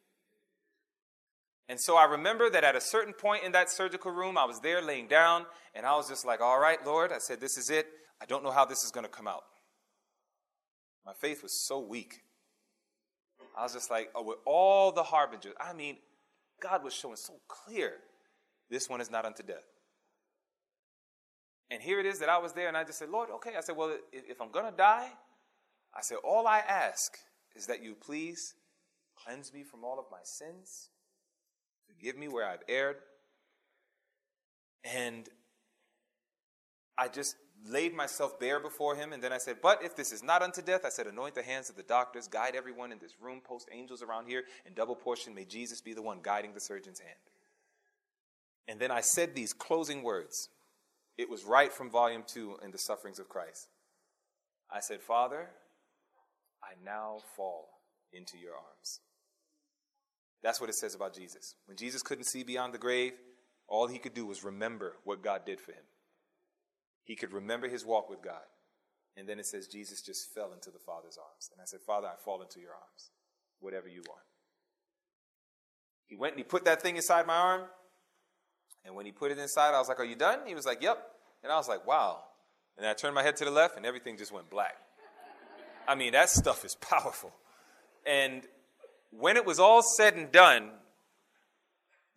And 1.69 1.79
so 1.79 1.95
I 1.95 2.05
remember 2.05 2.49
that 2.49 2.63
at 2.63 2.75
a 2.75 2.81
certain 2.81 3.13
point 3.13 3.43
in 3.43 3.53
that 3.53 3.69
surgical 3.69 4.11
room, 4.11 4.37
I 4.37 4.45
was 4.45 4.59
there 4.59 4.81
laying 4.81 5.07
down, 5.07 5.45
and 5.73 5.85
I 5.85 5.95
was 5.95 6.09
just 6.09 6.25
like, 6.25 6.41
all 6.41 6.59
right, 6.59 6.83
Lord. 6.85 7.11
I 7.13 7.19
said, 7.19 7.39
this 7.39 7.57
is 7.57 7.69
it. 7.69 7.87
I 8.21 8.25
don't 8.25 8.43
know 8.43 8.51
how 8.51 8.65
this 8.65 8.83
is 8.83 8.91
going 8.91 9.05
to 9.05 9.11
come 9.11 9.27
out. 9.27 9.43
My 11.05 11.13
faith 11.13 11.43
was 11.43 11.53
so 11.53 11.79
weak. 11.79 12.21
I 13.57 13.63
was 13.63 13.73
just 13.73 13.89
like, 13.89 14.09
oh, 14.15 14.23
with 14.23 14.39
all 14.45 14.91
the 14.91 15.03
harbingers, 15.03 15.53
I 15.59 15.73
mean, 15.73 15.97
God 16.61 16.83
was 16.83 16.93
showing 16.93 17.15
so 17.15 17.33
clear 17.47 17.93
this 18.69 18.89
one 18.89 19.01
is 19.01 19.09
not 19.09 19.25
unto 19.25 19.43
death. 19.43 19.63
And 21.71 21.81
here 21.81 22.01
it 22.01 22.05
is 22.05 22.19
that 22.19 22.27
I 22.27 22.37
was 22.37 22.51
there 22.51 22.67
and 22.67 22.75
I 22.75 22.83
just 22.83 22.99
said, 22.99 23.09
Lord, 23.09 23.29
okay. 23.35 23.51
I 23.57 23.61
said, 23.61 23.77
well, 23.77 23.95
if, 24.11 24.29
if 24.29 24.41
I'm 24.41 24.51
going 24.51 24.69
to 24.69 24.75
die, 24.75 25.09
I 25.95 26.01
said, 26.01 26.17
all 26.23 26.45
I 26.45 26.59
ask 26.59 27.17
is 27.55 27.65
that 27.67 27.81
you 27.81 27.95
please 27.95 28.55
cleanse 29.15 29.53
me 29.53 29.63
from 29.63 29.85
all 29.85 29.97
of 29.97 30.05
my 30.11 30.19
sins, 30.23 30.89
forgive 31.87 32.17
me 32.17 32.27
where 32.27 32.47
I've 32.47 32.63
erred. 32.67 32.97
And 34.83 35.29
I 36.97 37.07
just 37.07 37.35
laid 37.65 37.93
myself 37.93 38.39
bare 38.39 38.59
before 38.59 38.95
him. 38.95 39.13
And 39.13 39.23
then 39.23 39.31
I 39.31 39.37
said, 39.37 39.57
But 39.61 39.83
if 39.83 39.95
this 39.95 40.11
is 40.11 40.23
not 40.23 40.41
unto 40.41 40.61
death, 40.61 40.81
I 40.85 40.89
said, 40.89 41.07
Anoint 41.07 41.35
the 41.35 41.43
hands 41.43 41.69
of 41.69 41.75
the 41.75 41.83
doctors, 41.83 42.27
guide 42.27 42.55
everyone 42.55 42.91
in 42.91 42.99
this 42.99 43.13
room, 43.21 43.41
post 43.43 43.69
angels 43.71 44.01
around 44.01 44.27
here, 44.27 44.43
and 44.65 44.73
double 44.75 44.95
portion, 44.95 45.35
may 45.35 45.45
Jesus 45.45 45.81
be 45.81 45.93
the 45.93 46.01
one 46.01 46.19
guiding 46.21 46.53
the 46.53 46.59
surgeon's 46.59 46.99
hand. 46.99 47.19
And 48.67 48.79
then 48.79 48.91
I 48.91 49.01
said 49.01 49.35
these 49.35 49.53
closing 49.53 50.01
words 50.01 50.49
it 51.17 51.29
was 51.29 51.43
right 51.43 51.71
from 51.71 51.89
volume 51.89 52.23
two 52.25 52.57
in 52.63 52.71
the 52.71 52.77
sufferings 52.77 53.19
of 53.19 53.29
Christ. 53.29 53.67
I 54.71 54.79
said, 54.79 55.01
Father, 55.01 55.49
I 56.63 56.73
now 56.83 57.17
fall 57.35 57.69
into 58.13 58.37
your 58.37 58.53
arms. 58.53 58.99
That's 60.43 60.59
what 60.59 60.69
it 60.69 60.75
says 60.75 60.95
about 60.95 61.13
Jesus. 61.13 61.55
When 61.65 61.77
Jesus 61.77 62.01
couldn't 62.01 62.25
see 62.25 62.43
beyond 62.43 62.73
the 62.73 62.79
grave, 62.79 63.13
all 63.67 63.87
he 63.87 63.99
could 63.99 64.13
do 64.13 64.25
was 64.25 64.43
remember 64.43 64.95
what 65.03 65.23
God 65.23 65.45
did 65.45 65.59
for 65.59 65.71
him. 65.71 65.83
He 67.03 67.15
could 67.15 67.33
remember 67.33 67.67
his 67.67 67.85
walk 67.85 68.09
with 68.09 68.21
God. 68.21 68.41
And 69.17 69.27
then 69.27 69.39
it 69.39 69.45
says 69.45 69.67
Jesus 69.67 70.01
just 70.01 70.33
fell 70.33 70.53
into 70.53 70.71
the 70.71 70.79
Father's 70.79 71.17
arms. 71.17 71.49
And 71.51 71.61
I 71.61 71.65
said, 71.65 71.81
Father, 71.85 72.07
I 72.07 72.15
fall 72.23 72.41
into 72.41 72.59
your 72.59 72.71
arms, 72.71 73.11
whatever 73.59 73.87
you 73.87 74.01
want. 74.07 74.23
He 76.07 76.15
went 76.15 76.33
and 76.33 76.39
he 76.39 76.43
put 76.43 76.65
that 76.65 76.81
thing 76.81 76.95
inside 76.95 77.27
my 77.27 77.35
arm. 77.35 77.61
And 78.85 78.95
when 78.95 79.05
he 79.05 79.11
put 79.11 79.31
it 79.31 79.37
inside, 79.37 79.73
I 79.73 79.79
was 79.79 79.87
like, 79.87 79.99
Are 79.99 80.05
you 80.05 80.15
done? 80.15 80.39
He 80.45 80.55
was 80.55 80.65
like, 80.65 80.81
Yep. 80.81 80.97
And 81.43 81.51
I 81.51 81.57
was 81.57 81.67
like, 81.67 81.85
Wow. 81.85 82.19
And 82.77 82.85
I 82.85 82.93
turned 82.93 83.15
my 83.15 83.23
head 83.23 83.35
to 83.37 83.45
the 83.45 83.51
left, 83.51 83.77
and 83.77 83.85
everything 83.85 84.17
just 84.17 84.31
went 84.31 84.49
black. 84.49 84.75
I 85.87 85.95
mean, 85.95 86.13
that 86.13 86.29
stuff 86.29 86.63
is 86.65 86.75
powerful. 86.75 87.31
And 88.05 88.43
when 89.11 89.37
it 89.37 89.45
was 89.45 89.59
all 89.59 89.81
said 89.81 90.15
and 90.15 90.31
done, 90.31 90.71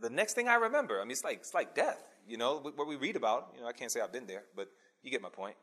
the 0.01 0.11
next 0.11 0.35
thing 0.35 0.49
I 0.49 0.55
remember, 0.55 1.01
I 1.01 1.05
mean, 1.05 1.13
it's 1.13 1.25
like, 1.25 1.39
it's 1.39 1.55
like 1.55 1.75
death, 1.75 1.99
you 2.27 2.37
know, 2.37 2.59
what 2.59 2.87
we 2.87 2.97
read 2.97 3.17
about. 3.17 3.53
You 3.55 3.63
know, 3.63 3.69
I 3.69 3.73
can't 3.73 3.91
say 3.91 4.01
I've 4.01 4.13
been 4.13 4.27
there, 4.27 4.45
but 4.55 4.69
you 5.03 5.11
get 5.11 5.23
my 5.23 5.29
point. 5.29 5.57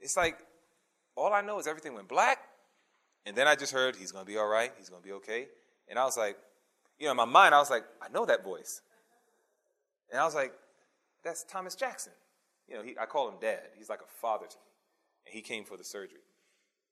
It's 0.00 0.16
like, 0.16 0.38
all 1.16 1.32
I 1.32 1.40
know 1.40 1.58
is 1.58 1.66
everything 1.66 1.94
went 1.94 2.08
black, 2.08 2.38
and 3.26 3.36
then 3.36 3.46
I 3.46 3.54
just 3.54 3.72
heard, 3.72 3.96
he's 3.96 4.12
going 4.12 4.24
to 4.24 4.30
be 4.30 4.36
all 4.36 4.48
right, 4.48 4.72
he's 4.78 4.88
going 4.88 5.02
to 5.02 5.06
be 5.06 5.12
okay. 5.14 5.46
And 5.88 5.98
I 5.98 6.04
was 6.04 6.16
like, 6.16 6.36
you 6.98 7.06
know, 7.06 7.12
in 7.12 7.16
my 7.16 7.24
mind, 7.24 7.54
I 7.54 7.58
was 7.58 7.70
like, 7.70 7.84
I 8.02 8.08
know 8.08 8.26
that 8.26 8.44
voice. 8.44 8.80
And 10.10 10.20
I 10.20 10.24
was 10.24 10.34
like, 10.34 10.52
that's 11.24 11.44
Thomas 11.44 11.74
Jackson. 11.74 12.12
You 12.68 12.76
know, 12.76 12.82
he, 12.82 12.96
I 13.00 13.06
call 13.06 13.28
him 13.28 13.36
dad. 13.40 13.60
He's 13.76 13.88
like 13.88 14.00
a 14.00 14.20
father 14.20 14.46
to 14.46 14.56
me. 14.56 14.70
And 15.26 15.34
he 15.34 15.42
came 15.42 15.64
for 15.64 15.76
the 15.76 15.84
surgery. 15.84 16.20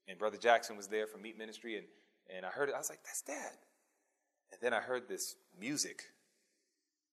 And 0.09 0.19
Brother 0.19 0.39
Jackson 0.39 0.77
was 0.77 0.89
there 0.89 1.07
for 1.07 1.19
Meat 1.19 1.39
Ministry, 1.39 1.77
and, 1.77 1.87
and 2.35 2.45
I 2.45 2.49
heard 2.49 2.69
it. 2.69 2.75
I 2.75 2.79
was 2.79 2.91
like, 2.91 3.03
that's 3.05 3.23
dad. 3.23 3.53
And 4.51 4.61
then 4.61 4.75
I 4.75 4.81
heard 4.81 5.09
this 5.09 5.37
music 5.59 6.03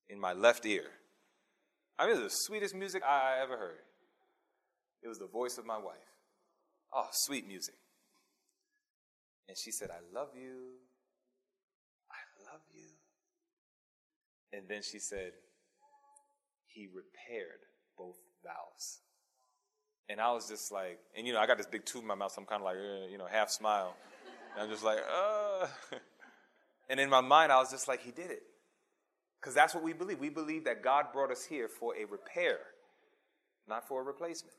in 0.09 0.19
my 0.19 0.34
left 0.34 0.65
ear. 0.65 0.85
I 1.97 2.05
mean, 2.05 2.15
it 2.15 2.23
was 2.23 2.31
the 2.31 2.38
sweetest 2.45 2.76
music 2.76 3.03
I 3.03 3.39
ever 3.41 3.57
heard. 3.57 3.80
It 5.03 5.07
was 5.07 5.19
the 5.19 5.27
voice 5.27 5.57
of 5.57 5.65
my 5.65 5.77
wife. 5.77 5.95
Oh, 6.93 7.07
sweet 7.11 7.47
music. 7.47 7.76
And 9.47 9.57
she 9.57 9.71
said, 9.71 9.89
I 9.91 9.99
love 10.17 10.30
you. 10.35 10.76
I 12.11 12.51
love 12.51 12.61
you. 12.73 12.88
And 14.51 14.67
then 14.67 14.81
she 14.84 14.99
said, 14.99 15.31
he 16.80 16.88
repaired 16.88 17.60
both 17.97 18.18
valves. 18.41 19.01
And 20.07 20.22
I 20.22 20.31
was 20.31 20.47
just 20.47 20.72
like, 20.72 20.99
and 21.15 21.27
you 21.27 21.34
know, 21.34 21.39
I 21.39 21.45
got 21.45 21.57
this 21.57 21.68
big 21.68 21.85
tube 21.85 22.03
in 22.03 22.07
my 22.07 22.15
mouth, 22.15 22.31
so 22.31 22.41
I'm 22.41 22.47
kind 22.47 22.61
of 22.61 22.65
like, 22.65 22.77
uh, 22.77 23.11
you 23.11 23.18
know, 23.18 23.27
half 23.30 23.49
smile. 23.49 23.95
And 24.53 24.64
I'm 24.64 24.69
just 24.69 24.84
like, 24.84 24.99
uh. 24.99 25.68
And 26.89 26.99
in 26.99 27.07
my 27.07 27.22
mind, 27.22 27.51
I 27.51 27.57
was 27.57 27.69
just 27.69 27.88
like, 27.88 28.01
he 28.01 28.10
did 28.10 28.31
it. 28.31 28.41
Because 29.39 29.53
that's 29.53 29.76
what 29.76 29.84
we 29.84 29.93
believe. 29.93 30.19
We 30.19 30.30
believe 30.30 30.65
that 30.65 30.81
God 30.81 31.14
brought 31.14 31.31
us 31.31 31.45
here 31.45 31.68
for 31.68 31.93
a 31.95 32.06
repair, 32.06 32.57
not 33.68 33.88
for 33.88 34.01
a 34.01 34.03
replacement. 34.03 34.56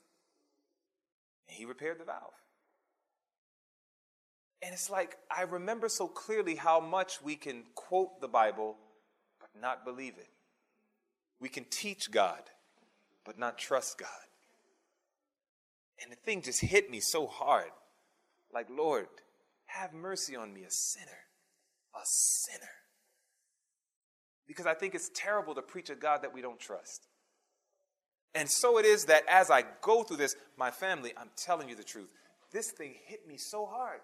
And 1.49 1.57
he 1.57 1.65
repaired 1.65 1.99
the 1.99 2.05
valve. 2.05 2.31
And 4.63 4.73
it's 4.73 4.89
like, 4.89 5.17
I 5.29 5.41
remember 5.41 5.89
so 5.89 6.07
clearly 6.07 6.55
how 6.55 6.79
much 6.79 7.21
we 7.21 7.35
can 7.35 7.63
quote 7.75 8.21
the 8.21 8.29
Bible, 8.29 8.77
but 9.41 9.49
not 9.59 9.83
believe 9.83 10.13
it. 10.17 10.29
We 11.41 11.49
can 11.49 11.65
teach 11.65 12.11
God, 12.11 12.43
but 13.25 13.39
not 13.39 13.57
trust 13.57 13.97
God. 13.97 14.09
And 16.01 16.11
the 16.11 16.15
thing 16.15 16.41
just 16.41 16.61
hit 16.61 16.89
me 16.89 16.99
so 16.99 17.27
hard. 17.27 17.71
Like, 18.53 18.67
Lord, 18.69 19.07
have 19.65 19.93
mercy 19.93 20.35
on 20.35 20.53
me, 20.53 20.61
a 20.61 20.71
sinner. 20.71 21.11
A 21.95 22.01
sinner. 22.03 22.69
Because 24.47 24.65
I 24.65 24.73
think 24.73 24.95
it's 24.95 25.09
terrible 25.15 25.55
to 25.55 25.61
preach 25.61 25.89
a 25.89 25.95
God 25.95 26.21
that 26.21 26.33
we 26.33 26.41
don't 26.41 26.59
trust. 26.59 27.07
And 28.33 28.49
so 28.49 28.77
it 28.77 28.85
is 28.85 29.05
that 29.05 29.23
as 29.27 29.51
I 29.51 29.63
go 29.81 30.03
through 30.03 30.17
this, 30.17 30.35
my 30.57 30.71
family, 30.71 31.11
I'm 31.17 31.29
telling 31.35 31.69
you 31.69 31.75
the 31.75 31.83
truth, 31.83 32.09
this 32.51 32.71
thing 32.71 32.95
hit 33.05 33.27
me 33.27 33.37
so 33.37 33.65
hard. 33.65 33.99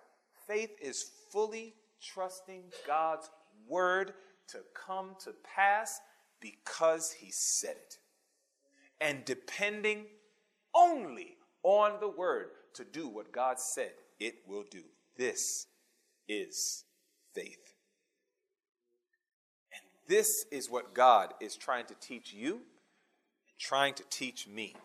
Faith 0.48 0.72
is 0.82 1.12
fully 1.32 1.76
trusting 2.02 2.64
God's 2.86 3.30
word 3.68 4.14
to 4.50 4.60
come 4.74 5.16
to 5.24 5.32
pass 5.56 6.00
because 6.40 7.12
he 7.12 7.32
said 7.32 7.76
it. 7.76 7.98
And 9.00 9.26
depending 9.26 10.06
only 10.74 11.38
on 11.64 12.00
the 12.00 12.10
word 12.10 12.50
to 12.74 12.84
do 12.84 13.08
what 13.08 13.32
God 13.32 13.60
said 13.60 13.92
it 14.20 14.36
will 14.48 14.66
do. 14.70 14.84
This 15.16 15.68
is 16.28 16.86
faith. 17.34 17.74
And 19.74 19.82
this 20.08 20.46
is 20.52 20.70
what 20.70 20.94
God 20.94 21.34
is 21.40 21.56
trying 21.56 21.86
to 21.86 21.96
teach 21.96 22.34
you 22.34 22.54
and 22.54 23.60
trying 23.60 23.94
to 23.96 24.04
teach 24.10 24.48
me. 24.48 24.76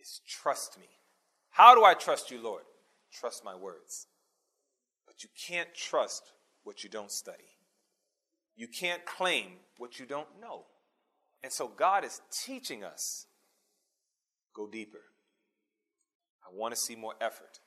Is 0.00 0.20
trust 0.26 0.78
me. 0.78 0.88
How 1.50 1.74
do 1.74 1.84
I 1.84 1.94
trust 1.94 2.30
you, 2.30 2.42
Lord? 2.42 2.64
Trust 3.12 3.44
my 3.44 3.54
words. 3.54 4.06
But 5.06 5.22
you 5.22 5.28
can't 5.46 5.72
trust 5.74 6.32
what 6.64 6.82
you 6.82 6.90
don't 6.90 7.12
study. 7.12 7.53
You 8.56 8.68
can't 8.68 9.04
claim 9.04 9.46
what 9.78 9.98
you 9.98 10.06
don't 10.06 10.28
know. 10.40 10.64
And 11.42 11.52
so 11.52 11.68
God 11.68 12.04
is 12.04 12.20
teaching 12.30 12.84
us 12.84 13.26
go 14.54 14.66
deeper. 14.66 15.00
I 16.46 16.54
want 16.54 16.74
to 16.74 16.80
see 16.80 16.94
more 16.94 17.14
effort 17.20 17.60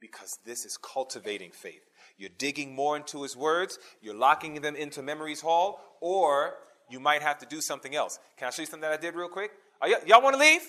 because 0.00 0.38
this 0.44 0.64
is 0.64 0.76
cultivating 0.76 1.50
faith. 1.50 1.82
You're 2.16 2.30
digging 2.38 2.74
more 2.74 2.96
into 2.96 3.22
his 3.22 3.36
words, 3.36 3.78
you're 4.00 4.14
locking 4.14 4.60
them 4.60 4.76
into 4.76 5.02
memory's 5.02 5.40
hall, 5.40 5.80
or 6.00 6.54
you 6.88 7.00
might 7.00 7.22
have 7.22 7.38
to 7.38 7.46
do 7.46 7.60
something 7.60 7.94
else. 7.94 8.18
Can 8.36 8.48
I 8.48 8.50
show 8.50 8.62
you 8.62 8.66
something 8.66 8.82
that 8.82 8.92
I 8.92 9.00
did 9.00 9.14
real 9.14 9.28
quick? 9.28 9.50
Y- 9.82 9.94
y'all 10.06 10.22
want 10.22 10.34
to 10.34 10.40
leave? 10.40 10.62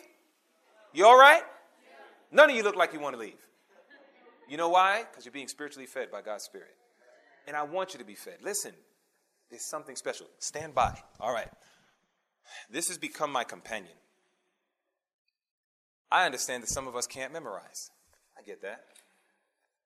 You 0.93 1.05
all 1.05 1.18
right? 1.18 1.43
None 2.31 2.49
of 2.49 2.55
you 2.55 2.64
look 2.64 2.76
like 2.76 2.93
you 2.93 2.99
want 2.99 3.15
to 3.15 3.19
leave. 3.19 3.39
You 4.49 4.57
know 4.57 4.69
why? 4.69 5.03
Because 5.09 5.26
you're 5.26 5.34
being 5.34 5.47
spiritually 5.47 5.85
fed 5.85 6.11
by 6.11 6.22
God's 6.22 6.43
Spirit. 6.43 6.76
And 7.47 7.55
I 7.55 7.64
want 7.64 7.93
you 7.93 7.99
to 7.99 8.05
be 8.05 8.15
fed. 8.15 8.38
Listen, 8.41 8.73
there's 9.49 9.65
something 9.65 9.95
special. 9.95 10.28
Stand 10.40 10.76
by. 10.76 10.98
All 11.19 11.32
right. 11.32 11.49
This 12.69 12.88
has 12.90 12.98
become 12.98 13.32
my 13.32 13.44
companion. 13.44 13.94
I 16.11 16.26
understand 16.26 16.64
that 16.64 16.69
some 16.69 16.88
of 16.88 16.95
us 16.95 17.06
can't 17.06 17.34
memorize. 17.34 17.91
I 18.38 18.44
get 18.44 18.61
that. 18.61 18.84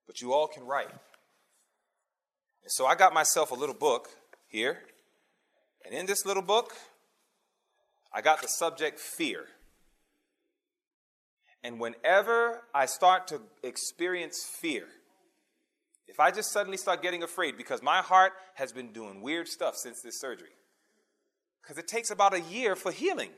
But 0.08 0.22
you 0.22 0.34
all 0.34 0.48
can 0.48 0.66
write. 0.66 0.90
And 0.90 2.72
so 2.72 2.86
I 2.86 2.96
got 2.96 3.14
myself 3.14 3.52
a 3.52 3.56
little 3.56 3.76
book 3.76 4.10
here. 4.48 4.80
And 5.86 5.96
in 5.96 6.06
this 6.06 6.26
little 6.26 6.44
book, 6.44 6.74
I 8.14 8.22
got 8.22 8.42
the 8.42 8.48
subject 8.48 9.00
fear. 9.00 9.46
And 11.64 11.80
whenever 11.80 12.64
I 12.74 12.86
start 12.86 13.28
to 13.28 13.42
experience 13.64 14.44
fear, 14.44 14.88
if 16.12 16.20
I 16.20 16.30
just 16.30 16.52
suddenly 16.52 16.78
start 16.78 17.02
getting 17.02 17.24
afraid 17.24 17.56
because 17.56 17.82
my 17.82 18.02
heart 18.02 18.34
has 18.56 18.74
been 18.74 18.92
doing 18.92 19.22
weird 19.22 19.48
stuff 19.48 19.78
since 19.78 20.02
this 20.02 20.20
surgery, 20.20 20.50
because 21.62 21.78
it 21.78 21.88
takes 21.88 22.12
about 22.12 22.34
a 22.34 22.42
year 22.42 22.76
for 22.76 22.92
healing. 22.92 23.30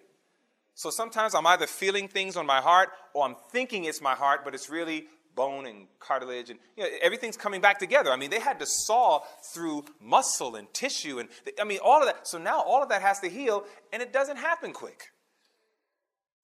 So 0.73 0.89
sometimes 0.89 1.35
I'm 1.35 1.45
either 1.45 1.67
feeling 1.67 2.07
things 2.07 2.35
on 2.35 2.47
my 2.47 2.61
heart 2.61 2.89
or 3.13 3.25
I'm 3.25 3.35
thinking 3.51 3.85
it's 3.85 4.01
my 4.01 4.15
heart, 4.15 4.43
but 4.43 4.55
it's 4.55 4.71
really 4.71 5.05
bone 5.35 5.67
and 5.67 5.85
cartilage 5.99 6.49
and 6.49 6.59
you 6.75 6.83
know, 6.83 6.89
everything's 7.03 7.37
coming 7.37 7.61
back 7.61 7.77
together. 7.77 8.11
I 8.11 8.15
mean, 8.15 8.31
they 8.31 8.39
had 8.39 8.59
to 8.59 8.65
saw 8.65 9.21
through 9.53 9.85
muscle 10.01 10.55
and 10.55 10.71
tissue 10.73 11.19
and 11.19 11.29
I 11.61 11.63
mean 11.63 11.79
all 11.83 11.99
of 11.99 12.07
that. 12.07 12.27
So 12.27 12.39
now 12.39 12.59
all 12.59 12.81
of 12.81 12.89
that 12.89 13.03
has 13.03 13.19
to 13.19 13.29
heal 13.29 13.65
and 13.91 14.01
it 14.01 14.11
doesn't 14.11 14.37
happen 14.37 14.73
quick. 14.73 15.11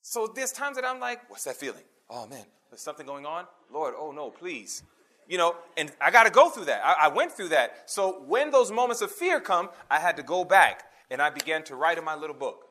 So 0.03 0.31
there's 0.33 0.51
times 0.51 0.75
that 0.75 0.85
I'm 0.85 0.99
like, 0.99 1.27
what's 1.27 1.45
that 1.45 1.55
feeling? 1.55 1.83
Oh 2.07 2.27
man, 2.27 2.45
there's 2.69 2.81
something 2.81 3.07
going 3.07 3.25
on? 3.25 3.45
Lord, 3.73 3.95
oh 3.97 4.11
no, 4.11 4.29
please. 4.29 4.83
You 5.29 5.37
know, 5.37 5.55
and 5.77 5.91
I 6.01 6.09
got 6.09 6.23
to 6.23 6.31
go 6.31 6.49
through 6.49 6.65
that. 6.65 6.81
I, 6.83 7.05
I 7.05 7.07
went 7.09 7.31
through 7.31 7.49
that. 7.49 7.83
So 7.85 8.23
when 8.25 8.49
those 8.49 8.71
moments 8.71 9.03
of 9.03 9.11
fear 9.11 9.39
come, 9.39 9.69
I 9.89 9.99
had 9.99 10.17
to 10.17 10.23
go 10.23 10.43
back 10.43 10.85
and 11.11 11.21
I 11.21 11.29
began 11.29 11.63
to 11.65 11.75
write 11.75 11.99
in 11.99 12.03
my 12.03 12.15
little 12.15 12.35
book. 12.35 12.65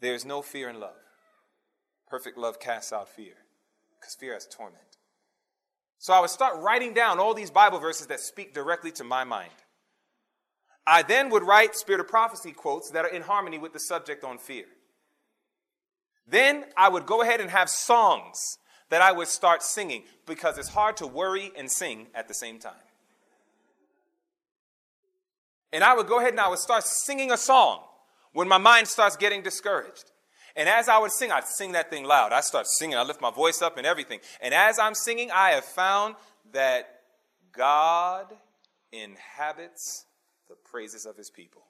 There's 0.00 0.24
no 0.24 0.42
fear 0.42 0.68
in 0.68 0.80
love. 0.80 0.96
Perfect 2.10 2.36
love 2.36 2.58
casts 2.58 2.92
out 2.92 3.08
fear 3.08 3.34
because 3.98 4.16
fear 4.16 4.34
has 4.34 4.48
torment. 4.48 4.82
So 5.98 6.12
I 6.12 6.18
would 6.18 6.30
start 6.30 6.60
writing 6.60 6.92
down 6.92 7.20
all 7.20 7.34
these 7.34 7.52
Bible 7.52 7.78
verses 7.78 8.08
that 8.08 8.18
speak 8.18 8.52
directly 8.52 8.90
to 8.90 9.04
my 9.04 9.22
mind. 9.22 9.52
I 10.84 11.02
then 11.02 11.30
would 11.30 11.44
write 11.44 11.76
spirit 11.76 12.00
of 12.00 12.08
prophecy 12.08 12.50
quotes 12.50 12.90
that 12.90 13.04
are 13.04 13.14
in 13.14 13.22
harmony 13.22 13.58
with 13.58 13.72
the 13.72 13.78
subject 13.78 14.24
on 14.24 14.38
fear. 14.38 14.64
Then 16.26 16.64
I 16.76 16.88
would 16.88 17.06
go 17.06 17.22
ahead 17.22 17.40
and 17.40 17.50
have 17.50 17.70
songs 17.70 18.58
that 18.92 19.00
I 19.00 19.10
would 19.10 19.28
start 19.28 19.62
singing 19.62 20.02
because 20.26 20.58
it's 20.58 20.68
hard 20.68 20.98
to 20.98 21.06
worry 21.06 21.50
and 21.56 21.72
sing 21.72 22.08
at 22.14 22.28
the 22.28 22.34
same 22.34 22.58
time. 22.58 22.74
And 25.72 25.82
I 25.82 25.96
would 25.96 26.06
go 26.06 26.18
ahead 26.18 26.32
and 26.32 26.40
I 26.40 26.48
would 26.48 26.58
start 26.58 26.84
singing 26.84 27.32
a 27.32 27.38
song 27.38 27.80
when 28.34 28.46
my 28.46 28.58
mind 28.58 28.86
starts 28.86 29.16
getting 29.16 29.40
discouraged. 29.40 30.10
And 30.56 30.68
as 30.68 30.90
I 30.90 30.98
would 30.98 31.10
sing, 31.10 31.32
I'd 31.32 31.46
sing 31.46 31.72
that 31.72 31.88
thing 31.88 32.04
loud. 32.04 32.34
I 32.34 32.42
start 32.42 32.66
singing, 32.66 32.98
I 32.98 33.02
lift 33.02 33.22
my 33.22 33.30
voice 33.30 33.62
up 33.62 33.78
and 33.78 33.86
everything. 33.86 34.20
And 34.42 34.52
as 34.52 34.78
I'm 34.78 34.94
singing, 34.94 35.30
I 35.30 35.52
have 35.52 35.64
found 35.64 36.14
that 36.52 37.00
God 37.50 38.26
inhabits 38.92 40.04
the 40.50 40.54
praises 40.70 41.06
of 41.06 41.16
his 41.16 41.30
people. 41.30 41.62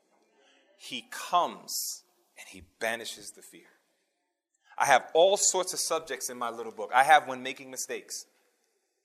He 0.76 1.04
comes 1.12 2.02
and 2.36 2.48
he 2.48 2.64
banishes 2.80 3.30
the 3.30 3.42
fear. 3.42 3.70
I 4.78 4.86
have 4.86 5.10
all 5.14 5.36
sorts 5.36 5.72
of 5.72 5.80
subjects 5.80 6.30
in 6.30 6.38
my 6.38 6.50
little 6.50 6.72
book. 6.72 6.90
I 6.94 7.02
have 7.04 7.28
when 7.28 7.42
making 7.42 7.70
mistakes. 7.70 8.26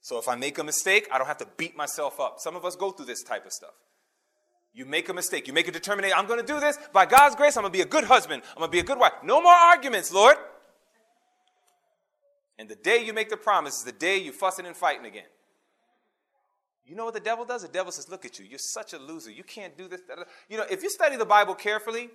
So 0.01 0.17
if 0.17 0.27
I 0.27 0.35
make 0.35 0.57
a 0.57 0.63
mistake, 0.63 1.07
I 1.11 1.17
don't 1.17 1.27
have 1.27 1.37
to 1.39 1.47
beat 1.57 1.75
myself 1.75 2.19
up. 2.19 2.39
Some 2.39 2.55
of 2.55 2.65
us 2.65 2.75
go 2.75 2.91
through 2.91 3.07
this 3.07 3.23
type 3.23 3.45
of 3.45 3.51
stuff. 3.51 3.73
You 4.73 4.85
make 4.85 5.09
a 5.09 5.13
mistake. 5.13 5.47
You 5.47 5.53
make 5.53 5.67
a 5.67 5.71
determination. 5.71 6.15
I'm 6.17 6.27
going 6.27 6.39
to 6.39 6.45
do 6.45 6.59
this. 6.59 6.77
By 6.93 7.05
God's 7.05 7.35
grace, 7.35 7.57
I'm 7.57 7.63
going 7.63 7.73
to 7.73 7.77
be 7.77 7.81
a 7.81 7.85
good 7.85 8.03
husband. 8.03 8.43
I'm 8.51 8.59
going 8.59 8.69
to 8.69 8.71
be 8.71 8.79
a 8.79 8.83
good 8.83 8.99
wife. 8.99 9.13
No 9.23 9.41
more 9.41 9.53
arguments, 9.53 10.13
Lord. 10.13 10.37
And 12.59 12.69
the 12.69 12.75
day 12.75 13.03
you 13.03 13.13
make 13.13 13.29
the 13.29 13.37
promise 13.37 13.79
is 13.79 13.83
the 13.83 13.91
day 13.91 14.17
you 14.17 14.31
fussing 14.31 14.65
and 14.65 14.75
fighting 14.75 15.05
again. 15.05 15.25
You 16.85 16.95
know 16.95 17.05
what 17.05 17.13
the 17.13 17.19
devil 17.19 17.43
does? 17.43 17.63
The 17.63 17.67
devil 17.67 17.91
says, 17.91 18.07
Look 18.09 18.23
at 18.23 18.39
you. 18.39 18.45
You're 18.45 18.59
such 18.59 18.93
a 18.93 18.97
loser. 18.97 19.29
You 19.29 19.43
can't 19.43 19.77
do 19.77 19.87
this. 19.87 20.01
You 20.47 20.57
know, 20.57 20.65
if 20.69 20.83
you 20.83 20.89
study 20.89 21.17
the 21.17 21.25
Bible 21.25 21.53
carefully, 21.53 22.09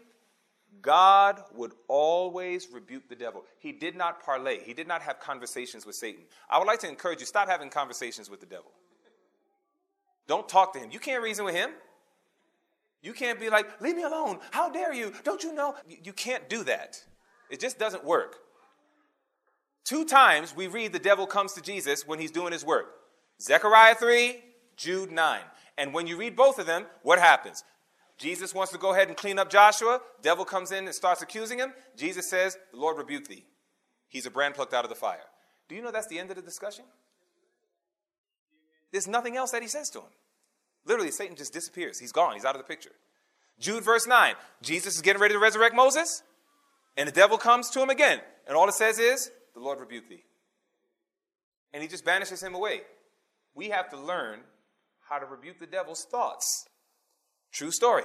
God 0.80 1.42
would 1.54 1.72
always 1.86 2.68
rebuke 2.72 3.08
the 3.08 3.14
devil. 3.14 3.44
He 3.58 3.72
did 3.72 3.94
not 3.96 4.24
parlay, 4.24 4.60
he 4.64 4.74
did 4.74 4.88
not 4.88 5.02
have 5.02 5.20
conversations 5.20 5.84
with 5.84 5.94
Satan. 5.94 6.22
I 6.48 6.58
would 6.58 6.66
like 6.66 6.80
to 6.80 6.88
encourage 6.88 7.20
you 7.20 7.26
stop 7.26 7.48
having 7.48 7.68
conversations 7.70 8.30
with 8.30 8.40
the 8.40 8.46
devil. 8.46 8.72
Don't 10.26 10.48
talk 10.48 10.72
to 10.74 10.78
him. 10.78 10.90
You 10.90 10.98
can't 10.98 11.22
reason 11.22 11.44
with 11.44 11.54
him. 11.54 11.70
You 13.02 13.12
can't 13.12 13.40
be 13.40 13.50
like, 13.50 13.80
leave 13.80 13.96
me 13.96 14.04
alone. 14.04 14.38
How 14.52 14.70
dare 14.70 14.94
you? 14.94 15.12
Don't 15.24 15.42
you 15.42 15.52
know? 15.52 15.74
You 15.86 16.12
can't 16.12 16.48
do 16.48 16.62
that. 16.64 17.02
It 17.50 17.60
just 17.60 17.78
doesn't 17.78 18.04
work. 18.04 18.36
Two 19.84 20.04
times 20.04 20.54
we 20.54 20.68
read 20.68 20.92
the 20.92 21.00
devil 21.00 21.26
comes 21.26 21.52
to 21.54 21.60
Jesus 21.60 22.06
when 22.06 22.20
he's 22.20 22.30
doing 22.30 22.52
his 22.52 22.64
work 22.64 22.94
Zechariah 23.40 23.96
3, 23.96 24.40
Jude 24.76 25.10
9. 25.10 25.40
And 25.76 25.92
when 25.92 26.06
you 26.06 26.16
read 26.16 26.36
both 26.36 26.58
of 26.58 26.66
them, 26.66 26.86
what 27.02 27.18
happens? 27.18 27.64
Jesus 28.22 28.54
wants 28.54 28.70
to 28.70 28.78
go 28.78 28.92
ahead 28.92 29.08
and 29.08 29.16
clean 29.16 29.36
up 29.36 29.50
Joshua. 29.50 30.00
Devil 30.22 30.44
comes 30.44 30.70
in 30.70 30.84
and 30.84 30.94
starts 30.94 31.22
accusing 31.22 31.58
him. 31.58 31.72
Jesus 31.96 32.30
says, 32.30 32.56
The 32.70 32.78
Lord 32.78 32.96
rebuke 32.96 33.26
thee. 33.26 33.44
He's 34.08 34.26
a 34.26 34.30
brand 34.30 34.54
plucked 34.54 34.72
out 34.72 34.84
of 34.84 34.90
the 34.90 34.94
fire. 34.94 35.24
Do 35.68 35.74
you 35.74 35.82
know 35.82 35.90
that's 35.90 36.06
the 36.06 36.20
end 36.20 36.30
of 36.30 36.36
the 36.36 36.42
discussion? 36.42 36.84
There's 38.92 39.08
nothing 39.08 39.36
else 39.36 39.50
that 39.50 39.62
he 39.62 39.66
says 39.66 39.90
to 39.90 39.98
him. 39.98 40.10
Literally, 40.86 41.10
Satan 41.10 41.34
just 41.34 41.52
disappears. 41.52 41.98
He's 41.98 42.12
gone. 42.12 42.34
He's 42.34 42.44
out 42.44 42.54
of 42.54 42.60
the 42.60 42.68
picture. 42.68 42.92
Jude, 43.58 43.82
verse 43.82 44.06
9. 44.06 44.34
Jesus 44.62 44.94
is 44.94 45.02
getting 45.02 45.20
ready 45.20 45.34
to 45.34 45.40
resurrect 45.40 45.74
Moses, 45.74 46.22
and 46.96 47.08
the 47.08 47.12
devil 47.12 47.38
comes 47.38 47.70
to 47.70 47.82
him 47.82 47.90
again. 47.90 48.20
And 48.46 48.56
all 48.56 48.68
it 48.68 48.74
says 48.74 49.00
is, 49.00 49.32
The 49.54 49.60
Lord 49.60 49.80
rebuke 49.80 50.08
thee. 50.08 50.22
And 51.74 51.82
he 51.82 51.88
just 51.88 52.04
banishes 52.04 52.40
him 52.40 52.54
away. 52.54 52.82
We 53.52 53.70
have 53.70 53.88
to 53.90 53.98
learn 53.98 54.40
how 55.08 55.18
to 55.18 55.26
rebuke 55.26 55.58
the 55.58 55.66
devil's 55.66 56.04
thoughts. 56.04 56.68
True 57.52 57.70
story. 57.70 58.04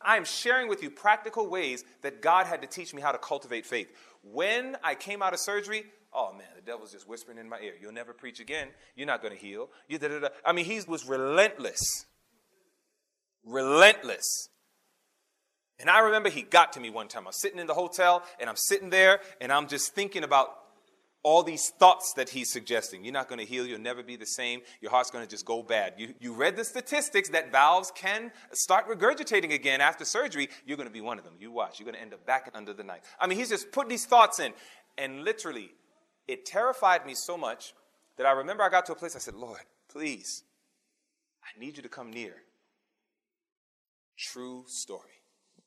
I 0.00 0.16
am 0.16 0.24
sharing 0.24 0.68
with 0.68 0.82
you 0.82 0.90
practical 0.90 1.48
ways 1.48 1.84
that 2.02 2.22
God 2.22 2.46
had 2.46 2.62
to 2.62 2.68
teach 2.68 2.94
me 2.94 3.02
how 3.02 3.12
to 3.12 3.18
cultivate 3.18 3.66
faith. 3.66 3.88
When 4.22 4.76
I 4.82 4.94
came 4.94 5.22
out 5.22 5.32
of 5.32 5.40
surgery, 5.40 5.84
oh 6.12 6.32
man, 6.32 6.46
the 6.54 6.62
devil's 6.62 6.92
just 6.92 7.08
whispering 7.08 7.38
in 7.38 7.48
my 7.48 7.58
ear, 7.60 7.74
You'll 7.80 7.92
never 7.92 8.12
preach 8.12 8.38
again. 8.38 8.68
You're 8.94 9.06
not 9.06 9.22
going 9.22 9.34
to 9.34 9.40
heal. 9.40 9.70
You. 9.88 9.98
I 10.44 10.52
mean, 10.52 10.66
he 10.66 10.80
was 10.86 11.06
relentless 11.06 12.06
relentless. 13.48 14.48
And 15.80 15.88
I 15.88 16.00
remember 16.00 16.28
he 16.28 16.42
got 16.42 16.72
to 16.72 16.80
me 16.80 16.90
one 16.90 17.08
time. 17.08 17.26
I'm 17.26 17.32
sitting 17.32 17.58
in 17.58 17.66
the 17.66 17.74
hotel 17.74 18.22
and 18.40 18.50
I'm 18.50 18.56
sitting 18.56 18.90
there 18.90 19.20
and 19.40 19.52
I'm 19.52 19.68
just 19.68 19.94
thinking 19.94 20.24
about 20.24 20.50
all 21.28 21.42
these 21.42 21.68
thoughts 21.82 22.14
that 22.14 22.30
he's 22.30 22.50
suggesting. 22.50 23.04
You're 23.04 23.18
not 23.20 23.28
going 23.28 23.38
to 23.38 23.44
heal. 23.44 23.66
You'll 23.66 23.88
never 23.90 24.02
be 24.02 24.16
the 24.16 24.24
same. 24.40 24.62
Your 24.80 24.90
heart's 24.90 25.10
going 25.10 25.24
to 25.26 25.30
just 25.30 25.44
go 25.44 25.62
bad. 25.62 25.92
You, 25.98 26.14
you 26.20 26.32
read 26.32 26.56
the 26.56 26.64
statistics 26.64 27.28
that 27.36 27.52
valves 27.52 27.92
can 27.94 28.32
start 28.52 28.88
regurgitating 28.88 29.52
again 29.52 29.82
after 29.82 30.06
surgery. 30.06 30.48
You're 30.64 30.78
going 30.78 30.88
to 30.88 30.92
be 31.00 31.02
one 31.02 31.18
of 31.18 31.24
them. 31.24 31.34
You 31.38 31.50
watch. 31.52 31.78
You're 31.78 31.84
going 31.84 31.96
to 31.96 32.00
end 32.00 32.14
up 32.14 32.24
back 32.24 32.50
under 32.54 32.72
the 32.72 32.82
knife. 32.82 33.02
I 33.20 33.26
mean, 33.26 33.38
he's 33.38 33.50
just 33.50 33.72
putting 33.72 33.90
these 33.90 34.06
thoughts 34.06 34.40
in. 34.40 34.54
And 34.96 35.22
literally, 35.22 35.68
It 36.28 36.44
terrified 36.44 37.06
me 37.06 37.14
so 37.14 37.38
much 37.38 37.74
that 38.18 38.26
I 38.26 38.32
remember 38.32 38.62
I 38.62 38.68
got 38.68 38.84
to 38.86 38.92
a 38.92 38.94
place 38.94 39.16
I 39.16 39.18
said, 39.18 39.34
Lord, 39.34 39.62
please, 39.90 40.44
I 41.42 41.58
need 41.58 41.76
you 41.78 41.82
to 41.82 41.88
come 41.88 42.10
near. 42.12 42.34
True 44.16 44.64
story. 44.66 45.22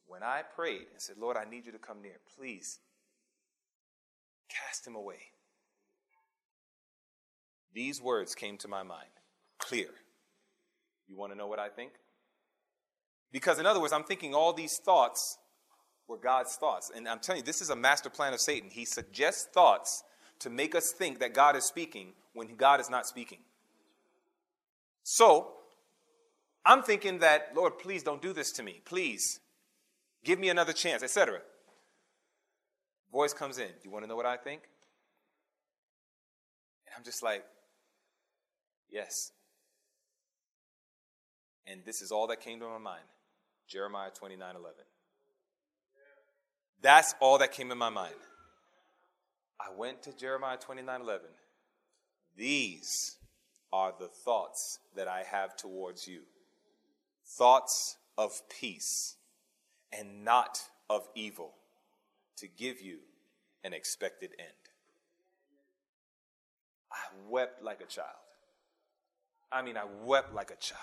When 0.06 0.22
I 0.22 0.44
prayed 0.44 0.88
and 0.92 1.02
said, 1.02 1.18
Lord, 1.18 1.36
I 1.36 1.50
need 1.50 1.66
you 1.66 1.72
to 1.72 1.80
come 1.80 2.02
near, 2.02 2.20
please 2.38 2.80
cast 4.50 4.86
him 4.86 4.96
away. 4.96 5.31
These 7.73 8.02
words 8.02 8.35
came 8.35 8.57
to 8.57 8.68
my 8.68 8.84
mind 8.84 9.10
clear. 9.57 9.88
You 11.07 11.18
want 11.18 11.31
to 11.31 11.38
know 11.38 11.48
what 11.48 11.60
I 11.60 11.69
think? 11.69 11.91
Because, 13.31 13.60
in 13.60 13.65
other 13.65 13.80
words, 13.80 13.93
I'm 13.93 14.03
thinking 14.03 14.34
all 14.34 14.53
these 14.53 14.77
thoughts 14.77 15.38
were 16.07 16.18
God's 16.18 16.56
thoughts. 16.56 16.91
And 16.93 17.07
I'm 17.07 17.19
telling 17.19 17.41
you, 17.41 17.45
this 17.45 17.61
is 17.61 17.69
a 17.69 17.76
master 17.76 18.10
plan 18.10 18.34
of 18.34 18.41
Satan. 18.41 18.69
He 18.69 18.85
suggests 18.85 19.48
thoughts 19.53 20.03
to 20.39 20.49
make 20.49 20.76
us 20.76 20.91
think 20.91 21.19
that 21.19 21.34
God 21.34 21.56
is 21.56 21.64
speaking 21.64 22.14
when 22.34 22.56
God 22.56 22.80
is 22.81 22.89
not 22.89 23.07
speaking. 23.07 23.39
So, 25.03 25.53
I'm 26.65 26.84
thinking 26.84 27.19
that, 27.19 27.52
Lord, 27.56 27.80
please 27.80 28.03
don't 28.03 28.22
do 28.22 28.34
this 28.34 28.52
to 28.53 28.64
me. 28.64 28.81
Please 28.85 29.39
give 30.23 30.39
me 30.39 30.49
another 30.49 30.73
chance, 30.73 31.03
etc. 31.03 31.39
Voice 33.11 33.34
comes 33.34 33.57
in. 33.57 33.68
Do 33.68 33.73
you 33.84 33.91
want 33.91 34.03
to 34.03 34.10
know 34.10 34.15
what 34.15 34.26
I 34.26 34.38
think? 34.38 34.61
And 36.85 36.95
I'm 36.98 37.03
just 37.03 37.23
like, 37.23 37.43
yes. 38.91 39.31
And 41.68 41.81
this 41.85 42.01
is 42.01 42.11
all 42.11 42.27
that 42.27 42.41
came 42.41 42.59
to 42.59 42.68
my 42.68 42.77
mind 42.77 43.03
Jeremiah 43.68 44.09
29 44.13 44.55
11. 44.55 44.72
That's 46.81 47.13
all 47.19 47.38
that 47.38 47.51
came 47.51 47.72
in 47.72 47.77
my 47.77 47.89
mind. 47.89 48.15
I 49.59 49.76
went 49.77 50.03
to 50.03 50.13
Jeremiah 50.13 50.57
29 50.57 51.01
11. 51.01 51.27
These 52.35 53.18
are 53.72 53.93
the 53.97 54.07
thoughts 54.07 54.80
that 54.95 55.07
I 55.07 55.23
have 55.23 55.55
towards 55.55 56.07
you 56.07 56.22
thoughts 57.38 57.97
of 58.18 58.41
peace 58.49 59.15
and 59.91 60.23
not 60.23 60.59
of 60.89 61.07
evil, 61.15 61.53
to 62.38 62.47
give 62.47 62.81
you 62.81 62.97
an 63.63 63.73
expected 63.73 64.31
end. 64.39 64.49
I 66.91 66.97
wept 67.30 67.63
like 67.63 67.81
a 67.81 67.85
child. 67.85 68.07
I 69.52 69.61
mean, 69.61 69.76
I 69.78 69.84
wept 70.03 70.34
like 70.34 70.49
a 70.49 70.56
child. 70.56 70.82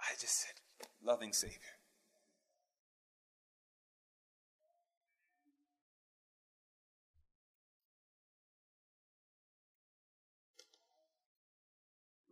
I 0.00 0.12
just 0.20 0.40
said, 0.40 0.52
loving 1.02 1.32
Savior. 1.32 1.58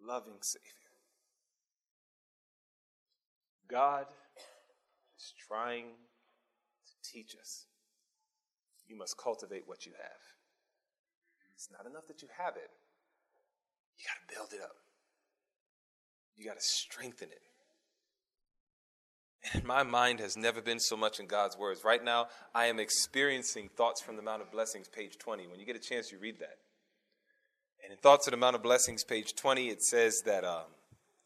Loving 0.06 0.36
Savior. 0.42 0.70
God 3.68 4.06
is 5.18 5.32
trying 5.48 5.86
to 6.86 7.10
teach 7.10 7.34
us. 7.40 7.66
You 8.86 8.96
must 8.96 9.16
cultivate 9.16 9.62
what 9.66 9.86
you 9.86 9.92
have. 10.00 10.20
It's 11.54 11.70
not 11.72 11.90
enough 11.90 12.06
that 12.08 12.20
you 12.20 12.28
have 12.36 12.56
it, 12.56 12.70
you 13.96 14.04
got 14.04 14.28
to 14.28 14.34
build 14.34 14.52
it 14.52 14.62
up, 14.62 14.76
you 16.36 16.44
got 16.44 16.58
to 16.58 16.64
strengthen 16.64 17.28
it. 17.30 17.40
And 19.52 19.64
my 19.64 19.82
mind 19.82 20.20
has 20.20 20.36
never 20.36 20.62
been 20.62 20.80
so 20.80 20.96
much 20.96 21.20
in 21.20 21.26
God's 21.26 21.58
words. 21.58 21.84
Right 21.84 22.02
now, 22.02 22.28
I 22.54 22.66
am 22.66 22.80
experiencing 22.80 23.68
Thoughts 23.68 24.00
from 24.00 24.16
the 24.16 24.22
Mount 24.22 24.40
of 24.40 24.50
Blessings, 24.50 24.88
page 24.88 25.18
20. 25.18 25.46
When 25.48 25.60
you 25.60 25.66
get 25.66 25.76
a 25.76 25.80
chance, 25.80 26.10
you 26.10 26.18
read 26.18 26.38
that. 26.40 26.56
And 27.82 27.92
in 27.92 27.98
Thoughts 27.98 28.26
of 28.26 28.30
the 28.30 28.38
Mount 28.38 28.56
of 28.56 28.62
Blessings, 28.62 29.04
page 29.04 29.34
20, 29.34 29.68
it 29.68 29.82
says 29.82 30.22
that 30.24 30.44
um, 30.44 30.64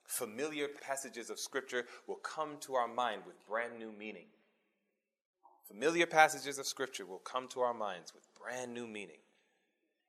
familiar 0.05 0.67
passages 0.67 1.31
of 1.31 1.39
Scripture 1.39 1.85
will 2.09 2.17
come 2.17 2.57
to 2.63 2.75
our 2.75 2.89
mind 2.89 3.23
with 3.25 3.37
brand 3.47 3.79
new 3.79 3.93
meaning. 3.97 4.27
Familiar 5.69 6.07
passages 6.07 6.59
of 6.59 6.67
Scripture 6.67 7.07
will 7.07 7.19
come 7.19 7.47
to 7.49 7.61
our 7.61 7.75
minds 7.75 8.13
with 8.13 8.25
brand 8.35 8.75
new 8.75 8.89
meaning. 8.89 9.19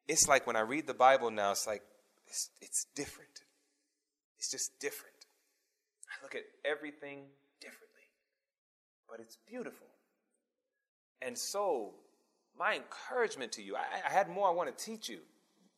It's 0.07 0.27
like 0.27 0.47
when 0.47 0.55
I 0.55 0.61
read 0.61 0.88
the 0.88 0.93
Bible 0.95 1.30
now, 1.30 1.51
it's 1.51 1.67
like 1.67 1.84
it's, 2.27 2.49
it's 2.61 2.85
different. 2.95 3.41
It's 4.39 4.49
just 4.49 4.79
different. 4.79 5.13
I 6.09 6.23
look 6.23 6.33
at 6.33 6.43
everything 6.63 7.25
differently, 7.59 8.07
but 9.09 9.19
it's 9.19 9.37
beautiful. 9.45 9.87
And 11.21 11.37
so, 11.37 11.93
my 12.57 12.75
encouragement 12.75 13.51
to 13.53 13.61
you, 13.61 13.75
I, 13.75 13.81
I 14.07 14.11
had 14.11 14.29
more 14.29 14.47
I 14.47 14.51
want 14.51 14.75
to 14.75 14.83
teach 14.83 15.09
you. 15.09 15.19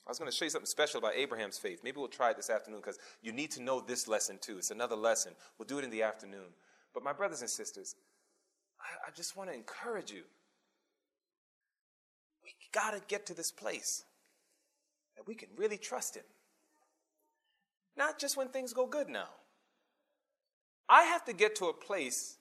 I 0.06 0.10
was 0.10 0.20
going 0.20 0.30
to 0.30 0.36
show 0.36 0.46
you 0.46 0.52
something 0.52 0.68
special 0.68 1.00
about 1.00 1.16
Abraham's 1.16 1.58
faith. 1.58 1.82
Maybe 1.84 1.98
we'll 1.98 2.08
try 2.08 2.30
it 2.30 2.38
this 2.38 2.52
afternoon 2.52 2.82
because 2.82 3.00
you 3.24 3.32
need 3.32 3.50
to 3.52 3.62
know 3.62 3.82
this 3.82 4.08
lesson 4.08 4.38
too. 4.40 4.58
It's 4.58 4.72
another 4.72 4.96
lesson. 4.96 5.34
We'll 5.58 5.68
do 5.68 5.80
it 5.80 5.84
in 5.84 5.90
the 5.90 6.04
afternoon. 6.04 6.54
But 6.94 7.04
my 7.04 7.14
brothers 7.14 7.42
and 7.42 7.50
sisters, 7.50 7.96
I, 8.80 9.10
I 9.10 9.12
just 9.12 9.36
want 9.36 9.50
to 9.50 9.56
encourage 9.56 10.12
you. 10.12 10.24
We 12.44 12.52
got 12.72 12.92
to 12.92 13.02
get 13.08 13.26
to 13.28 13.34
this 13.34 13.52
place 13.52 14.04
that 15.16 15.28
we 15.28 15.34
can 15.36 15.50
really 15.56 15.78
trust 15.78 16.16
Him. 16.16 16.24
Not 17.98 18.20
just 18.20 18.38
when 18.38 18.50
things 18.50 18.74
go 18.74 18.86
good 18.86 19.10
now. 19.10 19.30
I 20.90 21.04
have 21.04 21.24
to 21.26 21.34
get 21.34 21.56
to 21.58 21.66
a 21.66 21.74
place, 21.74 22.38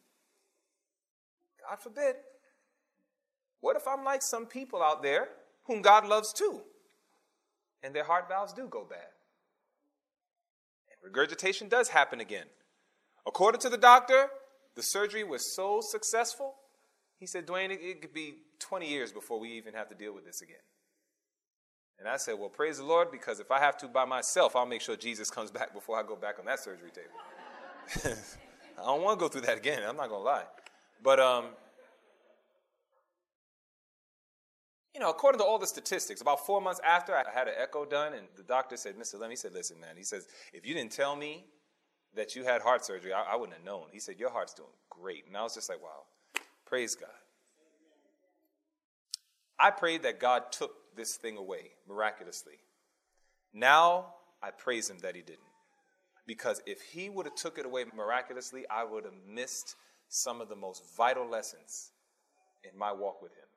God 1.69 1.81
forbid, 1.81 2.17
what 3.61 3.77
if 3.77 3.87
I'm 3.87 4.05
like 4.05 4.23
some 4.23 4.47
people 4.47 4.83
out 4.83 5.03
there 5.03 5.29
whom 5.65 5.83
God 5.83 6.07
loves 6.07 6.33
too? 6.33 6.63
and 7.83 7.95
their 7.95 8.05
heart 8.05 8.29
valves 8.29 8.53
do 8.53 8.67
go 8.69 8.85
bad. 8.85 8.99
And 10.91 10.99
regurgitation 11.03 11.69
does 11.69 11.89
happen 11.89 12.21
again. 12.21 12.47
According 13.27 13.61
to 13.63 13.69
the 13.69 13.79
doctor, 13.79 14.29
the 14.77 14.83
surgery 14.83 15.25
was 15.25 15.55
so 15.55 15.81
successful, 15.81 16.55
he 17.19 17.27
said, 17.27 17.47
Dwayne, 17.47 17.71
it, 17.71 17.81
it 17.83 18.01
could 18.01 18.15
be 18.15 18.35
20 18.61 18.89
years 18.89 19.13
before 19.13 19.39
we 19.39 19.53
even 19.53 19.75
have 19.75 19.89
to 19.89 19.95
deal 19.95 20.15
with 20.15 20.25
this 20.25 20.41
again. 20.41 20.57
And 22.01 22.09
I 22.09 22.17
said, 22.17 22.39
Well, 22.39 22.49
praise 22.49 22.79
the 22.79 22.85
Lord, 22.85 23.13
because 23.13 23.39
if 23.39 23.51
I 23.51 23.61
have 23.61 23.77
to 23.79 23.89
by 23.89 24.07
myself, 24.07 24.57
I'll 24.57 24.67
make 24.67 24.81
sure 24.81 24.97
Jesus 24.97 25.31
comes 25.31 25.51
back 25.59 25.73
before 25.73 25.99
I 25.99 26.03
go 26.03 26.17
back 26.17 26.39
on 26.39 26.47
that 26.47 26.59
surgery 26.59 26.91
table. 26.91 28.17
I 28.79 28.87
don't 28.87 29.03
want 29.03 29.19
to 29.19 29.23
go 29.23 29.29
through 29.29 29.43
that 29.43 29.59
again. 29.59 29.83
I'm 29.87 29.97
not 29.97 30.09
going 30.09 30.21
to 30.21 30.25
lie. 30.25 30.45
But 31.03 31.21
um, 31.21 31.47
you 34.95 35.01
know, 35.01 35.11
according 35.11 35.39
to 35.41 35.45
all 35.45 35.59
the 35.59 35.67
statistics, 35.67 36.21
about 36.21 36.45
four 36.47 36.61
months 36.61 36.81
after 36.87 37.15
I 37.15 37.23
had 37.33 37.49
an 37.49 37.55
echo 37.59 37.85
done, 37.85 38.15
and 38.15 38.27
the 38.37 38.43
doctor 38.43 38.77
said, 38.77 38.97
Mr. 38.97 39.21
Lem, 39.21 39.31
he 39.31 39.37
said, 39.37 39.53
listen, 39.53 39.79
man, 39.79 39.97
he 39.97 40.03
says, 40.03 40.27
if 40.53 40.67
you 40.67 40.75
didn't 40.75 40.93
tell 40.93 41.15
me 41.15 41.45
that 42.15 42.35
you 42.35 42.45
had 42.45 42.61
heart 42.61 42.85
surgery, 42.85 43.13
I, 43.13 43.23
I 43.33 43.37
wouldn't 43.37 43.57
have 43.57 43.65
known. 43.65 43.85
He 43.93 44.01
said, 44.01 44.19
your 44.19 44.31
heart's 44.31 44.53
doing 44.53 44.69
great. 44.89 45.27
And 45.27 45.37
I 45.37 45.43
was 45.43 45.55
just 45.55 45.69
like, 45.69 45.83
wow, 45.83 46.05
praise 46.67 46.95
God. 46.95 47.09
I 49.59 49.71
prayed 49.71 50.03
that 50.03 50.19
God 50.19 50.51
took 50.51 50.73
this 51.01 51.17
thing 51.17 51.39
away 51.39 51.71
miraculously. 51.89 52.61
Now 53.55 54.15
I 54.43 54.51
praise 54.51 54.91
him 54.91 54.99
that 54.99 55.17
he 55.17 55.23
didn't. 55.23 55.41
Because 56.27 56.61
if 56.67 56.83
he 56.93 57.09
would 57.09 57.27
have 57.27 57.35
took 57.35 57.59
it 57.59 57.65
away 57.65 57.87
miraculously, 57.97 58.65
I 58.71 58.85
would 58.85 59.05
have 59.05 59.15
missed 59.27 59.75
some 60.09 60.41
of 60.41 60.49
the 60.49 60.57
most 60.57 60.83
vital 60.97 61.29
lessons 61.29 61.91
in 62.63 62.79
my 62.79 62.93
walk 62.93 63.23
with 63.23 63.33
him. 63.33 63.49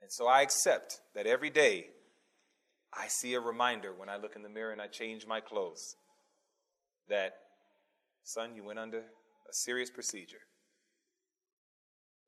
And 0.00 0.12
so 0.12 0.28
I 0.28 0.42
accept 0.42 1.00
that 1.14 1.26
every 1.26 1.50
day 1.50 1.88
I 2.92 3.08
see 3.08 3.34
a 3.34 3.40
reminder 3.40 3.92
when 3.92 4.08
I 4.08 4.16
look 4.16 4.36
in 4.36 4.42
the 4.42 4.48
mirror 4.48 4.70
and 4.70 4.80
I 4.80 4.86
change 4.86 5.26
my 5.26 5.40
clothes 5.40 5.96
that, 7.08 7.34
son, 8.22 8.54
you 8.54 8.62
went 8.64 8.78
under 8.78 8.98
a 9.00 9.52
serious 9.52 9.90
procedure. 9.90 10.46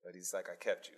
But 0.05 0.15
he's 0.15 0.33
like, 0.35 0.49
I 0.51 0.57
kept 0.57 0.89
you. 0.89 0.97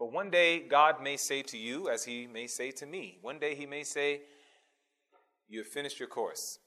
But 0.00 0.12
one 0.12 0.30
day, 0.30 0.60
God 0.60 1.02
may 1.02 1.18
say 1.18 1.42
to 1.42 1.58
you, 1.58 1.90
as 1.90 2.04
he 2.04 2.26
may 2.26 2.46
say 2.46 2.70
to 2.70 2.86
me, 2.86 3.18
one 3.20 3.38
day 3.38 3.54
he 3.54 3.66
may 3.66 3.84
say, 3.84 4.22
You 5.46 5.58
have 5.58 5.68
finished 5.68 6.00
your 6.00 6.08
course. 6.08 6.58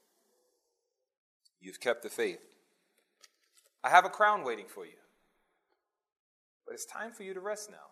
You've 1.60 1.80
kept 1.80 2.04
the 2.04 2.08
faith. 2.08 2.38
I 3.82 3.90
have 3.90 4.04
a 4.04 4.08
crown 4.08 4.44
waiting 4.44 4.66
for 4.68 4.86
you. 4.86 4.92
But 6.64 6.74
it's 6.74 6.86
time 6.86 7.10
for 7.10 7.24
you 7.24 7.34
to 7.34 7.40
rest 7.40 7.72
now. 7.72 7.88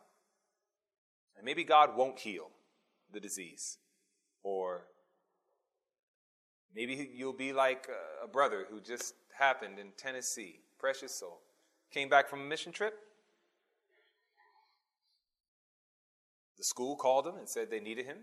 And 1.37 1.45
maybe 1.45 1.65
God 1.65 1.97
won't 1.97 2.21
heal 2.21 2.51
the 3.13 3.19
disease. 3.19 3.79
Or 4.45 4.85
maybe 6.73 7.11
you'll 7.13 7.33
be 7.33 7.53
like 7.53 7.89
uh, 7.91 8.25
a 8.25 8.29
brother 8.29 8.67
who 8.71 8.81
just 8.81 9.15
happened 9.37 9.81
in 9.81 9.89
Tennessee, 9.97 10.61
precious 10.79 11.13
soul. 11.13 11.41
Came 11.91 12.09
back 12.09 12.31
from 12.31 12.43
a 12.43 12.45
mission 12.45 12.71
trip. 12.71 12.95
The 16.63 16.67
school 16.67 16.95
called 16.95 17.27
him 17.27 17.35
and 17.39 17.49
said 17.49 17.73
they 17.73 17.81
needed 17.81 18.07
him. 18.07 18.19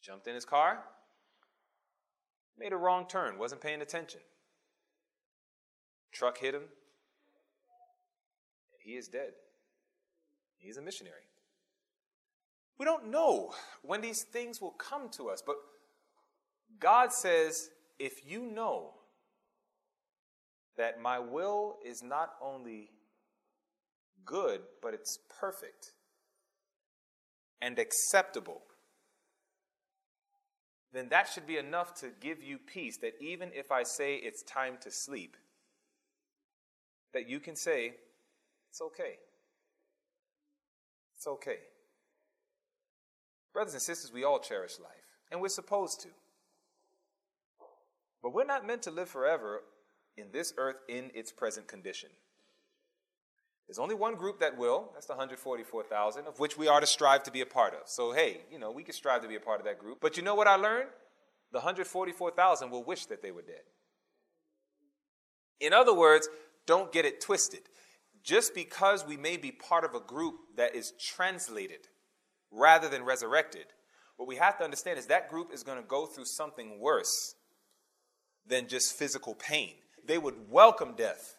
Jumped 0.00 0.28
in 0.28 0.36
his 0.36 0.44
car, 0.44 0.84
made 2.56 2.72
a 2.72 2.76
wrong 2.76 3.08
turn, 3.08 3.38
wasn't 3.38 3.60
paying 3.60 3.82
attention. 3.82 4.20
Truck 6.12 6.38
hit 6.38 6.54
him, 6.54 6.60
and 6.60 6.68
he 8.84 8.92
is 8.92 9.08
dead. 9.08 9.32
He's 10.58 10.76
a 10.76 10.80
missionary. 10.80 11.24
We 12.78 12.84
don't 12.84 13.10
know 13.10 13.52
when 13.82 14.00
these 14.00 14.22
things 14.22 14.60
will 14.60 14.70
come 14.70 15.08
to 15.16 15.28
us, 15.28 15.42
but 15.44 15.56
God 16.78 17.12
says, 17.12 17.70
if 17.98 18.24
you 18.24 18.42
know 18.46 18.92
that 20.76 21.02
my 21.02 21.18
will 21.18 21.78
is 21.84 22.00
not 22.00 22.34
only 22.40 22.90
good, 24.24 24.60
but 24.80 24.94
it's 24.94 25.18
perfect 25.40 25.94
and 27.62 27.78
acceptable, 27.78 28.62
then 30.92 31.08
that 31.10 31.28
should 31.28 31.46
be 31.46 31.56
enough 31.56 31.94
to 32.00 32.08
give 32.20 32.42
you 32.42 32.58
peace 32.58 32.98
that 32.98 33.14
even 33.20 33.50
if 33.54 33.70
I 33.70 33.84
say 33.84 34.16
it's 34.16 34.42
time 34.42 34.76
to 34.82 34.90
sleep, 34.90 35.36
that 37.12 37.28
you 37.28 37.40
can 37.40 37.56
say, 37.56 37.94
it's 38.70 38.80
okay. 38.80 39.18
It's 41.16 41.26
okay. 41.26 41.58
Brothers 43.52 43.74
and 43.74 43.82
sisters, 43.82 44.12
we 44.12 44.24
all 44.24 44.38
cherish 44.38 44.78
life, 44.80 45.18
and 45.30 45.40
we're 45.40 45.48
supposed 45.48 46.00
to. 46.02 46.08
But 48.22 48.32
we're 48.32 48.44
not 48.44 48.66
meant 48.66 48.82
to 48.82 48.90
live 48.90 49.08
forever 49.08 49.62
in 50.16 50.26
this 50.32 50.52
earth 50.56 50.76
in 50.88 51.10
its 51.14 51.32
present 51.32 51.66
condition. 51.66 52.10
There's 53.70 53.78
only 53.78 53.94
one 53.94 54.16
group 54.16 54.40
that 54.40 54.58
will, 54.58 54.90
that's 54.94 55.06
the 55.06 55.12
144,000, 55.12 56.26
of 56.26 56.40
which 56.40 56.58
we 56.58 56.66
are 56.66 56.80
to 56.80 56.86
strive 56.88 57.22
to 57.22 57.30
be 57.30 57.40
a 57.40 57.46
part 57.46 57.72
of. 57.72 57.82
So, 57.84 58.10
hey, 58.10 58.40
you 58.50 58.58
know, 58.58 58.72
we 58.72 58.82
can 58.82 58.92
strive 58.92 59.22
to 59.22 59.28
be 59.28 59.36
a 59.36 59.40
part 59.40 59.60
of 59.60 59.66
that 59.66 59.78
group. 59.78 59.98
But 60.00 60.16
you 60.16 60.24
know 60.24 60.34
what 60.34 60.48
I 60.48 60.56
learned? 60.56 60.88
The 61.52 61.58
144,000 61.58 62.68
will 62.68 62.82
wish 62.82 63.06
that 63.06 63.22
they 63.22 63.30
were 63.30 63.42
dead. 63.42 63.62
In 65.60 65.72
other 65.72 65.94
words, 65.94 66.28
don't 66.66 66.90
get 66.90 67.04
it 67.04 67.20
twisted. 67.20 67.60
Just 68.24 68.56
because 68.56 69.06
we 69.06 69.16
may 69.16 69.36
be 69.36 69.52
part 69.52 69.84
of 69.84 69.94
a 69.94 70.00
group 70.00 70.34
that 70.56 70.74
is 70.74 70.92
translated 70.98 71.86
rather 72.50 72.88
than 72.88 73.04
resurrected, 73.04 73.66
what 74.16 74.26
we 74.26 74.34
have 74.34 74.58
to 74.58 74.64
understand 74.64 74.98
is 74.98 75.06
that 75.06 75.30
group 75.30 75.52
is 75.54 75.62
going 75.62 75.78
to 75.78 75.86
go 75.86 76.06
through 76.06 76.24
something 76.24 76.80
worse 76.80 77.36
than 78.44 78.66
just 78.66 78.96
physical 78.96 79.36
pain. 79.36 79.74
They 80.04 80.18
would 80.18 80.50
welcome 80.50 80.94
death 80.96 81.36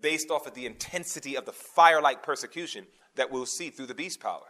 based 0.00 0.30
off 0.30 0.46
of 0.46 0.54
the 0.54 0.66
intensity 0.66 1.36
of 1.36 1.44
the 1.44 1.52
fire 1.52 2.00
like 2.02 2.22
persecution 2.22 2.86
that 3.16 3.30
we'll 3.30 3.46
see 3.46 3.70
through 3.70 3.86
the 3.86 3.94
beast 3.94 4.20
power. 4.20 4.46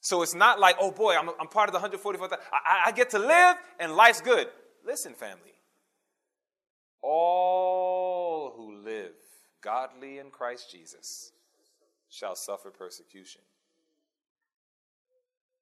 So 0.00 0.22
it's 0.22 0.34
not 0.34 0.58
like, 0.58 0.76
oh 0.80 0.90
boy, 0.90 1.14
I'm, 1.16 1.28
I'm 1.40 1.48
part 1.48 1.68
of 1.68 1.72
the 1.72 1.78
144,000. 1.78 2.38
I, 2.52 2.84
I 2.86 2.92
get 2.92 3.10
to 3.10 3.18
live 3.18 3.56
and 3.78 3.94
life's 3.94 4.20
good. 4.20 4.48
Listen, 4.84 5.12
family. 5.12 5.54
All 7.02 8.54
who 8.56 8.82
live 8.82 9.12
godly 9.62 10.18
in 10.18 10.30
Christ 10.30 10.70
Jesus 10.70 11.32
shall 12.08 12.34
suffer 12.34 12.70
persecution. 12.70 13.42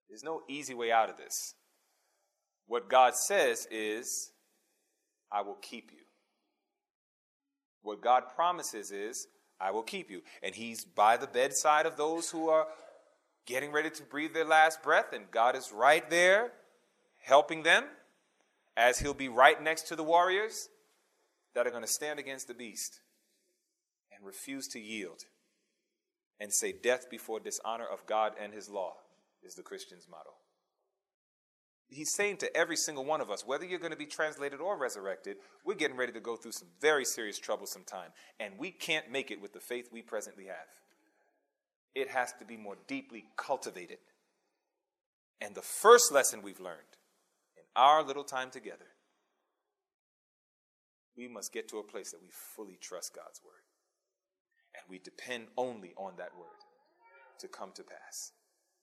There's 0.08 0.24
no 0.24 0.42
easy 0.48 0.74
way 0.74 0.90
out 0.90 1.10
of 1.10 1.16
this. 1.16 1.54
What 2.66 2.88
God 2.88 3.14
says 3.14 3.66
is, 3.70 4.32
I 5.30 5.42
will 5.42 5.58
keep 5.60 5.90
you. 5.92 6.07
What 7.82 8.00
God 8.00 8.24
promises 8.34 8.90
is, 8.90 9.28
I 9.60 9.70
will 9.70 9.82
keep 9.82 10.10
you. 10.10 10.22
And 10.42 10.54
He's 10.54 10.84
by 10.84 11.16
the 11.16 11.26
bedside 11.26 11.86
of 11.86 11.96
those 11.96 12.30
who 12.30 12.48
are 12.48 12.66
getting 13.46 13.72
ready 13.72 13.90
to 13.90 14.02
breathe 14.02 14.34
their 14.34 14.44
last 14.44 14.82
breath, 14.82 15.12
and 15.12 15.30
God 15.30 15.56
is 15.56 15.72
right 15.72 16.08
there 16.10 16.52
helping 17.22 17.62
them, 17.62 17.84
as 18.76 18.98
He'll 18.98 19.14
be 19.14 19.28
right 19.28 19.60
next 19.62 19.88
to 19.88 19.96
the 19.96 20.04
warriors 20.04 20.68
that 21.54 21.66
are 21.66 21.70
going 21.70 21.82
to 21.82 21.88
stand 21.88 22.18
against 22.18 22.46
the 22.46 22.54
beast 22.54 23.00
and 24.14 24.24
refuse 24.24 24.68
to 24.68 24.78
yield 24.78 25.24
and 26.40 26.52
say, 26.52 26.72
Death 26.72 27.10
before 27.10 27.40
dishonor 27.40 27.86
of 27.86 28.06
God 28.06 28.32
and 28.40 28.52
His 28.52 28.68
law 28.68 28.94
is 29.42 29.54
the 29.54 29.62
Christian's 29.62 30.06
motto 30.10 30.34
he's 31.90 32.12
saying 32.12 32.36
to 32.38 32.56
every 32.56 32.76
single 32.76 33.04
one 33.04 33.20
of 33.20 33.30
us, 33.30 33.46
whether 33.46 33.64
you're 33.64 33.78
going 33.78 33.92
to 33.92 33.96
be 33.96 34.06
translated 34.06 34.60
or 34.60 34.76
resurrected, 34.76 35.36
we're 35.64 35.74
getting 35.74 35.96
ready 35.96 36.12
to 36.12 36.20
go 36.20 36.36
through 36.36 36.52
some 36.52 36.68
very 36.80 37.04
serious, 37.04 37.38
troublesome 37.38 37.84
time. 37.84 38.10
And 38.38 38.54
we 38.58 38.70
can't 38.70 39.10
make 39.10 39.30
it 39.30 39.40
with 39.40 39.52
the 39.52 39.60
faith 39.60 39.88
we 39.92 40.02
presently 40.02 40.46
have. 40.46 40.68
It 41.94 42.08
has 42.10 42.32
to 42.38 42.44
be 42.44 42.56
more 42.56 42.76
deeply 42.86 43.24
cultivated. 43.36 43.98
And 45.40 45.54
the 45.54 45.62
first 45.62 46.12
lesson 46.12 46.42
we've 46.42 46.60
learned 46.60 46.78
in 47.56 47.64
our 47.76 48.02
little 48.02 48.24
time 48.24 48.50
together, 48.50 48.86
we 51.16 51.26
must 51.26 51.52
get 51.52 51.68
to 51.68 51.78
a 51.78 51.82
place 51.82 52.12
that 52.12 52.22
we 52.22 52.28
fully 52.30 52.78
trust 52.80 53.14
God's 53.14 53.40
word. 53.44 53.54
And 54.74 54.84
we 54.88 54.98
depend 54.98 55.46
only 55.56 55.92
on 55.96 56.12
that 56.18 56.36
word 56.36 56.46
to 57.40 57.48
come 57.48 57.72
to 57.74 57.82
pass, 57.82 58.32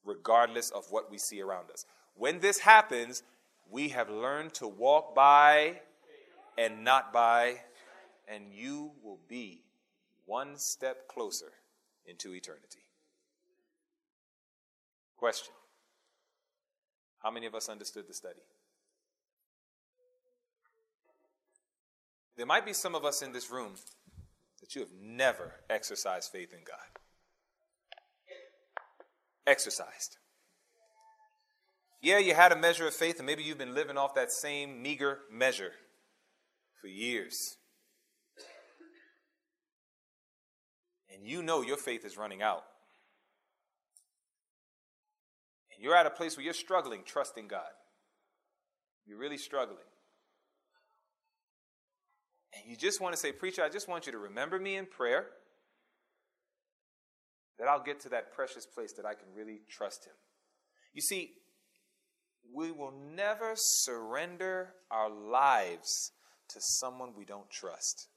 regardless 0.04 0.72
of 0.72 0.86
what 0.90 1.12
we 1.12 1.18
see 1.18 1.42
around 1.42 1.70
us. 1.72 1.86
When 2.16 2.40
this 2.40 2.60
happens, 2.60 3.24
we 3.70 3.90
have 3.90 4.10
learned 4.10 4.54
to 4.56 4.68
walk 4.68 5.14
by 5.14 5.82
and 6.58 6.84
not 6.84 7.12
by, 7.12 7.62
and 8.28 8.46
you 8.54 8.92
will 9.04 9.20
be 9.28 9.64
one 10.26 10.58
step 10.58 11.08
closer 11.08 11.52
into 12.06 12.34
eternity. 12.34 12.80
Question 15.18 15.54
How 17.22 17.32
many 17.32 17.46
of 17.46 17.56
us 17.56 17.70
understood 17.70 18.08
the 18.08 18.14
study? 18.14 18.42
There 22.38 22.46
might 22.46 22.66
be 22.66 22.74
some 22.74 22.96
of 22.96 23.06
us 23.06 23.22
in 23.22 23.32
this 23.32 23.50
room 23.50 23.74
that 24.60 24.76
you 24.76 24.82
have 24.82 24.92
never 25.02 25.54
exercised 25.70 26.32
faith 26.32 26.54
in 26.54 26.60
God. 26.66 27.02
Exercised. 29.48 30.18
Yeah, 32.06 32.20
you 32.20 32.36
had 32.36 32.52
a 32.52 32.56
measure 32.56 32.86
of 32.86 32.94
faith, 32.94 33.18
and 33.18 33.26
maybe 33.26 33.42
you've 33.42 33.58
been 33.58 33.74
living 33.74 33.98
off 33.98 34.14
that 34.14 34.32
same 34.32 34.80
meager 34.80 35.22
measure 35.32 35.72
for 36.80 36.86
years. 36.86 37.58
And 41.12 41.28
you 41.28 41.42
know 41.42 41.64
your 41.64 41.78
faith 41.78 42.06
is 42.06 42.16
running 42.16 42.44
out. 42.44 42.62
And 45.74 45.84
you're 45.84 45.96
at 45.96 46.06
a 46.06 46.12
place 46.12 46.38
where 46.38 46.44
you're 46.44 46.54
struggling 46.54 47.02
trusting 47.04 47.48
God. 47.48 47.74
You're 49.08 49.18
really 49.18 49.40
struggling. 49.40 49.80
And 52.54 52.70
you 52.70 52.78
just 52.78 53.02
want 53.02 53.16
to 53.16 53.20
say, 53.20 53.32
Preacher, 53.32 53.64
I 53.64 53.70
just 53.70 53.88
want 53.88 54.06
you 54.06 54.12
to 54.12 54.20
remember 54.20 54.60
me 54.60 54.78
in 54.78 54.86
prayer 54.86 55.26
that 57.58 57.68
I'll 57.68 57.82
get 57.82 58.00
to 58.02 58.10
that 58.10 58.32
precious 58.32 58.68
place 58.68 58.94
that 58.94 59.08
I 59.08 59.16
can 59.16 59.30
really 59.36 59.62
trust 59.68 60.06
Him. 60.06 60.14
You 60.94 61.02
see, 61.02 61.32
we 62.54 62.72
will 62.72 62.94
never 63.16 63.54
surrender 63.56 64.74
our 64.92 65.10
lives 65.10 66.12
to 66.50 66.60
someone 66.62 67.14
we 67.18 67.26
don't 67.26 67.50
trust. 67.50 68.08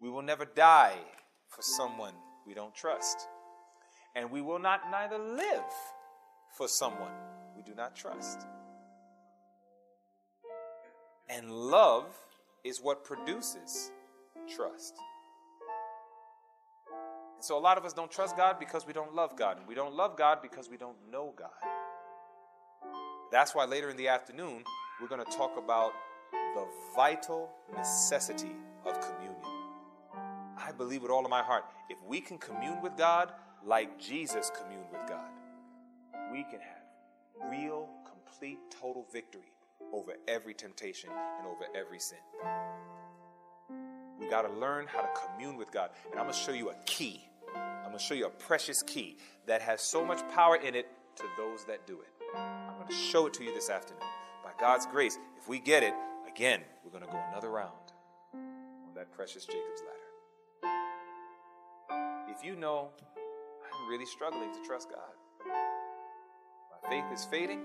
We 0.00 0.10
will 0.10 0.22
never 0.22 0.44
die 0.44 0.98
for 1.48 1.62
someone 1.62 2.14
we 2.46 2.54
don't 2.54 2.74
trust. 2.74 3.28
And 4.14 4.30
we 4.30 4.42
will 4.42 4.58
not 4.58 4.90
neither 4.90 5.18
live 5.18 5.64
for 6.56 6.68
someone 6.68 7.12
we 7.56 7.62
do 7.62 7.74
not 7.74 7.94
trust. 7.96 8.46
And 11.28 11.50
love 11.50 12.06
is 12.64 12.80
what 12.80 13.04
produces 13.04 13.90
trust. 14.54 14.94
so 17.40 17.58
a 17.58 17.60
lot 17.60 17.78
of 17.78 17.84
us 17.84 17.92
don't 17.92 18.10
trust 18.10 18.36
God 18.36 18.58
because 18.60 18.86
we 18.86 18.92
don't 18.92 19.14
love 19.14 19.36
God. 19.36 19.58
And 19.58 19.66
we 19.66 19.74
don't 19.74 19.94
love 19.94 20.16
God 20.16 20.38
because 20.42 20.68
we 20.68 20.76
don't 20.76 20.96
know 21.10 21.32
God. 21.36 21.50
That's 23.32 23.54
why 23.54 23.64
later 23.64 23.88
in 23.88 23.96
the 23.96 24.08
afternoon, 24.08 24.62
we're 25.00 25.08
going 25.08 25.24
to 25.24 25.32
talk 25.32 25.56
about 25.56 25.92
the 26.54 26.66
vital 26.94 27.50
necessity 27.74 28.52
of 28.84 29.00
communion. 29.00 29.40
I 30.58 30.70
believe 30.70 31.00
with 31.00 31.10
all 31.10 31.24
of 31.24 31.30
my 31.30 31.42
heart, 31.42 31.64
if 31.88 31.96
we 32.06 32.20
can 32.20 32.36
commune 32.36 32.82
with 32.82 32.94
God 32.98 33.32
like 33.64 33.98
Jesus 33.98 34.52
communed 34.54 34.84
with 34.92 35.00
God, 35.08 35.30
we 36.30 36.42
can 36.42 36.60
have 36.60 37.50
real, 37.50 37.88
complete, 38.04 38.58
total 38.70 39.06
victory 39.10 39.54
over 39.94 40.12
every 40.28 40.52
temptation 40.52 41.08
and 41.38 41.46
over 41.46 41.64
every 41.74 42.00
sin. 42.00 42.18
We 44.20 44.28
got 44.28 44.42
to 44.42 44.52
learn 44.52 44.86
how 44.86 45.00
to 45.00 45.08
commune 45.14 45.56
with 45.56 45.72
God. 45.72 45.88
And 46.10 46.20
I'm 46.20 46.26
going 46.26 46.34
to 46.34 46.38
show 46.38 46.52
you 46.52 46.68
a 46.68 46.74
key. 46.84 47.24
I'm 47.56 47.84
going 47.84 47.98
to 47.98 48.04
show 48.04 48.14
you 48.14 48.26
a 48.26 48.30
precious 48.30 48.82
key 48.82 49.16
that 49.46 49.62
has 49.62 49.80
so 49.80 50.04
much 50.04 50.20
power 50.34 50.56
in 50.56 50.74
it 50.74 50.86
to 51.16 51.24
those 51.38 51.64
that 51.64 51.86
do 51.86 52.00
it. 52.02 52.11
I'm 52.36 52.74
going 52.76 52.88
to 52.88 52.94
show 52.94 53.26
it 53.26 53.34
to 53.34 53.44
you 53.44 53.54
this 53.54 53.70
afternoon. 53.70 54.02
By 54.42 54.50
God's 54.58 54.86
grace, 54.86 55.18
if 55.38 55.48
we 55.48 55.58
get 55.58 55.82
it, 55.82 55.94
again, 56.28 56.62
we're 56.84 56.90
going 56.90 57.04
to 57.04 57.10
go 57.10 57.20
another 57.30 57.50
round 57.50 57.92
on 58.34 58.94
that 58.94 59.12
precious 59.12 59.44
Jacob's 59.44 59.82
ladder. 59.82 59.98
If 62.28 62.44
you 62.44 62.56
know 62.56 62.90
I'm 63.16 63.88
really 63.88 64.06
struggling 64.06 64.52
to 64.52 64.60
trust 64.64 64.88
God, 64.90 65.14
my 65.46 66.88
faith 66.88 67.04
is 67.12 67.24
fading, 67.24 67.60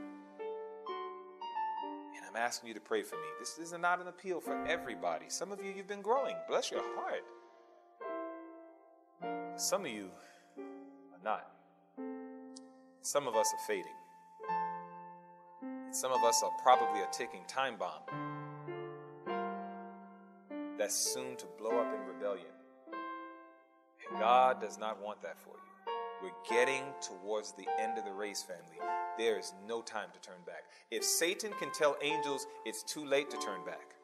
and 2.15 2.25
I'm 2.29 2.35
asking 2.35 2.67
you 2.67 2.73
to 2.73 2.81
pray 2.81 3.03
for 3.03 3.15
me. 3.15 3.27
This 3.39 3.57
is 3.57 3.73
not 3.79 4.01
an 4.01 4.07
appeal 4.07 4.39
for 4.41 4.65
everybody. 4.65 5.25
Some 5.29 5.51
of 5.51 5.63
you, 5.63 5.71
you've 5.75 5.87
been 5.87 6.01
growing. 6.01 6.35
Bless 6.47 6.71
your 6.71 6.83
heart. 6.95 7.23
Some 9.55 9.85
of 9.85 9.91
you 9.91 10.09
are 11.13 11.23
not. 11.23 11.47
some 13.01 13.27
of 13.27 13.35
us 13.35 13.51
are 13.53 13.67
fading. 13.67 13.93
Some 15.91 16.11
of 16.11 16.23
us 16.23 16.43
are 16.43 16.51
probably 16.61 17.01
a 17.01 17.07
ticking 17.11 17.43
time 17.47 17.75
bomb 17.77 18.01
that's 20.77 20.95
soon 20.95 21.35
to 21.37 21.45
blow 21.57 21.79
up 21.79 21.93
in 21.93 22.13
rebellion. 22.13 22.45
And 24.09 24.19
God 24.19 24.61
does 24.61 24.77
not 24.77 25.01
want 25.01 25.21
that 25.21 25.39
for 25.39 25.49
you. 25.49 25.93
We're 26.21 26.55
getting 26.55 26.83
towards 27.01 27.53
the 27.53 27.65
end 27.79 27.97
of 27.97 28.05
the 28.05 28.11
race, 28.11 28.43
family. 28.43 28.77
There 29.17 29.39
is 29.39 29.53
no 29.67 29.81
time 29.81 30.09
to 30.13 30.19
turn 30.19 30.37
back. 30.45 30.63
If 30.91 31.03
Satan 31.03 31.51
can 31.59 31.71
tell 31.71 31.95
angels 32.01 32.47
it's 32.65 32.83
too 32.83 33.05
late 33.05 33.29
to 33.29 33.37
turn 33.37 33.63
back, 33.65 33.95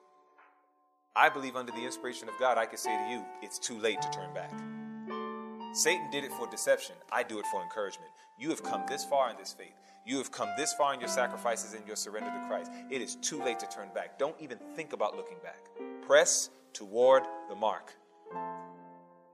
I 1.16 1.30
believe 1.30 1.56
under 1.56 1.72
the 1.72 1.84
inspiration 1.84 2.30
of 2.30 2.36
God, 2.40 2.58
I 2.58 2.66
can 2.66 2.78
say 2.78 2.96
to 2.96 3.12
you, 3.12 3.24
it's 3.42 3.60
too 3.60 3.78
late 3.78 4.02
to 4.02 4.10
turn 4.10 4.34
back. 4.34 4.52
Satan 5.74 6.10
did 6.12 6.24
it 6.24 6.32
for 6.34 6.48
deception. 6.48 6.96
I 7.12 7.24
do 7.24 7.40
it 7.40 7.46
for 7.48 7.62
encouragement. 7.62 8.10
You 8.40 8.50
have 8.50 8.64
come 8.64 8.84
this 8.88 9.06
far 9.06 9.30
in 9.30 9.38
this 9.38 9.54
faith. 9.54 9.74
You 10.06 10.18
have 10.18 10.32
come 10.32 10.50
this 10.58 10.74
far 10.74 10.94
in 10.94 11.00
your 11.00 11.10
sacrifices 11.10 11.74
and 11.74 11.86
your 11.88 11.96
surrender 11.96 12.30
to 12.30 12.48
Christ. 12.48 12.72
It 12.90 13.02
is 13.02 13.16
too 13.16 13.42
late 13.42 13.60
to 13.60 13.68
turn 13.68 13.88
back. 13.96 14.20
Don't 14.20 14.36
even 14.40 14.58
think 14.76 14.92
about 14.92 15.16
looking 15.16 15.38
back. 15.42 15.60
Press 16.06 16.50
toward 16.74 17.24
the 17.50 17.56
mark 17.56 17.94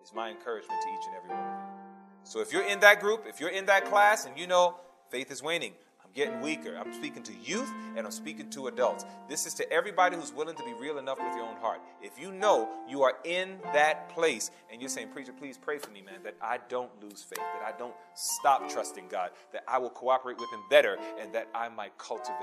is 0.03 0.13
my 0.13 0.29
encouragement 0.29 0.81
to 0.81 0.87
each 0.87 1.05
and 1.07 1.15
every 1.15 1.29
one 1.29 1.39
of 1.39 1.45
you. 1.45 1.79
So 2.23 2.41
if 2.41 2.53
you're 2.53 2.67
in 2.67 2.79
that 2.81 2.99
group, 2.99 3.25
if 3.27 3.39
you're 3.39 3.49
in 3.49 3.65
that 3.65 3.85
class 3.85 4.25
and 4.25 4.37
you 4.37 4.45
know 4.45 4.75
faith 5.09 5.31
is 5.31 5.41
waning, 5.41 5.73
I'm 6.09 6.15
getting 6.15 6.41
weaker. 6.41 6.75
I'm 6.75 6.91
speaking 6.93 7.21
to 7.23 7.33
youth 7.43 7.69
and 7.95 8.05
I'm 8.05 8.11
speaking 8.11 8.49
to 8.51 8.67
adults. 8.67 9.05
This 9.27 9.45
is 9.45 9.53
to 9.55 9.71
everybody 9.71 10.15
who's 10.15 10.33
willing 10.33 10.55
to 10.55 10.63
be 10.63 10.73
real 10.73 10.97
enough 10.97 11.19
with 11.19 11.35
your 11.35 11.45
own 11.45 11.57
heart. 11.57 11.81
If 12.01 12.19
you 12.19 12.31
know 12.31 12.67
you 12.87 13.03
are 13.03 13.13
in 13.25 13.59
that 13.73 14.09
place 14.09 14.49
and 14.71 14.81
you're 14.81 14.89
saying, 14.89 15.09
Preacher, 15.09 15.33
please 15.33 15.57
pray 15.57 15.77
for 15.77 15.91
me, 15.91 16.01
man, 16.01 16.23
that 16.23 16.35
I 16.41 16.59
don't 16.67 16.89
lose 17.03 17.21
faith, 17.21 17.37
that 17.37 17.73
I 17.73 17.77
don't 17.77 17.93
stop 18.15 18.69
trusting 18.69 19.07
God, 19.09 19.31
that 19.53 19.63
I 19.67 19.77
will 19.77 19.91
cooperate 19.91 20.39
with 20.39 20.51
Him 20.51 20.61
better, 20.69 20.97
and 21.19 21.33
that 21.33 21.47
I 21.53 21.69
might 21.69 21.95
cultivate 21.99 22.35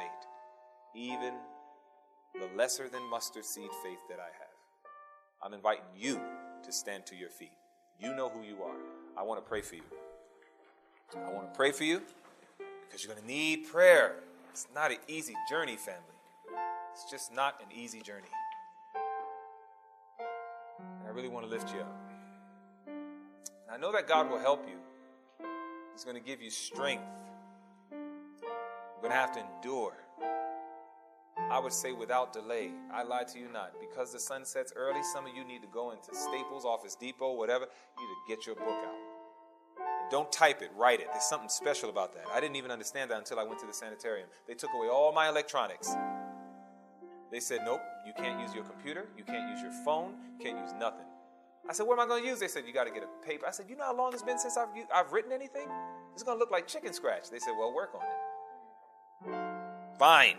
even 0.94 1.34
the 2.34 2.48
lesser 2.56 2.88
than 2.88 3.02
mustard 3.10 3.44
seed 3.44 3.70
faith 3.82 3.98
that 4.09 4.20
I 4.20 4.30
have. 4.38 4.55
I'm 5.43 5.55
inviting 5.55 5.84
you 5.97 6.20
to 6.62 6.72
stand 6.72 7.05
to 7.06 7.16
your 7.16 7.30
feet. 7.30 7.52
You 7.98 8.14
know 8.14 8.28
who 8.28 8.43
you 8.43 8.62
are. 8.62 8.76
I 9.18 9.22
want 9.24 9.43
to 9.43 9.48
pray 9.48 9.60
for 9.60 9.74
you. 9.74 9.82
I 11.16 11.32
want 11.32 11.52
to 11.52 11.56
pray 11.56 11.72
for 11.72 11.84
you 11.84 12.02
because 12.86 13.04
you're 13.04 13.14
going 13.14 13.26
to 13.26 13.32
need 13.32 13.68
prayer. 13.68 14.16
It's 14.50 14.66
not 14.74 14.90
an 14.90 14.98
easy 15.08 15.34
journey, 15.48 15.76
family. 15.76 16.00
It's 16.92 17.10
just 17.10 17.34
not 17.34 17.60
an 17.60 17.76
easy 17.76 18.00
journey. 18.00 18.28
And 20.78 21.06
I 21.06 21.10
really 21.10 21.28
want 21.28 21.44
to 21.44 21.50
lift 21.50 21.74
you 21.74 21.80
up. 21.80 21.96
And 22.86 23.70
I 23.70 23.76
know 23.76 23.92
that 23.92 24.08
God 24.08 24.30
will 24.30 24.38
help 24.38 24.66
you. 24.66 24.78
He's 25.92 26.04
going 26.04 26.16
to 26.16 26.22
give 26.22 26.40
you 26.40 26.50
strength. 26.50 27.04
You're 27.90 29.02
going 29.02 29.10
to 29.10 29.16
have 29.16 29.32
to 29.32 29.40
endure. 29.40 29.94
I 31.50 31.58
would 31.58 31.72
say 31.72 31.92
without 31.92 32.32
delay. 32.32 32.70
I 32.92 33.02
lie 33.02 33.24
to 33.24 33.38
you 33.38 33.48
not. 33.52 33.72
Because 33.78 34.12
the 34.12 34.18
sun 34.18 34.44
sets 34.44 34.72
early, 34.74 35.02
some 35.02 35.26
of 35.26 35.34
you 35.34 35.44
need 35.44 35.62
to 35.62 35.68
go 35.68 35.90
into 35.92 36.14
Staples, 36.14 36.64
Office 36.64 36.94
Depot, 36.94 37.34
whatever. 37.34 37.66
You 37.98 38.08
need 38.08 38.14
to 38.26 38.36
get 38.36 38.46
your 38.46 38.56
book 38.56 38.68
out. 38.68 39.05
Don't 40.10 40.30
type 40.30 40.62
it, 40.62 40.70
write 40.76 41.00
it. 41.00 41.08
There's 41.12 41.24
something 41.24 41.48
special 41.48 41.90
about 41.90 42.14
that. 42.14 42.24
I 42.32 42.40
didn't 42.40 42.56
even 42.56 42.70
understand 42.70 43.10
that 43.10 43.18
until 43.18 43.40
I 43.40 43.44
went 43.44 43.58
to 43.60 43.66
the 43.66 43.72
sanitarium. 43.72 44.28
They 44.46 44.54
took 44.54 44.70
away 44.74 44.88
all 44.88 45.12
my 45.12 45.28
electronics. 45.28 45.94
They 47.32 47.40
said, 47.40 47.60
nope, 47.64 47.80
you 48.06 48.12
can't 48.16 48.40
use 48.40 48.54
your 48.54 48.64
computer, 48.64 49.06
you 49.18 49.24
can't 49.24 49.50
use 49.50 49.60
your 49.60 49.72
phone, 49.84 50.14
you 50.38 50.44
can't 50.44 50.58
use 50.58 50.72
nothing. 50.78 51.06
I 51.68 51.72
said, 51.72 51.86
what 51.86 51.98
am 51.98 52.04
I 52.04 52.06
going 52.06 52.22
to 52.22 52.28
use? 52.28 52.38
They 52.38 52.46
said, 52.46 52.64
you 52.66 52.72
got 52.72 52.84
to 52.84 52.92
get 52.92 53.02
a 53.02 53.26
paper. 53.26 53.46
I 53.46 53.50
said, 53.50 53.66
you 53.68 53.74
know 53.74 53.84
how 53.84 53.96
long 53.96 54.12
it's 54.12 54.22
been 54.22 54.38
since 54.38 54.56
I've, 54.56 54.68
I've 54.94 55.10
written 55.12 55.32
anything? 55.32 55.66
It's 56.14 56.22
going 56.22 56.36
to 56.36 56.38
look 56.38 56.52
like 56.52 56.68
chicken 56.68 56.92
scratch. 56.92 57.28
They 57.28 57.40
said, 57.40 57.54
well, 57.58 57.74
work 57.74 57.90
on 57.94 58.02
it. 59.34 59.98
Fine. 59.98 60.36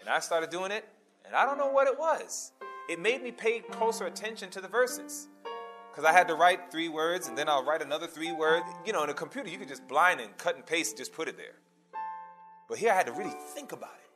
And 0.00 0.08
I 0.08 0.20
started 0.20 0.48
doing 0.48 0.70
it, 0.70 0.88
and 1.26 1.36
I 1.36 1.44
don't 1.44 1.58
know 1.58 1.70
what 1.70 1.86
it 1.86 1.98
was. 1.98 2.52
It 2.88 2.98
made 2.98 3.22
me 3.22 3.30
pay 3.30 3.60
closer 3.60 4.06
attention 4.06 4.48
to 4.50 4.62
the 4.62 4.68
verses 4.68 5.28
because 5.98 6.14
I 6.14 6.16
had 6.16 6.28
to 6.28 6.36
write 6.36 6.70
three 6.70 6.88
words 6.88 7.26
and 7.26 7.36
then 7.36 7.48
I'll 7.48 7.64
write 7.64 7.82
another 7.82 8.06
three 8.06 8.30
words. 8.30 8.64
You 8.86 8.92
know, 8.92 9.02
in 9.02 9.10
a 9.10 9.14
computer, 9.14 9.48
you 9.48 9.58
could 9.58 9.66
just 9.66 9.88
blind 9.88 10.20
and 10.20 10.38
cut 10.38 10.54
and 10.54 10.64
paste 10.64 10.92
and 10.92 10.98
just 10.98 11.12
put 11.12 11.26
it 11.26 11.36
there. 11.36 11.56
But 12.68 12.78
here 12.78 12.92
I 12.92 12.94
had 12.94 13.06
to 13.06 13.12
really 13.12 13.34
think 13.56 13.72
about 13.72 13.96
it. 13.98 14.10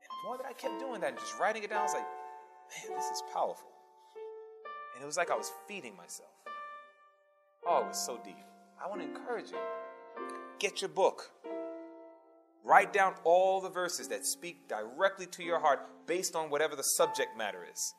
And 0.00 0.08
the 0.08 0.28
more 0.28 0.36
that 0.36 0.46
I 0.46 0.52
kept 0.52 0.78
doing 0.78 1.00
that 1.00 1.08
and 1.08 1.18
just 1.18 1.36
writing 1.40 1.64
it 1.64 1.70
down, 1.70 1.80
I 1.80 1.82
was 1.82 1.94
like, 1.94 2.06
man, 2.88 2.96
this 2.96 3.06
is 3.06 3.20
powerful. 3.34 3.66
And 4.94 5.02
it 5.02 5.04
was 5.04 5.16
like 5.16 5.28
I 5.32 5.34
was 5.34 5.50
feeding 5.66 5.96
myself. 5.96 6.30
Oh, 7.66 7.80
it 7.80 7.88
was 7.88 7.98
so 7.98 8.20
deep. 8.24 8.36
I 8.80 8.88
want 8.88 9.00
to 9.00 9.08
encourage 9.08 9.50
you 9.50 9.58
get 10.60 10.82
your 10.82 10.90
book. 10.90 11.32
Write 12.62 12.92
down 12.92 13.14
all 13.24 13.60
the 13.60 13.70
verses 13.70 14.06
that 14.06 14.24
speak 14.24 14.68
directly 14.68 15.26
to 15.26 15.42
your 15.42 15.58
heart 15.58 15.80
based 16.06 16.36
on 16.36 16.48
whatever 16.48 16.76
the 16.76 16.84
subject 16.84 17.36
matter 17.36 17.66
is. 17.68 17.92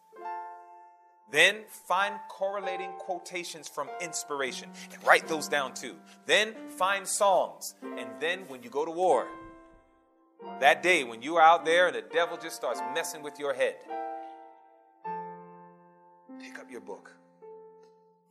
Then 1.34 1.64
find 1.88 2.14
correlating 2.30 2.92
quotations 3.00 3.68
from 3.68 3.90
inspiration 4.00 4.70
and 4.94 5.04
write 5.04 5.28
those 5.28 5.48
down 5.48 5.74
too. 5.74 5.96
Then 6.28 6.54
find 6.78 7.08
songs. 7.08 7.74
And 7.82 8.08
then 8.20 8.42
when 8.50 8.62
you 8.62 8.70
go 8.70 8.86
to 8.86 8.92
war, 8.92 9.26
that 10.60 10.84
day 10.84 11.04
when 11.04 11.24
you 11.24 11.38
are 11.38 11.42
out 11.42 11.66
there 11.66 11.88
and 11.88 11.96
the 11.96 12.04
devil 12.04 12.38
just 12.38 12.56
starts 12.56 12.80
messing 12.94 13.24
with 13.24 13.40
your 13.40 13.52
head, 13.52 13.78
pick 16.40 16.60
up 16.60 16.70
your 16.70 16.82
book. 16.82 17.12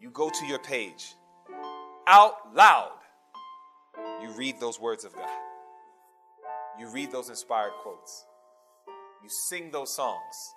You 0.01 0.11
go 0.11 0.31
to 0.31 0.47
your 0.47 0.61
page. 0.61 1.17
Out 2.07 2.55
loud, 2.55 2.93
you 4.23 4.31
read 4.37 4.61
those 4.61 4.79
words 4.79 5.05
of 5.05 5.13
God. 5.13 5.41
You 6.79 6.89
read 6.89 7.11
those 7.11 7.31
inspired 7.31 7.73
quotes. 7.83 8.27
You 8.87 9.29
sing 9.29 9.73
those 9.73 9.93
songs 9.93 10.55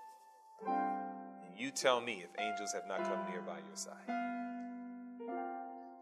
you 1.58 1.72
tell 1.72 2.02
me 2.02 2.24
if 2.24 2.30
angels 2.40 2.74
have 2.74 2.88
not 2.88 3.04
come 3.04 3.20
near 3.30 3.42
by 3.42 3.58
your 3.58 3.76
side. 3.76 4.08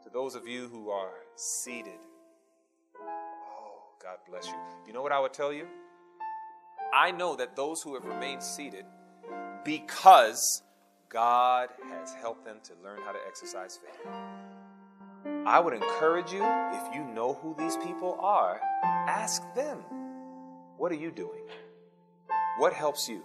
To 0.04 0.10
those 0.12 0.36
of 0.36 0.48
you 0.48 0.68
who 0.68 0.90
are 0.90 1.12
seated, 1.36 2.00
oh, 3.00 3.82
God 4.02 4.18
bless 4.28 4.48
you. 4.48 4.56
You 4.88 4.94
know 4.94 5.02
what 5.02 5.12
I 5.12 5.20
would 5.20 5.34
tell 5.34 5.54
you? 5.54 5.68
I 6.94 7.12
know 7.12 7.36
that 7.36 7.56
those 7.56 7.82
who 7.82 7.94
have 7.96 8.06
remained 8.06 8.44
seated, 8.44 8.86
because 9.64 10.62
God 11.10 11.70
has 11.90 12.14
helped 12.14 12.46
them 12.46 12.58
to 12.64 12.74
learn 12.84 13.00
how 13.04 13.12
to 13.12 13.20
exercise 13.28 13.78
faith. 13.78 14.12
I 15.46 15.60
would 15.60 15.74
encourage 15.74 16.32
you, 16.32 16.44
if 16.44 16.96
you 16.96 17.04
know 17.04 17.34
who 17.42 17.56
these 17.58 17.78
people 17.78 18.18
are, 18.20 18.60
ask 18.84 19.42
them, 19.54 19.78
What 20.78 20.92
are 20.92 20.96
you 20.96 21.12
doing? 21.12 21.44
What 22.58 22.74
helps 22.74 23.08
you? 23.08 23.24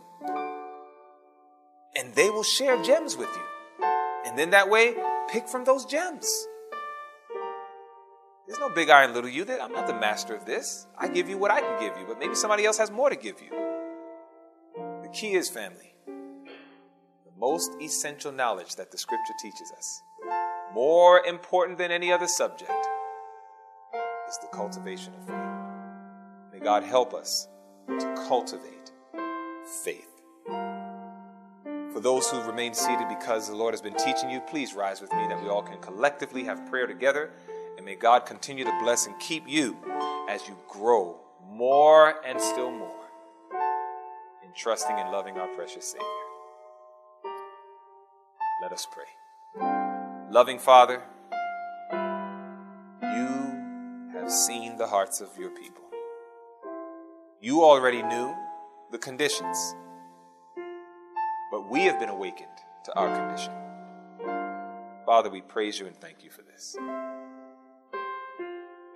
And 1.99 2.15
they 2.15 2.31
will 2.31 2.45
share 2.45 2.81
gems 2.83 3.17
with 3.17 3.29
you. 3.35 3.85
And 4.25 4.39
then 4.39 4.51
that 4.51 4.71
way, 4.71 4.95
pick 5.29 5.49
from 5.49 5.65
those 5.65 5.85
gems. 5.85 6.47
There's 8.47 8.61
no 8.61 8.71
big 8.71 8.89
I 8.89 9.03
and 9.03 9.13
little 9.13 9.29
you. 9.29 9.45
I'm 9.61 9.73
not 9.73 9.89
the 9.89 9.95
master 9.95 10.35
of 10.35 10.47
this. 10.47 10.87
I 10.97 11.09
give 11.09 11.29
you 11.29 11.37
what 11.37 11.51
I 11.51 11.61
can 11.61 11.79
give 11.81 11.99
you, 11.99 12.07
but 12.07 12.19
maybe 12.19 12.35
somebody 12.35 12.65
else 12.65 12.79
has 12.79 12.91
more 12.91 13.11
to 13.11 13.17
give 13.17 13.43
you. 13.43 13.51
The 15.03 15.11
key 15.13 15.33
is 15.33 15.51
family. 15.51 15.95
The 16.07 17.33
most 17.37 17.73
essential 17.83 18.31
knowledge 18.31 18.77
that 18.77 18.93
the 18.93 18.99
scripture 18.99 19.35
teaches 19.43 19.73
us, 19.77 20.03
more 20.73 21.27
important 21.27 21.79
than 21.79 21.91
any 21.91 22.13
other 22.13 22.29
subject, 22.29 22.71
is 24.29 24.39
the 24.39 24.49
cultivation 24.53 25.15
of 25.15 25.27
faith. 25.27 26.53
May 26.53 26.61
God 26.61 26.85
help 26.85 27.13
us 27.13 27.49
to 27.89 28.25
cultivate 28.29 28.93
faith. 29.85 30.18
For 31.99 32.03
those 32.03 32.31
who 32.31 32.41
remain 32.43 32.75
seated 32.75 33.09
because 33.09 33.49
the 33.49 33.57
Lord 33.57 33.75
has 33.75 33.81
been 33.83 33.97
teaching 33.97 34.31
you, 34.31 34.39
please 34.39 34.73
rise 34.73 35.01
with 35.01 35.13
me 35.15 35.27
that 35.27 35.43
we 35.43 35.49
all 35.49 35.65
can 35.65 35.81
collectively 35.81 36.45
have 36.45 36.65
prayer 36.71 36.87
together. 36.87 37.33
And 37.77 37.85
may 37.85 37.97
God 37.97 38.25
continue 38.25 38.63
to 38.63 38.79
bless 38.81 39.09
and 39.09 39.19
keep 39.19 39.49
you 39.49 39.77
as 40.29 40.47
you 40.47 40.57
grow 40.69 41.17
more 41.51 42.25
and 42.25 42.41
still 42.41 42.71
more 42.71 42.95
in 44.45 44.53
trusting 44.55 44.95
and 44.95 45.11
loving 45.11 45.39
our 45.39 45.49
precious 45.57 45.91
Savior. 45.91 46.07
Let 48.63 48.71
us 48.71 48.87
pray. 48.93 49.61
Loving 50.31 50.61
Father, 50.61 51.03
you 53.03 54.13
have 54.13 54.31
seen 54.31 54.77
the 54.77 54.87
hearts 54.87 55.21
of 55.21 55.37
your 55.37 55.51
people. 55.51 55.83
You 57.41 57.65
already 57.65 58.05
knew 58.05 58.37
the 58.93 58.99
conditions 58.99 59.75
but 61.51 61.71
we 61.71 61.83
have 61.83 61.99
been 61.99 62.09
awakened 62.09 62.49
to 62.85 62.95
our 62.97 63.15
condition. 63.17 63.53
Father, 65.07 65.31
we 65.31 65.41
praise 65.43 65.79
you 65.79 65.87
and 65.87 65.97
thank 66.01 66.25
you 66.25 66.31
for 66.31 66.43
this. 66.43 66.77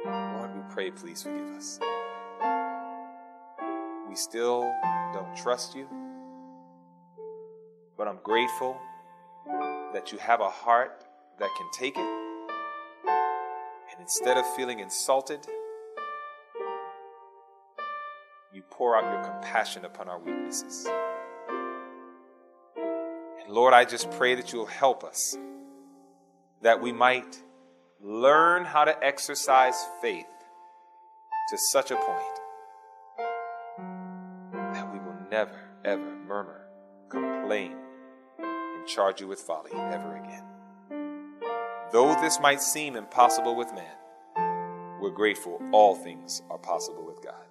Lord, 0.05 0.55
we 0.55 0.63
pray, 0.75 0.91
please 0.91 1.23
forgive 1.23 1.49
us. 1.57 1.81
We 4.09 4.15
still 4.17 4.73
don't 5.15 5.37
trust 5.37 5.75
you, 5.75 5.89
but 7.97 8.09
I'm 8.09 8.19
grateful 8.23 8.77
that 9.93 10.13
you 10.13 10.19
have 10.19 10.41
a 10.41 10.51
heart 10.51 11.05
that 11.39 11.51
can 11.57 11.71
take 11.73 11.97
it 11.97 12.23
And 13.93 14.01
instead 14.01 14.39
of 14.39 14.47
feeling 14.57 14.81
insulted, 14.81 15.41
you 18.53 18.63
pour 18.71 18.97
out 18.97 19.05
your 19.13 19.23
compassion 19.23 19.85
upon 19.85 20.09
our 20.09 20.19
weaknesses. 20.19 20.89
Lord, 23.53 23.75
I 23.75 23.85
just 23.85 24.11
pray 24.13 24.35
that 24.35 24.51
you'll 24.51 24.65
help 24.65 25.05
us, 25.05 25.37
that 26.63 26.81
we 26.81 26.91
might 26.91 27.43
learn 28.01 28.65
how 28.65 28.85
to 28.85 29.05
exercise 29.05 29.75
faith 30.01 30.25
to 31.51 31.59
such 31.71 31.91
a 31.91 31.97
point 31.97 32.41
that 34.73 34.91
we 34.91 34.99
will 35.01 35.19
never, 35.31 35.61
ever 35.85 36.17
murmur, 36.27 36.63
complain, 37.11 37.77
and 38.39 38.87
charge 38.87 39.21
you 39.21 39.29
with 39.29 39.41
folly 39.41 39.71
ever 39.75 40.17
again. 40.17 40.45
Though 41.93 42.19
this 42.23 42.41
might 42.41 42.63
seem 42.63 42.97
impossible 42.97 43.55
with 43.55 43.71
man, 43.75 44.99
we're 44.99 45.11
grateful 45.11 45.61
all 45.73 45.95
things 45.95 46.41
are 46.49 46.57
possible 46.57 47.05
with 47.05 47.23
God. 47.23 47.45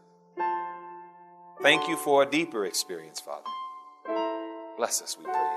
Thank 1.61 1.87
you 1.87 1.95
for 1.95 2.23
a 2.23 2.25
deeper 2.25 2.65
experience, 2.65 3.19
Father. 3.19 3.45
Bless 4.77 4.99
us, 5.03 5.15
we 5.15 5.25
pray, 5.25 5.50